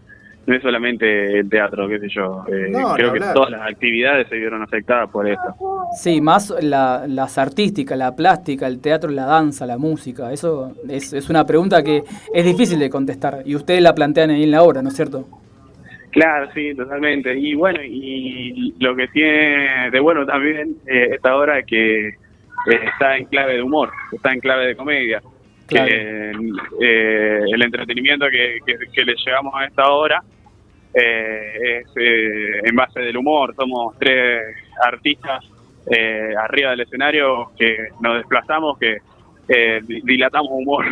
No 0.47 0.55
es 0.55 0.63
solamente 0.63 1.39
el 1.39 1.49
teatro, 1.49 1.87
qué 1.87 1.99
sé 1.99 2.07
yo. 2.09 2.43
Eh, 2.47 2.69
No, 2.71 2.93
creo 2.95 3.11
que 3.13 3.19
hablar. 3.19 3.33
todas 3.35 3.51
las 3.51 3.61
actividades 3.69 4.27
se 4.29 4.35
vieron 4.37 4.63
afectadas 4.63 5.07
por 5.11 5.27
esto. 5.29 5.53
Sí, 5.95 6.21
más 6.21 6.51
la- 6.61 7.05
las 7.07 7.37
artísticas, 7.37 7.95
la 7.97 8.15
plástica, 8.15 8.65
el 8.65 8.79
teatro, 8.79 9.11
la 9.11 9.25
danza, 9.25 9.67
la 9.67 9.77
música. 9.77 10.31
Eso 10.31 10.73
es, 10.89 11.13
es 11.13 11.29
una 11.29 11.45
pregunta 11.45 11.83
que 11.83 12.01
es 12.33 12.45
difícil 12.45 12.79
de 12.79 12.89
contestar. 12.89 13.43
Y 13.45 13.55
ustedes 13.55 13.81
la 13.83 13.93
plantean 13.93 14.31
ahí 14.31 14.43
en 14.43 14.51
la 14.51 14.63
obra, 14.63 14.81
¿no 14.81 14.87
es 14.89 14.95
cierto? 14.95 15.27
Claro, 16.11 16.49
sí, 16.55 16.73
totalmente. 16.73 17.37
Y 17.37 17.53
bueno, 17.53 17.81
y 17.83 18.73
lo 18.79 18.95
que 18.95 19.07
tiene 19.09 19.91
de 19.91 19.99
bueno 19.99 20.25
también 20.25 20.77
eh, 20.87 21.09
esta 21.13 21.35
obra 21.35 21.59
es 21.59 21.65
que 21.67 22.13
está 22.67 23.17
en 23.17 23.25
clave 23.25 23.55
de 23.55 23.63
humor, 23.63 23.91
está 24.11 24.31
en 24.33 24.39
clave 24.39 24.67
de 24.67 24.75
comedia. 24.75 25.21
Claro. 25.67 25.87
Que, 25.87 26.31
eh, 26.81 27.41
el 27.53 27.61
entretenimiento 27.61 28.25
que, 28.29 28.59
que, 28.65 28.75
que 28.91 29.05
le 29.05 29.13
llevamos 29.23 29.53
a 29.55 29.65
esta 29.65 29.89
obra 29.91 30.23
eh, 30.93 31.81
es 31.81 31.87
eh, 31.95 32.61
en 32.63 32.75
base 32.75 32.99
del 33.01 33.17
humor. 33.17 33.53
Somos 33.55 33.95
tres 33.99 34.41
artistas 34.83 35.45
eh, 35.91 36.33
arriba 36.37 36.71
del 36.71 36.81
escenario 36.81 37.51
que 37.57 37.89
nos 38.01 38.17
desplazamos, 38.17 38.79
que 38.79 38.97
eh, 39.47 39.79
di- 39.85 40.01
dilatamos 40.01 40.51
humor. 40.51 40.85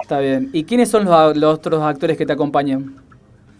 Está 0.00 0.18
bien. 0.20 0.48
¿Y 0.52 0.64
quiénes 0.64 0.90
son 0.90 1.04
los, 1.04 1.36
los 1.36 1.54
otros 1.54 1.82
actores 1.82 2.16
que 2.16 2.26
te 2.26 2.32
acompañan? 2.32 2.96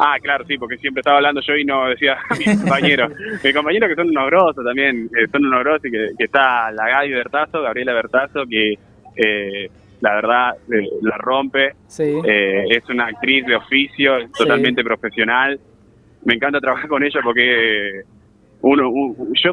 Ah, 0.03 0.17
claro, 0.23 0.45
sí, 0.47 0.57
porque 0.57 0.79
siempre 0.79 1.01
estaba 1.01 1.19
hablando 1.19 1.41
yo 1.43 1.55
y 1.57 1.65
no 1.65 1.89
decía 1.89 2.17
a 2.31 2.35
mis 2.35 2.59
compañeros. 2.61 3.13
mis 3.45 3.55
compañeros 3.55 3.89
que 3.91 3.95
son 3.97 4.09
unos 4.09 4.27
grosos 4.27 4.65
también, 4.65 5.11
eh, 5.17 5.27
son 5.31 5.45
unos 5.45 5.61
grosos 5.61 5.85
y 5.87 5.91
que, 5.91 6.09
que 6.17 6.25
está 6.25 6.71
la 6.73 6.89
Gaby 6.89 7.13
Bertazo, 7.13 7.63
Gabriela 7.63 7.93
Bertazo, 7.93 8.47
que 8.47 8.75
eh, 9.17 9.69
la 10.01 10.15
verdad 10.15 10.51
eh, 10.73 10.89
la 11.03 11.17
rompe. 11.19 11.73
Sí. 11.87 12.15
Eh, 12.25 12.65
es 12.71 12.89
una 12.89 13.07
actriz 13.09 13.45
de 13.45 13.57
oficio, 13.57 14.17
es 14.17 14.27
Sí. 14.33 14.45
totalmente 14.45 14.83
profesional. 14.83 15.61
Me 16.25 16.35
encanta 16.35 16.61
trabajar 16.61 16.89
con 16.89 17.03
ella 17.03 17.21
porque 17.23 18.03
uno, 18.63 18.89
un- 18.91 19.33
yo 19.43 19.53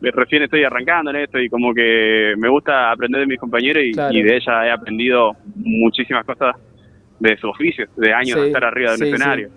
recién 0.00 0.42
estoy 0.42 0.64
arrancando 0.64 1.10
en 1.10 1.16
esto 1.16 1.38
y 1.38 1.48
como 1.48 1.72
que 1.74 2.34
me 2.38 2.48
gusta 2.48 2.90
aprender 2.90 3.20
de 3.20 3.26
mis 3.26 3.38
compañeros 3.40 3.82
y, 3.84 3.92
Claro. 3.92 4.14
y 4.14 4.22
de 4.22 4.36
ella 4.36 4.66
he 4.66 4.70
aprendido 4.70 5.32
muchísimas 5.56 6.24
cosas 6.26 6.54
de 7.20 7.36
su 7.38 7.48
oficio, 7.48 7.86
de 7.96 8.12
años 8.12 8.38
de 8.40 8.46
estar 8.48 8.64
arriba 8.64 8.92
de 8.92 8.96
un 8.96 9.14
escenario. 9.14 9.48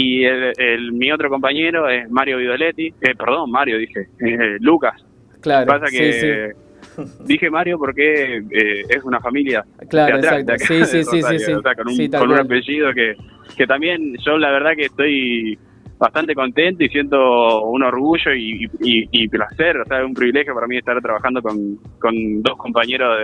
Y 0.00 0.24
el, 0.24 0.52
el- 0.58 0.92
mi 0.92 1.10
otro 1.10 1.28
compañero 1.28 1.88
es 1.88 2.08
Mario 2.10 2.36
Vidoletti, 2.38 2.86
eh, 3.00 3.14
perdón, 3.18 3.50
Mario 3.50 3.78
dije, 3.78 4.06
eh, 4.20 4.56
Lucas. 4.60 5.04
Claro. 5.40 5.66
Pasa 5.66 5.86
que 5.90 6.12
sí. 6.12 7.02
dije 7.24 7.50
Mario 7.50 7.78
porque 7.78 8.36
eh, 8.50 8.82
es 8.88 9.02
una 9.04 9.18
familia 9.20 9.64
Claro, 9.88 10.16
exacto. 10.18 10.52
Sí, 10.58 10.84
sí, 10.84 11.02
sí, 11.04 11.22
sí, 11.22 11.38
sí. 11.40 11.52
o 11.52 11.62
sea, 11.62 11.74
con 11.74 11.88
un, 11.88 11.94
Sí, 11.94 12.08
tal 12.08 12.20
con 12.20 12.30
un 12.30 12.36
cual. 12.36 12.46
apellido 12.46 12.92
que, 12.92 13.14
que 13.56 13.66
también 13.66 14.14
yo 14.24 14.38
la 14.38 14.50
verdad 14.52 14.72
que 14.76 14.84
estoy 14.86 15.58
bastante 15.98 16.32
contento 16.34 16.84
y 16.84 16.88
siento 16.90 17.62
un 17.64 17.82
orgullo 17.82 18.32
y, 18.32 18.64
y, 18.80 19.08
y 19.10 19.28
placer, 19.28 19.78
o 19.78 19.84
sea, 19.84 19.98
es 20.00 20.04
un 20.06 20.14
privilegio 20.14 20.54
para 20.54 20.68
mí 20.68 20.76
estar 20.76 21.00
trabajando 21.00 21.42
con, 21.42 21.56
con 21.98 22.40
dos 22.42 22.56
compañeros 22.56 23.16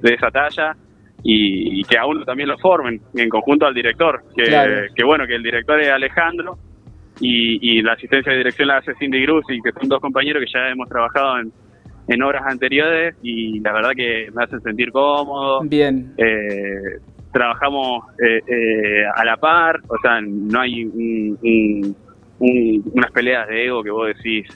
de, 0.00 0.08
de 0.08 0.14
esa 0.14 0.30
talla 0.30 0.74
y, 1.24 1.80
y 1.80 1.84
que 1.84 1.98
a 1.98 2.06
uno 2.06 2.24
también 2.24 2.48
lo 2.48 2.58
formen 2.58 3.00
en 3.14 3.28
conjunto 3.28 3.66
al 3.66 3.74
director, 3.74 4.22
que, 4.36 4.44
Claro. 4.44 4.82
que 4.94 5.04
bueno, 5.04 5.26
que 5.26 5.34
el 5.36 5.42
director 5.42 5.80
es 5.80 5.88
Alejandro 5.90 6.58
y, 7.20 7.78
y 7.78 7.82
la 7.82 7.92
asistencia 7.92 8.32
de 8.32 8.38
dirección 8.38 8.68
la 8.68 8.78
hace 8.78 8.94
Cindy 8.98 9.24
Cruz 9.24 9.44
y 9.48 9.60
que 9.60 9.70
son 9.72 9.88
dos 9.88 10.00
compañeros 10.00 10.42
que 10.44 10.50
ya 10.52 10.68
hemos 10.68 10.88
trabajado 10.88 11.38
en, 11.40 11.52
en 12.08 12.22
obras 12.22 12.42
anteriores 12.46 13.14
y 13.22 13.60
la 13.60 13.72
verdad 13.72 13.90
que 13.94 14.28
me 14.34 14.42
hacen 14.44 14.60
sentir 14.62 14.90
cómodo. 14.90 15.60
Bien. 15.62 16.12
Eh, 16.16 16.98
trabajamos 17.32 18.04
eh, 18.22 18.40
eh, 18.46 19.04
a 19.14 19.24
la 19.24 19.36
par, 19.36 19.80
o 19.88 19.96
sea, 20.02 20.20
no 20.20 20.60
hay 20.60 20.84
un- 20.84 21.38
un- 21.42 21.96
un- 22.40 22.82
unas 22.94 23.10
peleas 23.12 23.46
de 23.48 23.66
ego 23.66 23.82
que 23.82 23.90
vos 23.90 24.08
decís, 24.08 24.46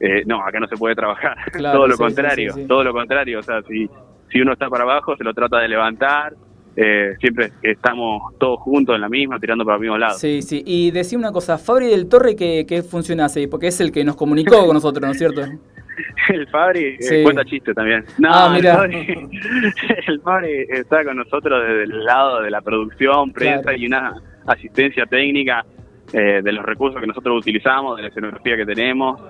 eh, 0.00 0.22
no, 0.26 0.40
acá 0.42 0.58
no 0.60 0.66
se 0.68 0.76
puede 0.76 0.94
trabajar. 0.94 1.36
Claro, 1.52 1.78
todo 1.80 1.88
lo 1.88 1.96
sí, 1.96 2.02
contrario, 2.02 2.52
sí, 2.52 2.60
sí. 2.62 2.66
todo 2.68 2.84
lo 2.84 2.92
contrario, 2.92 3.38
o 3.40 3.42
sea, 3.42 3.60
si, 3.62 3.88
si 4.30 4.40
uno 4.40 4.52
está 4.52 4.68
para 4.68 4.84
abajo 4.84 5.16
se 5.16 5.24
lo 5.24 5.32
trata 5.34 5.58
de 5.60 5.68
levantar, 5.68 6.34
eh, 6.76 7.14
siempre 7.20 7.52
estamos 7.62 8.36
todos 8.38 8.58
juntos 8.60 8.94
en 8.96 9.00
la 9.00 9.08
misma, 9.08 9.38
tirando 9.38 9.64
para 9.64 9.76
el 9.76 9.82
mismo 9.82 9.96
lado. 9.98 10.18
Sí, 10.18 10.42
sí. 10.42 10.62
Y 10.66 10.90
decía 10.90 11.16
una 11.18 11.30
cosa, 11.32 11.56
Fabri 11.56 11.86
del 11.88 12.08
Torre, 12.08 12.34
¿qué, 12.34 12.64
qué 12.68 12.82
funciona 12.82 13.26
así? 13.26 13.46
Porque 13.46 13.68
es 13.68 13.80
el 13.80 13.92
que 13.92 14.04
nos 14.04 14.16
comunicó 14.16 14.64
con 14.66 14.74
nosotros, 14.74 15.04
¿no 15.04 15.12
es 15.12 15.18
cierto? 15.18 15.42
El 16.28 16.48
Fabri 16.48 16.84
eh, 16.84 16.96
Sí. 16.98 17.22
cuenta 17.22 17.44
chiste 17.44 17.72
también. 17.72 18.04
No, 18.18 18.28
Ah, 18.32 18.46
el, 18.48 18.54
mira. 18.54 18.74
Fabri, 18.74 19.06
el 20.08 20.20
Fabri 20.22 20.66
está 20.68 21.04
con 21.04 21.16
nosotros 21.18 21.62
desde 21.62 21.84
el 21.84 22.04
lado 22.04 22.42
de 22.42 22.50
la 22.50 22.60
producción, 22.62 23.32
prensa 23.32 23.62
Claro. 23.62 23.78
y 23.78 23.86
una 23.86 24.14
asistencia 24.46 25.06
técnica 25.06 25.64
eh, 26.12 26.40
de 26.42 26.52
los 26.52 26.64
recursos 26.64 27.00
que 27.00 27.06
nosotros 27.06 27.38
utilizamos, 27.38 27.96
de 27.96 28.02
la 28.02 28.08
escenografía 28.08 28.56
que 28.56 28.66
tenemos. 28.66 29.20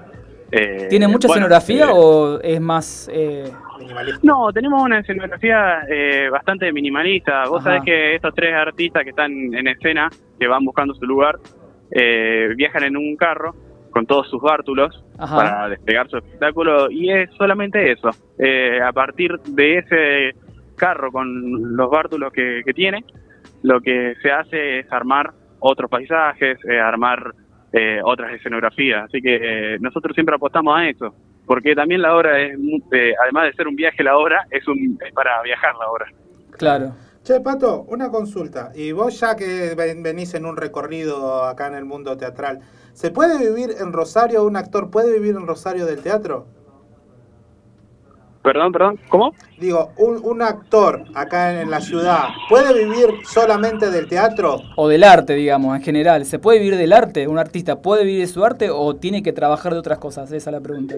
Eh, 0.50 0.86
¿Tiene 0.88 1.06
mucha 1.06 1.28
bueno, 1.28 1.46
escenografía 1.46 1.86
eh, 1.86 1.92
o 1.94 2.40
es 2.40 2.60
más... 2.62 3.10
eh, 3.80 4.18
No, 4.22 4.52
tenemos 4.52 4.82
una 4.82 5.00
escenografía 5.00 5.82
eh, 5.88 6.28
bastante 6.30 6.72
minimalista. 6.72 7.44
Vos 7.48 7.60
Ajá. 7.60 7.70
sabés 7.70 7.82
que 7.84 8.14
estos 8.16 8.34
tres 8.34 8.54
artistas 8.54 9.04
que 9.04 9.10
están 9.10 9.32
en 9.32 9.68
escena, 9.68 10.08
que 10.38 10.46
van 10.46 10.64
buscando 10.64 10.94
su 10.94 11.04
lugar, 11.04 11.36
eh, 11.90 12.48
viajan 12.56 12.84
en 12.84 12.96
un 12.96 13.16
carro 13.16 13.54
con 13.90 14.06
todos 14.06 14.28
sus 14.28 14.42
bártulos 14.42 15.04
Ajá. 15.18 15.36
para 15.36 15.68
desplegar 15.68 16.08
su 16.08 16.16
espectáculo 16.16 16.90
y 16.90 17.10
es 17.10 17.30
solamente 17.38 17.92
eso. 17.92 18.10
Eh, 18.38 18.80
a 18.82 18.92
partir 18.92 19.38
de 19.46 19.78
ese 19.78 20.38
carro 20.76 21.12
con 21.12 21.76
los 21.76 21.88
bártulos 21.90 22.32
que, 22.32 22.62
que 22.64 22.74
tiene, 22.74 23.04
lo 23.62 23.80
que 23.80 24.14
se 24.20 24.32
hace 24.32 24.80
es 24.80 24.92
armar 24.92 25.32
otros 25.60 25.88
paisajes, 25.88 26.58
eh, 26.68 26.78
armar 26.78 27.32
eh, 27.72 28.00
otras 28.04 28.32
escenografías. 28.32 29.04
Así 29.04 29.22
que 29.22 29.78
nosotros 29.80 30.14
siempre 30.14 30.34
apostamos 30.34 30.76
a 30.76 30.88
eso, 30.88 31.14
porque 31.46 31.74
también 31.74 32.02
la 32.02 32.14
obra 32.16 32.40
es, 32.40 32.58
mu- 32.58 32.80
eh, 32.92 33.12
además 33.22 33.44
de 33.44 33.52
ser 33.54 33.68
un 33.68 33.76
viaje, 33.76 34.02
la 34.02 34.16
obra 34.16 34.46
es, 34.50 34.66
un, 34.68 34.98
es 35.06 35.12
para 35.12 35.40
viajar 35.42 35.74
la 35.78 35.88
obra. 35.90 36.06
Claro. 36.52 36.94
Che, 37.22 37.40
Pato, 37.40 37.84
una 37.88 38.10
consulta. 38.10 38.70
Y 38.74 38.92
vos 38.92 39.18
ya 39.18 39.34
que 39.34 39.74
ven- 39.74 40.02
venís 40.02 40.34
en 40.34 40.44
un 40.44 40.56
recorrido 40.56 41.44
acá 41.44 41.66
en 41.68 41.74
el 41.74 41.84
mundo 41.84 42.16
teatral, 42.16 42.60
¿se 42.92 43.10
puede 43.10 43.38
vivir 43.38 43.74
en 43.80 43.92
Rosario, 43.92 44.44
un 44.44 44.56
actor 44.56 44.90
puede 44.90 45.12
vivir 45.18 45.34
en 45.36 45.46
Rosario 45.46 45.86
del 45.86 46.02
teatro? 46.02 46.46
Perdón, 48.42 48.72
perdón, 48.72 49.00
¿cómo? 49.08 49.32
Digo, 49.58 49.92
un, 49.96 50.20
un 50.22 50.42
actor 50.42 51.04
acá 51.14 51.62
en 51.62 51.70
la 51.70 51.80
ciudad, 51.80 52.24
¿puede 52.50 52.74
vivir 52.84 53.06
solamente 53.24 53.90
del 53.90 54.06
teatro? 54.06 54.60
O 54.76 54.86
del 54.86 55.02
arte, 55.02 55.32
digamos, 55.32 55.74
en 55.74 55.82
general. 55.82 56.26
¿Se 56.26 56.38
puede 56.38 56.58
vivir 56.58 56.76
del 56.76 56.92
arte? 56.92 57.26
¿Un 57.26 57.38
artista 57.38 57.80
puede 57.80 58.04
vivir 58.04 58.20
de 58.20 58.26
su 58.26 58.44
arte 58.44 58.68
o 58.68 58.96
tiene 58.96 59.22
que 59.22 59.32
trabajar 59.32 59.72
de 59.72 59.78
otras 59.78 59.98
cosas? 59.98 60.30
Esa 60.30 60.50
es 60.50 60.54
la 60.54 60.60
pregunta. 60.60 60.96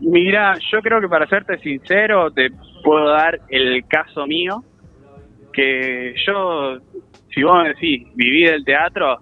Mira, 0.00 0.56
yo 0.70 0.80
creo 0.80 1.00
que 1.00 1.08
para 1.08 1.26
serte 1.26 1.58
sincero, 1.58 2.30
te 2.30 2.50
puedo 2.84 3.08
dar 3.08 3.40
el 3.48 3.84
caso 3.86 4.26
mío, 4.26 4.62
que 5.52 6.14
yo, 6.26 6.78
si 7.34 7.42
vos 7.42 7.62
me 7.62 7.70
decís, 7.70 8.06
viví 8.14 8.44
del 8.44 8.64
teatro, 8.64 9.18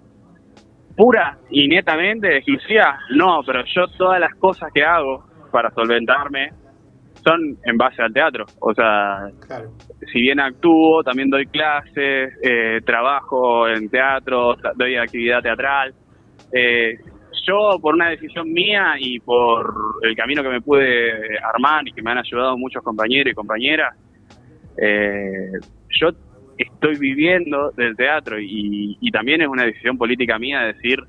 pura 0.95 1.37
y 1.49 1.67
netamente, 1.67 2.37
exclusiva, 2.37 2.99
no, 3.15 3.41
pero 3.45 3.63
yo 3.65 3.87
todas 3.97 4.19
las 4.19 4.33
cosas 4.35 4.71
que 4.73 4.83
hago 4.83 5.25
para 5.51 5.71
solventarme, 5.71 6.51
son 7.23 7.57
en 7.63 7.77
base 7.77 8.01
al 8.01 8.13
teatro. 8.13 8.45
O 8.59 8.73
sea, 8.73 9.29
Claro. 9.45 9.71
si 10.11 10.21
bien 10.21 10.39
actúo, 10.39 11.03
también 11.03 11.29
doy 11.29 11.45
clases, 11.47 12.33
eh, 12.43 12.79
trabajo 12.85 13.67
en 13.67 13.89
teatro, 13.89 14.55
doy 14.75 14.95
actividad 14.95 15.41
teatral. 15.41 15.93
Eh, 16.53 16.97
yo, 17.45 17.77
por 17.81 17.93
una 17.95 18.09
decisión 18.09 18.51
mía 18.51 18.95
y 18.99 19.19
por 19.19 19.73
el 20.03 20.15
camino 20.15 20.41
que 20.43 20.49
me 20.49 20.61
pude 20.61 21.37
armar 21.43 21.87
y 21.87 21.91
que 21.91 22.01
me 22.01 22.11
han 22.11 22.17
ayudado 22.19 22.57
muchos 22.57 22.83
compañeros 22.83 23.31
y 23.31 23.35
compañeras, 23.35 23.93
eh, 24.77 25.51
yo 25.99 26.09
estoy 26.57 26.97
viviendo 26.97 27.71
del 27.71 27.95
teatro 27.95 28.39
y, 28.39 28.97
y 28.99 29.11
también 29.11 29.41
es 29.41 29.47
una 29.47 29.63
decisión 29.65 29.97
política 29.97 30.39
mía 30.39 30.61
decir, 30.61 30.99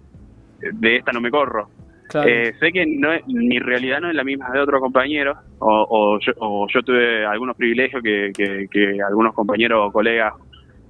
de 0.61 0.97
esta 0.97 1.13
no 1.13 1.21
me 1.21 1.31
corro. 1.31 1.69
Claro. 2.09 2.29
Eh, 2.29 2.55
sé 2.59 2.73
que 2.73 2.87
no 2.87 3.13
es- 3.13 3.27
mi 3.27 3.59
realidad 3.59 4.01
no 4.01 4.09
es 4.09 4.15
la 4.15 4.25
misma 4.25 4.51
de 4.51 4.61
otros 4.61 4.81
compañeros, 4.81 5.37
o, 5.59 5.87
o 5.89 6.19
yo, 6.21 6.33
o 6.39 6.67
yo 6.73 6.83
tuve 6.83 7.25
algunos 7.27 7.57
privilegios 7.57 8.03
que, 8.03 8.33
que- 8.37 8.67
que 8.71 8.99
algunos 9.07 9.35
compañeros 9.35 9.81
o 9.89 9.93
colegas 9.93 10.33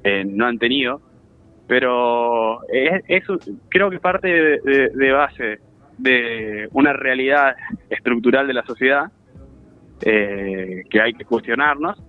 eh, 0.05 0.25
no 0.25 0.47
han 0.47 0.59
tenido, 0.59 1.01
pero 1.69 2.61
es, 2.69 3.25
creo 3.69 3.91
que 3.91 4.01
parte 4.01 4.27
de, 4.29 4.59
de- 4.65 4.89
de 4.95 5.13
base 5.13 5.59
de 5.99 6.69
una 6.73 6.93
realidad 6.93 7.55
estructural 7.91 8.47
de 8.47 8.55
la 8.55 8.65
sociedad 8.65 9.11
eh, 10.03 10.85
que 10.89 11.01
hay 11.01 11.13
que 11.13 11.25
cuestionarnos, 11.25 12.03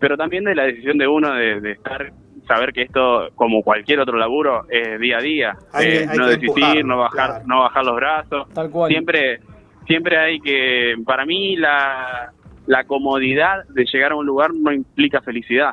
pero 0.00 0.16
también 0.16 0.44
de 0.44 0.54
la 0.54 0.64
decisión 0.64 0.96
de 0.98 1.06
uno 1.08 1.32
de, 1.34 1.60
de 1.60 1.72
estar 1.72 2.12
saber 2.46 2.72
que 2.72 2.82
esto 2.82 3.28
como 3.34 3.62
cualquier 3.62 3.98
otro 3.98 4.16
laburo 4.16 4.66
es 4.70 5.00
día 5.00 5.18
a 5.18 5.20
día 5.20 5.56
Hay 5.72 5.86
que- 5.86 5.96
Eh, 6.02 6.06
hay 6.08 6.18
no 6.18 6.26
desistir 6.28 6.84
no 6.84 6.98
bajar 6.98 7.28
claro. 7.30 7.44
no 7.46 7.60
bajar 7.60 7.84
los 7.84 7.96
brazos 7.96 8.48
Tal 8.54 8.70
cual. 8.70 8.88
siempre 8.90 9.40
siempre 9.86 10.16
hay 10.16 10.38
que 10.40 10.94
para 11.04 11.26
mí 11.26 11.56
la 11.56 12.30
la 12.66 12.84
comodidad 12.84 13.64
de 13.70 13.84
llegar 13.92 14.12
a 14.12 14.16
un 14.16 14.26
lugar 14.26 14.50
no 14.54 14.70
implica 14.72 15.20
felicidad 15.22 15.70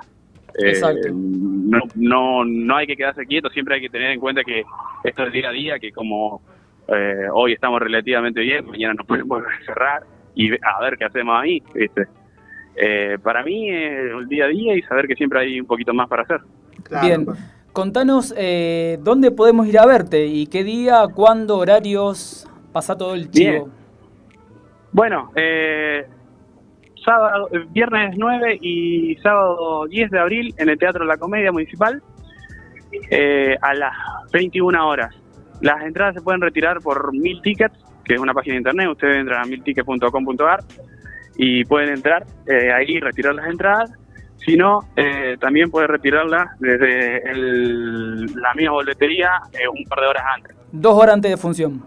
Eh, 0.56 0.70
Exacto. 0.70 1.10
no, 1.12 1.80
no 1.96 2.46
no 2.46 2.76
hay 2.76 2.86
que 2.86 2.96
quedarse 2.96 3.26
quieto 3.26 3.50
siempre 3.50 3.76
hay 3.76 3.82
que 3.82 3.90
tener 3.90 4.12
en 4.12 4.20
cuenta 4.20 4.44
que 4.44 4.64
esto 5.04 5.24
es 5.24 5.34
día 5.34 5.50
a 5.50 5.52
día 5.52 5.80
que 5.80 5.92
como 5.92 6.42
eh, 6.88 7.28
hoy 7.34 7.54
estamos 7.54 7.82
relativamente 7.82 8.40
bien 8.42 8.66
mañana 8.68 8.94
nos 8.94 9.08
podemos 9.08 9.30
volver 9.30 9.52
a 9.62 9.66
cerrar 9.66 10.04
y 10.36 10.52
a 10.54 10.80
ver 10.82 10.98
qué 10.98 11.06
hacemos 11.06 11.42
ahí 11.42 11.62
¿viste? 11.74 12.08
Eh, 12.76 13.18
para 13.24 13.44
mí 13.44 13.70
es 13.70 14.12
el 14.12 14.28
día 14.28 14.46
a 14.46 14.48
día 14.50 14.76
y 14.76 14.82
saber 14.84 15.08
que 15.08 15.16
siempre 15.16 15.40
hay 15.40 15.60
un 15.60 15.66
poquito 15.66 15.94
más 15.94 16.08
para 16.08 16.24
hacer 16.24 16.42
Bien, 17.02 17.26
contanos 17.72 18.34
eh, 18.38 18.98
dónde 19.02 19.32
podemos 19.32 19.68
ir 19.68 19.80
a 19.80 19.86
verte 19.86 20.26
y 20.26 20.48
qué 20.48 20.64
día, 20.64 21.08
cuándo, 21.14 21.58
horarios, 21.58 22.48
pasa 22.72 22.98
todo 22.98 23.14
el 23.14 23.30
chivo. 23.30 23.52
Bien. 23.52 23.64
Bueno, 24.92 25.32
eh, 25.36 26.06
sábado, 27.04 27.50
eh, 27.52 27.66
viernes 27.70 28.16
9 28.18 28.58
y 28.62 29.16
sábado 29.18 29.86
10 29.88 30.12
de 30.12 30.20
abril 30.20 30.54
en 30.58 30.70
el 30.70 30.78
Teatro 30.78 31.06
La 31.06 31.18
Comedia 31.18 31.52
Municipal 31.52 32.02
eh, 33.10 33.56
a 33.62 33.74
las 33.74 33.94
21 34.32 34.88
horas. 34.88 35.16
Las 35.62 35.82
entradas 35.84 36.16
se 36.16 36.22
pueden 36.22 36.42
retirar 36.42 36.80
por 36.82 37.14
Mil 37.14 37.42
Tickets, 37.42 37.78
que 38.04 38.16
es 38.16 38.20
una 38.20 38.34
página 38.34 38.54
de 38.54 38.58
internet. 38.60 38.90
Ustedes 38.90 39.20
entran 39.20 39.42
a 39.44 39.46
miltickets.com.ar 39.46 40.60
y 41.38 41.64
pueden 41.66 41.90
entrar 41.90 42.24
eh, 42.48 42.72
ahí 42.72 42.86
y 42.90 43.00
retirar 43.00 43.34
las 43.36 43.48
entradas. 43.48 43.92
Si 44.38 44.58
no, 44.58 44.80
eh, 44.98 45.38
también 45.40 45.72
pueden 45.72 45.90
retirarlas 45.90 46.60
desde 46.60 47.30
el- 47.32 48.26
la 48.26 48.54
misma 48.56 48.74
boletería 48.74 49.30
eh, 49.54 49.68
un 49.70 49.86
par 49.86 50.02
de 50.02 50.08
horas 50.08 50.24
antes. 50.36 50.56
Dos 50.72 50.94
horas 50.98 51.16
antes 51.16 51.32
de 51.32 51.38
función. 51.38 51.82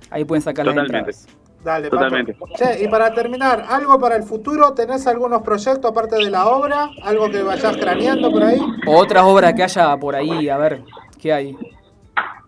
Ahí 0.10 0.26
pueden 0.26 0.42
sacar 0.42 0.66
las 0.66 0.74
Totalmente. 0.74 1.12
entradas. 1.12 1.28
Dale. 1.64 1.90
Totalmente. 1.90 2.36
Che, 2.56 2.84
y 2.84 2.88
para 2.88 3.14
terminar, 3.14 3.64
¿algo 3.70 4.00
para 4.00 4.16
el 4.16 4.24
futuro? 4.24 4.74
¿Tenés 4.74 5.06
algunos 5.06 5.42
proyectos 5.44 5.92
aparte 5.92 6.16
de 6.16 6.32
la 6.32 6.48
obra? 6.48 6.90
¿Algo 7.04 7.30
que 7.30 7.44
vayas 7.44 7.78
craneando 7.78 8.32
por 8.32 8.44
ahí? 8.44 8.60
O 8.88 8.98
otras 8.98 9.24
obras 9.24 9.54
que 9.54 9.64
haya 9.64 9.96
por 9.98 10.16
ahí, 10.16 10.50
a 10.50 10.58
ver, 10.58 10.82
¿qué 11.22 11.34
hay? 11.34 11.56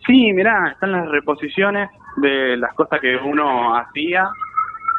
Sí, 0.08 0.34
mirá, 0.34 0.72
están 0.74 0.94
las 0.94 1.08
reposiciones 1.10 1.90
de 2.18 2.58
las 2.58 2.74
cosas 2.74 3.00
que 3.00 3.16
uno 3.18 3.76
hacía, 3.78 4.28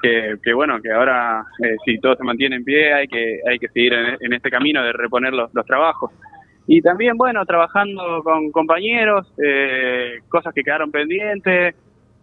que, 0.03 0.35
que 0.43 0.53
bueno, 0.53 0.81
que 0.83 0.91
ahora 0.93 1.45
eh, 1.65 1.77
si 1.85 1.99
todo 2.01 2.17
se 2.17 2.25
mantiene 2.25 2.57
en 2.57 2.65
pie 2.65 2.93
hay 2.93 3.07
que 3.09 3.41
hay 3.49 3.59
que 3.59 3.69
seguir 3.69 3.93
en, 3.95 4.17
en 4.21 4.33
este 4.33 4.51
camino 4.51 4.83
de 4.83 4.93
reponer 4.93 5.33
los, 5.33 5.53
los 5.55 5.65
trabajos. 5.65 6.11
Y 6.67 6.81
también, 6.81 7.17
bueno, 7.17 7.45
trabajando 7.45 8.23
con 8.23 8.51
compañeros, 8.53 9.33
eh, 9.43 10.21
cosas 10.29 10.55
que 10.55 10.63
quedaron 10.63 10.91
pendientes, 10.93 11.75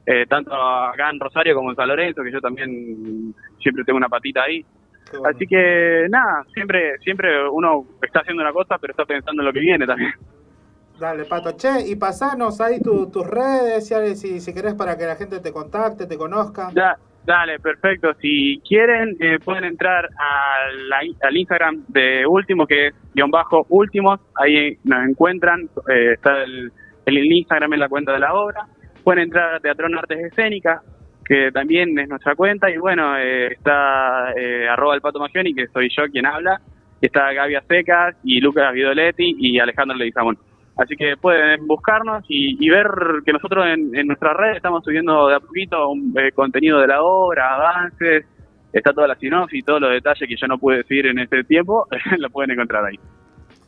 eh, 0.05 0.25
tanto 0.29 0.53
acá 0.53 1.09
en 1.09 1.19
Rosario 1.19 1.55
como 1.55 1.71
en 1.71 1.75
San 1.75 1.87
Lorenzo, 1.87 2.23
que 2.23 2.31
yo 2.31 2.39
también 2.39 3.33
siempre 3.61 3.83
tengo 3.83 3.97
una 3.97 4.07
patita 4.09 4.43
ahí. 4.43 4.63
Así 5.25 5.45
que 5.47 6.05
nada, 6.09 6.43
siempre 6.53 6.97
siempre 6.99 7.47
uno 7.49 7.83
está 8.01 8.19
haciendo 8.19 8.43
una 8.43 8.53
cosa, 8.53 8.77
pero 8.77 8.91
está 8.91 9.05
pensando 9.05 9.41
en 9.41 9.47
lo 9.47 9.53
que 9.53 9.59
viene 9.59 9.85
también. 9.87 10.13
Dale, 10.99 11.25
Pato. 11.25 11.51
Che, 11.55 11.87
y 11.87 11.95
pasanos 11.95 12.59
ahí 12.61 12.81
tu- 12.81 13.09
tus 13.09 13.25
redes, 13.25 13.87
si, 13.87 14.15
si, 14.15 14.39
si 14.41 14.53
querés 14.53 14.73
para 14.75 14.97
que 14.97 15.05
la 15.05 15.15
gente 15.15 15.39
te 15.39 15.51
contacte, 15.51 16.05
te 16.07 16.17
conozca. 16.17 16.69
Da- 16.73 16.97
dale, 17.25 17.59
perfecto. 17.59 18.13
Si 18.21 18.61
quieren, 18.67 19.15
eh, 19.19 19.37
pueden 19.43 19.63
entrar 19.63 20.05
a 20.17 20.71
la- 20.87 21.01
al 21.27 21.37
Instagram 21.37 21.83
de 21.87 22.25
Último, 22.25 22.65
que 22.65 22.87
es 22.87 22.93
guion 23.13 23.29
bajo 23.31 23.65
Últimos. 23.69 24.19
Ahí 24.35 24.77
nos 24.83 25.07
encuentran. 25.07 25.69
eh, 25.89 26.13
está 26.13 26.43
el, 26.43 26.71
el 27.05 27.17
Instagram 27.31 27.73
en 27.73 27.79
la 27.79 27.89
cuenta 27.89 28.13
de 28.13 28.19
la 28.19 28.33
obra. 28.33 28.65
Pueden 29.03 29.23
entrar 29.23 29.55
a 29.55 29.59
Teatrón 29.59 29.97
Artes 29.97 30.19
Escénicas, 30.19 30.81
que 31.25 31.51
también 31.51 31.97
es 31.99 32.09
nuestra 32.09 32.35
cuenta. 32.35 32.69
Y 32.69 32.77
bueno, 32.77 33.17
eh, 33.17 33.47
está 33.53 34.33
eh, 34.35 34.67
arroba 34.67 34.95
el 34.95 35.01
Pato 35.01 35.19
Magioni, 35.19 35.53
que 35.53 35.67
soy 35.67 35.89
yo 35.95 36.03
quien 36.11 36.25
habla. 36.25 36.59
Está 37.01 37.31
Gaby 37.31 37.55
Secas 37.67 38.15
y 38.23 38.41
Lucas 38.41 38.73
Vidoletti 38.73 39.35
y 39.39 39.57
Alejandro 39.59 39.95
Leguizamón. 39.95 40.37
Así 40.79 40.95
que 40.95 41.17
pueden 41.17 41.67
buscarnos 41.67 42.23
y, 42.29 42.55
y 42.57 42.69
ver 42.69 42.87
que 43.25 43.33
nosotros 43.33 43.65
en, 43.67 43.93
en 43.93 44.07
nuestras 44.07 44.35
redes 44.37 44.55
estamos 44.55 44.81
subiendo 44.81 45.27
de 45.27 45.35
a 45.35 45.39
poquito 45.41 45.89
un, 45.89 46.15
eh, 46.17 46.31
contenido 46.31 46.79
de 46.79 46.87
la 46.87 47.01
obra, 47.01 47.55
avances, 47.55 48.25
está 48.71 48.93
toda 48.93 49.09
la 49.09 49.15
sinopsis 49.15 49.59
y 49.59 49.61
todos 49.61 49.81
los 49.81 49.91
detalles 49.91 50.25
que 50.25 50.37
yo 50.39 50.47
no 50.47 50.57
pude 50.57 50.77
decir 50.77 51.05
en 51.05 51.19
este 51.19 51.43
tiempo, 51.43 51.85
lo 52.17 52.29
pueden 52.29 52.51
encontrar 52.51 52.85
ahí. 52.85 52.97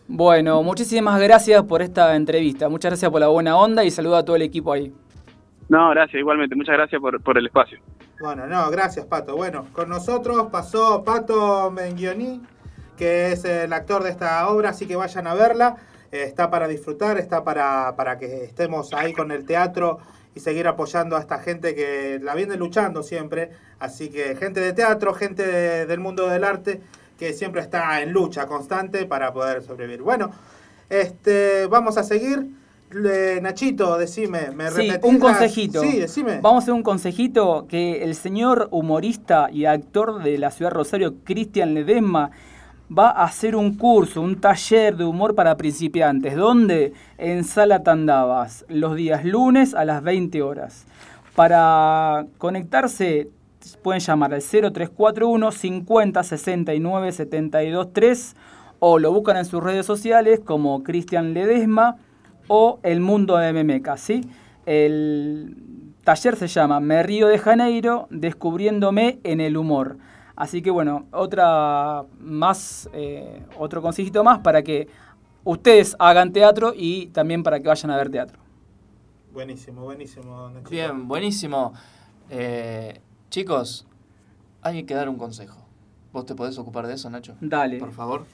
Bueno, 0.08 0.64
muchísimas 0.64 1.22
gracias 1.22 1.62
por 1.64 1.82
esta 1.82 2.16
entrevista. 2.16 2.70
Muchas 2.70 2.92
gracias 2.92 3.12
por 3.12 3.20
la 3.20 3.28
buena 3.28 3.58
onda 3.58 3.84
y 3.84 3.92
saludo 3.92 4.16
a 4.16 4.24
todo 4.24 4.38
el 4.38 4.44
equipo 4.44 4.72
ahí. 4.72 4.94
No, 5.68 5.90
gracias, 5.90 6.18
igualmente, 6.18 6.56
muchas 6.56 6.78
gracias 6.78 7.02
por, 7.02 7.22
por 7.22 7.38
el 7.38 7.46
espacio. 7.46 7.78
Bueno, 8.22 8.48
no, 8.48 8.72
gracias, 8.72 9.06
Pato. 9.06 9.36
Bueno, 9.36 9.66
con 9.74 9.90
nosotros 9.90 10.48
pasó 10.50 11.04
Pato 11.04 11.72
Menguioni, 11.72 12.42
que 12.98 13.34
es 13.34 13.44
el 13.44 13.74
actor 13.74 14.02
de 14.02 14.12
esta 14.12 14.48
obra, 14.48 14.70
así 14.70 14.88
que 14.88 14.96
vayan 14.96 15.28
a 15.28 15.34
verla. 15.34 15.76
Está 16.12 16.50
para 16.50 16.68
disfrutar, 16.68 17.18
está 17.18 17.44
para, 17.44 17.96
para 17.96 18.18
que 18.18 18.44
estemos 18.44 18.94
ahí 18.94 19.14
con 19.14 19.32
el 19.32 19.46
teatro 19.46 20.00
y 20.36 20.40
seguir 20.42 20.68
apoyando 20.68 21.16
a 21.16 21.20
esta 21.20 21.40
gente 21.40 21.74
que 21.76 22.20
la 22.22 22.36
viene 22.36 22.56
luchando 22.58 23.02
siempre. 23.04 23.50
Así 23.80 24.10
que 24.10 24.36
gente 24.36 24.60
de 24.60 24.74
teatro, 24.74 25.14
gente 25.14 25.46
de- 25.46 25.86
del 25.86 26.00
mundo 26.00 26.28
del 26.28 26.44
arte, 26.44 26.82
que 27.18 27.34
siempre 27.34 27.62
está 27.62 28.02
en 28.02 28.12
lucha 28.12 28.46
constante 28.48 29.06
para 29.06 29.32
poder 29.32 29.62
sobrevivir. 29.62 30.02
Bueno, 30.02 30.32
este, 30.90 31.66
vamos 31.68 31.98
a 31.98 32.04
seguir. 32.04 32.46
Le- 32.92 33.40
Nachito, 33.40 33.98
decime, 33.98 34.52
me 34.52 34.70
Sí, 34.70 34.92
un 35.04 35.14
las- 35.14 35.22
consejito. 35.22 35.82
Sí, 35.82 35.98
decime. 36.00 36.40
Vamos 36.42 36.62
a 36.62 36.64
hacer 36.64 36.74
un 36.74 36.84
consejito 36.84 37.66
que 37.70 38.04
el 38.04 38.16
señor 38.16 38.68
humorista 38.72 39.48
y 39.50 39.64
actor 39.64 40.22
de 40.22 40.38
la 40.38 40.52
ciudad 40.52 40.72
de 40.72 40.76
Rosario, 40.78 41.14
Cristian 41.24 41.74
Ledesma, 41.74 42.32
va 42.98 43.10
a 43.10 43.24
hacer 43.24 43.56
un 43.56 43.76
curso, 43.76 44.22
un 44.22 44.40
taller 44.40 44.98
de 44.98 45.06
humor 45.06 45.36
para 45.36 45.56
principiantes. 45.56 46.36
¿Dónde? 46.36 46.94
En 47.18 47.44
Sala 47.44 47.84
Tandavas, 47.84 48.66
los 48.68 48.96
días 48.96 49.24
lunes 49.24 49.74
a 49.74 49.86
las 49.86 50.04
20 50.04 50.42
horas. 50.42 50.86
Para 51.36 52.26
conectarse 52.38 53.30
pueden 53.82 54.02
llamar 54.02 54.34
al 54.34 54.42
0341 54.42 55.52
50 55.52 56.24
69 56.24 57.12
72 57.12 57.94
3 57.94 58.36
o 58.80 59.00
lo 59.00 59.14
buscan 59.14 59.38
en 59.38 59.46
sus 59.46 59.64
redes 59.64 59.86
sociales 59.86 60.42
como 60.44 60.84
Cristian 60.84 61.34
Ledesma 61.34 61.98
o 62.48 62.80
El 62.84 63.00
Mundo 63.00 63.38
de 63.38 63.54
Memeca. 63.54 63.96
El 64.66 65.56
taller 66.04 66.36
se 66.36 66.48
llama 66.48 66.80
Me 66.80 67.02
Río 67.04 67.28
de 67.28 67.38
Janeiro, 67.38 68.08
descubriéndome 68.10 69.20
en 69.24 69.40
el 69.40 69.56
humor. 69.56 69.98
Así 70.42 70.64
que 70.64 70.72
bueno, 70.72 71.06
otra 71.12 72.04
más, 72.20 72.90
eh, 72.94 73.44
otro 73.60 73.80
consejito 73.80 74.24
más 74.24 74.40
para 74.40 74.64
que 74.64 74.88
ustedes 75.44 75.96
hagan 76.00 76.34
teatro 76.34 76.74
y 76.76 77.06
también 77.14 77.44
para 77.44 77.60
que 77.60 77.68
vayan 77.68 77.92
a 77.92 77.98
ver 77.98 78.10
teatro. 78.10 78.40
Buenísimo, 79.32 79.84
buenísimo, 79.84 80.50
Nachito. 80.50 80.72
Bien, 80.72 81.08
buenísimo. 81.08 81.74
Eh, 82.32 83.00
chicos, 83.30 83.86
hay 84.64 84.82
que 84.84 84.96
dar 84.96 85.10
un 85.10 85.18
consejo. 85.18 85.64
¿Vos 86.12 86.26
te 86.26 86.34
podés 86.34 86.58
ocupar 86.58 86.88
de 86.88 86.96
eso, 86.96 87.08
Nacho? 87.12 87.36
Dale. 87.40 87.78
Por 87.78 87.92
favor. 87.92 88.26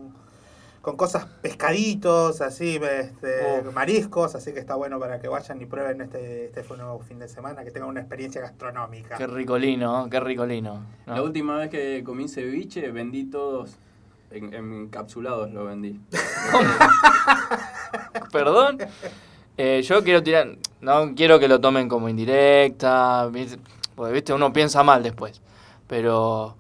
con 0.85 0.97
cosas 0.97 1.25
pescaditos, 1.41 2.41
así, 2.41 2.75
este, 2.75 3.63
mariscos, 3.73 4.35
así 4.35 4.53
que 4.53 4.59
está 4.59 4.75
bueno 4.75 4.99
para 4.99 5.19
que 5.19 5.27
vayan 5.27 5.59
y 5.59 5.65
prueben 5.65 6.01
este, 6.01 6.45
este 6.45 6.63
nuevo 6.77 6.99
fin 6.99 7.17
de 7.17 7.27
semana, 7.27 7.63
que 7.63 7.71
tengan 7.71 7.89
una 7.89 8.01
experiencia 8.01 8.39
gastronómica. 8.39 9.17
Qué 9.17 9.25
ricolino, 9.25 10.07
qué 10.11 10.19
ricolino. 10.19 10.85
¿no? 11.07 11.15
La 11.15 11.23
última 11.23 11.57
vez 11.57 11.71
que 11.71 12.03
comí 12.03 12.29
ceviche 12.29 12.91
vendí 12.91 13.23
todos 13.23 13.77
en, 14.29 14.53
en 14.53 14.73
encapsulados, 14.73 15.51
lo 15.51 15.65
vendí. 15.65 15.99
Perdón. 18.31 18.77
Eh, 19.57 19.81
yo 19.81 20.03
quiero 20.03 20.21
tirar. 20.21 20.49
No 20.81 21.15
quiero 21.15 21.39
que 21.39 21.47
lo 21.47 21.59
tomen 21.59 21.89
como 21.89 22.09
indirecta. 22.09 23.27
¿viste? 23.29 23.57
Porque, 23.95 24.13
viste, 24.13 24.33
uno 24.33 24.53
piensa 24.53 24.83
mal 24.83 25.01
después. 25.01 25.41
Pero. 25.87 26.55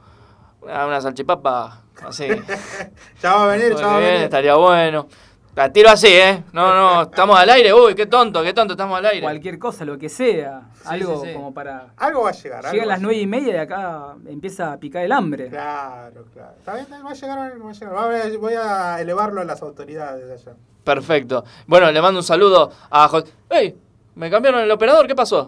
Una, 0.61 0.87
una 0.87 1.01
salchipapa 1.01 1.84
así. 2.03 2.27
Ya 3.21 3.33
va 3.35 3.43
a 3.45 3.47
venir, 3.57 3.71
Muy 3.73 3.81
ya 3.81 3.87
va 3.87 3.95
a 3.95 3.99
bien, 3.99 4.11
venir. 4.11 4.23
estaría 4.25 4.55
bueno. 4.55 5.07
La 5.55 5.71
tiro 5.71 5.89
así, 5.89 6.07
¿eh? 6.07 6.43
No, 6.51 6.75
no, 6.75 7.03
estamos 7.03 7.39
al 7.39 7.49
aire. 7.49 7.73
Uy, 7.73 7.95
qué 7.95 8.07
tonto, 8.07 8.43
qué 8.43 8.51
tonto, 8.51 8.73
estamos 8.73 8.97
al 8.97 9.05
aire. 9.05 9.21
Cualquier 9.21 9.57
cosa, 9.57 9.85
lo 9.85 9.97
que 9.97 10.09
sea. 10.09 10.63
algo 10.83 11.21
sí, 11.21 11.27
sí. 11.29 11.33
como 11.33 11.53
para... 11.53 11.93
Algo 11.95 12.23
va 12.23 12.29
a 12.31 12.33
llegar. 12.33 12.59
algo 12.65 12.71
Llegan 12.73 12.89
va 12.89 12.91
a 12.93 12.95
las 12.97 13.01
nueve 13.01 13.19
y 13.21 13.25
media 13.27 13.53
y 13.53 13.57
acá 13.57 14.15
empieza 14.27 14.73
a 14.73 14.77
picar 14.77 15.05
el 15.05 15.13
hambre. 15.13 15.47
Claro, 15.47 16.25
claro. 16.33 16.51
Está 16.59 16.73
bien, 16.73 16.87
va 16.91 17.09
a 17.09 17.13
llegar, 17.13 17.37
va 17.39 17.69
a 17.69 17.73
llegar. 17.73 17.95
Va 17.95 18.03
a- 18.03 18.37
Voy 18.37 18.53
a 18.53 18.99
elevarlo 18.99 19.39
a 19.39 19.45
las 19.45 19.61
autoridades 19.61 20.27
de 20.27 20.33
allá. 20.33 20.57
Perfecto. 20.83 21.45
Bueno, 21.67 21.89
le 21.89 22.01
mando 22.01 22.19
un 22.19 22.25
saludo 22.25 22.71
a 22.89 23.07
Jos- 23.07 23.23
¡Ey! 23.49 23.77
¿Me 24.15 24.29
cambiaron 24.29 24.59
el 24.59 24.71
operador? 24.71 25.07
¿Qué 25.07 25.15
pasó? 25.15 25.47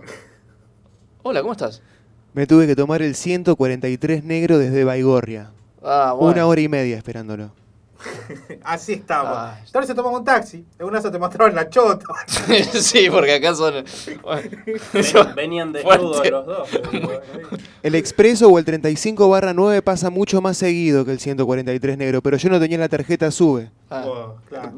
Hola, 1.23 1.41
¿cómo 1.41 1.51
estás? 1.51 1.81
Me 2.33 2.47
tuve 2.47 2.65
que 2.65 2.77
tomar 2.77 3.01
el 3.01 3.13
143 3.13 4.23
negro 4.23 4.57
desde 4.57 4.85
Baigorria. 4.85 5.51
Ah, 5.83 6.13
bueno. 6.17 6.33
Una 6.33 6.47
hora 6.47 6.61
y 6.61 6.67
media 6.67 6.97
esperándolo. 6.97 7.51
Así 8.63 8.93
estamos. 8.93 9.37
Entonces 9.65 9.87
se 9.89 9.95
toman 9.95 10.13
un 10.13 10.23
taxi. 10.23 10.65
En 10.79 10.85
una 10.85 11.01
se 11.01 11.09
te 11.11 11.17
mostraron 11.19 11.55
la 11.55 11.69
chota. 11.69 12.05
sí, 12.73 13.09
porque 13.09 13.33
acá 13.35 13.53
son. 13.55 13.73
Ven- 13.73 15.35
venían 15.35 15.73
desnudos 15.73 16.29
los 16.29 16.45
dos. 16.45 16.69
El 17.83 17.95
expreso 17.95 18.47
o 18.49 18.59
el 18.59 18.65
35 18.65 19.29
barra 19.29 19.53
9 19.53 19.81
pasa 19.81 20.09
mucho 20.09 20.41
más 20.41 20.57
seguido 20.57 21.05
que 21.05 21.11
el 21.11 21.19
143 21.19 21.97
negro, 21.97 22.21
pero 22.21 22.37
yo 22.37 22.49
no 22.49 22.59
tenía 22.59 22.77
la 22.77 22.89
tarjeta 22.89 23.31
SUBE. 23.31 23.69
Ah. 23.89 24.03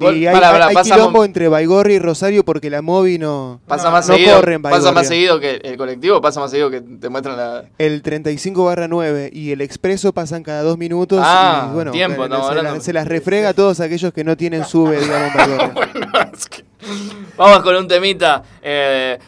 Y 0.01 0.27
hay, 0.27 0.33
Pará, 0.35 0.51
pará, 0.51 0.67
hay 0.67 0.75
pasa 0.75 0.93
quilombo 0.95 1.25
entre 1.25 1.47
Baigorria 1.47 1.95
y 1.95 1.99
Rosario 1.99 2.45
porque 2.45 2.69
la 2.69 2.83
Movi 2.83 3.17
no, 3.17 3.59
Pasa 3.65 3.89
más 3.89 4.07
no 4.07 4.13
seguido. 4.13 4.35
corre 4.35 4.53
en 4.53 4.61
pasa 4.61 4.75
más 4.75 4.83
Baigorria. 4.83 5.09
seguido 5.09 5.39
que 5.39 5.55
el 5.63 5.77
colectivo, 5.77 6.21
pasa 6.21 6.39
más 6.39 6.51
seguido 6.51 6.69
que 6.69 6.81
te 6.81 7.09
muestran 7.09 7.35
la. 7.35 7.65
El 7.79 8.03
35 8.03 8.63
barra 8.65 8.87
9 8.87 9.31
y 9.33 9.51
el 9.51 9.61
expreso 9.61 10.13
pasan 10.13 10.43
cada 10.43 10.61
dos 10.61 10.77
minutos. 10.77 11.21
Ah, 11.23 11.69
y 11.71 11.73
bueno, 11.73 11.89
tiempo, 11.91 12.17
se, 12.17 12.23
estamos 12.25 12.45
se 12.45 12.49
hablando. 12.51 12.73
las- 12.75 12.83
se 12.83 12.93
las 12.93 13.07
refrega 13.09 13.49
a 13.49 13.53
todos 13.53 13.79
aquellos 13.81 14.13
que 14.13 14.23
no 14.23 14.37
tienen 14.37 14.63
SUBE, 14.63 14.99
digamos, 15.01 15.31
en 15.31 15.37
Baigorria. 15.37 15.73
Vamos 17.37 17.59
con 17.63 17.75
un 17.75 17.87
temita. 17.87 18.43
eh, 18.61 19.19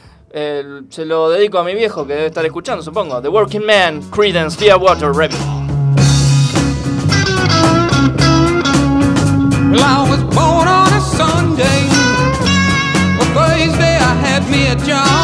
se 0.89 1.03
lo 1.05 1.29
dedico 1.29 1.59
a 1.59 1.63
mi 1.65 1.73
viejo 1.75 2.07
que 2.07 2.13
debe 2.13 2.27
estar 2.27 2.45
escuchando, 2.45 2.81
supongo. 2.81 3.21
The 3.21 3.27
Working 3.27 3.65
Man, 3.65 4.01
Credence, 4.11 4.57
Clearwater 4.57 5.11
Revival. 5.11 5.39
Well, 9.71 9.83
I 9.83 10.05
was 10.09 10.21
born 10.35 10.67
on 10.67 10.93
a 10.93 11.01
Sunday. 11.01 11.87
On 13.19 13.27
Thursday, 13.33 13.97
I 13.97 14.13
had 14.23 14.49
me 14.49 14.67
a 14.67 14.75
job. 14.75 15.20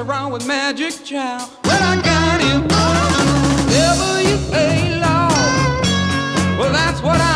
Around 0.00 0.32
with 0.32 0.46
magic 0.46 1.04
child. 1.04 1.50
Well, 1.64 1.82
I 1.82 1.96
got 2.00 2.40
him. 2.40 2.62
Lord. 5.04 6.58
Well, 6.58 6.72
that's 6.72 7.02
what 7.02 7.20
I'm 7.20 7.29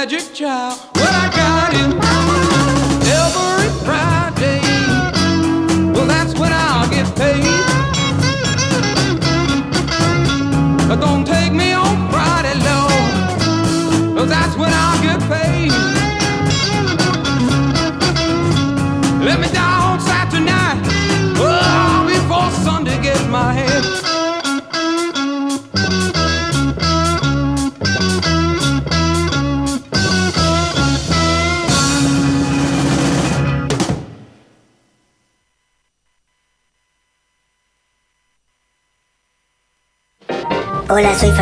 magic 0.00 0.32
child. 0.32 0.80
Well, 0.94 1.12
I 1.12 1.28
got 1.28 1.72
him 1.74 2.19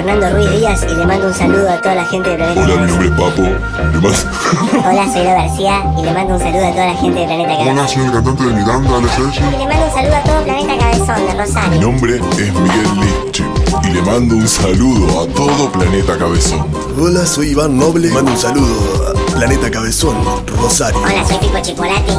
Fernando 0.08 0.36
Ruiz 0.38 0.50
Díaz 0.58 0.86
y 0.90 0.94
le 0.94 1.04
mando 1.04 1.26
un 1.26 1.34
saludo 1.34 1.68
a 1.70 1.78
toda 1.82 1.94
la 1.96 2.04
gente 2.06 2.30
de 2.30 2.36
Planeta 2.36 2.62
Hola, 2.62 2.76
mi 2.76 2.86
nombre 2.86 3.08
es 3.08 3.12
Papo. 3.12 3.42
Le 3.42 4.00
mando- 4.00 4.88
Hola, 4.88 5.12
soy 5.12 5.22
Lo 5.24 5.30
García 5.32 5.84
y 5.98 6.02
le 6.02 6.12
mando 6.14 6.34
un 6.34 6.40
saludo 6.40 6.66
a 6.66 6.70
toda 6.72 6.86
la 6.86 6.94
gente 6.94 7.20
de 7.20 7.26
Planeta 7.26 7.52
Hola, 7.52 7.64
Cabezón. 7.74 7.88
soy 7.88 8.04
el 8.06 8.12
cantante 8.12 8.44
de 8.44 8.52
Miranda, 8.54 8.96
Ale 8.96 9.08
Sergi. 9.08 9.38
Y 9.38 9.58
le 9.58 9.66
mando 9.68 9.84
un 9.84 9.92
saludo 9.92 10.16
a 10.16 10.22
todo 10.24 10.44
Planeta 10.44 10.78
Cabezón 10.78 11.16
de 11.26 11.32
Mi 11.34 11.38
Rosario. 11.38 11.80
nombre 11.82 12.16
es 12.16 12.54
Miguel 12.54 12.88
Liche 13.26 13.44
y 13.82 13.86
le 13.92 14.02
mando 14.02 14.34
un 14.36 14.48
saludo 14.48 15.20
a 15.20 15.26
todo 15.26 15.72
Planeta 15.72 16.16
Cabezón. 16.18 16.66
Hola, 16.98 17.26
soy 17.26 17.48
Iván 17.50 17.76
Noble. 17.78 18.08
Mando 18.10 18.30
un 18.32 18.38
saludo 18.38 19.12
a 19.12 19.32
Planeta 19.36 19.70
Cabezón, 19.70 20.16
Rosario. 20.58 21.00
Hola, 21.02 21.22
soy 21.28 21.36
Pipo 21.36 21.58
Chipolati 21.60 22.12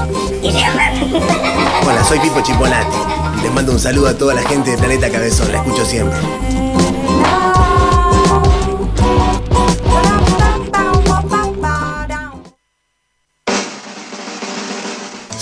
y 0.43 0.51
le 0.51 0.59
Hola, 1.87 2.03
soy 2.07 2.19
Pipo 2.19 2.39
Chipolate. 2.41 2.95
Y 3.39 3.41
les 3.41 3.51
mando 3.53 3.71
un 3.71 3.79
saludo 3.79 4.09
a 4.09 4.13
toda 4.13 4.35
la 4.35 4.43
gente 4.43 4.69
de 4.71 4.77
Planeta 4.77 5.09
Cabezón. 5.09 5.51
La 5.51 5.57
escucho 5.57 5.83
siempre. 5.85 6.19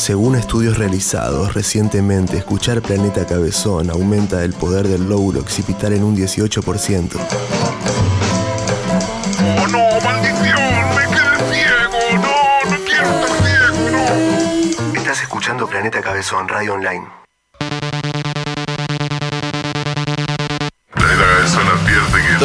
Según 0.08 0.38
estudios 0.38 0.78
realizados 0.78 1.54
recientemente, 1.54 2.38
escuchar 2.38 2.82
Planeta 2.82 3.28
Cabezón 3.28 3.90
aumenta 3.90 4.42
el 4.46 4.54
poder 4.54 4.88
del 4.88 5.10
lóbulo 5.10 5.42
occipital 5.42 5.92
en 5.92 6.06
un 6.06 6.16
18%. 6.16 7.20
¡Oh, 9.60 9.68
no, 9.68 9.80
maldición! 10.06 10.62
¡Me 10.96 11.04
quedé 11.14 11.54
ciego! 11.54 12.22
¡No, 12.22 12.72
no 12.72 12.86
quiero 12.86 13.10
estar 13.20 13.32
ciego, 13.44 13.90
no! 13.90 14.98
Estás 14.98 15.24
escuchando 15.24 15.68
Planeta 15.68 16.02
Cabezón, 16.02 16.48
radio 16.48 16.76
online. 16.76 17.27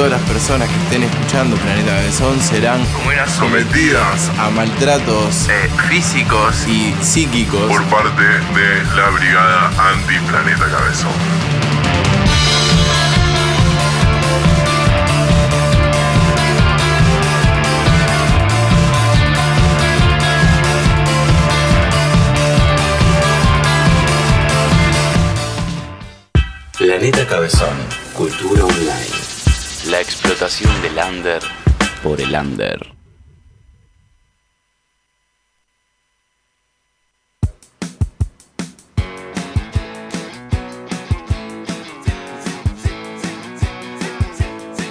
Todas 0.03 0.21
las 0.21 0.29
personas 0.29 0.69
que 0.69 0.75
estén 0.83 1.05
escuchando 1.05 1.55
Planeta 1.59 1.93
Cabezón 1.93 2.41
serán 2.41 2.81
sometidas 3.39 4.33
a 4.37 4.51
maltratos 4.51 5.47
físicos 5.89 6.67
y 6.67 6.93
psíquicos 7.01 7.69
por 7.69 7.85
parte 7.85 8.21
de 8.21 8.85
la 8.97 9.11
Brigada 9.11 9.71
Anti-Planeta 9.93 10.67
Cabezón. 10.69 11.13
Planeta 26.77 27.25
Cabezón, 27.29 27.77
cultura 28.17 28.65
online. 28.65 29.22
La 29.87 30.01
explotación 30.01 30.71
del 30.81 30.97
under 30.97 31.43
por 32.05 32.21
el 32.21 32.33
under. 32.35 32.79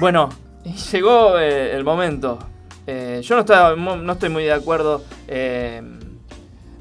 Bueno, 0.00 0.30
llegó 0.92 1.38
eh, 1.38 1.74
el 1.74 1.84
momento. 1.84 2.38
Eh, 2.86 3.20
yo 3.22 3.42
no, 3.42 3.76
mo- 3.76 3.96
no 3.96 4.12
estoy 4.14 4.28
muy 4.30 4.44
de 4.44 4.52
acuerdo. 4.52 5.02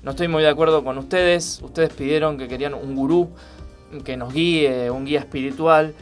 no 0.03 0.11
estoy 0.11 0.27
muy 0.27 0.41
de 0.43 0.49
acuerdo 0.49 0.84
con 0.84 0.97
ustedes. 0.97 1.61
Ustedes 1.63 1.91
pidieron 1.93 2.38
que 2.38 2.47
querían 2.47 2.73
un 2.73 2.95
gurú 2.95 3.30
que 4.05 4.15
nos 4.18 4.34
guíe, 4.34 4.89
un 4.89 5.05
guía 5.05 5.19
espiritual. 5.19 5.93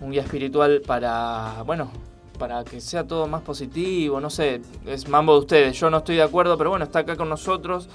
Un 0.00 0.10
guía 0.12 0.22
espiritual 0.22 0.82
para, 0.86 1.62
bueno, 1.64 1.90
para 2.36 2.62
que 2.64 2.80
sea 2.80 3.06
todo 3.06 3.26
más 3.26 3.42
positivo. 3.42 4.20
No 4.20 4.30
sé, 4.30 4.60
es 4.86 5.08
mambo 5.08 5.32
de 5.34 5.38
ustedes. 5.40 5.78
Yo 5.78 5.90
no 5.90 5.98
estoy 5.98 6.16
de 6.16 6.22
acuerdo, 6.22 6.56
pero 6.58 6.70
bueno, 6.70 6.84
está 6.84 7.00
acá 7.00 7.16
con 7.16 7.28
nosotros. 7.28 7.88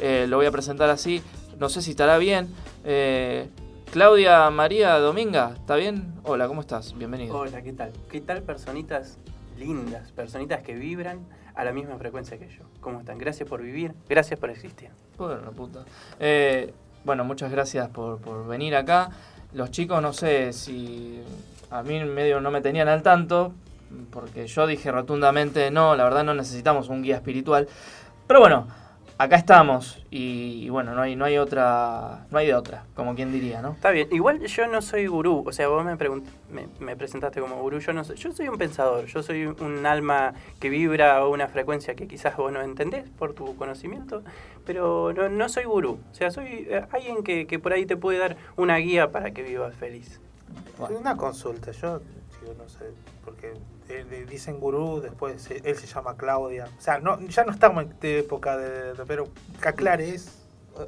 eh, 0.00 0.26
lo 0.28 0.36
voy 0.36 0.46
a 0.46 0.50
presentar 0.50 0.88
así. 0.90 1.22
No 1.58 1.68
sé 1.68 1.82
si 1.82 1.90
estará 1.90 2.18
bien. 2.18 2.48
Eh, 2.84 3.48
Claudia 3.92 4.48
María 4.50 4.98
Dominga, 4.98 5.54
¿está 5.56 5.76
bien? 5.76 6.14
Hola, 6.24 6.46
¿cómo 6.46 6.60
estás? 6.60 6.96
Bienvenido. 6.96 7.36
Hola, 7.36 7.62
¿qué 7.62 7.72
tal? 7.72 7.90
¿Qué 8.10 8.20
tal 8.20 8.42
personitas 8.42 9.18
lindas? 9.58 10.12
Personitas 10.12 10.62
que 10.62 10.74
vibran 10.74 11.20
a 11.54 11.64
la 11.64 11.72
misma 11.72 11.96
frecuencia 11.96 12.38
que 12.38 12.48
yo. 12.48 12.64
¿Cómo 12.80 13.00
están? 13.00 13.18
Gracias 13.18 13.48
por 13.48 13.62
vivir, 13.62 13.94
gracias 14.08 14.38
por 14.38 14.50
existir. 14.50 14.90
Bueno, 15.16 15.50
puta. 15.52 15.84
Eh, 16.20 16.72
bueno, 17.04 17.24
muchas 17.24 17.50
gracias 17.50 17.88
por, 17.88 18.18
por 18.18 18.46
venir 18.46 18.76
acá. 18.76 19.10
Los 19.54 19.70
chicos, 19.70 20.00
no 20.02 20.12
sé 20.12 20.52
si 20.52 21.20
a 21.70 21.82
mí 21.82 21.98
medio 22.04 22.40
no 22.40 22.50
me 22.50 22.60
tenían 22.60 22.88
al 22.88 23.02
tanto, 23.02 23.52
porque 24.10 24.46
yo 24.46 24.66
dije 24.66 24.90
rotundamente, 24.90 25.70
no, 25.70 25.96
la 25.96 26.04
verdad 26.04 26.24
no 26.24 26.34
necesitamos 26.34 26.88
un 26.88 27.02
guía 27.02 27.16
espiritual. 27.16 27.68
Pero 28.26 28.40
bueno, 28.40 28.68
acá 29.16 29.36
estamos 29.36 30.04
y, 30.10 30.62
y 30.64 30.68
bueno, 30.68 30.94
no 30.94 31.02
hay, 31.02 31.16
no 31.16 31.24
hay 31.24 31.38
otra, 31.38 32.26
no 32.30 32.38
hay 32.38 32.46
de 32.46 32.54
otra, 32.54 32.84
como 32.94 33.14
quien 33.14 33.32
diría, 33.32 33.60
¿no? 33.62 33.72
Está 33.72 33.90
bien, 33.90 34.08
igual 34.12 34.40
yo 34.46 34.66
no 34.68 34.80
soy 34.80 35.06
gurú, 35.06 35.42
o 35.46 35.52
sea, 35.52 35.66
vos 35.68 35.84
me, 35.84 35.96
pregunt- 35.96 36.28
me, 36.52 36.68
me 36.78 36.96
presentaste 36.96 37.40
como 37.40 37.56
gurú, 37.60 37.78
yo 37.80 37.92
no 37.92 38.04
soy, 38.04 38.16
yo 38.16 38.30
soy 38.30 38.48
un 38.48 38.58
pensador, 38.58 39.06
yo 39.06 39.22
soy 39.22 39.46
un 39.46 39.86
alma 39.86 40.34
que 40.60 40.68
vibra 40.68 41.16
a 41.16 41.26
una 41.26 41.48
frecuencia 41.48 41.94
que 41.96 42.06
quizás 42.06 42.36
vos 42.36 42.52
no 42.52 42.60
entendés 42.62 43.08
por 43.18 43.32
tu 43.32 43.56
conocimiento, 43.56 44.22
pero 44.64 45.12
no, 45.12 45.28
no 45.28 45.48
soy 45.48 45.64
gurú, 45.64 45.98
o 46.12 46.14
sea, 46.14 46.30
soy 46.30 46.68
eh, 46.68 46.84
alguien 46.92 47.24
que, 47.24 47.46
que 47.46 47.58
por 47.58 47.72
ahí 47.72 47.86
te 47.86 47.96
puede 47.96 48.18
dar 48.18 48.36
una 48.56 48.76
guía 48.76 49.10
para 49.10 49.32
que 49.32 49.42
vivas 49.42 49.74
feliz. 49.74 50.20
Una 50.90 51.16
consulta, 51.16 51.72
yo 51.72 51.98
digo, 52.40 52.54
no 52.56 52.68
sé, 52.68 52.84
porque 53.24 53.52
eh, 53.88 54.04
le 54.10 54.24
dicen 54.26 54.58
gurú, 54.60 55.00
después 55.00 55.50
él 55.50 55.76
se 55.76 55.86
llama 55.86 56.16
Claudia. 56.16 56.66
O 56.78 56.80
sea, 56.80 56.98
no, 56.98 57.18
ya 57.20 57.44
no 57.44 57.52
estamos 57.52 57.84
en 57.84 57.98
de 58.00 58.18
época 58.20 58.56
de, 58.56 58.94
de- 58.94 59.06
pero 59.06 59.28
que 59.62 59.68
aclare, 59.68 60.10
¿es 60.10 60.38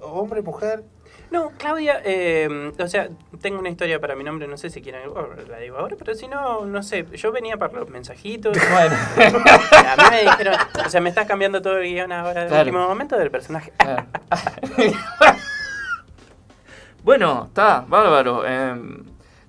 hombre, 0.03 0.43
mujer? 0.43 0.85
No, 1.31 1.53
Claudia, 1.59 2.01
eh, 2.05 2.73
o 2.77 2.89
sea, 2.89 3.09
tengo 3.41 3.59
una 3.61 3.69
historia 3.69 4.01
para 4.01 4.17
mi 4.17 4.25
nombre, 4.25 4.49
no 4.49 4.57
sé 4.57 4.69
si 4.69 4.83
quieren, 4.83 5.09
oh, 5.09 5.29
la 5.49 5.59
digo 5.59 5.77
ahora, 5.79 5.95
pero 5.97 6.15
si 6.15 6.27
no, 6.27 6.65
no 6.67 6.83
sé, 6.83 7.07
yo 7.17 7.31
venía 7.31 7.57
para 7.57 7.73
los 7.75 7.89
mensajitos. 7.89 8.57
Bueno. 8.73 8.97
A 9.17 9.97
mí 9.97 10.03
me 10.11 10.23
dijeron, 10.23 10.55
o 10.85 10.89
sea, 10.91 11.01
me 11.01 11.09
estás 11.09 11.27
cambiando 11.27 11.63
todo 11.63 11.79
el 11.79 11.85
guion 11.89 12.11
ahora 12.13 12.41
del 12.41 12.49
Claro. 12.49 12.63
último 12.65 12.89
momento 12.89 13.17
del 13.17 13.31
personaje. 13.31 13.73
Bueno, 17.03 17.45
está, 17.49 17.85
bárbaro. 17.89 18.47
Em, 18.47 19.05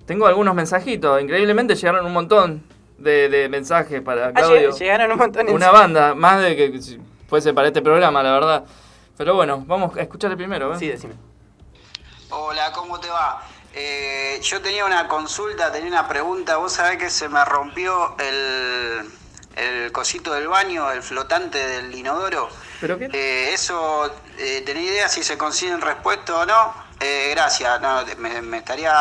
tengo 0.06 0.26
algunos 0.26 0.54
mensajitos. 0.54 1.20
Increíblemente 1.20 1.74
llegaron 1.74 2.06
un 2.06 2.12
montón 2.12 2.62
de, 2.98 3.28
de 3.28 3.48
mensajes 3.48 4.00
para 4.02 4.28
Ah, 4.28 4.32
Claudio. 4.32 4.70
lleg- 4.72 4.78
llegaron 4.78 5.12
un 5.12 5.18
montón 5.18 5.48
en 5.48 5.54
Una 5.54 5.70
banda, 5.70 6.14
más 6.14 6.40
de 6.42 6.56
que 6.56 6.80
si 6.80 7.00
fuese 7.28 7.52
para 7.52 7.68
este 7.68 7.82
programa, 7.82 8.22
la 8.22 8.32
verdad. 8.32 8.64
Pero 9.16 9.34
bueno, 9.34 9.62
vamos 9.66 9.96
a 9.96 10.00
escuchar 10.00 10.30
el 10.30 10.36
primero. 10.36 10.74
¿eh? 10.74 10.78
Sí, 10.78 10.88
decime. 10.88 11.14
Hola, 12.30 12.72
¿cómo 12.72 12.98
te 12.98 13.08
va? 13.08 13.42
Eh, 13.74 14.38
yo 14.42 14.60
tenía 14.60 14.84
una 14.84 15.08
consulta, 15.08 15.70
tenía 15.72 15.88
una 15.88 16.08
pregunta. 16.08 16.56
Vos 16.56 16.72
sabés 16.72 16.98
que 16.98 17.10
se 17.10 17.28
me 17.28 17.44
rompió 17.44 18.16
el, 18.18 19.10
el 19.56 19.92
cosito 19.92 20.32
del 20.32 20.48
baño, 20.48 20.90
el 20.92 21.02
flotante 21.02 21.58
del 21.58 21.94
inodoro. 21.94 22.48
¿Pero 22.80 22.98
qué? 22.98 23.08
Eh, 23.12 23.50
eso, 23.52 24.10
eh, 24.38 24.62
¿tenés 24.66 24.84
idea 24.84 25.08
si 25.08 25.22
se 25.22 25.36
consiguen 25.38 25.80
respuesta 25.80 26.36
o 26.38 26.46
no? 26.46 26.74
Eh, 27.02 27.30
gracias, 27.32 27.80
no, 27.80 28.02
me, 28.18 28.40
me 28.42 28.58
estaría, 28.58 28.92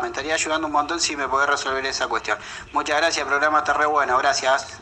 me 0.00 0.08
estaría 0.08 0.34
ayudando 0.34 0.66
un 0.68 0.72
montón 0.72 1.00
si 1.00 1.16
me 1.16 1.26
podés 1.28 1.48
resolver 1.48 1.84
esa 1.84 2.06
cuestión. 2.06 2.38
Muchas 2.72 2.96
gracias, 2.98 3.18
el 3.24 3.28
programa 3.28 3.58
está 3.58 3.72
re 3.72 3.86
bueno, 3.86 4.16
gracias. 4.18 4.78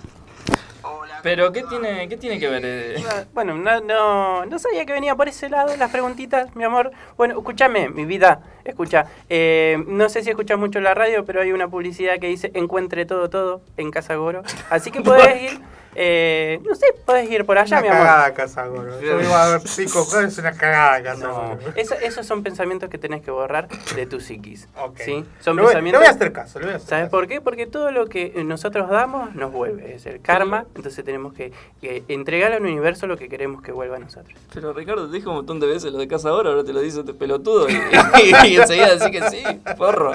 Pero 1.22 1.50
¿qué 1.52 1.64
tiene, 1.64 2.08
qué 2.08 2.16
tiene 2.16 2.38
que 2.38 2.48
ver? 2.48 2.62
eh? 2.64 3.04
Bueno, 3.34 3.54
no, 3.56 3.80
no, 3.80 4.46
no 4.46 4.58
sabía 4.58 4.86
que 4.86 4.92
venía 4.92 5.16
por 5.16 5.28
ese 5.28 5.48
lado 5.48 5.76
las 5.76 5.90
preguntitas, 5.90 6.54
mi 6.54 6.62
amor. 6.62 6.92
Bueno, 7.16 7.36
escúchame, 7.36 7.88
mi 7.88 8.04
vida, 8.04 8.40
escucha. 8.64 9.06
eh, 9.28 9.82
no 9.88 10.08
sé 10.08 10.22
si 10.22 10.30
escuchas 10.30 10.58
mucho 10.58 10.78
la 10.80 10.94
radio, 10.94 11.24
pero 11.24 11.40
hay 11.40 11.50
una 11.52 11.66
publicidad 11.68 12.18
que 12.20 12.28
dice 12.28 12.52
encuentre 12.54 13.04
todo, 13.04 13.28
todo 13.28 13.62
en 13.76 13.90
Casa 13.90 14.14
Goro. 14.14 14.42
Así 14.70 14.90
que 14.92 15.00
podés 15.02 15.52
ir, 15.52 15.60
eh, 15.94 16.60
no 16.64 16.74
sé, 16.74 16.86
podés 17.04 17.30
ir 17.30 17.44
por 17.44 17.58
allá, 17.58 17.78
Una 17.78 17.82
mi 17.82 17.88
amor. 17.88 18.06
cagada 18.06 18.34
casa 18.34 18.66
Goro. 18.66 19.00
Yo 19.00 19.20
iba 19.20 19.44
a 19.44 19.48
ver 19.50 19.60
cosas, 19.92 20.24
es 20.24 20.38
una 20.38 20.52
cagada 20.52 21.02
casa 21.02 21.26
No, 21.26 21.58
eso- 21.74 21.94
esos 21.94 22.26
son 22.26 22.42
pensamientos 22.42 22.88
que 22.90 22.98
tenés 22.98 23.22
que 23.22 23.30
borrar 23.30 23.68
de 23.96 24.06
tu 24.06 24.20
psiquis. 24.20 24.68
Ok. 24.80 24.98
¿sí? 25.04 25.24
Son 25.40 25.56
Le 25.56 25.62
voy- 25.62 25.68
pensamientos. 25.72 26.00
le 26.02 26.06
voy 26.06 26.06
a 26.06 26.16
hacer 26.16 26.32
caso, 26.32 26.58
le 26.60 26.66
voy 26.66 26.74
a 26.74 26.76
hacer 26.76 26.88
¿Sabes 26.88 27.08
por 27.10 27.26
qué? 27.26 27.40
Porque 27.40 27.66
todo 27.66 27.90
lo 27.90 28.06
que 28.06 28.32
nosotros 28.44 28.88
damos 28.90 29.34
nos 29.34 29.50
vuelve. 29.52 29.94
Es 29.94 30.06
el 30.06 30.20
karma. 30.20 30.66
Entonces 30.76 31.04
tenemos 31.04 31.32
que, 31.32 31.52
que 31.80 32.04
entregar 32.08 32.52
al 32.52 32.62
universo 32.62 33.06
lo 33.06 33.16
que 33.16 33.28
queremos 33.28 33.62
que 33.62 33.72
vuelva 33.72 33.96
a 33.96 34.00
nosotros. 34.00 34.38
Pero 34.54 34.72
Ricardo 34.72 35.08
te 35.08 35.16
dijo 35.16 35.30
un 35.30 35.36
montón 35.36 35.58
de 35.60 35.66
veces 35.66 35.92
lo 35.92 35.98
de 35.98 36.06
casa 36.08 36.28
ahora, 36.28 36.50
ahora 36.50 36.64
te 36.64 36.72
lo 36.72 36.80
dice 36.80 37.00
este 37.00 37.14
pelotudo 37.14 37.66
y, 37.70 38.46
y 38.48 38.56
enseguida 38.56 38.94
decís 38.96 39.20
que 39.20 39.30
sí, 39.30 39.42
porro. 39.76 40.12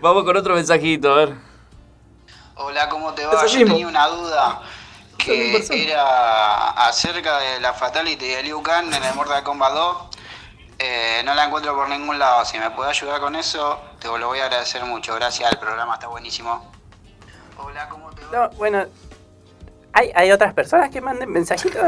Vamos 0.00 0.24
con 0.24 0.36
otro 0.36 0.54
mensajito, 0.54 1.12
a 1.12 1.16
ver. 1.16 1.53
Hola, 2.56 2.88
¿cómo 2.88 3.12
te 3.14 3.26
va? 3.26 3.46
Yo 3.46 3.58
mismo. 3.58 3.74
tenía 3.74 3.88
una 3.88 4.06
duda 4.06 4.62
que 5.18 5.56
era 5.70 6.70
acerca 6.86 7.38
de 7.38 7.60
la 7.60 7.72
Fatality 7.72 8.28
de 8.28 8.42
Liu 8.44 8.62
Kang 8.62 8.92
en 8.92 9.02
el 9.02 9.14
Mortal 9.14 9.42
Kombat 9.42 9.72
2. 9.72 9.96
Eh, 10.78 11.22
no 11.24 11.34
la 11.34 11.44
encuentro 11.46 11.74
por 11.74 11.88
ningún 11.88 12.18
lado. 12.18 12.44
Si 12.44 12.58
me 12.58 12.70
puede 12.70 12.90
ayudar 12.90 13.20
con 13.20 13.34
eso, 13.34 13.80
te 13.98 14.06
lo 14.06 14.28
voy 14.28 14.38
a 14.38 14.44
agradecer 14.44 14.84
mucho. 14.84 15.14
Gracias, 15.16 15.50
el 15.50 15.58
programa 15.58 15.94
está 15.94 16.06
buenísimo. 16.06 16.70
No, 18.30 18.50
bueno, 18.50 18.86
¿hay, 19.94 20.10
hay 20.14 20.30
otras 20.32 20.52
personas 20.52 20.90
que 20.90 21.00
manden 21.00 21.30
mensajitos? 21.30 21.80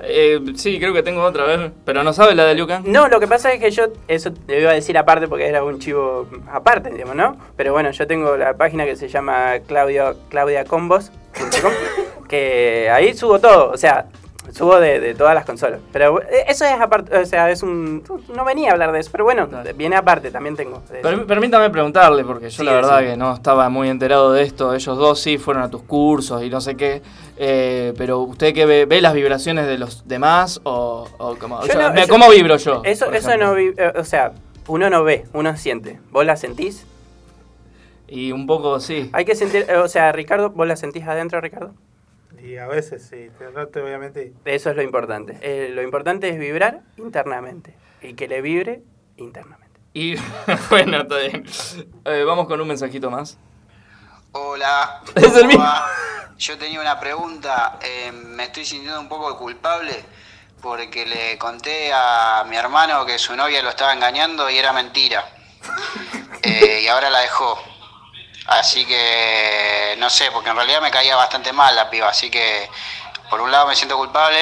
Eh, 0.00 0.40
sí, 0.54 0.78
creo 0.78 0.94
que 0.94 1.02
tengo 1.02 1.22
otra, 1.22 1.42
a 1.42 1.46
ver. 1.46 1.72
Pero 1.84 2.04
no 2.04 2.12
sabe 2.12 2.34
la 2.34 2.44
de 2.44 2.66
Kang. 2.66 2.86
No, 2.86 3.08
lo 3.08 3.18
que 3.18 3.26
pasa 3.26 3.52
es 3.52 3.60
que 3.60 3.70
yo, 3.70 3.88
eso 4.06 4.32
te 4.32 4.60
iba 4.60 4.70
a 4.70 4.74
decir 4.74 4.96
aparte 4.96 5.26
porque 5.26 5.46
era 5.46 5.64
un 5.64 5.80
chivo 5.80 6.28
aparte, 6.52 6.90
digamos, 6.90 7.16
¿no? 7.16 7.36
Pero 7.56 7.72
bueno, 7.72 7.90
yo 7.90 8.06
tengo 8.06 8.36
la 8.36 8.56
página 8.56 8.84
que 8.84 8.94
se 8.94 9.08
llama 9.08 9.58
Claudio, 9.66 10.16
claudiacombos.com, 10.28 11.72
que 12.28 12.88
ahí 12.92 13.14
subo 13.14 13.40
todo, 13.40 13.72
o 13.72 13.76
sea, 13.76 14.06
subo 14.52 14.78
de, 14.80 15.00
de 15.00 15.14
todas 15.14 15.34
las 15.34 15.44
consolas. 15.44 15.80
Pero 15.92 16.20
eh, 16.22 16.44
eso 16.48 16.64
es 16.64 16.80
aparte, 16.80 17.16
o 17.16 17.24
sea, 17.26 17.50
es 17.50 17.62
un... 17.62 18.02
No 18.34 18.44
venía 18.44 18.70
a 18.70 18.72
hablar 18.72 18.92
de 18.92 19.00
eso, 19.00 19.10
pero 19.12 19.24
bueno, 19.24 19.48
viene 19.76 19.96
aparte, 19.96 20.30
también 20.30 20.56
tengo. 20.56 20.80
Per- 21.02 21.26
permítame 21.26 21.70
preguntarle, 21.70 22.24
porque 22.24 22.50
yo 22.50 22.58
Sí, 22.58 22.64
la 22.64 22.72
verdad 22.72 22.98
sí. 23.00 23.06
que 23.06 23.16
no 23.16 23.34
estaba 23.34 23.68
muy 23.68 23.88
enterado 23.88 24.32
de 24.32 24.42
esto. 24.42 24.74
Ellos 24.74 24.96
dos 24.96 25.20
sí 25.20 25.38
fueron 25.38 25.62
a 25.62 25.70
tus 25.70 25.82
cursos 25.82 26.42
y 26.42 26.50
no 26.50 26.60
sé 26.60 26.76
qué. 26.76 27.02
Eh, 27.36 27.94
pero 27.96 28.20
¿usted 28.20 28.52
qué 28.54 28.66
ve, 28.66 28.84
ve 28.86 29.00
las 29.00 29.14
vibraciones 29.14 29.66
de 29.66 29.78
los 29.78 30.06
demás 30.08 30.60
o, 30.64 31.06
o 31.18 31.36
cómo, 31.36 31.60
no- 31.60 31.66
yo- 31.94 32.08
cómo 32.08 32.28
vibro 32.30 32.56
yo? 32.56 32.82
Eso, 32.84 33.12
eso 33.12 33.36
no, 33.36 33.56
eh, 33.56 33.74
o 33.96 34.04
sea, 34.04 34.32
uno 34.66 34.90
no 34.90 35.04
ve, 35.04 35.24
uno 35.32 35.56
siente. 35.56 35.98
¿Vos 36.10 36.26
la 36.26 36.36
sentís? 36.36 36.84
Y 38.10 38.32
un 38.32 38.46
poco 38.46 38.80
sí. 38.80 39.10
Hay 39.12 39.24
que 39.24 39.34
sentir, 39.34 39.70
o 39.70 39.86
sea, 39.86 40.12
Ricardo, 40.12 40.50
¿vos 40.50 40.66
la 40.66 40.76
sentís 40.76 41.06
adentro, 41.06 41.40
Ricardo? 41.42 41.74
Y 42.42 42.56
a 42.58 42.66
veces 42.66 43.06
sí, 43.08 43.30
te- 43.38 43.50
no 43.52 43.66
te 43.68 43.80
voy 43.80 43.92
a 43.92 43.98
mentir. 43.98 44.34
Eso 44.44 44.70
es 44.70 44.76
lo 44.76 44.82
importante. 44.82 45.38
Eh, 45.40 45.70
lo 45.70 45.82
importante 45.82 46.28
es 46.28 46.38
vibrar 46.38 46.80
internamente 46.96 47.74
y 48.02 48.14
que 48.14 48.28
le 48.28 48.42
vibre 48.42 48.82
internamente. 49.16 49.80
Y 49.94 50.14
bueno, 50.70 51.00
está 51.02 51.16
bien. 51.18 51.44
Eh, 52.04 52.24
vamos 52.24 52.46
con 52.46 52.60
un 52.60 52.68
mensajito 52.68 53.10
más. 53.10 53.38
Hola. 54.32 55.02
Es 55.14 55.24
el 55.24 55.32
¿cómo 55.32 55.46
mismo. 55.48 55.64
Yo 56.36 56.56
tenía 56.58 56.80
una 56.80 57.00
pregunta. 57.00 57.78
eh, 57.82 58.12
me 58.12 58.44
estoy 58.44 58.64
sintiendo 58.64 59.00
un 59.00 59.08
poco 59.08 59.36
culpable 59.38 60.04
porque 60.62 61.06
le 61.06 61.38
conté 61.38 61.90
a 61.92 62.44
mi 62.48 62.56
hermano 62.56 63.04
que 63.06 63.18
su 63.18 63.34
novia 63.34 63.62
lo 63.62 63.70
estaba 63.70 63.92
engañando 63.94 64.48
y 64.50 64.58
era 64.58 64.72
mentira. 64.72 65.24
Eh, 66.42 66.82
y 66.84 66.86
ahora 66.88 67.10
la 67.10 67.18
dejó. 67.20 67.58
Así 68.48 68.86
que 68.86 69.94
no 69.98 70.08
sé, 70.10 70.30
porque 70.32 70.48
en 70.50 70.56
realidad 70.56 70.80
me 70.82 70.90
caía 70.90 71.16
bastante 71.16 71.52
mal 71.52 71.74
la 71.76 71.90
piba. 71.90 72.08
Así 72.08 72.30
que 72.30 72.68
por 73.30 73.40
un 73.40 73.50
lado 73.50 73.68
me 73.68 73.76
siento 73.76 73.96
culpable, 73.96 74.38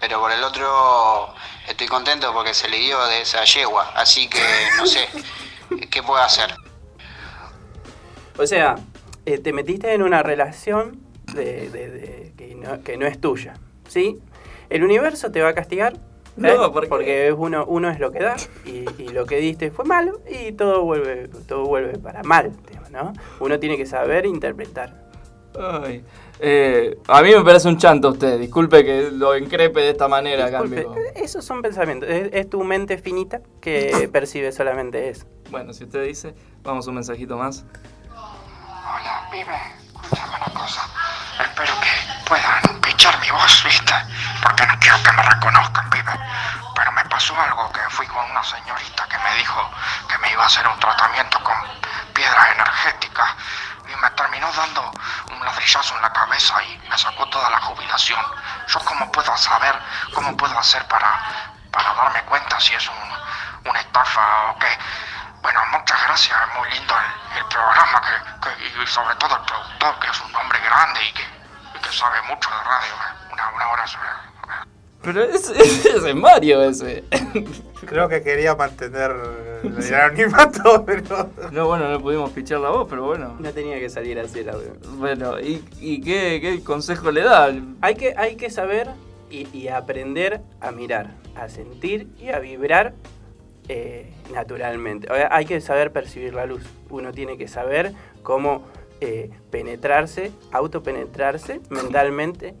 pero 0.00 0.20
por 0.20 0.30
el 0.30 0.42
otro 0.44 1.32
estoy 1.66 1.86
contento 1.86 2.32
porque 2.32 2.52
se 2.54 2.68
le 2.68 2.78
dio 2.78 3.02
de 3.06 3.22
esa 3.22 3.44
yegua. 3.44 3.90
Así 3.94 4.28
que 4.28 4.40
no 4.76 4.86
sé, 4.86 5.08
¿qué 5.90 6.02
puedo 6.02 6.20
hacer? 6.22 6.54
O 8.38 8.46
sea, 8.46 8.76
eh, 9.24 9.38
te 9.38 9.52
metiste 9.52 9.92
en 9.94 10.02
una 10.02 10.22
relación 10.22 11.00
de, 11.32 11.70
de- 11.70 11.90
de- 11.90 12.32
que, 12.36 12.54
no, 12.54 12.82
que 12.82 12.96
no 12.98 13.06
es 13.06 13.20
tuya, 13.20 13.54
¿sí? 13.88 14.18
El 14.68 14.84
universo 14.84 15.30
te 15.30 15.40
va 15.40 15.48
a 15.50 15.54
castigar. 15.54 15.94
¿eh? 15.94 15.98
No, 16.36 16.70
¿por 16.72 16.86
porque 16.88 17.28
es 17.28 17.34
uno, 17.36 17.64
uno 17.66 17.88
es 17.90 17.98
lo 17.98 18.12
que 18.12 18.18
da 18.20 18.36
y, 18.66 18.84
y 19.02 19.08
lo 19.08 19.24
que 19.24 19.36
diste 19.36 19.70
fue 19.70 19.86
malo 19.86 20.20
y 20.30 20.52
todo 20.52 20.82
vuelve, 20.82 21.28
todo 21.48 21.64
vuelve 21.64 21.98
para 21.98 22.22
mal, 22.24 22.52
¿no? 22.90 23.12
Uno 23.40 23.58
tiene 23.58 23.76
que 23.76 23.86
saber 23.86 24.26
interpretar. 24.26 25.06
Ay. 25.58 26.04
Eh, 26.38 26.98
a 27.08 27.22
mí 27.22 27.30
me 27.34 27.42
parece 27.42 27.68
un 27.68 27.78
chanto 27.78 28.10
usted. 28.10 28.38
Disculpe 28.38 28.84
que 28.84 29.10
lo 29.10 29.36
increpe 29.36 29.80
de 29.80 29.90
esta 29.90 30.08
manera, 30.08 30.50
Disculpe, 30.50 30.80
eh, 30.80 31.12
esos 31.16 31.44
son 31.44 31.62
pensamientos, 31.62 32.08
es, 32.10 32.28
es 32.32 32.50
tu 32.50 32.62
mente 32.62 32.98
finita 32.98 33.40
que 33.60 34.08
percibe 34.12 34.52
solamente 34.52 35.08
eso. 35.08 35.26
Bueno, 35.50 35.72
si 35.72 35.84
usted 35.84 36.04
dice, 36.04 36.34
vamos 36.62 36.86
un 36.86 36.96
mensajito 36.96 37.36
más. 37.36 37.64
Hola, 38.10 39.28
pibe. 39.30 39.85
Una 40.10 40.54
cosa. 40.54 40.82
Espero 41.40 41.80
que 41.80 41.90
puedan 42.26 42.80
pichar 42.80 43.18
mi 43.20 43.30
voz, 43.30 43.64
¿viste? 43.64 43.94
Porque 44.42 44.66
no 44.66 44.78
quiero 44.78 45.02
que 45.02 45.12
me 45.12 45.22
reconozcan, 45.22 45.90
pibe. 45.90 46.12
Pero 46.74 46.92
me 46.92 47.04
pasó 47.06 47.38
algo 47.40 47.70
que 47.72 47.80
fui 47.90 48.06
con 48.06 48.30
una 48.30 48.42
señorita 48.44 49.06
que 49.08 49.18
me 49.18 49.34
dijo 49.36 49.70
que 50.08 50.18
me 50.18 50.30
iba 50.30 50.42
a 50.42 50.46
hacer 50.46 50.66
un 50.68 50.78
tratamiento 50.78 51.42
con 51.42 51.56
piedras 52.14 52.50
energéticas 52.52 53.30
y 53.88 53.96
me 54.00 54.10
terminó 54.10 54.50
dando 54.52 54.92
un 55.32 55.44
ladrillazo 55.44 55.96
en 55.96 56.02
la 56.02 56.12
cabeza 56.12 56.62
y 56.64 56.78
me 56.88 56.98
sacó 56.98 57.26
toda 57.28 57.50
la 57.50 57.60
jubilación. 57.60 58.20
¿Yo 58.68 58.80
cómo 58.80 59.10
puedo 59.12 59.36
saber, 59.36 59.78
cómo 60.14 60.36
puedo 60.36 60.58
hacer 60.58 60.86
para, 60.88 61.20
para 61.70 61.94
darme 61.94 62.22
cuenta 62.22 62.60
si 62.60 62.74
es 62.74 62.88
un, 62.88 63.70
una 63.70 63.80
estafa 63.80 64.50
o 64.50 64.58
qué? 64.58 64.78
Bueno, 65.46 65.60
muchas 65.78 65.98
gracias, 66.06 66.34
es 66.34 66.58
muy 66.58 66.66
lindo 66.74 66.94
el, 66.98 67.38
el 67.38 67.44
programa 67.46 68.02
que, 68.02 68.14
que- 68.42 68.82
y 68.82 68.86
sobre 68.88 69.14
todo 69.14 69.30
el 69.38 69.42
productor, 69.46 69.94
que 70.02 70.08
es 70.10 70.20
un 70.26 70.34
hombre 70.34 70.58
grande 70.58 71.00
y 71.06 71.12
que, 71.14 71.22
y 71.78 71.82
que 71.82 71.92
sabe 71.94 72.18
mucho 72.28 72.50
de 72.50 72.62
radio. 72.66 72.94
Una, 73.32 73.54
un 73.54 73.62
abrazo. 73.62 73.98
eh. 74.02 74.66
Pero 75.02 75.22
ese, 75.22 75.52
ese 75.62 75.96
es 76.10 76.14
Mario 76.16 76.62
ese. 76.64 77.04
Creo 77.86 78.08
que 78.08 78.22
quería 78.24 78.56
mantener 78.56 79.12
el 79.62 79.94
anonimato, 79.94 80.84
pero... 80.86 81.30
No, 81.52 81.66
bueno, 81.66 81.88
no 81.90 82.00
pudimos 82.00 82.30
pichar 82.32 82.58
la 82.58 82.70
voz, 82.70 82.88
pero 82.90 83.04
bueno. 83.04 83.36
No 83.38 83.52
tenía 83.52 83.78
que 83.78 83.88
salir 83.88 84.18
así 84.18 84.40
el 84.40 84.48
audio. 84.50 84.72
Bueno, 84.96 85.38
¿y, 85.38 85.64
y 85.78 86.00
qué, 86.00 86.40
qué 86.40 86.64
consejo 86.64 87.12
le 87.12 87.22
da? 87.22 87.52
Hay 87.82 87.94
que, 87.94 88.14
hay 88.18 88.34
que 88.36 88.50
saber 88.50 88.90
y, 89.30 89.46
y 89.56 89.68
aprender 89.68 90.40
a 90.60 90.72
mirar, 90.72 91.10
a 91.36 91.48
sentir 91.48 92.08
y 92.18 92.30
a 92.30 92.40
vibrar 92.40 92.94
eh, 93.68 94.10
naturalmente. 94.32 95.08
Hay 95.30 95.44
que 95.46 95.60
saber 95.60 95.92
percibir 95.92 96.34
la 96.34 96.46
luz. 96.46 96.64
Uno 96.90 97.12
tiene 97.12 97.36
que 97.36 97.48
saber 97.48 97.92
cómo 98.22 98.62
eh, 99.00 99.30
penetrarse, 99.50 100.32
autopenetrarse 100.52 101.60
mentalmente. 101.70 102.54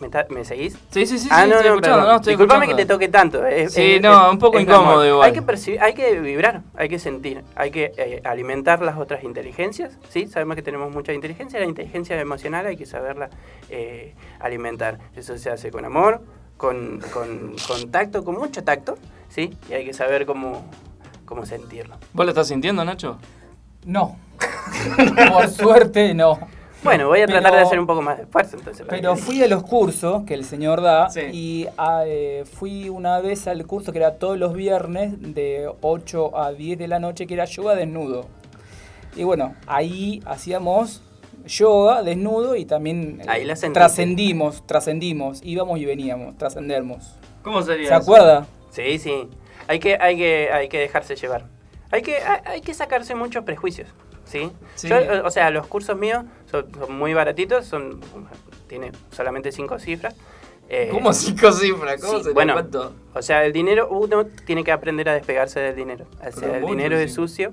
¿Me, 0.00 0.08
me 0.28 0.44
seguís? 0.44 0.76
Sí, 0.90 1.06
sí, 1.06 1.18
sí, 1.18 1.28
Ah, 1.30 1.44
sí, 1.44 1.50
no, 1.50 1.56
estoy 1.60 1.90
no, 1.92 2.18
Disculpame 2.18 2.66
que 2.66 2.74
te 2.74 2.84
toque 2.84 3.08
tanto. 3.08 3.46
es- 3.46 3.72
Sí, 3.72 3.94
es- 3.94 4.02
no, 4.02 4.30
un 4.30 4.38
poco 4.38 4.58
incómodo 4.58 5.06
igual. 5.06 5.26
Hay 5.26 5.32
que 5.32 5.40
percibir, 5.42 5.80
hay 5.80 5.94
que 5.94 6.18
vibrar, 6.20 6.62
hay 6.76 6.88
que 6.88 6.98
sentir, 6.98 7.44
hay 7.54 7.70
que 7.70 7.92
eh, 7.96 8.20
alimentar 8.24 8.82
las 8.82 8.98
otras 8.98 9.22
inteligencias. 9.22 9.96
¿sí? 10.08 10.26
Sabemos 10.26 10.56
que 10.56 10.62
tenemos 10.62 10.92
mucha 10.92 11.12
inteligencia, 11.12 11.60
la 11.60 11.66
inteligencia 11.66 12.20
emocional 12.20 12.66
hay 12.66 12.76
que 12.76 12.86
saberla 12.86 13.30
eh, 13.70 14.14
alimentar. 14.40 14.98
Eso 15.14 15.38
se 15.38 15.50
hace 15.50 15.70
con 15.70 15.84
amor, 15.84 16.22
con, 16.56 17.00
con, 17.12 17.56
con 17.66 17.90
tacto, 17.90 18.24
con 18.24 18.36
mucho 18.36 18.62
tacto, 18.64 18.96
¿sí? 19.28 19.50
Y 19.68 19.72
hay 19.74 19.84
que 19.84 19.92
saber 19.92 20.26
cómo, 20.26 20.64
cómo 21.24 21.44
sentirlo. 21.46 21.96
¿Vos 22.12 22.24
lo 22.26 22.30
estás 22.30 22.48
sintiendo, 22.48 22.84
Nacho? 22.84 23.18
No. 23.84 24.16
Por 25.32 25.48
suerte, 25.50 26.14
no. 26.14 26.38
Bueno, 26.82 27.08
voy 27.08 27.20
a 27.22 27.26
tratar 27.26 27.44
Pero- 27.44 27.56
de 27.56 27.62
hacer 27.62 27.80
un 27.80 27.86
poco 27.86 28.02
más 28.02 28.18
de 28.18 28.24
esfuerzo 28.24 28.58
entonces. 28.58 28.86
Pero 28.88 29.14
que- 29.14 29.20
fui 29.20 29.42
a 29.42 29.48
los 29.48 29.62
cursos 29.62 30.24
que 30.24 30.34
el 30.34 30.44
señor 30.44 30.82
da 30.82 31.08
y 31.32 31.66
ah, 31.78 32.02
eh, 32.06 32.44
fui 32.50 32.90
una 32.90 33.20
vez 33.20 33.46
al 33.48 33.66
curso 33.66 33.90
que 33.90 33.98
era 33.98 34.16
todos 34.18 34.38
los 34.38 34.52
viernes 34.52 35.14
de 35.34 35.70
8 35.80 36.36
a 36.38 36.52
10 36.52 36.78
de 36.78 36.88
la 36.88 36.98
noche 36.98 37.26
que 37.26 37.34
era 37.34 37.46
yoga 37.46 37.74
desnudo. 37.74 38.26
Y 39.16 39.24
bueno, 39.24 39.54
ahí 39.66 40.22
hacíamos 40.26 41.02
yoga 41.46 42.02
desnudo 42.02 42.56
y 42.56 42.64
también 42.64 43.20
eh, 43.20 43.26
Ahí 43.28 43.44
la 43.44 43.54
trascendimos, 43.54 44.66
trascendimos, 44.66 45.40
íbamos 45.42 45.78
y 45.78 45.84
veníamos, 45.84 46.36
trascendemos. 46.38 47.16
¿Cómo 47.42 47.62
sería 47.62 47.88
¿Se 47.88 47.94
eso? 47.94 48.02
acuerda? 48.02 48.46
Sí, 48.70 48.98
sí. 48.98 49.28
Hay 49.68 49.78
que, 49.78 49.96
hay 50.00 50.16
que, 50.16 50.50
hay 50.52 50.68
que 50.68 50.78
dejarse 50.78 51.16
llevar. 51.16 51.46
Hay 51.90 52.02
que, 52.02 52.16
hay, 52.16 52.40
hay 52.44 52.60
que 52.60 52.74
sacarse 52.74 53.14
muchos 53.14 53.44
prejuicios. 53.44 53.88
¿Sí? 54.24 54.50
Sí. 54.74 54.88
Yo, 54.88 54.96
o 55.24 55.30
sea, 55.30 55.50
los 55.50 55.66
cursos 55.66 55.96
míos 55.98 56.24
son, 56.50 56.66
son 56.72 56.96
muy 56.96 57.12
baratitos, 57.12 57.66
son 57.66 58.00
tiene 58.66 58.92
solamente 59.10 59.52
cinco 59.52 59.78
cifras. 59.78 60.14
Eh, 60.68 60.88
¿Cómo 60.90 61.12
cinco 61.12 61.52
cifras? 61.52 62.00
¿Cómo 62.00 62.18
sí, 62.18 62.24
se 62.24 62.32
bueno, 62.32 62.54
cuánto? 62.54 62.94
o 63.12 63.22
sea, 63.22 63.44
el 63.44 63.52
dinero, 63.52 63.88
uno 63.90 64.26
tiene 64.46 64.64
que 64.64 64.72
aprender 64.72 65.08
a 65.08 65.14
despegarse 65.14 65.60
del 65.60 65.76
dinero. 65.76 66.06
O 66.18 66.32
sea, 66.32 66.32
Pero 66.40 66.54
el 66.54 66.66
dinero 66.66 66.96
es 66.96 67.12
sucio. 67.14 67.52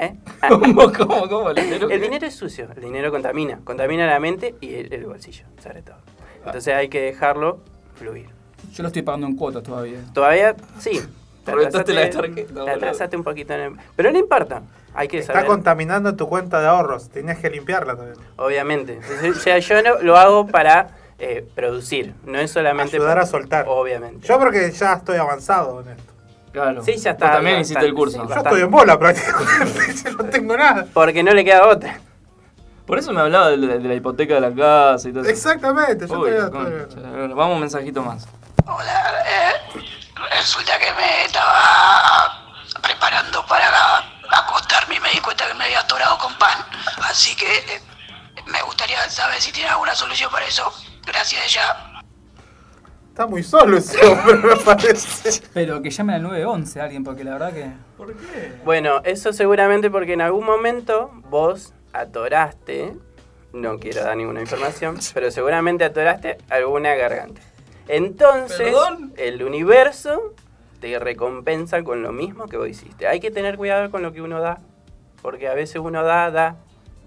¿Eh? 0.00 0.16
¿Cómo, 0.48 0.92
cómo, 0.92 1.28
cómo? 1.28 1.50
¿El 1.50 1.56
dinero 1.56 1.88
El 1.90 1.98
qué? 2.00 2.04
dinero 2.04 2.26
es 2.26 2.34
sucio, 2.34 2.68
el 2.74 2.82
dinero 2.82 3.10
contamina. 3.10 3.60
Contamina 3.64 4.06
la 4.06 4.18
mente 4.20 4.54
y 4.60 4.74
el, 4.74 4.92
el 4.92 5.06
bolsillo, 5.06 5.44
sobre 5.62 5.82
todo. 5.82 5.96
Entonces 6.44 6.74
hay 6.74 6.88
que 6.88 7.00
dejarlo 7.02 7.60
fluir. 7.98 8.28
Yo 8.72 8.82
lo 8.82 8.88
estoy 8.88 9.02
pagando 9.02 9.26
en 9.26 9.36
cuotas 9.36 9.62
todavía. 9.62 9.98
Todavía, 10.14 10.56
sí. 10.78 11.00
te 11.44 11.52
la 11.54 11.62
atrasaste- 11.68 13.08
te 13.10 13.16
un 13.16 13.24
poquito 13.24 13.54
en 13.54 13.60
el- 13.60 13.72
Pero 13.96 14.10
no 14.10 14.18
importa. 14.18 14.62
Hay 14.94 15.06
que 15.08 15.18
Está 15.18 15.34
saber. 15.34 15.46
contaminando 15.46 16.16
tu 16.16 16.28
cuenta 16.28 16.60
de 16.60 16.66
ahorros. 16.66 17.10
Tenías 17.10 17.38
que 17.38 17.48
limpiarla 17.48 17.94
también. 17.96 18.16
Obviamente. 18.36 18.98
O 19.30 19.34
sea, 19.34 19.58
yo 19.58 19.82
no, 19.82 20.00
lo 20.02 20.16
hago 20.16 20.46
para 20.48 20.96
eh, 21.18 21.46
producir. 21.54 22.12
No 22.24 22.38
es 22.38 22.50
solamente 22.50 22.96
Ayudar 22.96 23.12
para- 23.14 23.22
a 23.22 23.26
soltar. 23.26 23.64
Obviamente. 23.68 24.26
Yo 24.26 24.38
porque 24.38 24.70
ya 24.72 24.94
estoy 24.94 25.16
avanzado 25.18 25.80
en 25.82 25.90
esto. 25.90 26.09
Claro. 26.52 26.82
Sí, 26.84 26.96
ya 26.96 27.12
está. 27.12 27.26
Vos 27.26 27.34
también 27.36 27.56
bastante, 27.58 27.62
hiciste 27.62 27.86
el 27.86 27.94
curso. 27.94 28.22
sí, 28.22 28.28
Yo 28.28 28.34
estoy 28.34 28.60
en 28.62 28.70
bola 28.70 28.98
prácticamente. 28.98 30.10
No 30.18 30.24
tengo 30.24 30.56
nada. 30.56 30.86
Porque 30.92 31.22
no 31.22 31.32
le 31.32 31.44
queda 31.44 31.66
otra. 31.66 32.00
Por 32.86 32.98
eso 32.98 33.12
me 33.12 33.20
hablaba 33.20 33.50
de 33.50 33.56
la, 33.56 33.74
de 33.74 33.88
la 33.88 33.94
hipoteca 33.94 34.34
de 34.34 34.40
la 34.40 34.50
casa 34.52 35.08
y 35.08 35.12
todo 35.12 35.22
eso. 35.22 35.30
Exactamente. 35.30 36.06
Yo 36.08 36.18
Uy, 36.18 36.30
estoy- 36.30 36.64
ver, 37.02 37.28
Vamos 37.34 37.54
un 37.54 37.60
mensajito 37.60 38.02
más. 38.02 38.26
Resulta 40.36 40.78
que 40.78 40.92
me 40.94 41.24
estaba 41.24 42.42
preparando 42.82 43.44
para 43.46 43.98
acostarme 44.30 44.96
y 44.96 45.00
me 45.00 45.10
di 45.10 45.18
cuenta 45.20 45.46
que 45.46 45.54
me 45.54 45.64
había 45.64 45.80
atorado 45.80 46.18
con 46.18 46.34
pan. 46.38 46.58
Así 47.08 47.34
que 47.36 47.46
eh, 47.46 47.80
me 48.46 48.60
gustaría 48.62 49.08
saber 49.08 49.40
si 49.40 49.52
tiene 49.52 49.70
alguna 49.70 49.94
solución 49.94 50.30
para 50.30 50.46
eso. 50.46 50.72
Gracias 51.06 51.52
ya. 51.52 51.89
Está 53.20 53.28
muy 53.28 53.42
solo 53.42 53.76
ese 53.76 54.02
hombre, 54.06 54.34
me 54.36 54.56
parece. 54.56 55.42
Pero 55.52 55.82
que 55.82 55.90
llamen 55.90 56.16
al 56.16 56.22
911 56.22 56.80
alguien, 56.80 57.04
porque 57.04 57.22
la 57.22 57.32
verdad 57.32 57.52
que... 57.52 57.70
¿Por 57.98 58.14
qué? 58.14 58.54
Bueno, 58.64 59.02
eso 59.04 59.34
seguramente 59.34 59.90
porque 59.90 60.14
en 60.14 60.22
algún 60.22 60.46
momento 60.46 61.10
vos 61.28 61.74
atoraste, 61.92 62.96
no 63.52 63.78
quiero 63.78 64.04
dar 64.04 64.16
ninguna 64.16 64.40
información, 64.40 64.96
pero 65.12 65.30
seguramente 65.30 65.84
atoraste 65.84 66.38
alguna 66.48 66.94
garganta. 66.94 67.42
Entonces, 67.88 68.56
¿Perdón? 68.56 69.12
el 69.18 69.42
universo 69.42 70.32
te 70.80 70.98
recompensa 70.98 71.84
con 71.84 72.02
lo 72.02 72.12
mismo 72.12 72.46
que 72.46 72.56
vos 72.56 72.70
hiciste. 72.70 73.06
Hay 73.06 73.20
que 73.20 73.30
tener 73.30 73.58
cuidado 73.58 73.90
con 73.90 74.00
lo 74.02 74.14
que 74.14 74.22
uno 74.22 74.40
da, 74.40 74.60
porque 75.20 75.46
a 75.46 75.52
veces 75.52 75.76
uno 75.76 76.02
da, 76.04 76.30
da, 76.30 76.56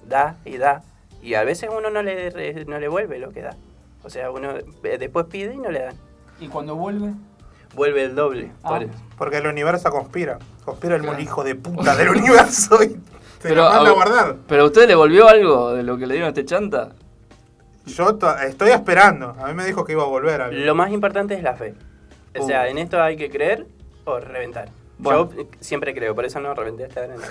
da 0.05 0.37
y 0.45 0.57
da, 0.57 0.83
y 1.23 1.33
a 1.33 1.43
veces 1.43 1.71
uno 1.75 1.89
no 1.89 2.03
le, 2.03 2.65
no 2.65 2.77
le 2.77 2.87
vuelve 2.87 3.17
lo 3.17 3.31
que 3.31 3.41
da. 3.41 3.57
O 4.03 4.09
sea, 4.09 4.31
uno 4.31 4.53
después 4.81 5.25
pide 5.27 5.53
y 5.53 5.57
no 5.57 5.71
le 5.71 5.79
dan. 5.81 5.95
¿Y 6.39 6.47
cuando 6.47 6.75
vuelve? 6.75 7.11
Vuelve 7.75 8.03
el 8.03 8.15
doble. 8.15 8.51
Ah. 8.63 8.69
por. 8.69 8.87
Porque 9.17 9.37
el 9.37 9.47
universo 9.47 9.89
conspira. 9.91 10.39
Conspira 10.65 10.95
el 10.97 11.19
hijo 11.19 11.43
de 11.43 11.55
puta 11.55 11.95
del 11.95 12.09
universo 12.17 12.81
y 12.83 12.89
te 12.89 12.99
Pero 13.49 13.63
lo 13.63 13.69
manda 13.69 13.89
a, 13.89 13.91
a 13.91 13.95
guardar. 13.95 14.35
¿Pero 14.47 14.63
a 14.63 14.65
usted 14.65 14.87
le 14.87 14.95
volvió 14.95 15.27
algo 15.27 15.73
de 15.73 15.83
lo 15.83 15.97
que 15.97 16.05
le 16.07 16.13
dieron 16.15 16.27
a 16.27 16.29
este 16.29 16.45
chanta? 16.45 16.89
Yo 17.85 18.15
to- 18.15 18.37
estoy 18.39 18.69
esperando. 18.71 19.35
A 19.41 19.47
mí 19.47 19.53
me 19.53 19.65
dijo 19.65 19.83
que 19.85 19.91
iba 19.93 20.03
a 20.03 20.07
volver. 20.07 20.41
a 20.41 20.47
Lo 20.49 20.75
más 20.75 20.91
importante 20.91 21.33
es 21.33 21.43
la 21.43 21.55
fe. 21.55 21.73
O 22.37 22.43
Uh. 22.43 22.47
sea, 22.47 22.67
en 22.67 22.77
esto 22.77 23.01
hay 23.01 23.15
que 23.17 23.29
creer 23.29 23.67
o 24.05 24.19
reventar. 24.19 24.69
Bueno. 24.97 25.29
Yo 25.35 25.43
siempre 25.59 25.93
creo, 25.93 26.15
por 26.15 26.25
eso 26.25 26.39
no 26.39 26.53
reventé 26.53 26.85
hasta 26.85 27.01
ahora. 27.01 27.15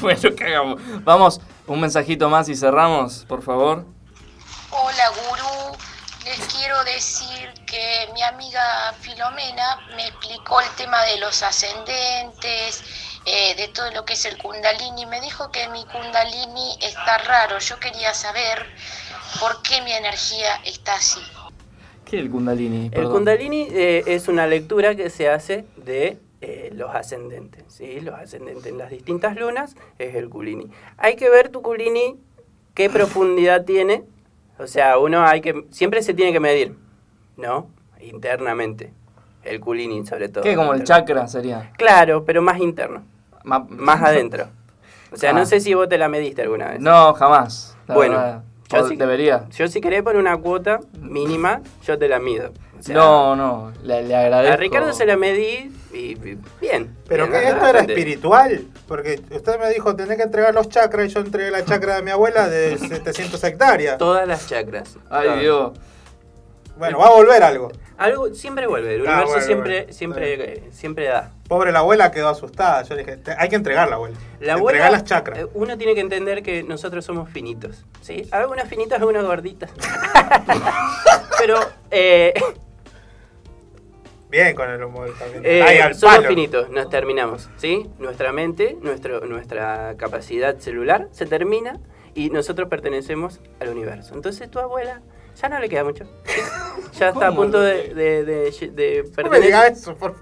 Bueno, 0.00 0.20
¿qué 0.36 0.44
hagamos? 0.44 0.80
Vamos, 1.02 1.40
un 1.66 1.80
mensajito 1.80 2.28
más 2.30 2.48
y 2.48 2.54
cerramos, 2.54 3.24
por 3.28 3.42
favor. 3.42 3.84
Hola 4.74 5.10
gurú, 5.10 5.76
les 6.24 6.40
quiero 6.46 6.82
decir 6.84 7.52
que 7.66 8.08
mi 8.14 8.22
amiga 8.22 8.94
Filomena 9.00 9.78
me 9.94 10.06
explicó 10.06 10.62
el 10.62 10.68
tema 10.78 11.04
de 11.04 11.18
los 11.18 11.42
ascendentes, 11.42 12.82
eh, 13.26 13.54
de 13.54 13.68
todo 13.68 13.90
lo 13.90 14.06
que 14.06 14.14
es 14.14 14.24
el 14.24 14.38
kundalini. 14.38 15.04
Me 15.04 15.20
dijo 15.20 15.50
que 15.50 15.68
mi 15.68 15.84
kundalini 15.84 16.78
está 16.80 17.18
raro. 17.18 17.58
Yo 17.58 17.78
quería 17.80 18.14
saber 18.14 18.64
por 19.38 19.60
qué 19.60 19.82
mi 19.82 19.92
energía 19.92 20.56
está 20.64 20.94
así. 20.94 21.20
¿Qué 22.06 22.16
es 22.16 22.22
el 22.22 22.30
Kundalini? 22.30 22.90
El. 22.94 23.10
Kundalini 23.10 23.68
eh, 23.70 24.04
es 24.06 24.26
una 24.28 24.46
lectura 24.46 24.94
que 24.94 25.10
se 25.10 25.28
hace 25.28 25.66
de 25.76 26.18
eh, 26.40 26.70
los 26.72 26.94
ascendentes. 26.94 27.64
¿sí? 27.68 28.00
Los 28.00 28.14
ascendentes 28.14 28.64
en 28.64 28.78
las 28.78 28.88
distintas 28.88 29.36
lunas 29.36 29.76
es 29.98 30.14
el 30.14 30.30
Kulini. 30.30 30.70
Hay 30.96 31.16
que 31.16 31.28
ver 31.28 31.50
tu 31.50 31.60
Kulini, 31.60 32.16
qué 32.74 32.88
profundidad 32.88 33.66
tiene. 33.66 34.04
O 34.62 34.66
sea, 34.66 34.98
uno 34.98 35.24
hay 35.26 35.40
que. 35.40 35.64
Siempre 35.70 36.02
se 36.02 36.14
tiene 36.14 36.32
que 36.32 36.40
medir, 36.40 36.76
¿no? 37.36 37.68
Internamente. 38.00 38.92
El 39.42 39.58
Kulini, 39.60 40.06
sobre 40.06 40.28
todo. 40.28 40.44
¿Qué? 40.44 40.54
Como 40.54 40.72
el 40.72 40.84
chakra 40.84 41.26
sería. 41.26 41.72
Claro, 41.76 42.24
pero 42.24 42.42
más 42.42 42.58
interno. 42.60 43.02
Ma- 43.42 43.66
Más 43.68 44.00
adentro. 44.02 44.46
O 45.12 45.16
sea, 45.16 45.30
Ah. 45.30 45.32
no 45.32 45.44
sé 45.46 45.58
si 45.60 45.74
vos 45.74 45.88
te 45.88 45.98
la 45.98 46.08
mediste 46.08 46.42
alguna 46.42 46.70
vez. 46.70 46.80
No, 46.80 47.12
jamás. 47.14 47.76
Bueno, 47.88 48.16
verdad. 48.16 48.42
yo 48.70 48.88
sí- 48.88 48.96
debería. 48.96 49.46
Yo 49.50 49.66
si 49.66 49.80
querés 49.80 50.02
por 50.04 50.14
una 50.16 50.36
cuota 50.38 50.78
mínima, 51.00 51.60
yo 51.84 51.98
te 51.98 52.08
la 52.08 52.20
mido. 52.20 52.52
O 52.82 52.84
sea, 52.84 52.96
no, 52.96 53.36
no, 53.36 53.72
le, 53.84 54.02
le 54.02 54.16
agradezco. 54.16 54.54
A 54.54 54.56
Ricardo 54.56 54.92
se 54.92 55.06
la 55.06 55.16
medí 55.16 55.70
y, 55.92 55.98
y 55.98 56.38
bien. 56.60 56.96
Pero 57.08 57.28
bien, 57.28 57.40
que 57.40 57.48
esto 57.48 57.66
era 57.66 57.80
espiritual. 57.80 58.66
Porque 58.88 59.20
usted 59.30 59.58
me 59.60 59.68
dijo, 59.70 59.94
tenés 59.94 60.16
que 60.16 60.24
entregar 60.24 60.52
los 60.52 60.68
chakras. 60.68 61.06
Y 61.06 61.10
yo 61.10 61.20
entregué 61.20 61.50
la 61.52 61.64
chakra 61.64 61.94
de 61.96 62.02
mi 62.02 62.10
abuela 62.10 62.48
de 62.48 62.76
700 62.88 63.42
hectáreas. 63.44 63.98
Todas 63.98 64.26
las 64.26 64.48
chakras. 64.48 64.96
Ay. 65.08 65.40
Dios. 65.40 65.72
Bueno, 66.76 66.98
va 66.98 67.06
a 67.06 67.10
volver 67.10 67.42
algo. 67.44 67.70
Algo 67.98 68.34
siempre 68.34 68.66
vuelve. 68.66 68.96
El 68.96 69.02
Ah, 69.06 69.10
universo 69.10 69.28
bueno, 69.34 69.46
siempre, 69.46 69.78
bueno. 69.82 69.92
siempre, 69.92 70.62
siempre 70.72 71.06
da. 71.06 71.30
Pobre 71.46 71.70
la 71.70 71.80
abuela 71.80 72.10
quedó 72.10 72.30
asustada. 72.30 72.82
Yo 72.82 72.94
le 72.96 73.04
dije, 73.04 73.18
"Te- 73.18 73.36
hay 73.38 73.48
que 73.48 73.54
entregar 73.56 73.88
la 73.88 73.94
abuela. 73.96 74.16
La 74.16 74.54
Entregar 74.54 74.58
abuela, 74.58 74.90
las 74.90 75.04
chakras. 75.04 75.38
eh, 75.38 75.46
uno 75.54 75.78
tiene 75.78 75.94
que 75.94 76.00
entender 76.00 76.42
que 76.42 76.64
nosotros 76.64 77.04
somos 77.04 77.28
finitos. 77.30 77.84
¿sí? 78.00 78.26
Algunas 78.32 78.68
finitas, 78.68 78.98
algunas 78.98 79.22
gorditas. 79.22 79.70
Pero, 81.38 81.60
eh, 81.90 82.32
Bien 84.32 84.54
con 84.54 84.68
el 84.70 84.82
humor 84.82 85.12
también. 85.18 85.42
Eh, 85.44 85.82
al 85.82 85.94
somos 85.94 86.16
palo. 86.16 86.28
finitos, 86.28 86.70
nos 86.70 86.88
terminamos, 86.88 87.50
¿sí? 87.56 87.90
Nuestra 87.98 88.32
mente, 88.32 88.78
nuestro, 88.80 89.20
nuestra 89.26 89.94
capacidad 89.98 90.56
celular 90.58 91.08
se 91.12 91.26
termina 91.26 91.78
y 92.14 92.30
nosotros 92.30 92.68
pertenecemos 92.70 93.40
al 93.60 93.68
universo. 93.68 94.14
Entonces 94.14 94.50
tu 94.50 94.58
abuela 94.58 95.02
ya 95.40 95.48
no 95.50 95.58
le 95.60 95.68
queda 95.68 95.84
mucho. 95.84 96.04
Ya 96.98 97.08
está 97.08 97.26
a 97.26 97.28
¿Cómo 97.30 97.42
punto 97.42 97.60
de, 97.60 97.94
de, 97.94 98.24
de, 98.24 99.04
pertenecer, 99.14 99.72
eso, 99.72 99.96
por 99.96 100.14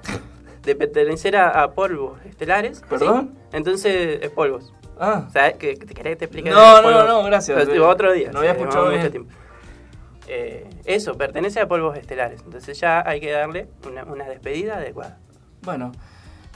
de 0.63 0.75
pertenecer 0.77 1.37
a, 1.37 1.63
a 1.63 1.73
polvos 1.73 2.19
estelares. 2.25 2.79
¿sí? 2.79 2.85
¿Perdón? 2.89 3.35
Entonces 3.53 4.21
es 4.23 4.31
polvos. 4.31 4.73
Ah. 4.99 5.29
¿Sabes? 5.33 5.55
¿Que, 5.55 5.77
que 5.77 5.87
te 5.87 5.95
querés 5.95 6.13
que 6.13 6.17
te 6.17 6.25
explique? 6.27 6.51
No, 6.51 6.77
no, 6.77 6.83
polvos? 6.83 7.07
no, 7.07 7.23
gracias. 7.25 7.65
Pero, 7.67 7.89
otro 7.89 8.13
día. 8.13 8.31
No 8.33 8.41
había 8.41 8.55
sí, 8.55 8.61
escuchado 8.61 8.91
llevamos 8.91 9.05
mucho 9.05 9.13
bien. 9.13 9.27
tiempo. 9.27 9.50
Eh, 10.33 10.67
eso, 10.85 11.17
pertenece 11.19 11.59
a 11.61 11.67
polvos 11.67 11.97
estelares. 11.99 12.41
Entonces 12.45 12.79
ya 12.79 13.03
hay 13.07 13.21
que 13.21 13.33
darle 13.33 13.67
una, 13.87 14.05
una 14.05 14.29
despedida 14.29 14.77
adecuada. 14.77 15.19
Bueno, 15.63 15.91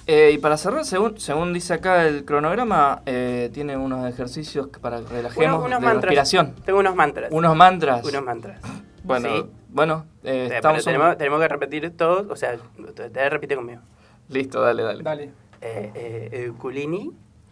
eh, 0.06 0.30
y 0.32 0.38
para 0.38 0.56
cerrar, 0.56 0.84
según, 0.84 1.18
según 1.18 1.52
dice 1.52 1.74
acá 1.74 2.06
el 2.06 2.24
cronograma, 2.24 3.02
eh, 3.04 3.50
tiene 3.52 3.76
unos 3.76 4.08
ejercicios 4.08 4.68
para 4.80 5.00
que 5.00 5.08
relajemos 5.08 5.58
unos 5.58 5.80
de 5.80 5.86
mantras. 5.86 6.02
respiración. 6.02 6.54
Tengo 6.64 6.78
unos 6.78 6.94
mantras. 6.94 7.32
Unos 7.32 7.56
mantras. 7.56 8.04
Unos 8.04 8.22
mantras. 8.24 8.60
Bueno, 9.06 9.28
Sí. 9.28 9.44
bueno, 9.68 10.06
eh, 10.22 10.48
estamos... 10.54 10.82
tenemos, 10.82 11.18
tenemos 11.18 11.38
que 11.38 11.48
repetir 11.48 11.94
todos, 11.94 12.26
o 12.30 12.36
sea, 12.36 12.56
te, 12.94 13.10
te 13.10 13.28
repite 13.28 13.54
conmigo. 13.54 13.82
Listo, 14.30 14.62
dale, 14.62 14.82
dale. 14.82 15.02
Dale. 15.02 15.24
Eh, 15.60 15.92
eh, 15.94 16.28
eh, 16.32 16.52
culini. 16.58 17.10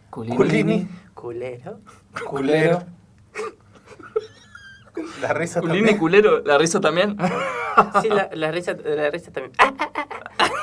Culini. 0.09 0.35
Culini. 0.35 0.87
Culero. 1.13 1.79
Culero. 2.27 2.79
La 5.21 5.33
risa 5.33 5.61
también. 5.61 5.97
culero, 5.97 6.39
¿la 6.43 6.57
risa 6.57 6.79
también? 6.79 7.17
Sí, 8.03 8.09
la, 8.09 8.29
la 8.33 8.51
risa, 8.51 8.75
la 8.83 9.09
risa 9.09 9.31
también. 9.31 9.53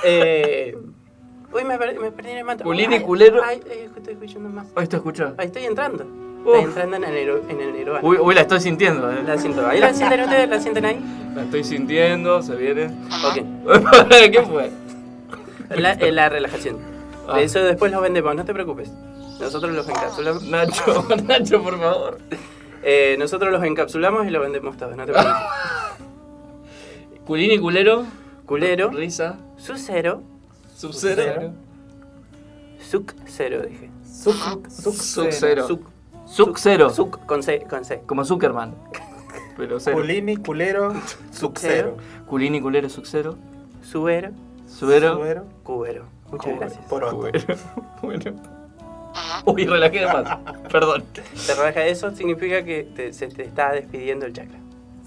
Eh, 0.04 0.74
uy, 1.52 1.64
me, 1.64 1.76
per- 1.76 1.98
me 2.00 2.10
perdí 2.10 2.30
en 2.30 2.38
el 2.38 2.44
mantra. 2.44 2.64
Culini, 2.64 2.94
Ay, 2.96 3.02
culero. 3.02 3.42
Ay, 3.44 3.60
ay, 3.70 3.90
estoy 3.96 4.14
escuchando 4.14 4.48
más. 4.48 4.66
Ahí 4.76 5.46
estoy 5.46 5.64
entrando. 5.66 6.04
Uf. 6.04 6.54
Estoy 6.54 6.62
entrando 6.64 6.96
en 6.96 7.04
el, 7.04 7.28
en 7.50 7.60
el 7.60 7.72
nirvana. 7.74 8.00
Uy, 8.02 8.16
uy, 8.18 8.34
la 8.34 8.40
estoy 8.42 8.60
sintiendo. 8.60 9.10
eh. 9.12 9.22
La 9.26 9.36
siento. 9.36 9.66
¿Ahí 9.66 9.78
la 9.78 9.92
sienten 9.92 10.20
ustedes? 10.22 10.48
¿La 10.48 10.58
sienten 10.60 10.84
ahí? 10.86 11.00
La 11.34 11.42
estoy 11.42 11.64
sintiendo, 11.64 12.42
se 12.42 12.56
viene. 12.56 12.86
Ok. 13.26 13.34
¿Qué 14.32 14.42
fue? 14.42 14.70
La, 15.76 15.92
eh, 15.92 16.12
la 16.12 16.28
relajación. 16.30 16.78
Ah. 17.28 17.40
Eso 17.40 17.58
después 17.62 17.92
lo 17.92 18.00
vendemos, 18.00 18.34
no 18.34 18.44
te 18.46 18.54
preocupes. 18.54 18.90
Nosotros 19.38 19.72
los 19.72 19.86
encapsulamos. 19.88 20.42
Nacho, 20.44 21.06
Nacho, 21.26 21.62
por 21.62 21.78
favor. 21.78 22.18
Eh, 22.82 23.16
nosotros 23.18 23.52
los 23.52 23.62
encapsulamos 23.64 24.26
y 24.26 24.30
lo 24.30 24.40
vendemos 24.40 24.76
todos, 24.76 24.96
no 24.96 25.04
te 25.06 25.12
preocupes. 25.12 25.36
Culini 27.26 27.58
culero. 27.58 28.04
Culero. 28.46 28.90
Risa. 28.90 29.36
Sucero. 29.56 30.22
Sub-zero. 30.76 31.52
Suc 32.80 33.12
cero, 33.26 33.62
dije. 33.68 33.90
Suc, 34.04 34.68
suc, 34.68 34.94
Sub-zero. 34.96 35.66
Suc. 35.66 35.86
Suc 36.26 36.56
cero. 36.58 36.90
Suc 36.90 37.24
con 37.26 37.42
C, 37.42 37.60
con 37.68 37.84
C. 37.84 38.02
Como 38.06 38.24
Zuckerman. 38.24 38.74
Pero 39.56 39.78
cero. 39.78 39.96
Culini, 39.96 40.36
culero, 40.38 40.94
sucero. 41.30 41.98
Culini 42.26 42.60
culero, 42.60 42.88
sub-zero. 42.88 43.36
Suero. 43.82 44.30
Suero. 44.66 45.16
Suero. 45.16 45.44
Cubero. 45.62 46.04
Muchas 46.30 46.44
Cubero. 46.44 46.60
gracias. 46.60 46.84
Poroto. 46.86 47.28
Bueno. 48.02 48.59
Uy, 49.44 49.66
relajé 49.66 50.00
de 50.00 50.06
más. 50.06 50.38
Perdón. 50.70 51.04
Te 51.46 51.54
relaja 51.54 51.86
eso, 51.86 52.10
significa 52.14 52.62
que 52.64 52.84
te- 52.94 53.12
se 53.12 53.28
te 53.28 53.42
está 53.44 53.72
despidiendo 53.72 54.26
el 54.26 54.32
chakra. 54.32 54.58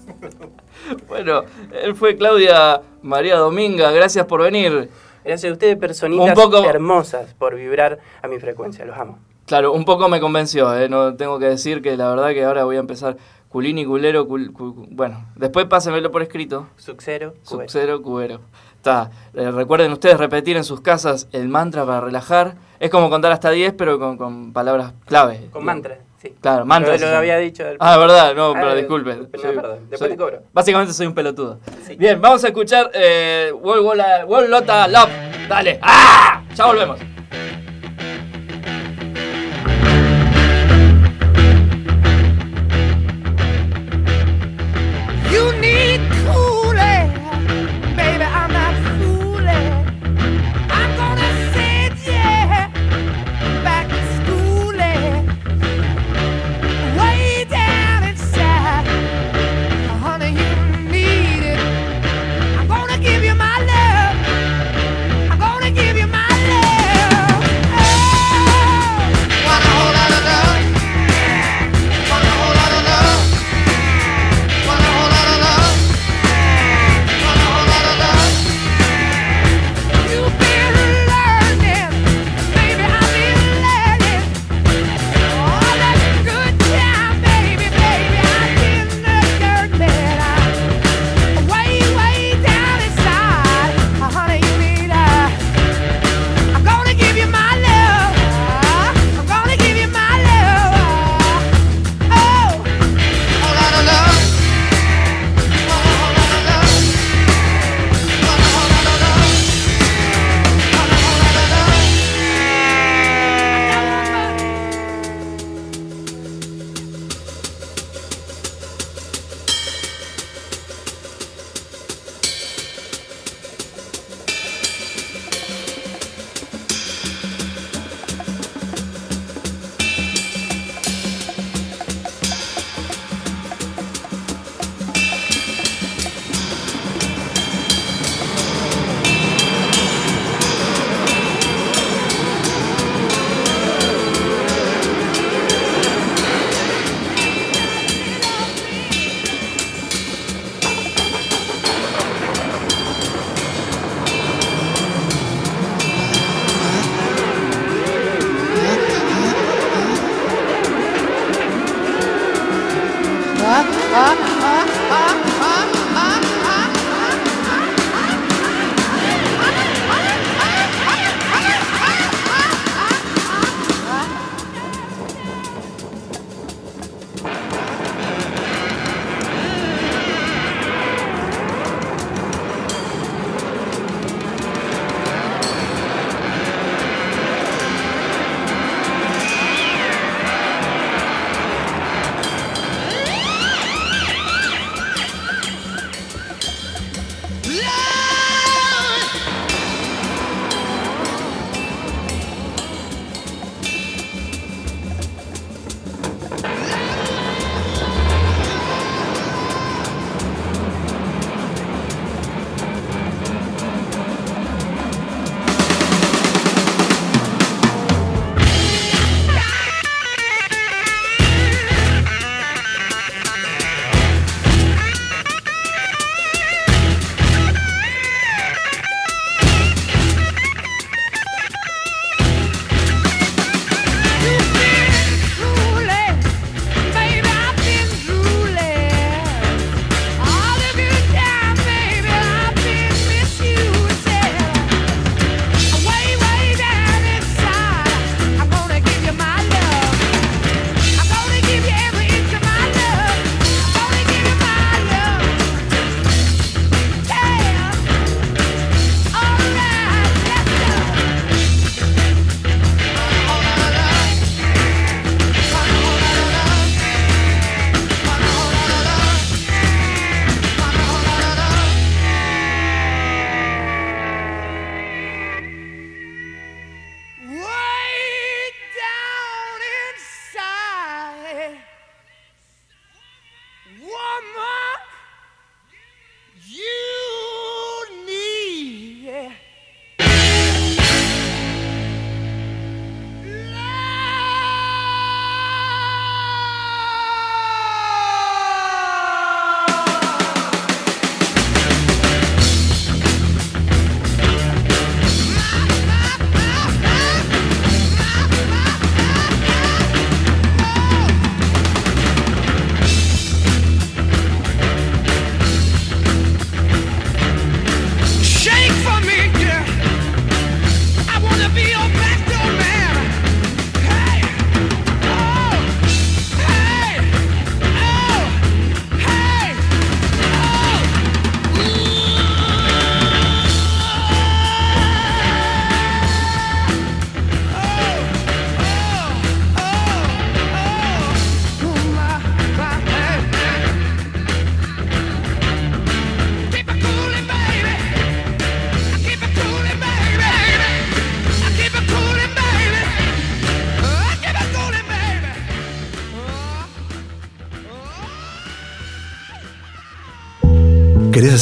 Bueno, 1.08 1.42
él 1.72 1.94
fue 1.94 2.16
Claudia 2.16 2.82
María 3.02 3.36
Dominga. 3.36 3.90
Gracias 3.92 4.26
por 4.26 4.42
venir. 4.42 4.90
Gracias 5.24 5.50
a 5.50 5.52
ustedes, 5.54 5.76
personitas 5.78 6.34
poco- 6.34 6.62
hermosas, 6.68 7.32
por 7.34 7.54
vibrar 7.54 8.00
a 8.20 8.28
mi 8.28 8.38
frecuencia. 8.38 8.84
Los 8.84 8.98
amo. 8.98 9.18
Claro, 9.46 9.72
un 9.72 9.84
poco 9.84 10.08
me 10.08 10.20
convenció, 10.20 10.74
¿eh? 10.76 10.88
no 10.88 11.14
tengo 11.16 11.38
que 11.38 11.46
decir 11.46 11.80
que 11.82 11.96
la 11.96 12.08
verdad 12.10 12.30
que 12.32 12.44
ahora 12.44 12.64
voy 12.64 12.76
a 12.76 12.80
empezar 12.80 13.16
culini, 13.48 13.84
culero, 13.84 14.26
cul- 14.26 14.52
cu- 14.52 14.86
bueno, 14.90 15.26
después 15.36 15.66
pásenmelo 15.66 16.10
por 16.10 16.22
escrito. 16.22 16.66
Sucero, 16.76 17.34
cubero. 17.48 17.68
Sub-zero, 17.68 18.02
cubero. 18.02 18.40
Está. 18.84 19.10
Eh, 19.32 19.50
recuerden 19.50 19.90
ustedes 19.92 20.18
repetir 20.18 20.58
en 20.58 20.64
sus 20.64 20.82
casas 20.82 21.26
el 21.32 21.48
mantra 21.48 21.86
para 21.86 22.02
relajar. 22.02 22.54
Es 22.78 22.90
como 22.90 23.08
contar 23.08 23.32
hasta 23.32 23.48
10, 23.48 23.72
pero 23.78 23.98
con, 23.98 24.18
con 24.18 24.52
palabras 24.52 24.92
clave. 25.06 25.48
Con 25.50 25.64
mantra, 25.64 25.96
sí. 26.20 26.34
Claro, 26.42 26.66
mantras. 26.66 27.00
Lo, 27.00 27.08
lo 27.10 27.16
había 27.16 27.38
dicho. 27.38 27.64
al- 27.66 27.78
Ah, 27.80 27.96
verdad, 27.96 28.34
no, 28.34 28.50
Ah, 28.50 28.52
pero 28.52 28.72
eh, 28.72 28.76
disculpe. 28.76 29.14
No, 29.16 29.26
perdón. 29.30 29.78
Después 29.88 29.98
soy- 30.00 30.10
te 30.10 30.16
cobro. 30.18 30.42
Básicamente 30.52 30.92
soy 30.92 31.06
un 31.06 31.14
pelotudo. 31.14 31.60
Bien, 31.96 32.20
vamos 32.20 32.44
a 32.44 32.48
escuchar 32.48 32.90
eh, 32.92 33.50
Wall, 33.58 33.80
Wall- 33.80 34.24
Wall 34.26 34.50
Lotta 34.50 34.86
Love. 34.86 35.08
Dale. 35.48 35.78
¡Ah! 35.80 36.42
Ya 36.54 36.66
volvemos. 36.66 36.98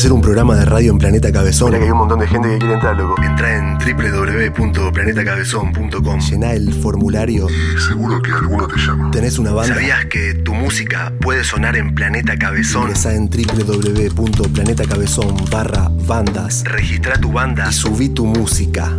Hacer 0.02 0.12
un 0.12 0.20
programa 0.20 0.56
de 0.56 0.64
radio 0.64 0.90
en 0.90 0.98
Planeta 0.98 1.30
Cabezón? 1.30 1.68
Mira 1.68 1.78
que 1.78 1.84
hay 1.84 1.92
un 1.92 1.98
montón 1.98 2.18
de 2.18 2.26
gente 2.26 2.48
que 2.48 2.58
quiere 2.58 2.74
entrar, 2.74 2.96
loco. 2.96 3.22
Entra 3.22 3.56
en 3.56 3.78
www.planetacabezón.com. 3.78 6.18
Llená 6.18 6.54
el 6.54 6.74
formulario. 6.74 7.46
Y 7.48 7.80
seguro 7.80 8.20
que 8.20 8.32
alguno 8.32 8.66
te 8.66 8.80
llama. 8.80 9.12
¿Tenés 9.12 9.38
una 9.38 9.52
banda? 9.52 9.76
¿Sabías 9.76 10.06
que 10.06 10.34
tu 10.34 10.54
música 10.54 11.12
puede 11.20 11.44
sonar 11.44 11.76
en 11.76 11.94
Planeta 11.94 12.36
Cabezón? 12.36 12.82
Ingresa 12.82 13.14
en 13.14 13.30
www.planetacabezón 13.30 15.36
barra 15.48 15.88
bandas. 15.88 16.64
Registra 16.64 17.20
tu 17.20 17.30
banda 17.30 17.68
y 17.70 17.72
subí 17.72 18.08
tu 18.08 18.26
música. 18.26 18.90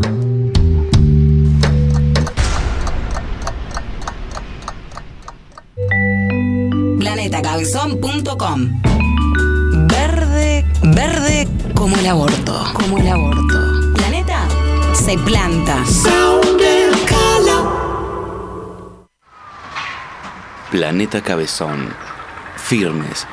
planetacabezón.com 6.98 8.93
Verde, 10.86 11.48
como 11.76 11.98
el 11.98 12.06
aborto, 12.08 12.62
como 12.74 12.98
el 12.98 13.08
aborto. 13.08 13.94
Planeta 13.96 14.48
se 14.94 15.18
planta. 15.18 15.82
Planeta 20.70 21.22
Cabezón. 21.22 21.94
Firmes 22.58 23.26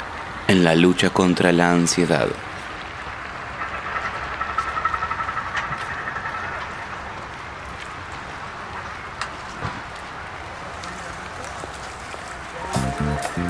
en 0.47 0.63
la 0.63 0.75
lucha 0.77 1.11
contra 1.11 1.53
la 1.53 1.73
ansiedad. 1.73 2.29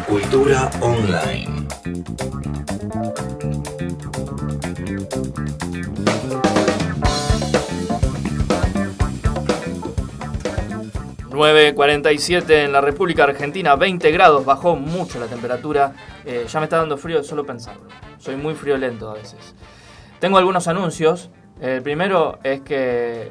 Cultura 0.07 0.71
online. 0.81 1.67
9.47 11.61 12.65
en 12.65 12.73
la 12.73 12.81
República 12.81 13.25
Argentina, 13.25 13.77
20 13.77 14.11
grados, 14.13 14.47
bajó 14.47 14.77
mucho 14.77 15.21
la 15.21 15.27
temperatura. 15.27 15.93
Eh, 16.25 16.47
ya 16.49 16.59
me 16.59 16.65
está 16.65 16.79
dando 16.79 16.97
frío 16.97 17.19
de 17.19 17.25
solo 17.25 17.45
pensarlo. 17.45 17.83
Soy 18.19 18.37
muy 18.37 18.55
friolento 18.55 19.11
a 19.11 19.15
veces. 19.15 19.55
Tengo 20.21 20.39
algunos 20.39 20.69
anuncios. 20.69 21.29
El 21.61 21.83
primero 21.83 22.39
es 22.43 22.63
que 22.63 23.29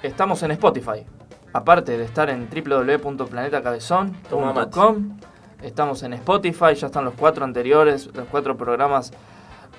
estamos 0.00 0.44
en 0.44 0.52
Spotify. 0.52 1.04
Aparte 1.52 1.98
de 1.98 2.04
estar 2.04 2.30
en 2.30 2.48
www.planetacabezón.com, 2.48 5.18
estamos 5.62 6.04
en 6.04 6.12
Spotify, 6.14 6.74
ya 6.76 6.86
están 6.86 7.04
los 7.04 7.12
cuatro 7.14 7.44
anteriores, 7.44 8.08
los 8.14 8.28
cuatro 8.28 8.56
programas 8.56 9.12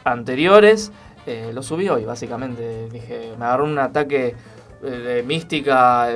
anteriores. 0.04 0.92
Eh, 1.26 1.52
lo 1.54 1.64
subí 1.64 1.88
hoy, 1.88 2.04
básicamente. 2.04 2.90
Dije, 2.90 3.32
me 3.40 3.46
agarró 3.46 3.64
un 3.64 3.80
ataque 3.80 4.36
eh, 4.84 4.90
de 4.90 5.24
mística, 5.24 6.10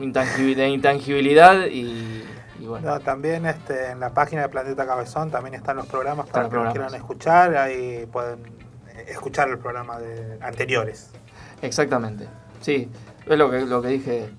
intangibil- 0.00 0.56
de 0.56 0.68
intangibilidad 0.68 1.66
y, 1.66 2.24
y 2.58 2.66
bueno. 2.66 2.90
No, 2.90 3.00
también 3.00 3.46
este, 3.46 3.90
en 3.90 4.00
la 4.00 4.10
página 4.14 4.42
de 4.42 4.48
Planeta 4.48 4.86
Cabezón 4.86 5.30
también 5.30 5.54
están 5.54 5.76
los 5.76 5.86
programas 5.86 6.26
para 6.28 6.42
los 6.44 6.50
que 6.50 6.56
los 6.56 6.62
programas. 6.64 6.72
quieran 6.90 6.94
escuchar. 6.94 7.56
Ahí 7.56 8.06
pueden 8.10 8.40
eh, 8.94 9.04
escuchar 9.08 9.48
el 9.48 9.58
programa 9.58 9.98
de 9.98 10.38
anteriores. 10.42 11.10
Exactamente. 11.62 12.26
Sí, 12.60 12.88
es 13.26 13.38
lo 13.38 13.50
que, 13.50 13.60
lo 13.66 13.80
que 13.82 13.88
dije 13.88 14.30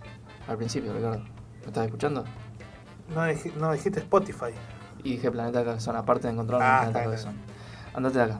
al 0.48 0.58
principio, 0.58 0.94
Ricardo. 0.94 1.20
¿Me 1.20 1.68
estás 1.68 1.86
escuchando? 1.86 2.26
No, 3.14 3.22
no 3.58 3.72
dijiste 3.74 4.00
Spotify. 4.00 4.54
Y 5.04 5.14
dije 5.14 5.32
Planeta 5.32 5.64
Cabezón, 5.64 5.96
aparte 5.96 6.28
de 6.28 6.34
encontrarlo 6.34 6.66
Ah, 6.66 6.80
Planeta 6.82 7.04
Cabezón. 7.04 7.36
Andate 7.94 8.18
de 8.20 8.24
acá. 8.24 8.40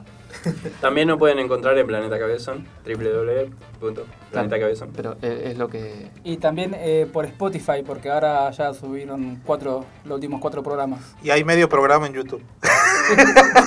También 0.80 1.08
nos 1.08 1.18
pueden 1.18 1.38
encontrar 1.38 1.76
en 1.78 1.86
Planeta 1.86 2.18
Cabezón, 2.18 2.66
www.planetacabezón. 2.84 4.90
Pero 4.94 5.16
eh, 5.22 5.50
es 5.50 5.58
lo 5.58 5.68
que... 5.68 6.10
Y 6.24 6.38
también 6.38 6.74
eh, 6.74 7.06
por 7.12 7.24
Spotify, 7.26 7.82
porque 7.86 8.10
ahora 8.10 8.50
ya 8.50 8.74
subieron 8.74 9.40
cuatro, 9.44 9.84
los 10.04 10.16
últimos 10.16 10.40
cuatro 10.40 10.62
programas. 10.62 11.14
Y 11.22 11.30
hay 11.30 11.44
medio 11.44 11.68
programa 11.68 12.06
en 12.06 12.14
YouTube. 12.14 12.42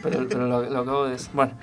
Pero, 0.00 0.28
pero 0.28 0.46
lo, 0.46 0.62
lo 0.62 0.84
que 0.84 0.90
vos 0.90 1.10
decís... 1.10 1.28
Bueno. 1.32 1.54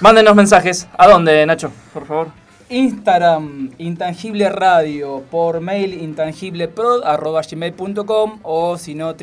Mándenos 0.00 0.36
mensajes. 0.36 0.86
¿A 0.96 1.08
dónde, 1.08 1.44
Nacho? 1.44 1.72
Por 1.92 2.06
favor. 2.06 2.28
Instagram, 2.70 3.70
Intangible 3.78 4.50
Radio, 4.50 5.22
por 5.30 5.60
mail 5.60 5.94
intangibleprod.gmail.com 5.94 8.40
o 8.42 8.76
si 8.76 8.94
no 8.94 9.16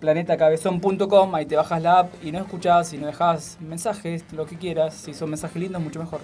www.planetacabezón.com, 0.00 1.34
ahí 1.34 1.46
te 1.46 1.56
bajas 1.56 1.82
la 1.82 2.00
app 2.00 2.12
y 2.22 2.32
no 2.32 2.38
escuchás, 2.38 2.92
y 2.92 2.98
no 2.98 3.06
dejas 3.06 3.58
mensajes, 3.60 4.24
lo 4.32 4.46
que 4.46 4.56
quieras, 4.56 4.94
si 4.94 5.14
son 5.14 5.30
mensajes 5.30 5.60
lindos, 5.60 5.82
mucho 5.82 5.98
mejor. 6.00 6.20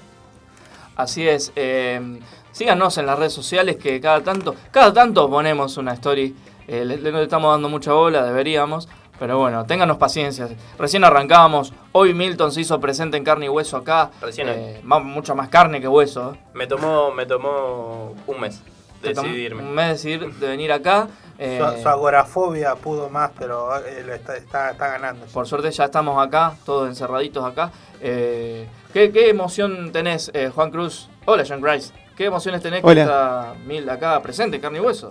Así 0.97 1.27
es. 1.27 1.53
eh, 1.57 2.21
síganos 2.53 2.99
en 2.99 3.07
las 3.07 3.19
redes 3.19 3.33
sociales 3.33 3.77
que 3.77 4.01
cada 4.01 4.23
tanto, 4.23 4.55
cada 4.71 4.93
tanto 4.93 5.29
ponemos 5.29 5.77
una 5.77 5.93
story. 5.95 6.35
Eh, 6.69 6.85
le, 6.85 6.97
le 6.97 7.23
estamos 7.23 7.53
dando 7.53 7.69
mucha 7.69 7.93
bola, 7.93 8.25
deberíamos. 8.25 8.89
Pero 9.19 9.39
bueno, 9.39 9.65
ténganos 9.65 9.97
paciencia. 9.97 10.49
Recién 10.77 11.05
arrancábamos. 11.05 11.73
Hoy 11.93 12.15
Milton 12.15 12.51
se 12.51 12.63
hizo 12.63 12.81
presente 12.81 13.17
en 13.17 13.23
carne 13.23 13.47
y 13.47 13.49
hueso 13.49 13.77
acá. 13.77 14.11
Recién 14.21 14.49
Eh, 14.49 14.81
más- 14.83 15.05
mucha 15.05 15.35
más 15.35 15.49
carne 15.49 15.81
que 15.81 15.87
hueso. 15.87 16.37
Me 16.53 16.67
tomó, 16.67 17.13
me 17.13 17.25
tomó 17.25 18.13
un 18.27 18.41
mes 18.41 18.61
decidirme. 19.03 19.63
Un 19.63 19.73
mes 19.73 19.89
decidir 20.03 20.35
de 20.35 20.49
venir 20.49 20.73
acá. 20.73 21.07
Eh, 21.39 21.61
Su, 21.77 21.83
su 21.83 21.89
agorafobia 21.89 22.75
pudo 22.77 23.09
más, 23.09 23.31
pero 23.39 23.77
eh, 23.85 24.05
está, 24.15 24.37
está, 24.37 24.71
está 24.71 24.89
ganando. 24.89 25.27
Por 25.27 25.47
suerte 25.47 25.71
ya 25.71 25.85
estamos 25.85 26.25
acá, 26.25 26.55
todos 26.65 26.89
encerraditos 26.89 27.45
acá. 27.45 27.71
Eh, 28.01 28.67
¿qué, 28.93 29.11
qué 29.11 29.31
emoción 29.31 29.91
tenés, 29.93 30.31
eh, 30.35 30.51
Juan 30.55 30.71
Cruz? 30.71 31.09
Hola, 31.25 31.45
John 31.49 31.61
Grice. 31.61 31.93
¿Qué 32.17 32.27
emociones 32.27 32.63
tenés 32.63 32.83
que 32.83 32.87
Hola. 32.87 33.03
está 33.03 33.55
Mil 33.67 33.89
acá 33.89 34.21
presente, 34.23 34.61
carne 34.61 34.79
y 34.79 34.81
hueso? 34.81 35.11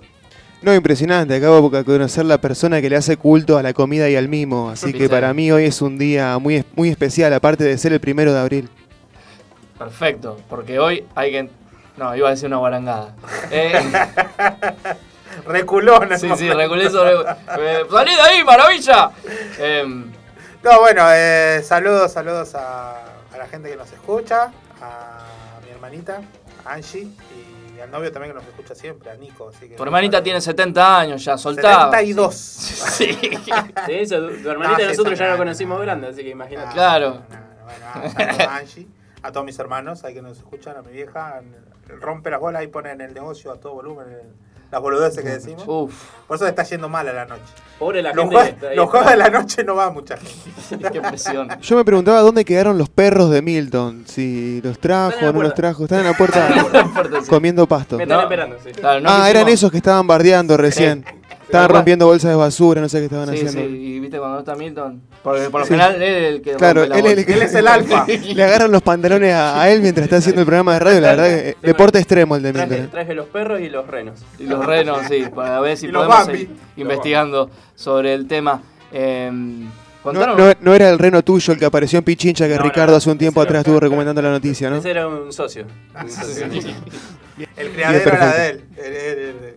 No, 0.61 0.73
impresionante. 0.73 1.35
Acabo 1.35 1.69
de 1.69 1.83
conocer 1.83 2.23
la 2.23 2.37
persona 2.37 2.79
que 2.81 2.89
le 2.89 2.95
hace 2.95 3.17
culto 3.17 3.57
a 3.57 3.63
la 3.63 3.73
comida 3.73 4.09
y 4.09 4.15
al 4.15 4.29
mimo. 4.29 4.69
Así 4.69 4.93
que 4.93 5.09
para 5.09 5.33
mí 5.33 5.51
hoy 5.51 5.65
es 5.65 5.81
un 5.81 5.97
día 5.97 6.37
muy, 6.39 6.63
muy 6.75 6.87
especial, 6.87 7.33
aparte 7.33 7.65
de 7.65 7.77
ser 7.77 7.91
el 7.91 7.99
primero 7.99 8.31
de 8.31 8.39
abril. 8.39 8.69
Perfecto, 9.77 10.37
porque 10.49 10.79
hoy 10.79 11.05
hay 11.15 11.31
que... 11.31 11.49
No, 11.97 12.15
iba 12.15 12.29
a 12.29 12.31
decir 12.31 12.47
una 12.47 12.57
guarangada. 12.57 13.13
Eh, 15.37 15.41
Reculón. 15.45 16.09
sí, 16.17 16.29
sí, 16.37 16.49
reculé 16.51 16.89
sobre... 16.89 17.13
Eh, 17.59 17.83
¡Salí 17.89 18.15
de 18.15 18.21
ahí, 18.21 18.43
maravilla! 18.43 19.11
Em, 19.59 20.11
No, 20.63 20.79
bueno, 20.79 21.03
eh, 21.11 21.61
saludos, 21.63 22.11
saludos 22.13 22.55
a, 22.55 23.03
a 23.33 23.37
la 23.37 23.47
gente 23.47 23.69
que 23.69 23.75
nos 23.75 23.91
escucha, 23.91 24.51
a 24.81 25.59
mi 25.65 25.71
hermanita, 25.71 26.21
a 26.65 26.73
Angie, 26.73 27.07
y 27.75 27.79
al 27.81 27.91
novio 27.91 28.11
también 28.13 28.33
que 28.33 28.39
nos 28.39 28.47
escucha 28.47 28.73
siempre, 28.73 29.11
a 29.11 29.15
Nico. 29.15 29.49
Así 29.49 29.67
que 29.67 29.75
tu 29.75 29.83
hermanita 29.83 30.23
tiene 30.23 30.39
70 30.39 30.99
años 30.99 31.25
ya, 31.25 31.37
soltá. 31.37 31.89
72. 31.91 32.33
Sí. 32.35 33.17
Sí, 33.85 33.91
eso, 33.91 34.15
tu 34.41 34.49
hermanita 34.49 34.77
No, 34.77 34.79
y 34.79 34.83
sí, 34.83 34.89
nosotros 34.91 35.19
ya 35.19 35.27
la 35.27 35.37
conocimos 35.37 35.81
grande, 35.81 36.07
así 36.07 36.23
que 36.23 36.29
imagínate. 36.29 36.71
Claro. 36.73 37.21
a, 37.93 38.09
saludos 38.09 38.39
a 38.39 38.55
Angie, 38.57 38.87
a 39.21 39.31
todos 39.33 39.45
mis 39.45 39.59
hermanos, 39.59 40.03
ahí 40.05 40.13
que 40.13 40.21
nos 40.21 40.37
escuchan, 40.37 40.77
a 40.77 40.81
mi 40.81 40.93
vieja, 40.93 41.41
rompe 41.99 42.29
las 42.29 42.39
bolas 42.39 42.63
y 42.63 42.67
pone 42.67 42.91
en 42.91 43.01
el 43.01 43.13
negocio 43.13 43.51
a 43.51 43.59
todo 43.59 43.73
volumen 43.73 44.07
el- 44.09 44.52
las 44.73 44.81
boludeces 44.81 45.23
que 45.23 45.29
decimos. 45.29 45.63
Uf. 45.67 45.93
Por 46.27 46.35
eso 46.35 46.45
le 46.45 46.49
está 46.49 46.63
yendo 46.63 46.89
mal 46.89 47.07
a 47.07 47.13
la 47.13 47.25
noche. 47.25 47.43
Pobre 47.77 48.01
la 48.01 48.11
los 48.11 48.27
gente 48.27 48.75
los 48.75 48.89
jueves 48.89 49.09
de 49.11 49.17
la 49.17 49.29
noche 49.29 49.63
no 49.63 49.75
va 49.75 49.91
mucha 49.91 50.17
gente. 50.17 50.89
Qué 50.91 50.99
presión. 50.99 51.47
Yo 51.61 51.75
me 51.75 51.85
preguntaba 51.85 52.21
dónde 52.21 52.43
quedaron 52.43 52.79
los 52.79 52.89
perros 52.89 53.29
de 53.29 53.43
Milton. 53.43 54.05
Si 54.07 54.61
los 54.63 54.79
trajo 54.79 55.27
o 55.27 55.31
no 55.31 55.43
los 55.43 55.53
trajo. 55.53 55.83
Están 55.83 55.99
en 55.99 56.05
la 56.05 56.17
puerta 56.17 56.49
comiendo 57.29 57.67
pasto. 57.67 57.97
Me 57.97 58.03
están 58.03 58.21
esperando, 58.21 58.57
sí. 58.63 58.71
Claro, 58.71 59.01
no 59.01 59.09
ah, 59.09 59.11
quisimos- 59.11 59.29
eran 59.29 59.47
esos 59.49 59.71
que 59.71 59.77
estaban 59.77 60.07
bardeando 60.07 60.57
recién. 60.57 61.05
Estaban 61.53 61.69
rompiendo 61.69 62.05
bolsas 62.07 62.31
de 62.31 62.35
basura, 62.35 62.81
no 62.81 62.89
sé 62.89 62.97
qué 62.99 63.03
estaban 63.05 63.29
Sí, 63.29 63.35
haciendo. 63.45 63.51
sí, 63.61 63.65
y 63.75 63.99
viste 63.99 64.17
cuando 64.17 64.39
está 64.39 64.55
Milton. 64.55 65.01
Porque 65.21 65.49
por 65.49 65.61
lo 65.61 65.65
Sí. 65.67 65.73
general 65.73 65.95
él 65.95 66.01
es 66.03 66.33
el 66.33 66.41
que 66.41 66.53
Claro, 66.53 66.81
rompe 66.81 66.89
la 66.89 66.99
él, 66.99 67.05
es 67.05 67.17
el 67.19 67.25
que- 67.25 68.33
Le 68.35 68.43
agarran 68.43 68.71
los 68.71 68.81
pantalones 68.81 69.33
a, 69.33 69.61
a 69.61 69.69
él 69.69 69.81
mientras 69.81 70.03
está 70.05 70.17
haciendo 70.17 70.41
el 70.41 70.45
programa 70.47 70.73
de 70.73 70.79
radio. 70.79 70.99
La 71.01 71.07
verdad 71.15 71.25
que 71.27 71.49
eh, 71.49 71.55
deporte 71.61 71.99
extremo 71.99 72.35
el 72.35 72.43
de 72.43 72.53
Milton. 72.53 72.69
Traje, 72.69 72.87
traje 72.87 73.13
los 73.13 73.27
perros 73.27 73.61
y 73.61 73.69
los 73.69 73.87
renos. 73.87 74.19
Y 74.39 74.43
los 74.45 74.65
renos, 74.65 74.99
sí, 75.07 75.25
para 75.33 75.59
ver 75.59 75.77
si 75.77 75.87
Y 75.87 75.91
podemos 75.91 76.25
seguir 76.25 76.49
investigando 76.75 77.49
sobre 77.75 78.13
el 78.13 78.27
tema. 78.27 78.61
Eh, 78.91 79.29
No, 80.05 80.11
no- 80.35 80.53
no 80.59 80.73
era 80.75 80.89
el 80.89 80.99
reno 80.99 81.21
tuyo 81.23 81.53
el 81.53 81.59
que 81.59 81.65
apareció 81.65 81.97
en 81.99 82.03
Pichincha 82.03 82.45
que 82.47 82.57
Ricardo 82.57 82.95
hace 82.97 83.09
un 83.09 83.17
tiempo 83.17 83.39
atrás 83.41 83.59
estuvo 83.59 83.79
recomendando 83.79 84.21
la 84.21 84.31
noticia, 84.31 84.69
¿no? 84.69 84.75
Ese 84.77 84.89
era 84.91 85.07
un 85.07 85.31
socio. 85.31 85.65
Un 86.03 86.09
socio. 86.09 86.45
El 87.57 87.69
criadero 87.71 88.11
era 88.11 88.33
de 88.33 88.49
él. 88.49 88.61
el- 88.77 88.83
el- 88.85 89.19
el-. 89.19 89.55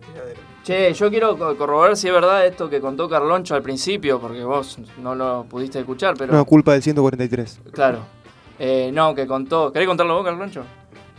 Che, 0.67 0.93
yo 0.93 1.09
quiero 1.09 1.37
co- 1.37 1.55
corroborar 1.55 1.95
si 1.95 2.07
es 2.07 2.13
verdad 2.13 2.45
esto 2.45 2.69
que 2.69 2.81
contó 2.81 3.07
Carloncho 3.07 3.55
al 3.55 3.61
principio, 3.61 4.19
porque 4.19 4.43
vos 4.43 4.77
no 5.01 5.15
lo 5.15 5.45
pudiste 5.49 5.79
escuchar, 5.79 6.15
pero... 6.17 6.33
No, 6.33 6.43
culpa 6.43 6.73
del 6.73 6.83
143. 6.83 7.61
Claro. 7.71 7.99
Eh, 8.59 8.91
no, 8.93 9.15
que 9.15 9.25
contó... 9.25 9.71
¿Querés 9.71 9.87
contarlo 9.87 10.15
vos, 10.15 10.25
Carloncho? 10.25 10.63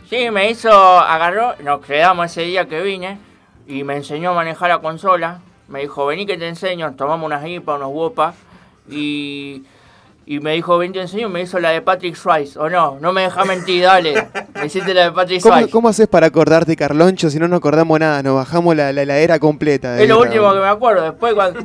Sí, 0.07 0.29
me 0.29 0.51
hizo... 0.51 0.69
Agarró... 0.71 1.55
Nos 1.63 1.83
quedamos 1.83 2.27
ese 2.27 2.43
día 2.43 2.67
que 2.67 2.79
vine 2.83 3.17
y 3.65 3.83
me 3.83 3.95
enseñó 3.95 4.29
a 4.29 4.33
manejar 4.35 4.69
la 4.69 4.77
consola. 4.81 5.39
Me 5.67 5.79
dijo, 5.79 6.05
vení 6.05 6.27
que 6.27 6.37
te 6.37 6.47
enseño. 6.47 6.93
Tomamos 6.95 7.25
unas 7.25 7.43
IPA, 7.47 7.77
unos 7.77 7.89
WOPA 7.91 8.35
y... 8.87 9.63
y 10.29 10.39
me 10.39 10.53
dijo, 10.53 10.77
ven 10.77 10.93
te 10.93 11.01
enseño, 11.01 11.27
me 11.27 11.41
hizo 11.41 11.57
la 11.57 11.71
de 11.71 11.81
Patrick 11.81 12.13
Swayze. 12.13 12.59
O 12.59 12.69
no, 12.69 12.99
no 13.01 13.11
me 13.11 13.23
deja 13.23 13.45
mentir, 13.45 13.81
dale. 13.81 14.27
Me 14.53 14.67
hiciste 14.67 14.93
la 14.93 15.05
de 15.05 15.11
Patrick 15.11 15.41
¿Cómo, 15.41 15.55
Swayze. 15.55 15.71
cómo 15.71 15.89
haces 15.89 16.07
para 16.07 16.27
acordarte, 16.27 16.75
Carloncho, 16.75 17.31
si 17.31 17.39
no 17.39 17.47
nos 17.47 17.57
acordamos 17.57 17.99
nada? 17.99 18.21
Nos 18.21 18.35
bajamos 18.35 18.75
la, 18.75 18.93
la 18.93 19.01
heladera 19.01 19.39
completa. 19.39 19.93
de 19.93 20.03
Es 20.03 20.07
lo 20.09 20.21
último 20.21 20.53
que 20.53 20.59
me 20.59 20.67
acuerdo. 20.67 21.01
Después 21.01 21.33
cuando... 21.33 21.61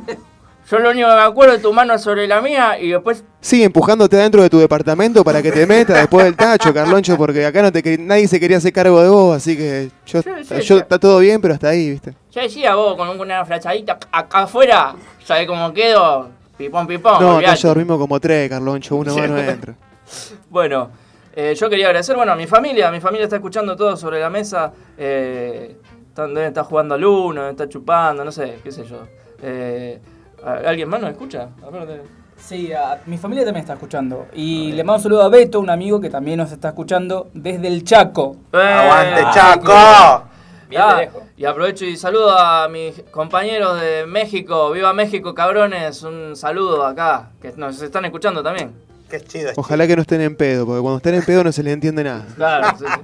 Yo 0.67 0.79
lo 0.79 0.89
único 0.89 1.07
que 1.07 1.13
me 1.13 1.21
acuerdo 1.21 1.53
es 1.53 1.61
tu 1.61 1.71
mano 1.73 1.95
sobre 1.99 2.27
la 2.27 2.41
mía 2.41 2.79
y 2.79 2.89
después... 2.89 3.23
Sí, 3.39 3.63
empujándote 3.63 4.15
dentro 4.15 4.41
de 4.41 4.49
tu 4.49 4.57
departamento 4.57 5.23
para 5.23 5.43
que 5.43 5.51
te 5.51 5.67
metas 5.67 5.97
después 5.99 6.25
del 6.25 6.35
tacho, 6.35 6.73
Carloncho, 6.73 7.17
porque 7.17 7.45
acá 7.45 7.61
no 7.61 7.71
te 7.71 7.99
nadie 7.99 8.27
se 8.27 8.39
quería 8.39 8.57
hacer 8.57 8.73
cargo 8.73 8.99
de 8.99 9.09
vos, 9.09 9.37
así 9.37 9.55
que 9.55 9.91
yo, 10.07 10.23
sí, 10.23 10.29
yo 10.43 10.59
sí. 10.61 10.73
está 10.73 10.97
todo 10.97 11.19
bien, 11.19 11.39
pero 11.39 11.53
hasta 11.53 11.69
ahí, 11.69 11.91
¿viste? 11.91 12.15
Yo 12.31 12.41
decía 12.41 12.73
vos 12.73 12.97
con 12.97 13.07
una 13.09 13.45
flachadita 13.45 13.99
acá 14.11 14.39
afuera, 14.39 14.95
¿sabés 15.23 15.45
cómo 15.45 15.71
quedo? 15.71 16.29
Pipón, 16.57 16.87
pipón. 16.87 17.21
No, 17.21 17.37
acá 17.37 17.55
ya 17.55 17.67
dormimos 17.69 17.97
como 17.97 18.19
tres, 18.19 18.49
Carloncho, 18.49 18.95
uno 18.95 19.15
más 19.15 19.29
no 19.29 19.37
entra. 19.37 19.75
Bueno, 20.49 20.89
eh, 21.35 21.53
yo 21.55 21.69
quería 21.69 21.87
agradecer, 21.87 22.15
bueno, 22.15 22.31
a 22.31 22.35
mi 22.35 22.45
familia, 22.47 22.91
mi 22.91 22.99
familia 23.01 23.23
está 23.25 23.37
escuchando 23.37 23.75
todo 23.75 23.97
sobre 23.97 24.19
la 24.21 24.29
mesa, 24.29 24.71
eh, 24.97 25.77
están, 26.07 26.37
estar 26.37 26.63
jugando 26.63 26.95
al 26.95 27.03
uno, 27.03 27.49
estar 27.49 27.67
chupando, 27.67 28.23
no 28.23 28.31
sé, 28.31 28.59
qué 28.63 28.71
sé 28.71 28.85
yo. 28.85 28.99
Eh, 29.41 29.99
¿a- 30.45 30.69
¿Alguien 30.69 30.87
más 30.87 31.01
nos 31.01 31.09
escucha? 31.11 31.49
A 31.65 31.69
ver, 31.71 31.87
de- 31.87 32.01
Sí, 32.37 32.71
a- 32.71 33.01
mi 33.07 33.17
familia 33.17 33.43
también 33.45 33.61
está 33.63 33.73
escuchando. 33.73 34.27
Y 34.33 34.71
le 34.73 34.83
mando 34.83 34.97
un 34.97 35.03
saludo 35.03 35.23
a 35.23 35.29
Beto, 35.29 35.59
un 35.59 35.69
amigo 35.69 35.99
que 35.99 36.09
también 36.09 36.37
nos 36.37 36.51
está 36.51 36.67
escuchando 36.69 37.29
desde 37.33 37.67
el 37.67 37.83
Chaco. 37.83 38.35
¡Aguante, 38.51 39.21
Ah, 39.25 39.31
Chaco! 39.33 40.34
Bien 40.69 40.81
Ah, 40.83 40.95
de 40.95 41.05
lejos. 41.05 41.23
y 41.37 41.45
aprovecho 41.45 41.85
y 41.85 41.95
saludo 41.97 42.37
a 42.37 42.67
mis 42.69 43.01
compañeros 43.11 43.79
de 43.79 44.05
México. 44.05 44.71
¡Viva 44.71 44.93
México, 44.93 45.33
cabrones! 45.35 46.01
Un 46.03 46.35
saludo 46.35 46.85
acá, 46.85 47.31
que 47.41 47.51
nos 47.55 47.81
están 47.81 48.05
escuchando 48.05 48.41
también. 48.43 48.73
Qué 49.09 49.21
chido. 49.21 49.51
Ojalá 49.55 49.85
que 49.85 49.95
no 49.95 50.01
estén 50.01 50.21
en 50.21 50.35
pedo, 50.35 50.65
porque 50.65 50.81
cuando 50.81 50.97
estén 50.97 51.13
en 51.15 51.23
pedo 51.23 51.43
no 51.43 51.51
se 51.51 51.61
les 51.61 51.73
entiende 51.73 52.03
nada. 52.03 52.25
Claro, 52.35 52.77
sí, 52.79 52.85
sí. 52.87 53.01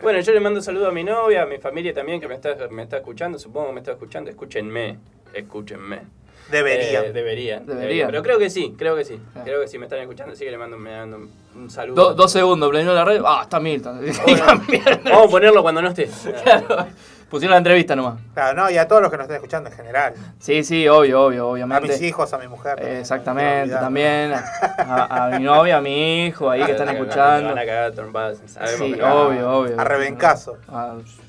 Bueno, 0.00 0.20
yo 0.20 0.32
le 0.32 0.40
mando 0.40 0.60
un 0.60 0.64
saludo 0.64 0.88
a 0.88 0.92
mi 0.92 1.02
novia, 1.02 1.42
a 1.42 1.46
mi 1.46 1.58
familia 1.58 1.92
también 1.92 2.20
que 2.20 2.28
me 2.28 2.34
está, 2.34 2.56
me 2.70 2.82
está 2.84 2.98
escuchando, 2.98 3.38
supongo 3.38 3.68
que 3.68 3.72
me 3.74 3.80
está 3.80 3.92
escuchando. 3.92 4.30
Escúchenme, 4.30 4.98
escúchenme. 5.34 6.00
Eh, 6.58 7.12
deberían. 7.12 7.66
Deberían. 7.66 8.08
Pero 8.10 8.22
creo 8.22 8.38
que 8.38 8.50
sí, 8.50 8.74
creo 8.76 8.94
que 8.96 9.04
sí. 9.04 9.18
Creo 9.44 9.60
que 9.60 9.68
sí 9.68 9.78
me 9.78 9.86
están 9.86 10.00
escuchando, 10.00 10.32
así 10.32 10.44
que 10.44 10.50
le 10.50 10.58
mando, 10.58 10.76
me 10.78 10.96
mando 10.96 11.16
un- 11.16 11.30
un 11.54 11.70
saludo. 11.70 11.94
Do- 12.10 12.14
dos 12.14 12.30
segundos, 12.32 12.70
prendió 12.70 12.92
la 12.94 13.04
red. 13.04 13.20
Ah, 13.24 13.40
está 13.42 13.58
Milton. 13.60 14.00
Vamos 15.04 15.26
a 15.26 15.30
ponerlo 15.30 15.62
cuando 15.62 15.82
no 15.82 15.88
esté. 15.88 16.08
Claro. 16.42 16.86
Pusieron 17.32 17.52
la 17.52 17.58
entrevista 17.58 17.96
nomás. 17.96 18.20
Claro, 18.34 18.62
no, 18.62 18.70
y 18.70 18.76
a 18.76 18.86
todos 18.86 19.00
los 19.00 19.10
que 19.10 19.16
nos 19.16 19.24
estén 19.24 19.36
escuchando 19.36 19.70
en 19.70 19.74
general. 19.76 20.12
Sí, 20.38 20.62
sí, 20.62 20.86
obvio, 20.86 21.22
obvio, 21.24 21.44
A 21.44 21.46
obviamente. 21.46 21.88
mis 21.88 22.02
hijos, 22.02 22.30
a 22.34 22.36
mi 22.38 22.46
mujer. 22.46 22.78
Exactamente, 22.86 23.74
también. 23.74 24.34
A, 24.34 25.24
a 25.24 25.38
mi 25.38 25.42
novia, 25.44 25.78
a 25.78 25.80
mi 25.80 26.26
hijo, 26.26 26.50
ahí 26.50 26.62
que 26.62 26.72
están 26.72 26.88
Me 26.88 26.92
escuchando. 26.92 27.48
van 27.48 27.58
a 27.58 27.64
cagar 27.64 27.84
a 27.84 27.92
trompadas, 27.92 28.38
Sí, 28.76 28.92
que- 28.92 29.02
obvio, 29.02 29.50
obvio. 29.50 29.80
A 29.80 29.84
rebencazo. 29.84 30.58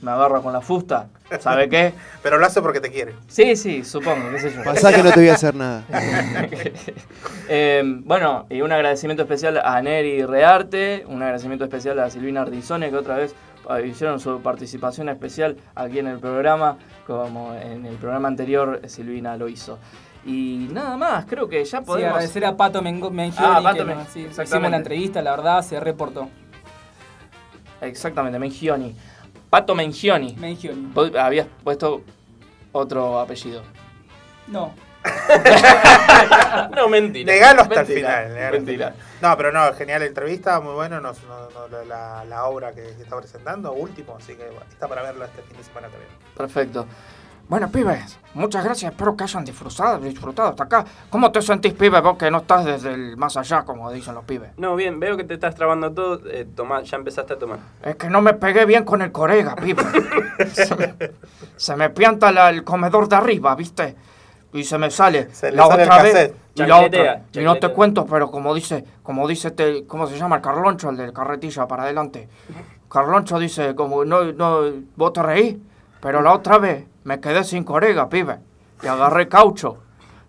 Me 0.01 0.11
agarra 0.11 0.41
con 0.41 0.51
la 0.51 0.59
fusta. 0.59 1.07
¿Sabe 1.39 1.69
qué? 1.69 1.93
Pero 2.21 2.37
lo 2.37 2.45
hace 2.45 2.61
porque 2.61 2.81
te 2.81 2.91
quiere. 2.91 3.15
Sí, 3.29 3.55
sí, 3.55 3.85
supongo, 3.85 4.29
qué 4.29 4.39
sé 4.39 4.51
yo. 4.53 4.61
Pasá 4.61 4.91
que 4.93 5.01
no 5.03 5.09
te 5.11 5.21
voy 5.21 5.29
a 5.29 5.33
hacer 5.35 5.55
nada. 5.55 5.83
Eh, 7.49 7.83
bueno, 7.85 8.45
y 8.49 8.61
un 8.61 8.71
agradecimiento 8.71 9.23
especial 9.23 9.61
a 9.63 9.81
Neri 9.81 10.25
Rearte, 10.25 11.03
un 11.07 11.21
agradecimiento 11.21 11.65
especial 11.65 11.99
a 11.99 12.09
Silvina 12.09 12.41
Ardizone, 12.41 12.89
que 12.89 12.95
otra 12.95 13.17
vez 13.17 13.35
hicieron 13.85 14.19
su 14.19 14.41
participación 14.41 15.09
especial 15.09 15.57
aquí 15.75 15.99
en 15.99 16.07
el 16.07 16.19
programa, 16.19 16.77
como 17.07 17.53
en 17.55 17.85
el 17.85 17.95
programa 17.95 18.27
anterior 18.27 18.81
Silvina 18.87 19.37
lo 19.37 19.47
hizo. 19.47 19.79
Y 20.25 20.67
nada 20.71 20.95
más, 20.95 21.25
creo 21.25 21.49
que 21.49 21.63
ya 21.65 21.79
Sí, 21.79 21.85
podemos... 21.85 22.11
agradecer 22.11 22.45
a 22.45 22.55
Pato 22.55 22.81
Mengioni, 22.81 23.31
Ah, 23.37 23.59
Pato 23.61 23.77
que 23.79 23.83
Men- 23.85 23.97
nos- 23.97 24.07
sí, 24.07 24.27
hicimos 24.29 24.71
la 24.71 24.77
entrevista, 24.77 25.21
la 25.21 25.31
verdad, 25.31 25.61
se 25.61 25.79
reportó. 25.79 26.29
Exactamente, 27.81 28.39
Mengioni. 28.39 28.95
Pato 29.49 29.75
Mengioni. 29.75 30.35
Mengioni. 30.37 30.91
Habías 31.19 31.47
puesto 31.63 32.01
otro 32.71 33.19
apellido. 33.19 33.61
No. 34.47 34.71
No, 36.75 36.87
mentira. 36.89 37.31
Negalo 37.31 37.61
hasta 37.63 37.81
el 37.81 37.87
Mentira, 37.87 38.09
final. 38.09 38.25
hasta 38.27 38.45
el 38.47 38.51
mentira. 38.53 38.91
final. 38.91 39.05
No, 39.21 39.37
pero 39.37 39.51
no, 39.51 39.73
genial 39.73 39.99
la 40.01 40.05
entrevista, 40.07 40.59
muy 40.59 40.73
bueno. 40.73 40.99
No, 41.01 41.11
no- 41.27 41.67
no, 41.69 41.83
la, 41.85 42.23
la- 42.25 42.45
obra 42.45 42.71
que, 42.73 42.81
que 42.83 43.03
está 43.03 43.17
presentando, 43.17 43.73
último, 43.73 44.15
así 44.17 44.35
que 44.35 44.45
bueno, 44.45 44.65
está 44.69 44.87
para 44.87 45.01
verla 45.03 45.25
este 45.25 45.41
fin 45.43 45.57
de 45.57 45.63
semana 45.63 45.87
también. 45.87 46.09
Perfecto. 46.35 46.85
Bueno, 47.49 47.69
pibes, 47.69 48.17
muchas 48.35 48.63
gracias. 48.63 48.91
Espero 48.93 49.17
que 49.17 49.25
hayan 49.25 49.43
disfrutado, 49.43 49.99
disfrutado 49.99 50.49
hasta 50.49 50.63
acá. 50.63 50.85
¿Cómo 51.09 51.31
te 51.31 51.41
sentís, 51.41 51.73
pibe, 51.73 51.99
vos 51.99 52.17
que 52.17 52.31
no 52.31 52.37
estás 52.39 52.63
desde 52.65 52.93
el 52.93 53.17
más 53.17 53.35
allá, 53.35 53.63
como 53.63 53.91
dicen 53.91 54.15
los 54.15 54.23
pibes? 54.23 54.51
No, 54.57 54.75
bien, 54.77 54.99
veo 54.99 55.17
que 55.17 55.25
te 55.25 55.33
estás 55.33 55.53
trabando 55.53 55.91
todo. 55.91 56.21
Eh, 56.29 56.47
tomá, 56.55 56.81
ya 56.83 56.95
empezaste 56.97 57.33
a 57.33 57.37
tomar. 57.39 57.59
Es 57.83 57.97
que 57.97 58.09
no 58.09 58.21
me 58.21 58.33
pegué 58.33 58.65
bien 58.65 58.85
con 58.85 59.01
el 59.01 59.11
corega, 59.11 59.55
pibe. 59.55 59.83
se, 60.53 60.75
me, 60.75 60.95
se 61.57 61.75
me 61.75 61.89
pianta 61.89 62.31
la- 62.31 62.49
el 62.49 62.63
comedor 62.63 63.09
de 63.09 63.15
arriba, 63.17 63.53
¿viste? 63.55 63.95
Y 64.53 64.63
se 64.63 64.77
me 64.77 64.91
sale 64.91 65.33
Se 65.33 65.51
le 65.51 65.57
la 65.57 65.67
sale 65.67 65.83
el 65.83 65.89
otra 65.89 66.03
vez 66.03 66.33
y 66.55 66.63
la 66.63 66.79
otra. 66.81 67.23
Y 67.33 67.39
no 67.39 67.55
te 67.55 67.69
cuento, 67.69 68.05
pero 68.05 68.29
como 68.29 68.53
dice, 68.53 68.85
como 69.01 69.27
dice 69.27 69.49
este, 69.49 69.85
¿cómo 69.85 70.07
se 70.07 70.17
llama? 70.17 70.37
El 70.37 70.41
Carloncho, 70.41 70.89
el 70.89 70.97
del 70.97 71.11
carretilla 71.11 71.67
para 71.67 71.83
adelante. 71.83 72.29
Carloncho 72.89 73.39
dice, 73.39 73.73
como 73.73 74.05
no, 74.05 74.31
no, 74.33 74.61
vos 74.95 75.13
te 75.13 75.23
reí, 75.23 75.61
pero 75.99 76.21
la 76.21 76.33
otra 76.33 76.59
vez 76.59 76.85
me 77.03 77.19
quedé 77.19 77.43
sin 77.43 77.63
corega, 77.63 78.07
pibe. 78.09 78.37
Y 78.83 78.87
agarré 78.87 79.27
caucho. 79.27 79.79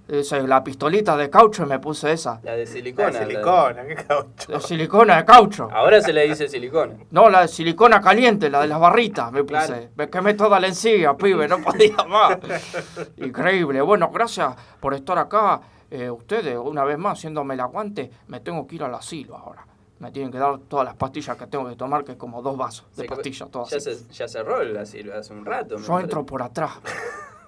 Dice, 0.07 0.43
la 0.47 0.63
pistolita 0.63 1.17
de 1.17 1.31
caucho 1.31 1.63
y 1.63 1.67
me 1.67 1.79
puse 1.79 2.13
esa. 2.13 2.39
La 2.43 2.55
de 2.55 2.67
silicona. 2.67 3.11
La 3.11 3.13
de 3.13 3.19
la 3.21 3.27
de- 3.27 3.33
silicona, 3.33 3.87
qué 3.87 3.95
caucho. 3.95 4.53
De 4.53 4.61
silicona 4.61 5.17
de 5.17 5.25
caucho. 5.25 5.69
Ahora 5.73 6.01
se 6.03 6.13
le 6.13 6.29
dice 6.29 6.47
silicona. 6.47 6.95
No, 7.11 7.31
la 7.31 7.41
de 7.43 7.49
silicona 7.49 8.03
caliente, 8.03 8.51
la 8.51 8.61
de 8.61 8.67
las 8.69 8.79
barritas, 8.79 9.33
me 9.33 9.43
puse. 9.45 9.67
Claro. 9.67 9.89
Me 9.97 10.11
quemé 10.11 10.35
toda 10.35 10.61
la 10.61 10.67
encía, 10.67 11.15
pibe, 11.17 11.49
no 11.49 11.59
podía 11.63 11.97
más. 12.07 12.37
Increíble. 13.17 13.81
Bueno, 13.81 14.11
gracias 14.13 14.55
por 14.79 14.93
estar 14.93 15.19
acá. 15.19 15.61
Eh, 15.91 16.11
ustedes, 16.11 16.59
una 16.59 16.85
vez 16.85 16.99
más, 16.99 17.19
haciéndome 17.19 17.55
el 17.55 17.61
aguante, 17.61 18.11
me 18.29 18.41
tengo 18.41 18.67
que 18.67 18.75
ir 18.75 18.85
al 18.85 18.95
asilo 18.95 19.37
ahora. 19.37 19.67
Me 20.01 20.11
tienen 20.11 20.31
que 20.31 20.39
dar 20.39 20.59
todas 20.69 20.85
las 20.85 20.97
pastillas 20.97 21.37
que 21.37 21.47
tengo 21.47 21.67
que 21.69 21.77
tomar, 21.77 22.05
que 22.05 22.13
es 22.13 22.19
como 22.19 22.43
dos 22.43 22.59
vasos 22.59 22.85
de 22.97 23.05
pastillas, 23.05 23.49
todas 23.51 23.71
Ya, 23.71 23.81
se, 23.81 23.97
ya 24.13 24.29
cerró 24.29 24.61
el 24.61 24.77
asilo 24.77 25.17
hace 25.17 25.33
un 25.33 25.47
rato. 25.47 25.79
Yo 25.79 25.99
entro 26.01 26.27
por 26.27 26.43
atrás. 26.43 26.73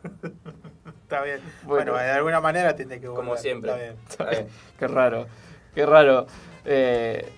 Está 1.07 1.23
bien. 1.23 1.39
Bueno. 1.63 1.93
Bueno, 1.93 2.05
de 2.05 2.11
alguna 2.11 2.41
manera 2.41 2.75
tiene 2.75 2.99
que 2.99 3.07
volver. 3.07 3.25
Como 3.25 3.37
siempre. 3.37 3.71
Está 3.71 3.81
bien. 3.85 3.97
Está 4.09 4.25
bien. 4.25 4.49
Qué 4.77 4.89
raro, 4.89 5.27
qué 5.73 5.87
raro. 5.87 6.27
Eh, 6.65 7.29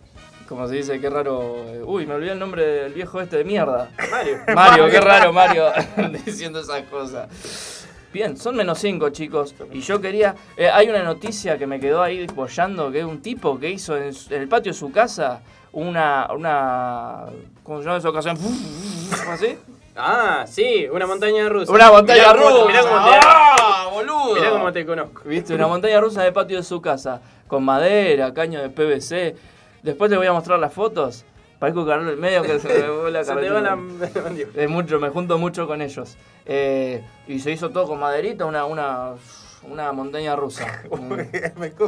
como 0.48 0.66
se 0.66 0.76
dice, 0.76 0.98
qué 0.98 1.10
raro. 1.10 1.54
eh, 1.68 1.82
Uy, 1.84 2.06
me 2.06 2.14
olvidé 2.14 2.32
el 2.32 2.38
nombre 2.38 2.64
del 2.66 2.94
viejo 2.94 3.20
este 3.20 3.36
de 3.36 3.44
mierda. 3.44 3.90
Mario. 4.10 4.38
Mario, 4.54 4.88
qué 4.88 5.00
raro 5.02 5.34
Mario 5.34 5.66
diciendo 6.24 6.60
esas 6.60 6.80
cosas. 6.84 7.86
Bien, 8.10 8.38
son 8.38 8.56
menos 8.56 8.78
5 8.78 9.10
chicos. 9.10 9.54
Y 9.70 9.80
yo 9.80 10.00
quería... 10.00 10.34
eh, 10.56 10.70
hay 10.70 10.88
una 10.88 11.02
noticia 11.02 11.58
que 11.58 11.66
me 11.66 11.78
quedó 11.78 12.02
ahí 12.02 12.26
bollando, 12.34 12.90
que 12.90 13.00
es 13.00 13.04
un 13.04 13.20
tipo 13.20 13.58
que 13.60 13.68
hizo 13.68 13.98
en, 13.98 14.04
en 14.30 14.40
el 14.42 14.48
patio 14.48 14.72
de 14.72 14.78
su 14.78 14.90
casa 14.90 15.42
una... 15.72 16.26
una 16.32 17.26
¿Cómo 17.62 17.80
se 17.80 17.84
llama 17.84 17.98
esa 17.98 18.08
ocasión? 18.08 18.38
¿Así? 19.28 19.58
Ah, 19.98 20.44
sí, 20.46 20.86
una 20.92 21.06
montaña 21.06 21.48
rusa. 21.48 21.72
Una 21.72 21.90
montaña 21.90 22.22
Mirá 22.32 22.42
cómo- 22.42 22.50
rusa. 22.50 22.66
Mirá 22.66 22.80
cómo 22.82 23.04
te, 23.04 23.18
¡Ah, 23.26 23.88
boludo! 23.92 24.34
mirá 24.36 24.50
cómo 24.50 24.72
te 24.72 24.86
conozco. 24.86 25.22
¿Viste? 25.24 25.54
Una 25.54 25.66
montaña 25.66 26.00
rusa 26.00 26.26
el 26.26 26.32
patio 26.32 26.56
de 26.58 26.62
su 26.62 26.80
casa. 26.80 27.20
Con 27.48 27.64
madera, 27.64 28.32
caño 28.32 28.60
de 28.62 28.68
PVC. 28.70 29.34
Después 29.82 30.10
te 30.10 30.16
voy 30.16 30.26
a 30.26 30.32
mostrar 30.32 30.58
las 30.58 30.72
fotos. 30.72 31.24
Parezco 31.58 31.84
Carlos 31.84 32.16
medio 32.16 32.42
que 32.42 32.60
se 32.60 32.68
me 32.68 32.88
va 32.88 33.10
la 33.10 33.24
Se 33.24 33.34
te 33.34 33.50
va 33.50 33.60
la 33.60 33.70
carretilla. 34.14 34.46
Es 34.54 34.68
mucho, 34.70 35.00
me 35.00 35.08
junto 35.08 35.38
mucho 35.38 35.66
con 35.66 35.82
ellos. 35.82 36.16
Eh, 36.46 37.02
y 37.26 37.40
se 37.40 37.50
hizo 37.50 37.70
todo 37.70 37.88
con 37.88 37.98
maderita, 37.98 38.44
una, 38.44 38.64
una, 38.64 39.14
una 39.62 39.90
montaña 39.92 40.36
rusa. 40.36 40.84
me, 41.00 41.28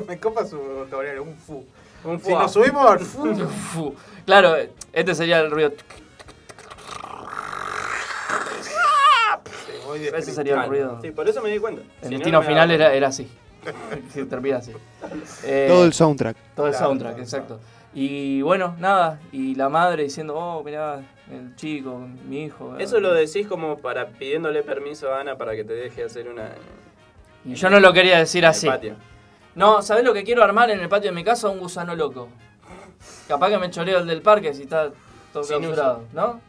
me 0.08 0.18
copa 0.18 0.44
su 0.44 0.58
vocabulario, 0.58 1.22
un 1.22 1.36
fu. 1.36 1.64
Un 2.02 2.18
Si 2.18 2.30
fuá. 2.30 2.42
nos 2.42 2.52
subimos 2.52 2.90
al 2.90 2.98
fu. 2.98 3.34
Fu. 3.72 3.94
Claro, 4.26 4.56
este 4.92 5.14
sería 5.14 5.38
el 5.40 5.50
ruido. 5.50 5.72
Sí, 9.66 9.72
muy 9.86 10.06
Ese 10.06 10.32
sería 10.32 10.62
el 10.62 10.68
ruido. 10.68 10.98
Sí, 11.02 11.10
por 11.10 11.28
eso 11.28 11.40
me 11.42 11.50
di 11.50 11.58
cuenta. 11.58 11.82
El 11.82 11.88
Si 12.02 12.04
no, 12.04 12.10
destino 12.18 12.38
no 12.38 12.40
me 12.42 12.46
final 12.48 12.78
daba 12.78 12.92
era, 12.92 13.08
así. 13.08 13.30
Sí, 14.12 14.24
termina 14.24 14.58
así. 14.58 14.72
Eh, 15.44 15.66
Todo 15.68 15.84
el 15.84 15.92
soundtrack. 15.92 16.36
Todo 16.54 16.66
el 16.66 16.72
Claro, 16.72 16.86
soundtrack, 16.86 17.12
claro, 17.12 17.22
exacto. 17.24 17.60
Y 17.92 18.40
bueno, 18.42 18.76
nada, 18.78 19.18
y 19.32 19.54
la 19.56 19.68
madre 19.68 20.04
diciendo, 20.04 20.34
oh, 20.36 20.62
mirá, 20.62 21.02
el 21.30 21.56
chico, 21.56 21.98
mi 22.28 22.44
hijo. 22.44 22.76
Eso 22.78 23.00
lo 23.00 23.12
decís 23.12 23.46
como 23.48 23.78
para 23.78 24.08
pidiéndole 24.08 24.62
permiso 24.62 25.12
a 25.12 25.20
Ana 25.20 25.36
para 25.36 25.56
que 25.56 25.64
te 25.64 25.72
deje 25.74 26.04
hacer 26.04 26.28
una. 26.28 26.50
Y 27.44 27.54
yo 27.54 27.68
no 27.68 27.80
lo 27.80 27.92
quería 27.92 28.18
decir 28.18 28.44
en 28.44 28.44
el 28.44 28.50
así. 28.50 28.66
patio. 28.68 28.94
No, 29.56 29.82
¿sabés 29.82 30.04
lo 30.04 30.14
que 30.14 30.22
quiero 30.22 30.44
armar 30.44 30.70
en 30.70 30.78
el 30.80 30.88
patio 30.88 31.10
de 31.10 31.16
mi 31.16 31.24
casa? 31.24 31.48
Un 31.48 31.58
gusano 31.58 31.96
loco. 31.96 32.28
Capaz 33.26 33.48
que 33.50 33.58
me 33.58 33.70
choreo 33.70 33.98
el 33.98 34.06
del 34.06 34.22
parque 34.22 34.54
si 34.54 34.62
está 34.62 34.90
todo 35.32 35.42
Sin 35.42 35.58
clausurado, 35.58 36.04
¿no? 36.12 36.40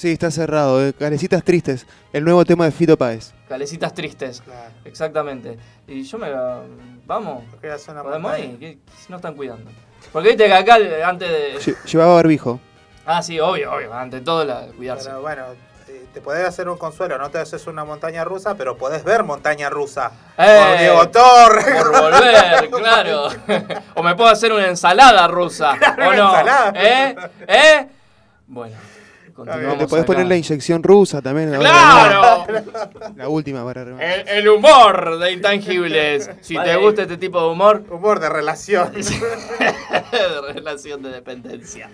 Sí, 0.00 0.12
está 0.12 0.30
cerrado. 0.30 0.82
eh. 0.82 0.94
Calecitas 0.94 1.44
Tristes, 1.44 1.86
el 2.14 2.24
nuevo 2.24 2.42
tema 2.46 2.64
de 2.64 2.70
Fito 2.70 2.96
Páez. 2.96 3.34
Calecitas 3.46 3.92
tristes. 3.92 4.42
Exactamente. 4.82 5.58
Y 5.86 6.04
yo 6.04 6.16
me... 6.16 6.30
Vamos. 7.04 7.44
¿Podemos 8.02 8.38
ir? 8.38 8.58
¿Qué- 8.58 8.78
No 9.10 9.16
están 9.16 9.34
cuidando. 9.34 9.70
Porque 10.10 10.28
viste 10.28 10.46
que 10.46 10.54
acá, 10.54 10.78
eh, 10.78 11.04
antes 11.04 11.28
de... 11.28 11.58
Lle- 11.58 11.84
Llevaba 11.84 12.14
barbijo. 12.14 12.58
Ah, 13.04 13.22
sí, 13.22 13.38
obvio, 13.40 13.74
obvio. 13.74 13.92
Ante 13.92 14.22
todo, 14.22 14.42
la, 14.42 14.68
cuidarse. 14.74 15.10
Pero 15.10 15.20
bueno, 15.20 15.44
te 16.14 16.20
podés 16.22 16.46
hacer 16.48 16.70
un 16.70 16.78
consuelo, 16.78 17.18
no 17.18 17.28
te 17.30 17.36
haces 17.36 17.66
una 17.66 17.84
montaña 17.84 18.24
rusa, 18.24 18.54
pero 18.54 18.78
podés 18.78 19.04
ver 19.04 19.22
montaña 19.22 19.68
rusa. 19.68 20.12
¡Eh! 20.38 20.64
Con 20.66 20.78
Diego 20.78 21.08
Torres. 21.10 21.74
Por 21.82 22.00
volver, 22.00 22.70
claro. 22.70 23.28
o 23.96 24.02
me 24.02 24.14
puedo 24.16 24.30
hacer 24.30 24.50
una 24.50 24.66
ensalada 24.66 25.28
rusa. 25.28 25.72
¿O 25.74 26.08
una 26.08 26.16
no? 26.16 26.30
ensalada. 26.30 26.72
¿Eh? 26.74 27.16
¿Eh? 27.46 27.88
Bueno, 28.46 28.76
continuamos. 29.44 29.78
Te 29.78 29.86
podés 29.86 30.02
acá. 30.04 30.12
poner 30.12 30.26
la 30.26 30.36
inyección 30.36 30.82
rusa 30.82 31.20
también. 31.22 31.52
¡Claro! 31.54 32.44
La 33.16 33.28
última 33.28 33.64
para. 33.64 33.82
El, 33.82 34.28
el 34.28 34.48
humor 34.48 35.18
de 35.18 35.32
intangibles. 35.32 36.30
Si 36.40 36.54
Vale. 36.56 36.72
te 36.72 36.76
gusta 36.78 37.02
este 37.02 37.16
tipo 37.16 37.40
de 37.40 37.48
humor. 37.50 37.84
Humor 37.90 38.20
de 38.20 38.28
relación. 38.28 38.92
de 38.94 40.52
relación 40.54 41.02
de 41.02 41.10
dependencia. 41.10 41.90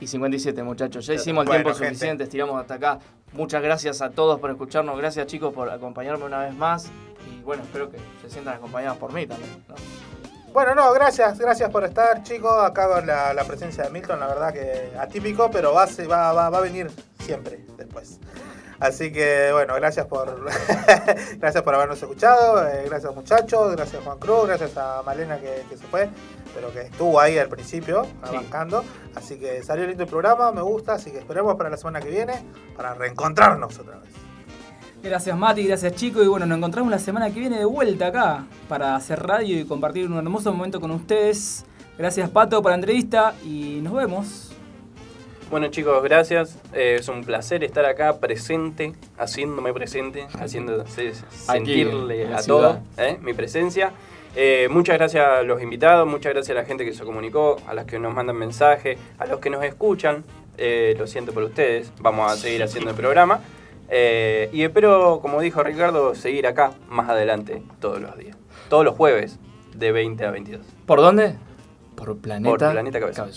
Y 0.00 0.06
57, 0.06 0.62
muchachos. 0.62 1.06
Ya 1.06 1.14
hicimos 1.14 1.42
el 1.42 1.48
Bueno, 1.48 1.64
tiempo 1.64 1.78
gente. 1.78 1.94
suficiente, 1.94 2.24
estiramos 2.24 2.60
hasta 2.60 2.74
acá. 2.74 2.98
Muchas 3.32 3.62
gracias 3.62 4.00
a 4.02 4.10
todos 4.10 4.40
por 4.40 4.50
escucharnos. 4.50 4.96
Gracias, 4.98 5.26
chicos, 5.26 5.52
por 5.52 5.68
acompañarme 5.70 6.24
una 6.24 6.38
vez 6.40 6.54
más. 6.54 6.90
Y 7.30 7.42
bueno, 7.42 7.62
espero 7.62 7.90
que 7.90 7.98
se 8.22 8.30
sientan 8.30 8.54
acompañados 8.54 8.96
por 8.98 9.12
mí 9.12 9.26
también. 9.26 9.50
¿no? 9.68 9.74
Bueno, 10.52 10.74
no, 10.74 10.92
gracias, 10.92 11.38
gracias 11.38 11.70
por 11.70 11.84
estar, 11.84 12.22
chicos. 12.24 12.52
Acá 12.62 12.88
con 12.88 13.06
la, 13.06 13.32
la 13.32 13.44
presencia 13.44 13.84
de 13.84 13.90
Milton, 13.90 14.18
la 14.18 14.26
verdad 14.26 14.52
que 14.52 14.92
atípico, 14.98 15.48
pero 15.50 15.72
va, 15.72 15.86
va, 15.86 16.32
va, 16.32 16.50
va 16.50 16.58
a 16.58 16.60
venir 16.60 16.90
siempre 17.20 17.64
después. 17.76 18.18
Así 18.80 19.12
que, 19.12 19.50
bueno, 19.52 19.74
gracias 19.74 20.06
por 20.06 20.44
gracias 21.38 21.62
por 21.62 21.74
habernos 21.74 22.02
escuchado. 22.02 22.66
eh, 22.66 22.84
gracias, 22.86 23.14
muchachos. 23.14 23.76
Gracias, 23.76 24.02
Juan 24.02 24.18
Cruz. 24.18 24.46
Gracias 24.46 24.76
a 24.76 25.02
Malena 25.04 25.38
que, 25.38 25.64
que 25.68 25.76
se 25.76 25.86
fue, 25.86 26.08
pero 26.54 26.72
que 26.72 26.80
estuvo 26.82 27.20
ahí 27.20 27.38
al 27.38 27.48
principio, 27.48 28.06
arrancando. 28.22 28.82
Así 29.14 29.38
que 29.38 29.62
salió 29.62 29.86
lindo 29.86 30.02
el 30.02 30.08
programa, 30.08 30.50
me 30.50 30.62
gusta. 30.62 30.94
Así 30.94 31.12
que 31.12 31.18
esperemos 31.18 31.54
para 31.56 31.70
la 31.70 31.76
semana 31.76 32.00
que 32.00 32.08
viene 32.08 32.44
para 32.76 32.94
reencontrarnos 32.94 33.78
otra 33.78 33.98
vez. 33.98 34.10
Gracias 35.02 35.36
Mati, 35.36 35.64
gracias 35.66 35.94
chicos 35.94 36.24
y 36.24 36.28
bueno, 36.28 36.44
nos 36.46 36.58
encontramos 36.58 36.90
la 36.90 36.98
semana 36.98 37.32
que 37.32 37.40
viene 37.40 37.58
de 37.58 37.64
vuelta 37.64 38.08
acá 38.08 38.44
para 38.68 38.94
hacer 38.96 39.20
radio 39.22 39.58
y 39.58 39.64
compartir 39.64 40.06
un 40.06 40.18
hermoso 40.18 40.52
momento 40.52 40.80
con 40.80 40.90
ustedes. 40.90 41.64
Gracias 41.96 42.28
Pato 42.28 42.60
por 42.62 42.70
la 42.70 42.74
entrevista 42.76 43.34
y 43.44 43.80
nos 43.82 43.94
vemos. 43.94 44.52
Bueno 45.50 45.68
chicos, 45.68 46.02
gracias. 46.02 46.58
Eh, 46.74 46.96
es 47.00 47.08
un 47.08 47.24
placer 47.24 47.64
estar 47.64 47.84
acá 47.86 48.18
presente, 48.18 48.92
haciéndome 49.18 49.72
presente, 49.72 50.26
haciendo 50.38 50.86
se- 50.86 51.14
sentirle 51.30 52.32
a 52.34 52.38
ciudad. 52.42 52.82
todo 52.96 53.04
¿eh? 53.04 53.18
mi 53.22 53.32
presencia. 53.32 53.92
Eh, 54.36 54.68
muchas 54.70 54.96
gracias 54.98 55.26
a 55.26 55.42
los 55.42 55.60
invitados, 55.62 56.06
muchas 56.06 56.32
gracias 56.34 56.56
a 56.56 56.60
la 56.60 56.66
gente 56.66 56.84
que 56.84 56.92
se 56.92 57.02
comunicó, 57.04 57.56
a 57.66 57.74
los 57.74 57.84
que 57.86 57.98
nos 57.98 58.14
mandan 58.14 58.36
mensajes, 58.36 58.98
a 59.18 59.26
los 59.26 59.40
que 59.40 59.48
nos 59.50 59.64
escuchan. 59.64 60.22
Eh, 60.58 60.94
lo 60.98 61.06
siento 61.06 61.32
por 61.32 61.42
ustedes, 61.42 61.90
vamos 62.00 62.30
a 62.30 62.36
seguir 62.36 62.62
haciendo 62.62 62.90
el 62.90 62.96
programa. 62.96 63.40
Eh, 63.90 64.48
y 64.52 64.62
espero, 64.62 65.18
como 65.20 65.40
dijo 65.40 65.62
Ricardo, 65.62 66.14
seguir 66.14 66.46
acá 66.46 66.72
más 66.88 67.08
adelante 67.08 67.62
todos 67.80 68.00
los 68.00 68.16
días. 68.16 68.36
Todos 68.68 68.84
los 68.84 68.94
jueves 68.94 69.38
de 69.74 69.92
20 69.92 70.24
a 70.24 70.30
22. 70.30 70.64
¿Por 70.86 71.00
dónde? 71.00 71.34
Por 71.96 72.16
Planeta, 72.16 72.50
Por 72.50 72.72
Planeta 72.72 73.00
Cabezón. 73.00 73.30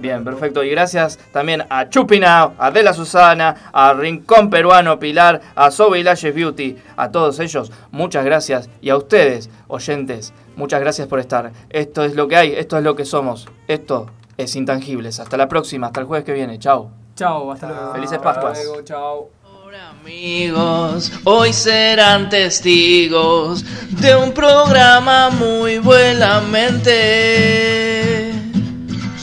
Bien, 0.00 0.24
perfecto. 0.24 0.64
Y 0.64 0.70
gracias 0.70 1.18
también 1.32 1.64
a 1.70 1.88
Chupinao, 1.88 2.54
a 2.58 2.66
Adela 2.66 2.92
Susana, 2.92 3.70
a 3.72 3.92
Rincón 3.92 4.50
Peruano 4.50 4.98
Pilar, 4.98 5.40
a 5.54 5.70
Sobe 5.70 6.02
Lashes 6.02 6.34
Beauty, 6.34 6.76
a 6.96 7.10
todos 7.10 7.38
ellos, 7.38 7.70
muchas 7.90 8.24
gracias. 8.24 8.68
Y 8.80 8.90
a 8.90 8.96
ustedes, 8.96 9.50
oyentes, 9.68 10.32
muchas 10.56 10.80
gracias 10.80 11.06
por 11.06 11.20
estar. 11.20 11.52
Esto 11.70 12.04
es 12.04 12.14
lo 12.14 12.28
que 12.28 12.36
hay, 12.36 12.52
esto 12.54 12.76
es 12.76 12.84
lo 12.84 12.96
que 12.96 13.04
somos. 13.04 13.48
Esto 13.68 14.06
es 14.36 14.56
Intangibles. 14.56 15.20
Hasta 15.20 15.36
la 15.36 15.48
próxima, 15.48 15.86
hasta 15.88 16.00
el 16.00 16.06
jueves 16.06 16.24
que 16.24 16.32
viene. 16.32 16.58
Chao. 16.58 16.90
Chao, 17.14 17.52
hasta 17.52 17.68
luego. 17.68 17.92
Felices 17.92 18.18
Pascuas. 18.18 18.58
Hasta 18.58 18.64
luego, 18.64 18.82
chao. 18.82 19.41
Amigos, 19.72 21.10
hoy 21.24 21.54
serán 21.54 22.28
testigos 22.28 23.64
de 23.88 24.14
un 24.14 24.32
programa 24.32 25.30
muy 25.30 25.78
buenamente. 25.78 27.00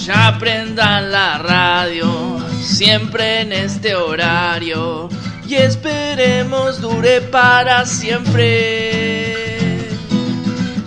Ya 0.04 0.36
prendan 0.40 1.12
la 1.12 1.38
radio, 1.38 2.40
siempre 2.64 3.42
en 3.42 3.54
este 3.54 3.94
horario, 3.94 5.10
y 5.48 5.54
esperemos 5.54 6.82
dure 6.82 7.22
para 7.22 7.86
siempre. 7.86 9.36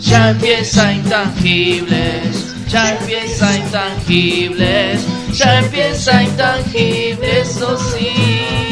Ya 0.01 0.31
empieza 0.31 0.93
Intangibles, 0.93 2.67
ya 2.69 2.99
empieza 2.99 3.57
Intangibles, 3.59 5.07
ya 5.33 5.61
empieza 5.61 6.21
Intangibles, 6.21 7.47
eso 7.47 7.79
sí. 7.79 8.72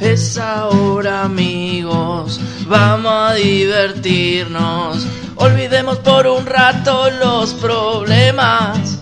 Es 0.00 0.38
ahora 0.38 1.24
amigos, 1.24 2.40
vamos 2.66 3.12
a 3.12 3.34
divertirnos. 3.34 5.04
Olvidemos 5.34 5.98
por 5.98 6.26
un 6.26 6.46
rato 6.46 7.10
los 7.10 7.52
problemas. 7.54 8.98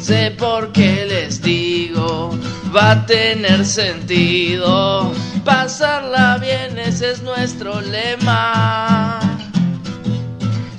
Sé 0.00 0.32
por 0.32 0.72
qué 0.72 1.06
les 1.08 1.40
digo, 1.40 2.36
va 2.74 2.92
a 2.92 3.06
tener 3.06 3.64
sentido. 3.64 5.12
Pasarla 5.44 6.38
bien, 6.38 6.76
ese 6.78 7.12
es 7.12 7.22
nuestro 7.22 7.80
lema. 7.80 9.20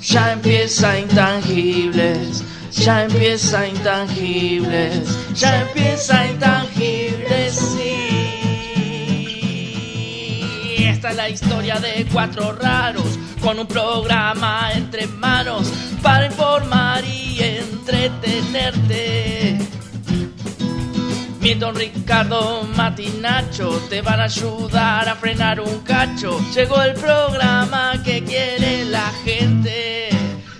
Ya 0.02 0.32
empieza 0.32 0.98
intangibles, 0.98 2.44
ya 2.70 3.04
empieza 3.04 3.66
intangibles, 3.66 5.08
ya 5.34 5.62
empieza 5.62 6.26
intangibles. 6.26 7.91
Esta 10.92 11.10
es 11.10 11.16
la 11.16 11.28
historia 11.30 11.80
de 11.80 12.06
cuatro 12.12 12.52
raros 12.52 13.18
con 13.40 13.58
un 13.58 13.66
programa 13.66 14.70
entre 14.74 15.06
manos 15.06 15.72
para 16.02 16.26
informar 16.26 17.02
y 17.04 17.38
entretenerte. 17.40 19.58
Milton, 21.40 21.74
Ricardo, 21.74 22.68
Mati, 22.76 23.08
Nacho 23.20 23.70
te 23.88 24.02
van 24.02 24.20
a 24.20 24.24
ayudar 24.24 25.08
a 25.08 25.16
frenar 25.16 25.60
un 25.60 25.80
cacho. 25.80 26.38
Llegó 26.54 26.82
el 26.82 26.92
programa 26.92 27.94
que 28.04 28.22
quiere 28.22 28.84
la 28.84 29.10
gente. 29.24 30.10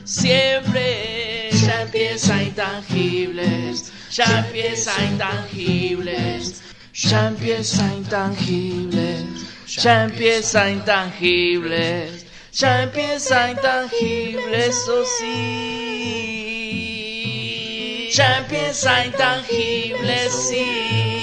Siempre 0.05 1.51
ya 1.53 1.83
empieza 1.83 2.43
intangibles, 2.43 3.93
ya 4.11 4.47
empieza 4.47 4.93
intangibles, 5.05 6.63
ya 6.95 7.29
empieza 7.29 7.95
intangibles, 7.95 9.52
ya 9.81 10.05
empieza 10.05 10.71
intangibles, 10.71 12.27
ya 12.53 12.83
empieza 12.83 13.51
intangibles, 13.51 14.69
eso 14.69 15.05
sí. 15.19 15.73
Ya 18.15 18.39
empieza 18.39 19.07
intangibles, 19.07 20.33
sí. 20.33 21.22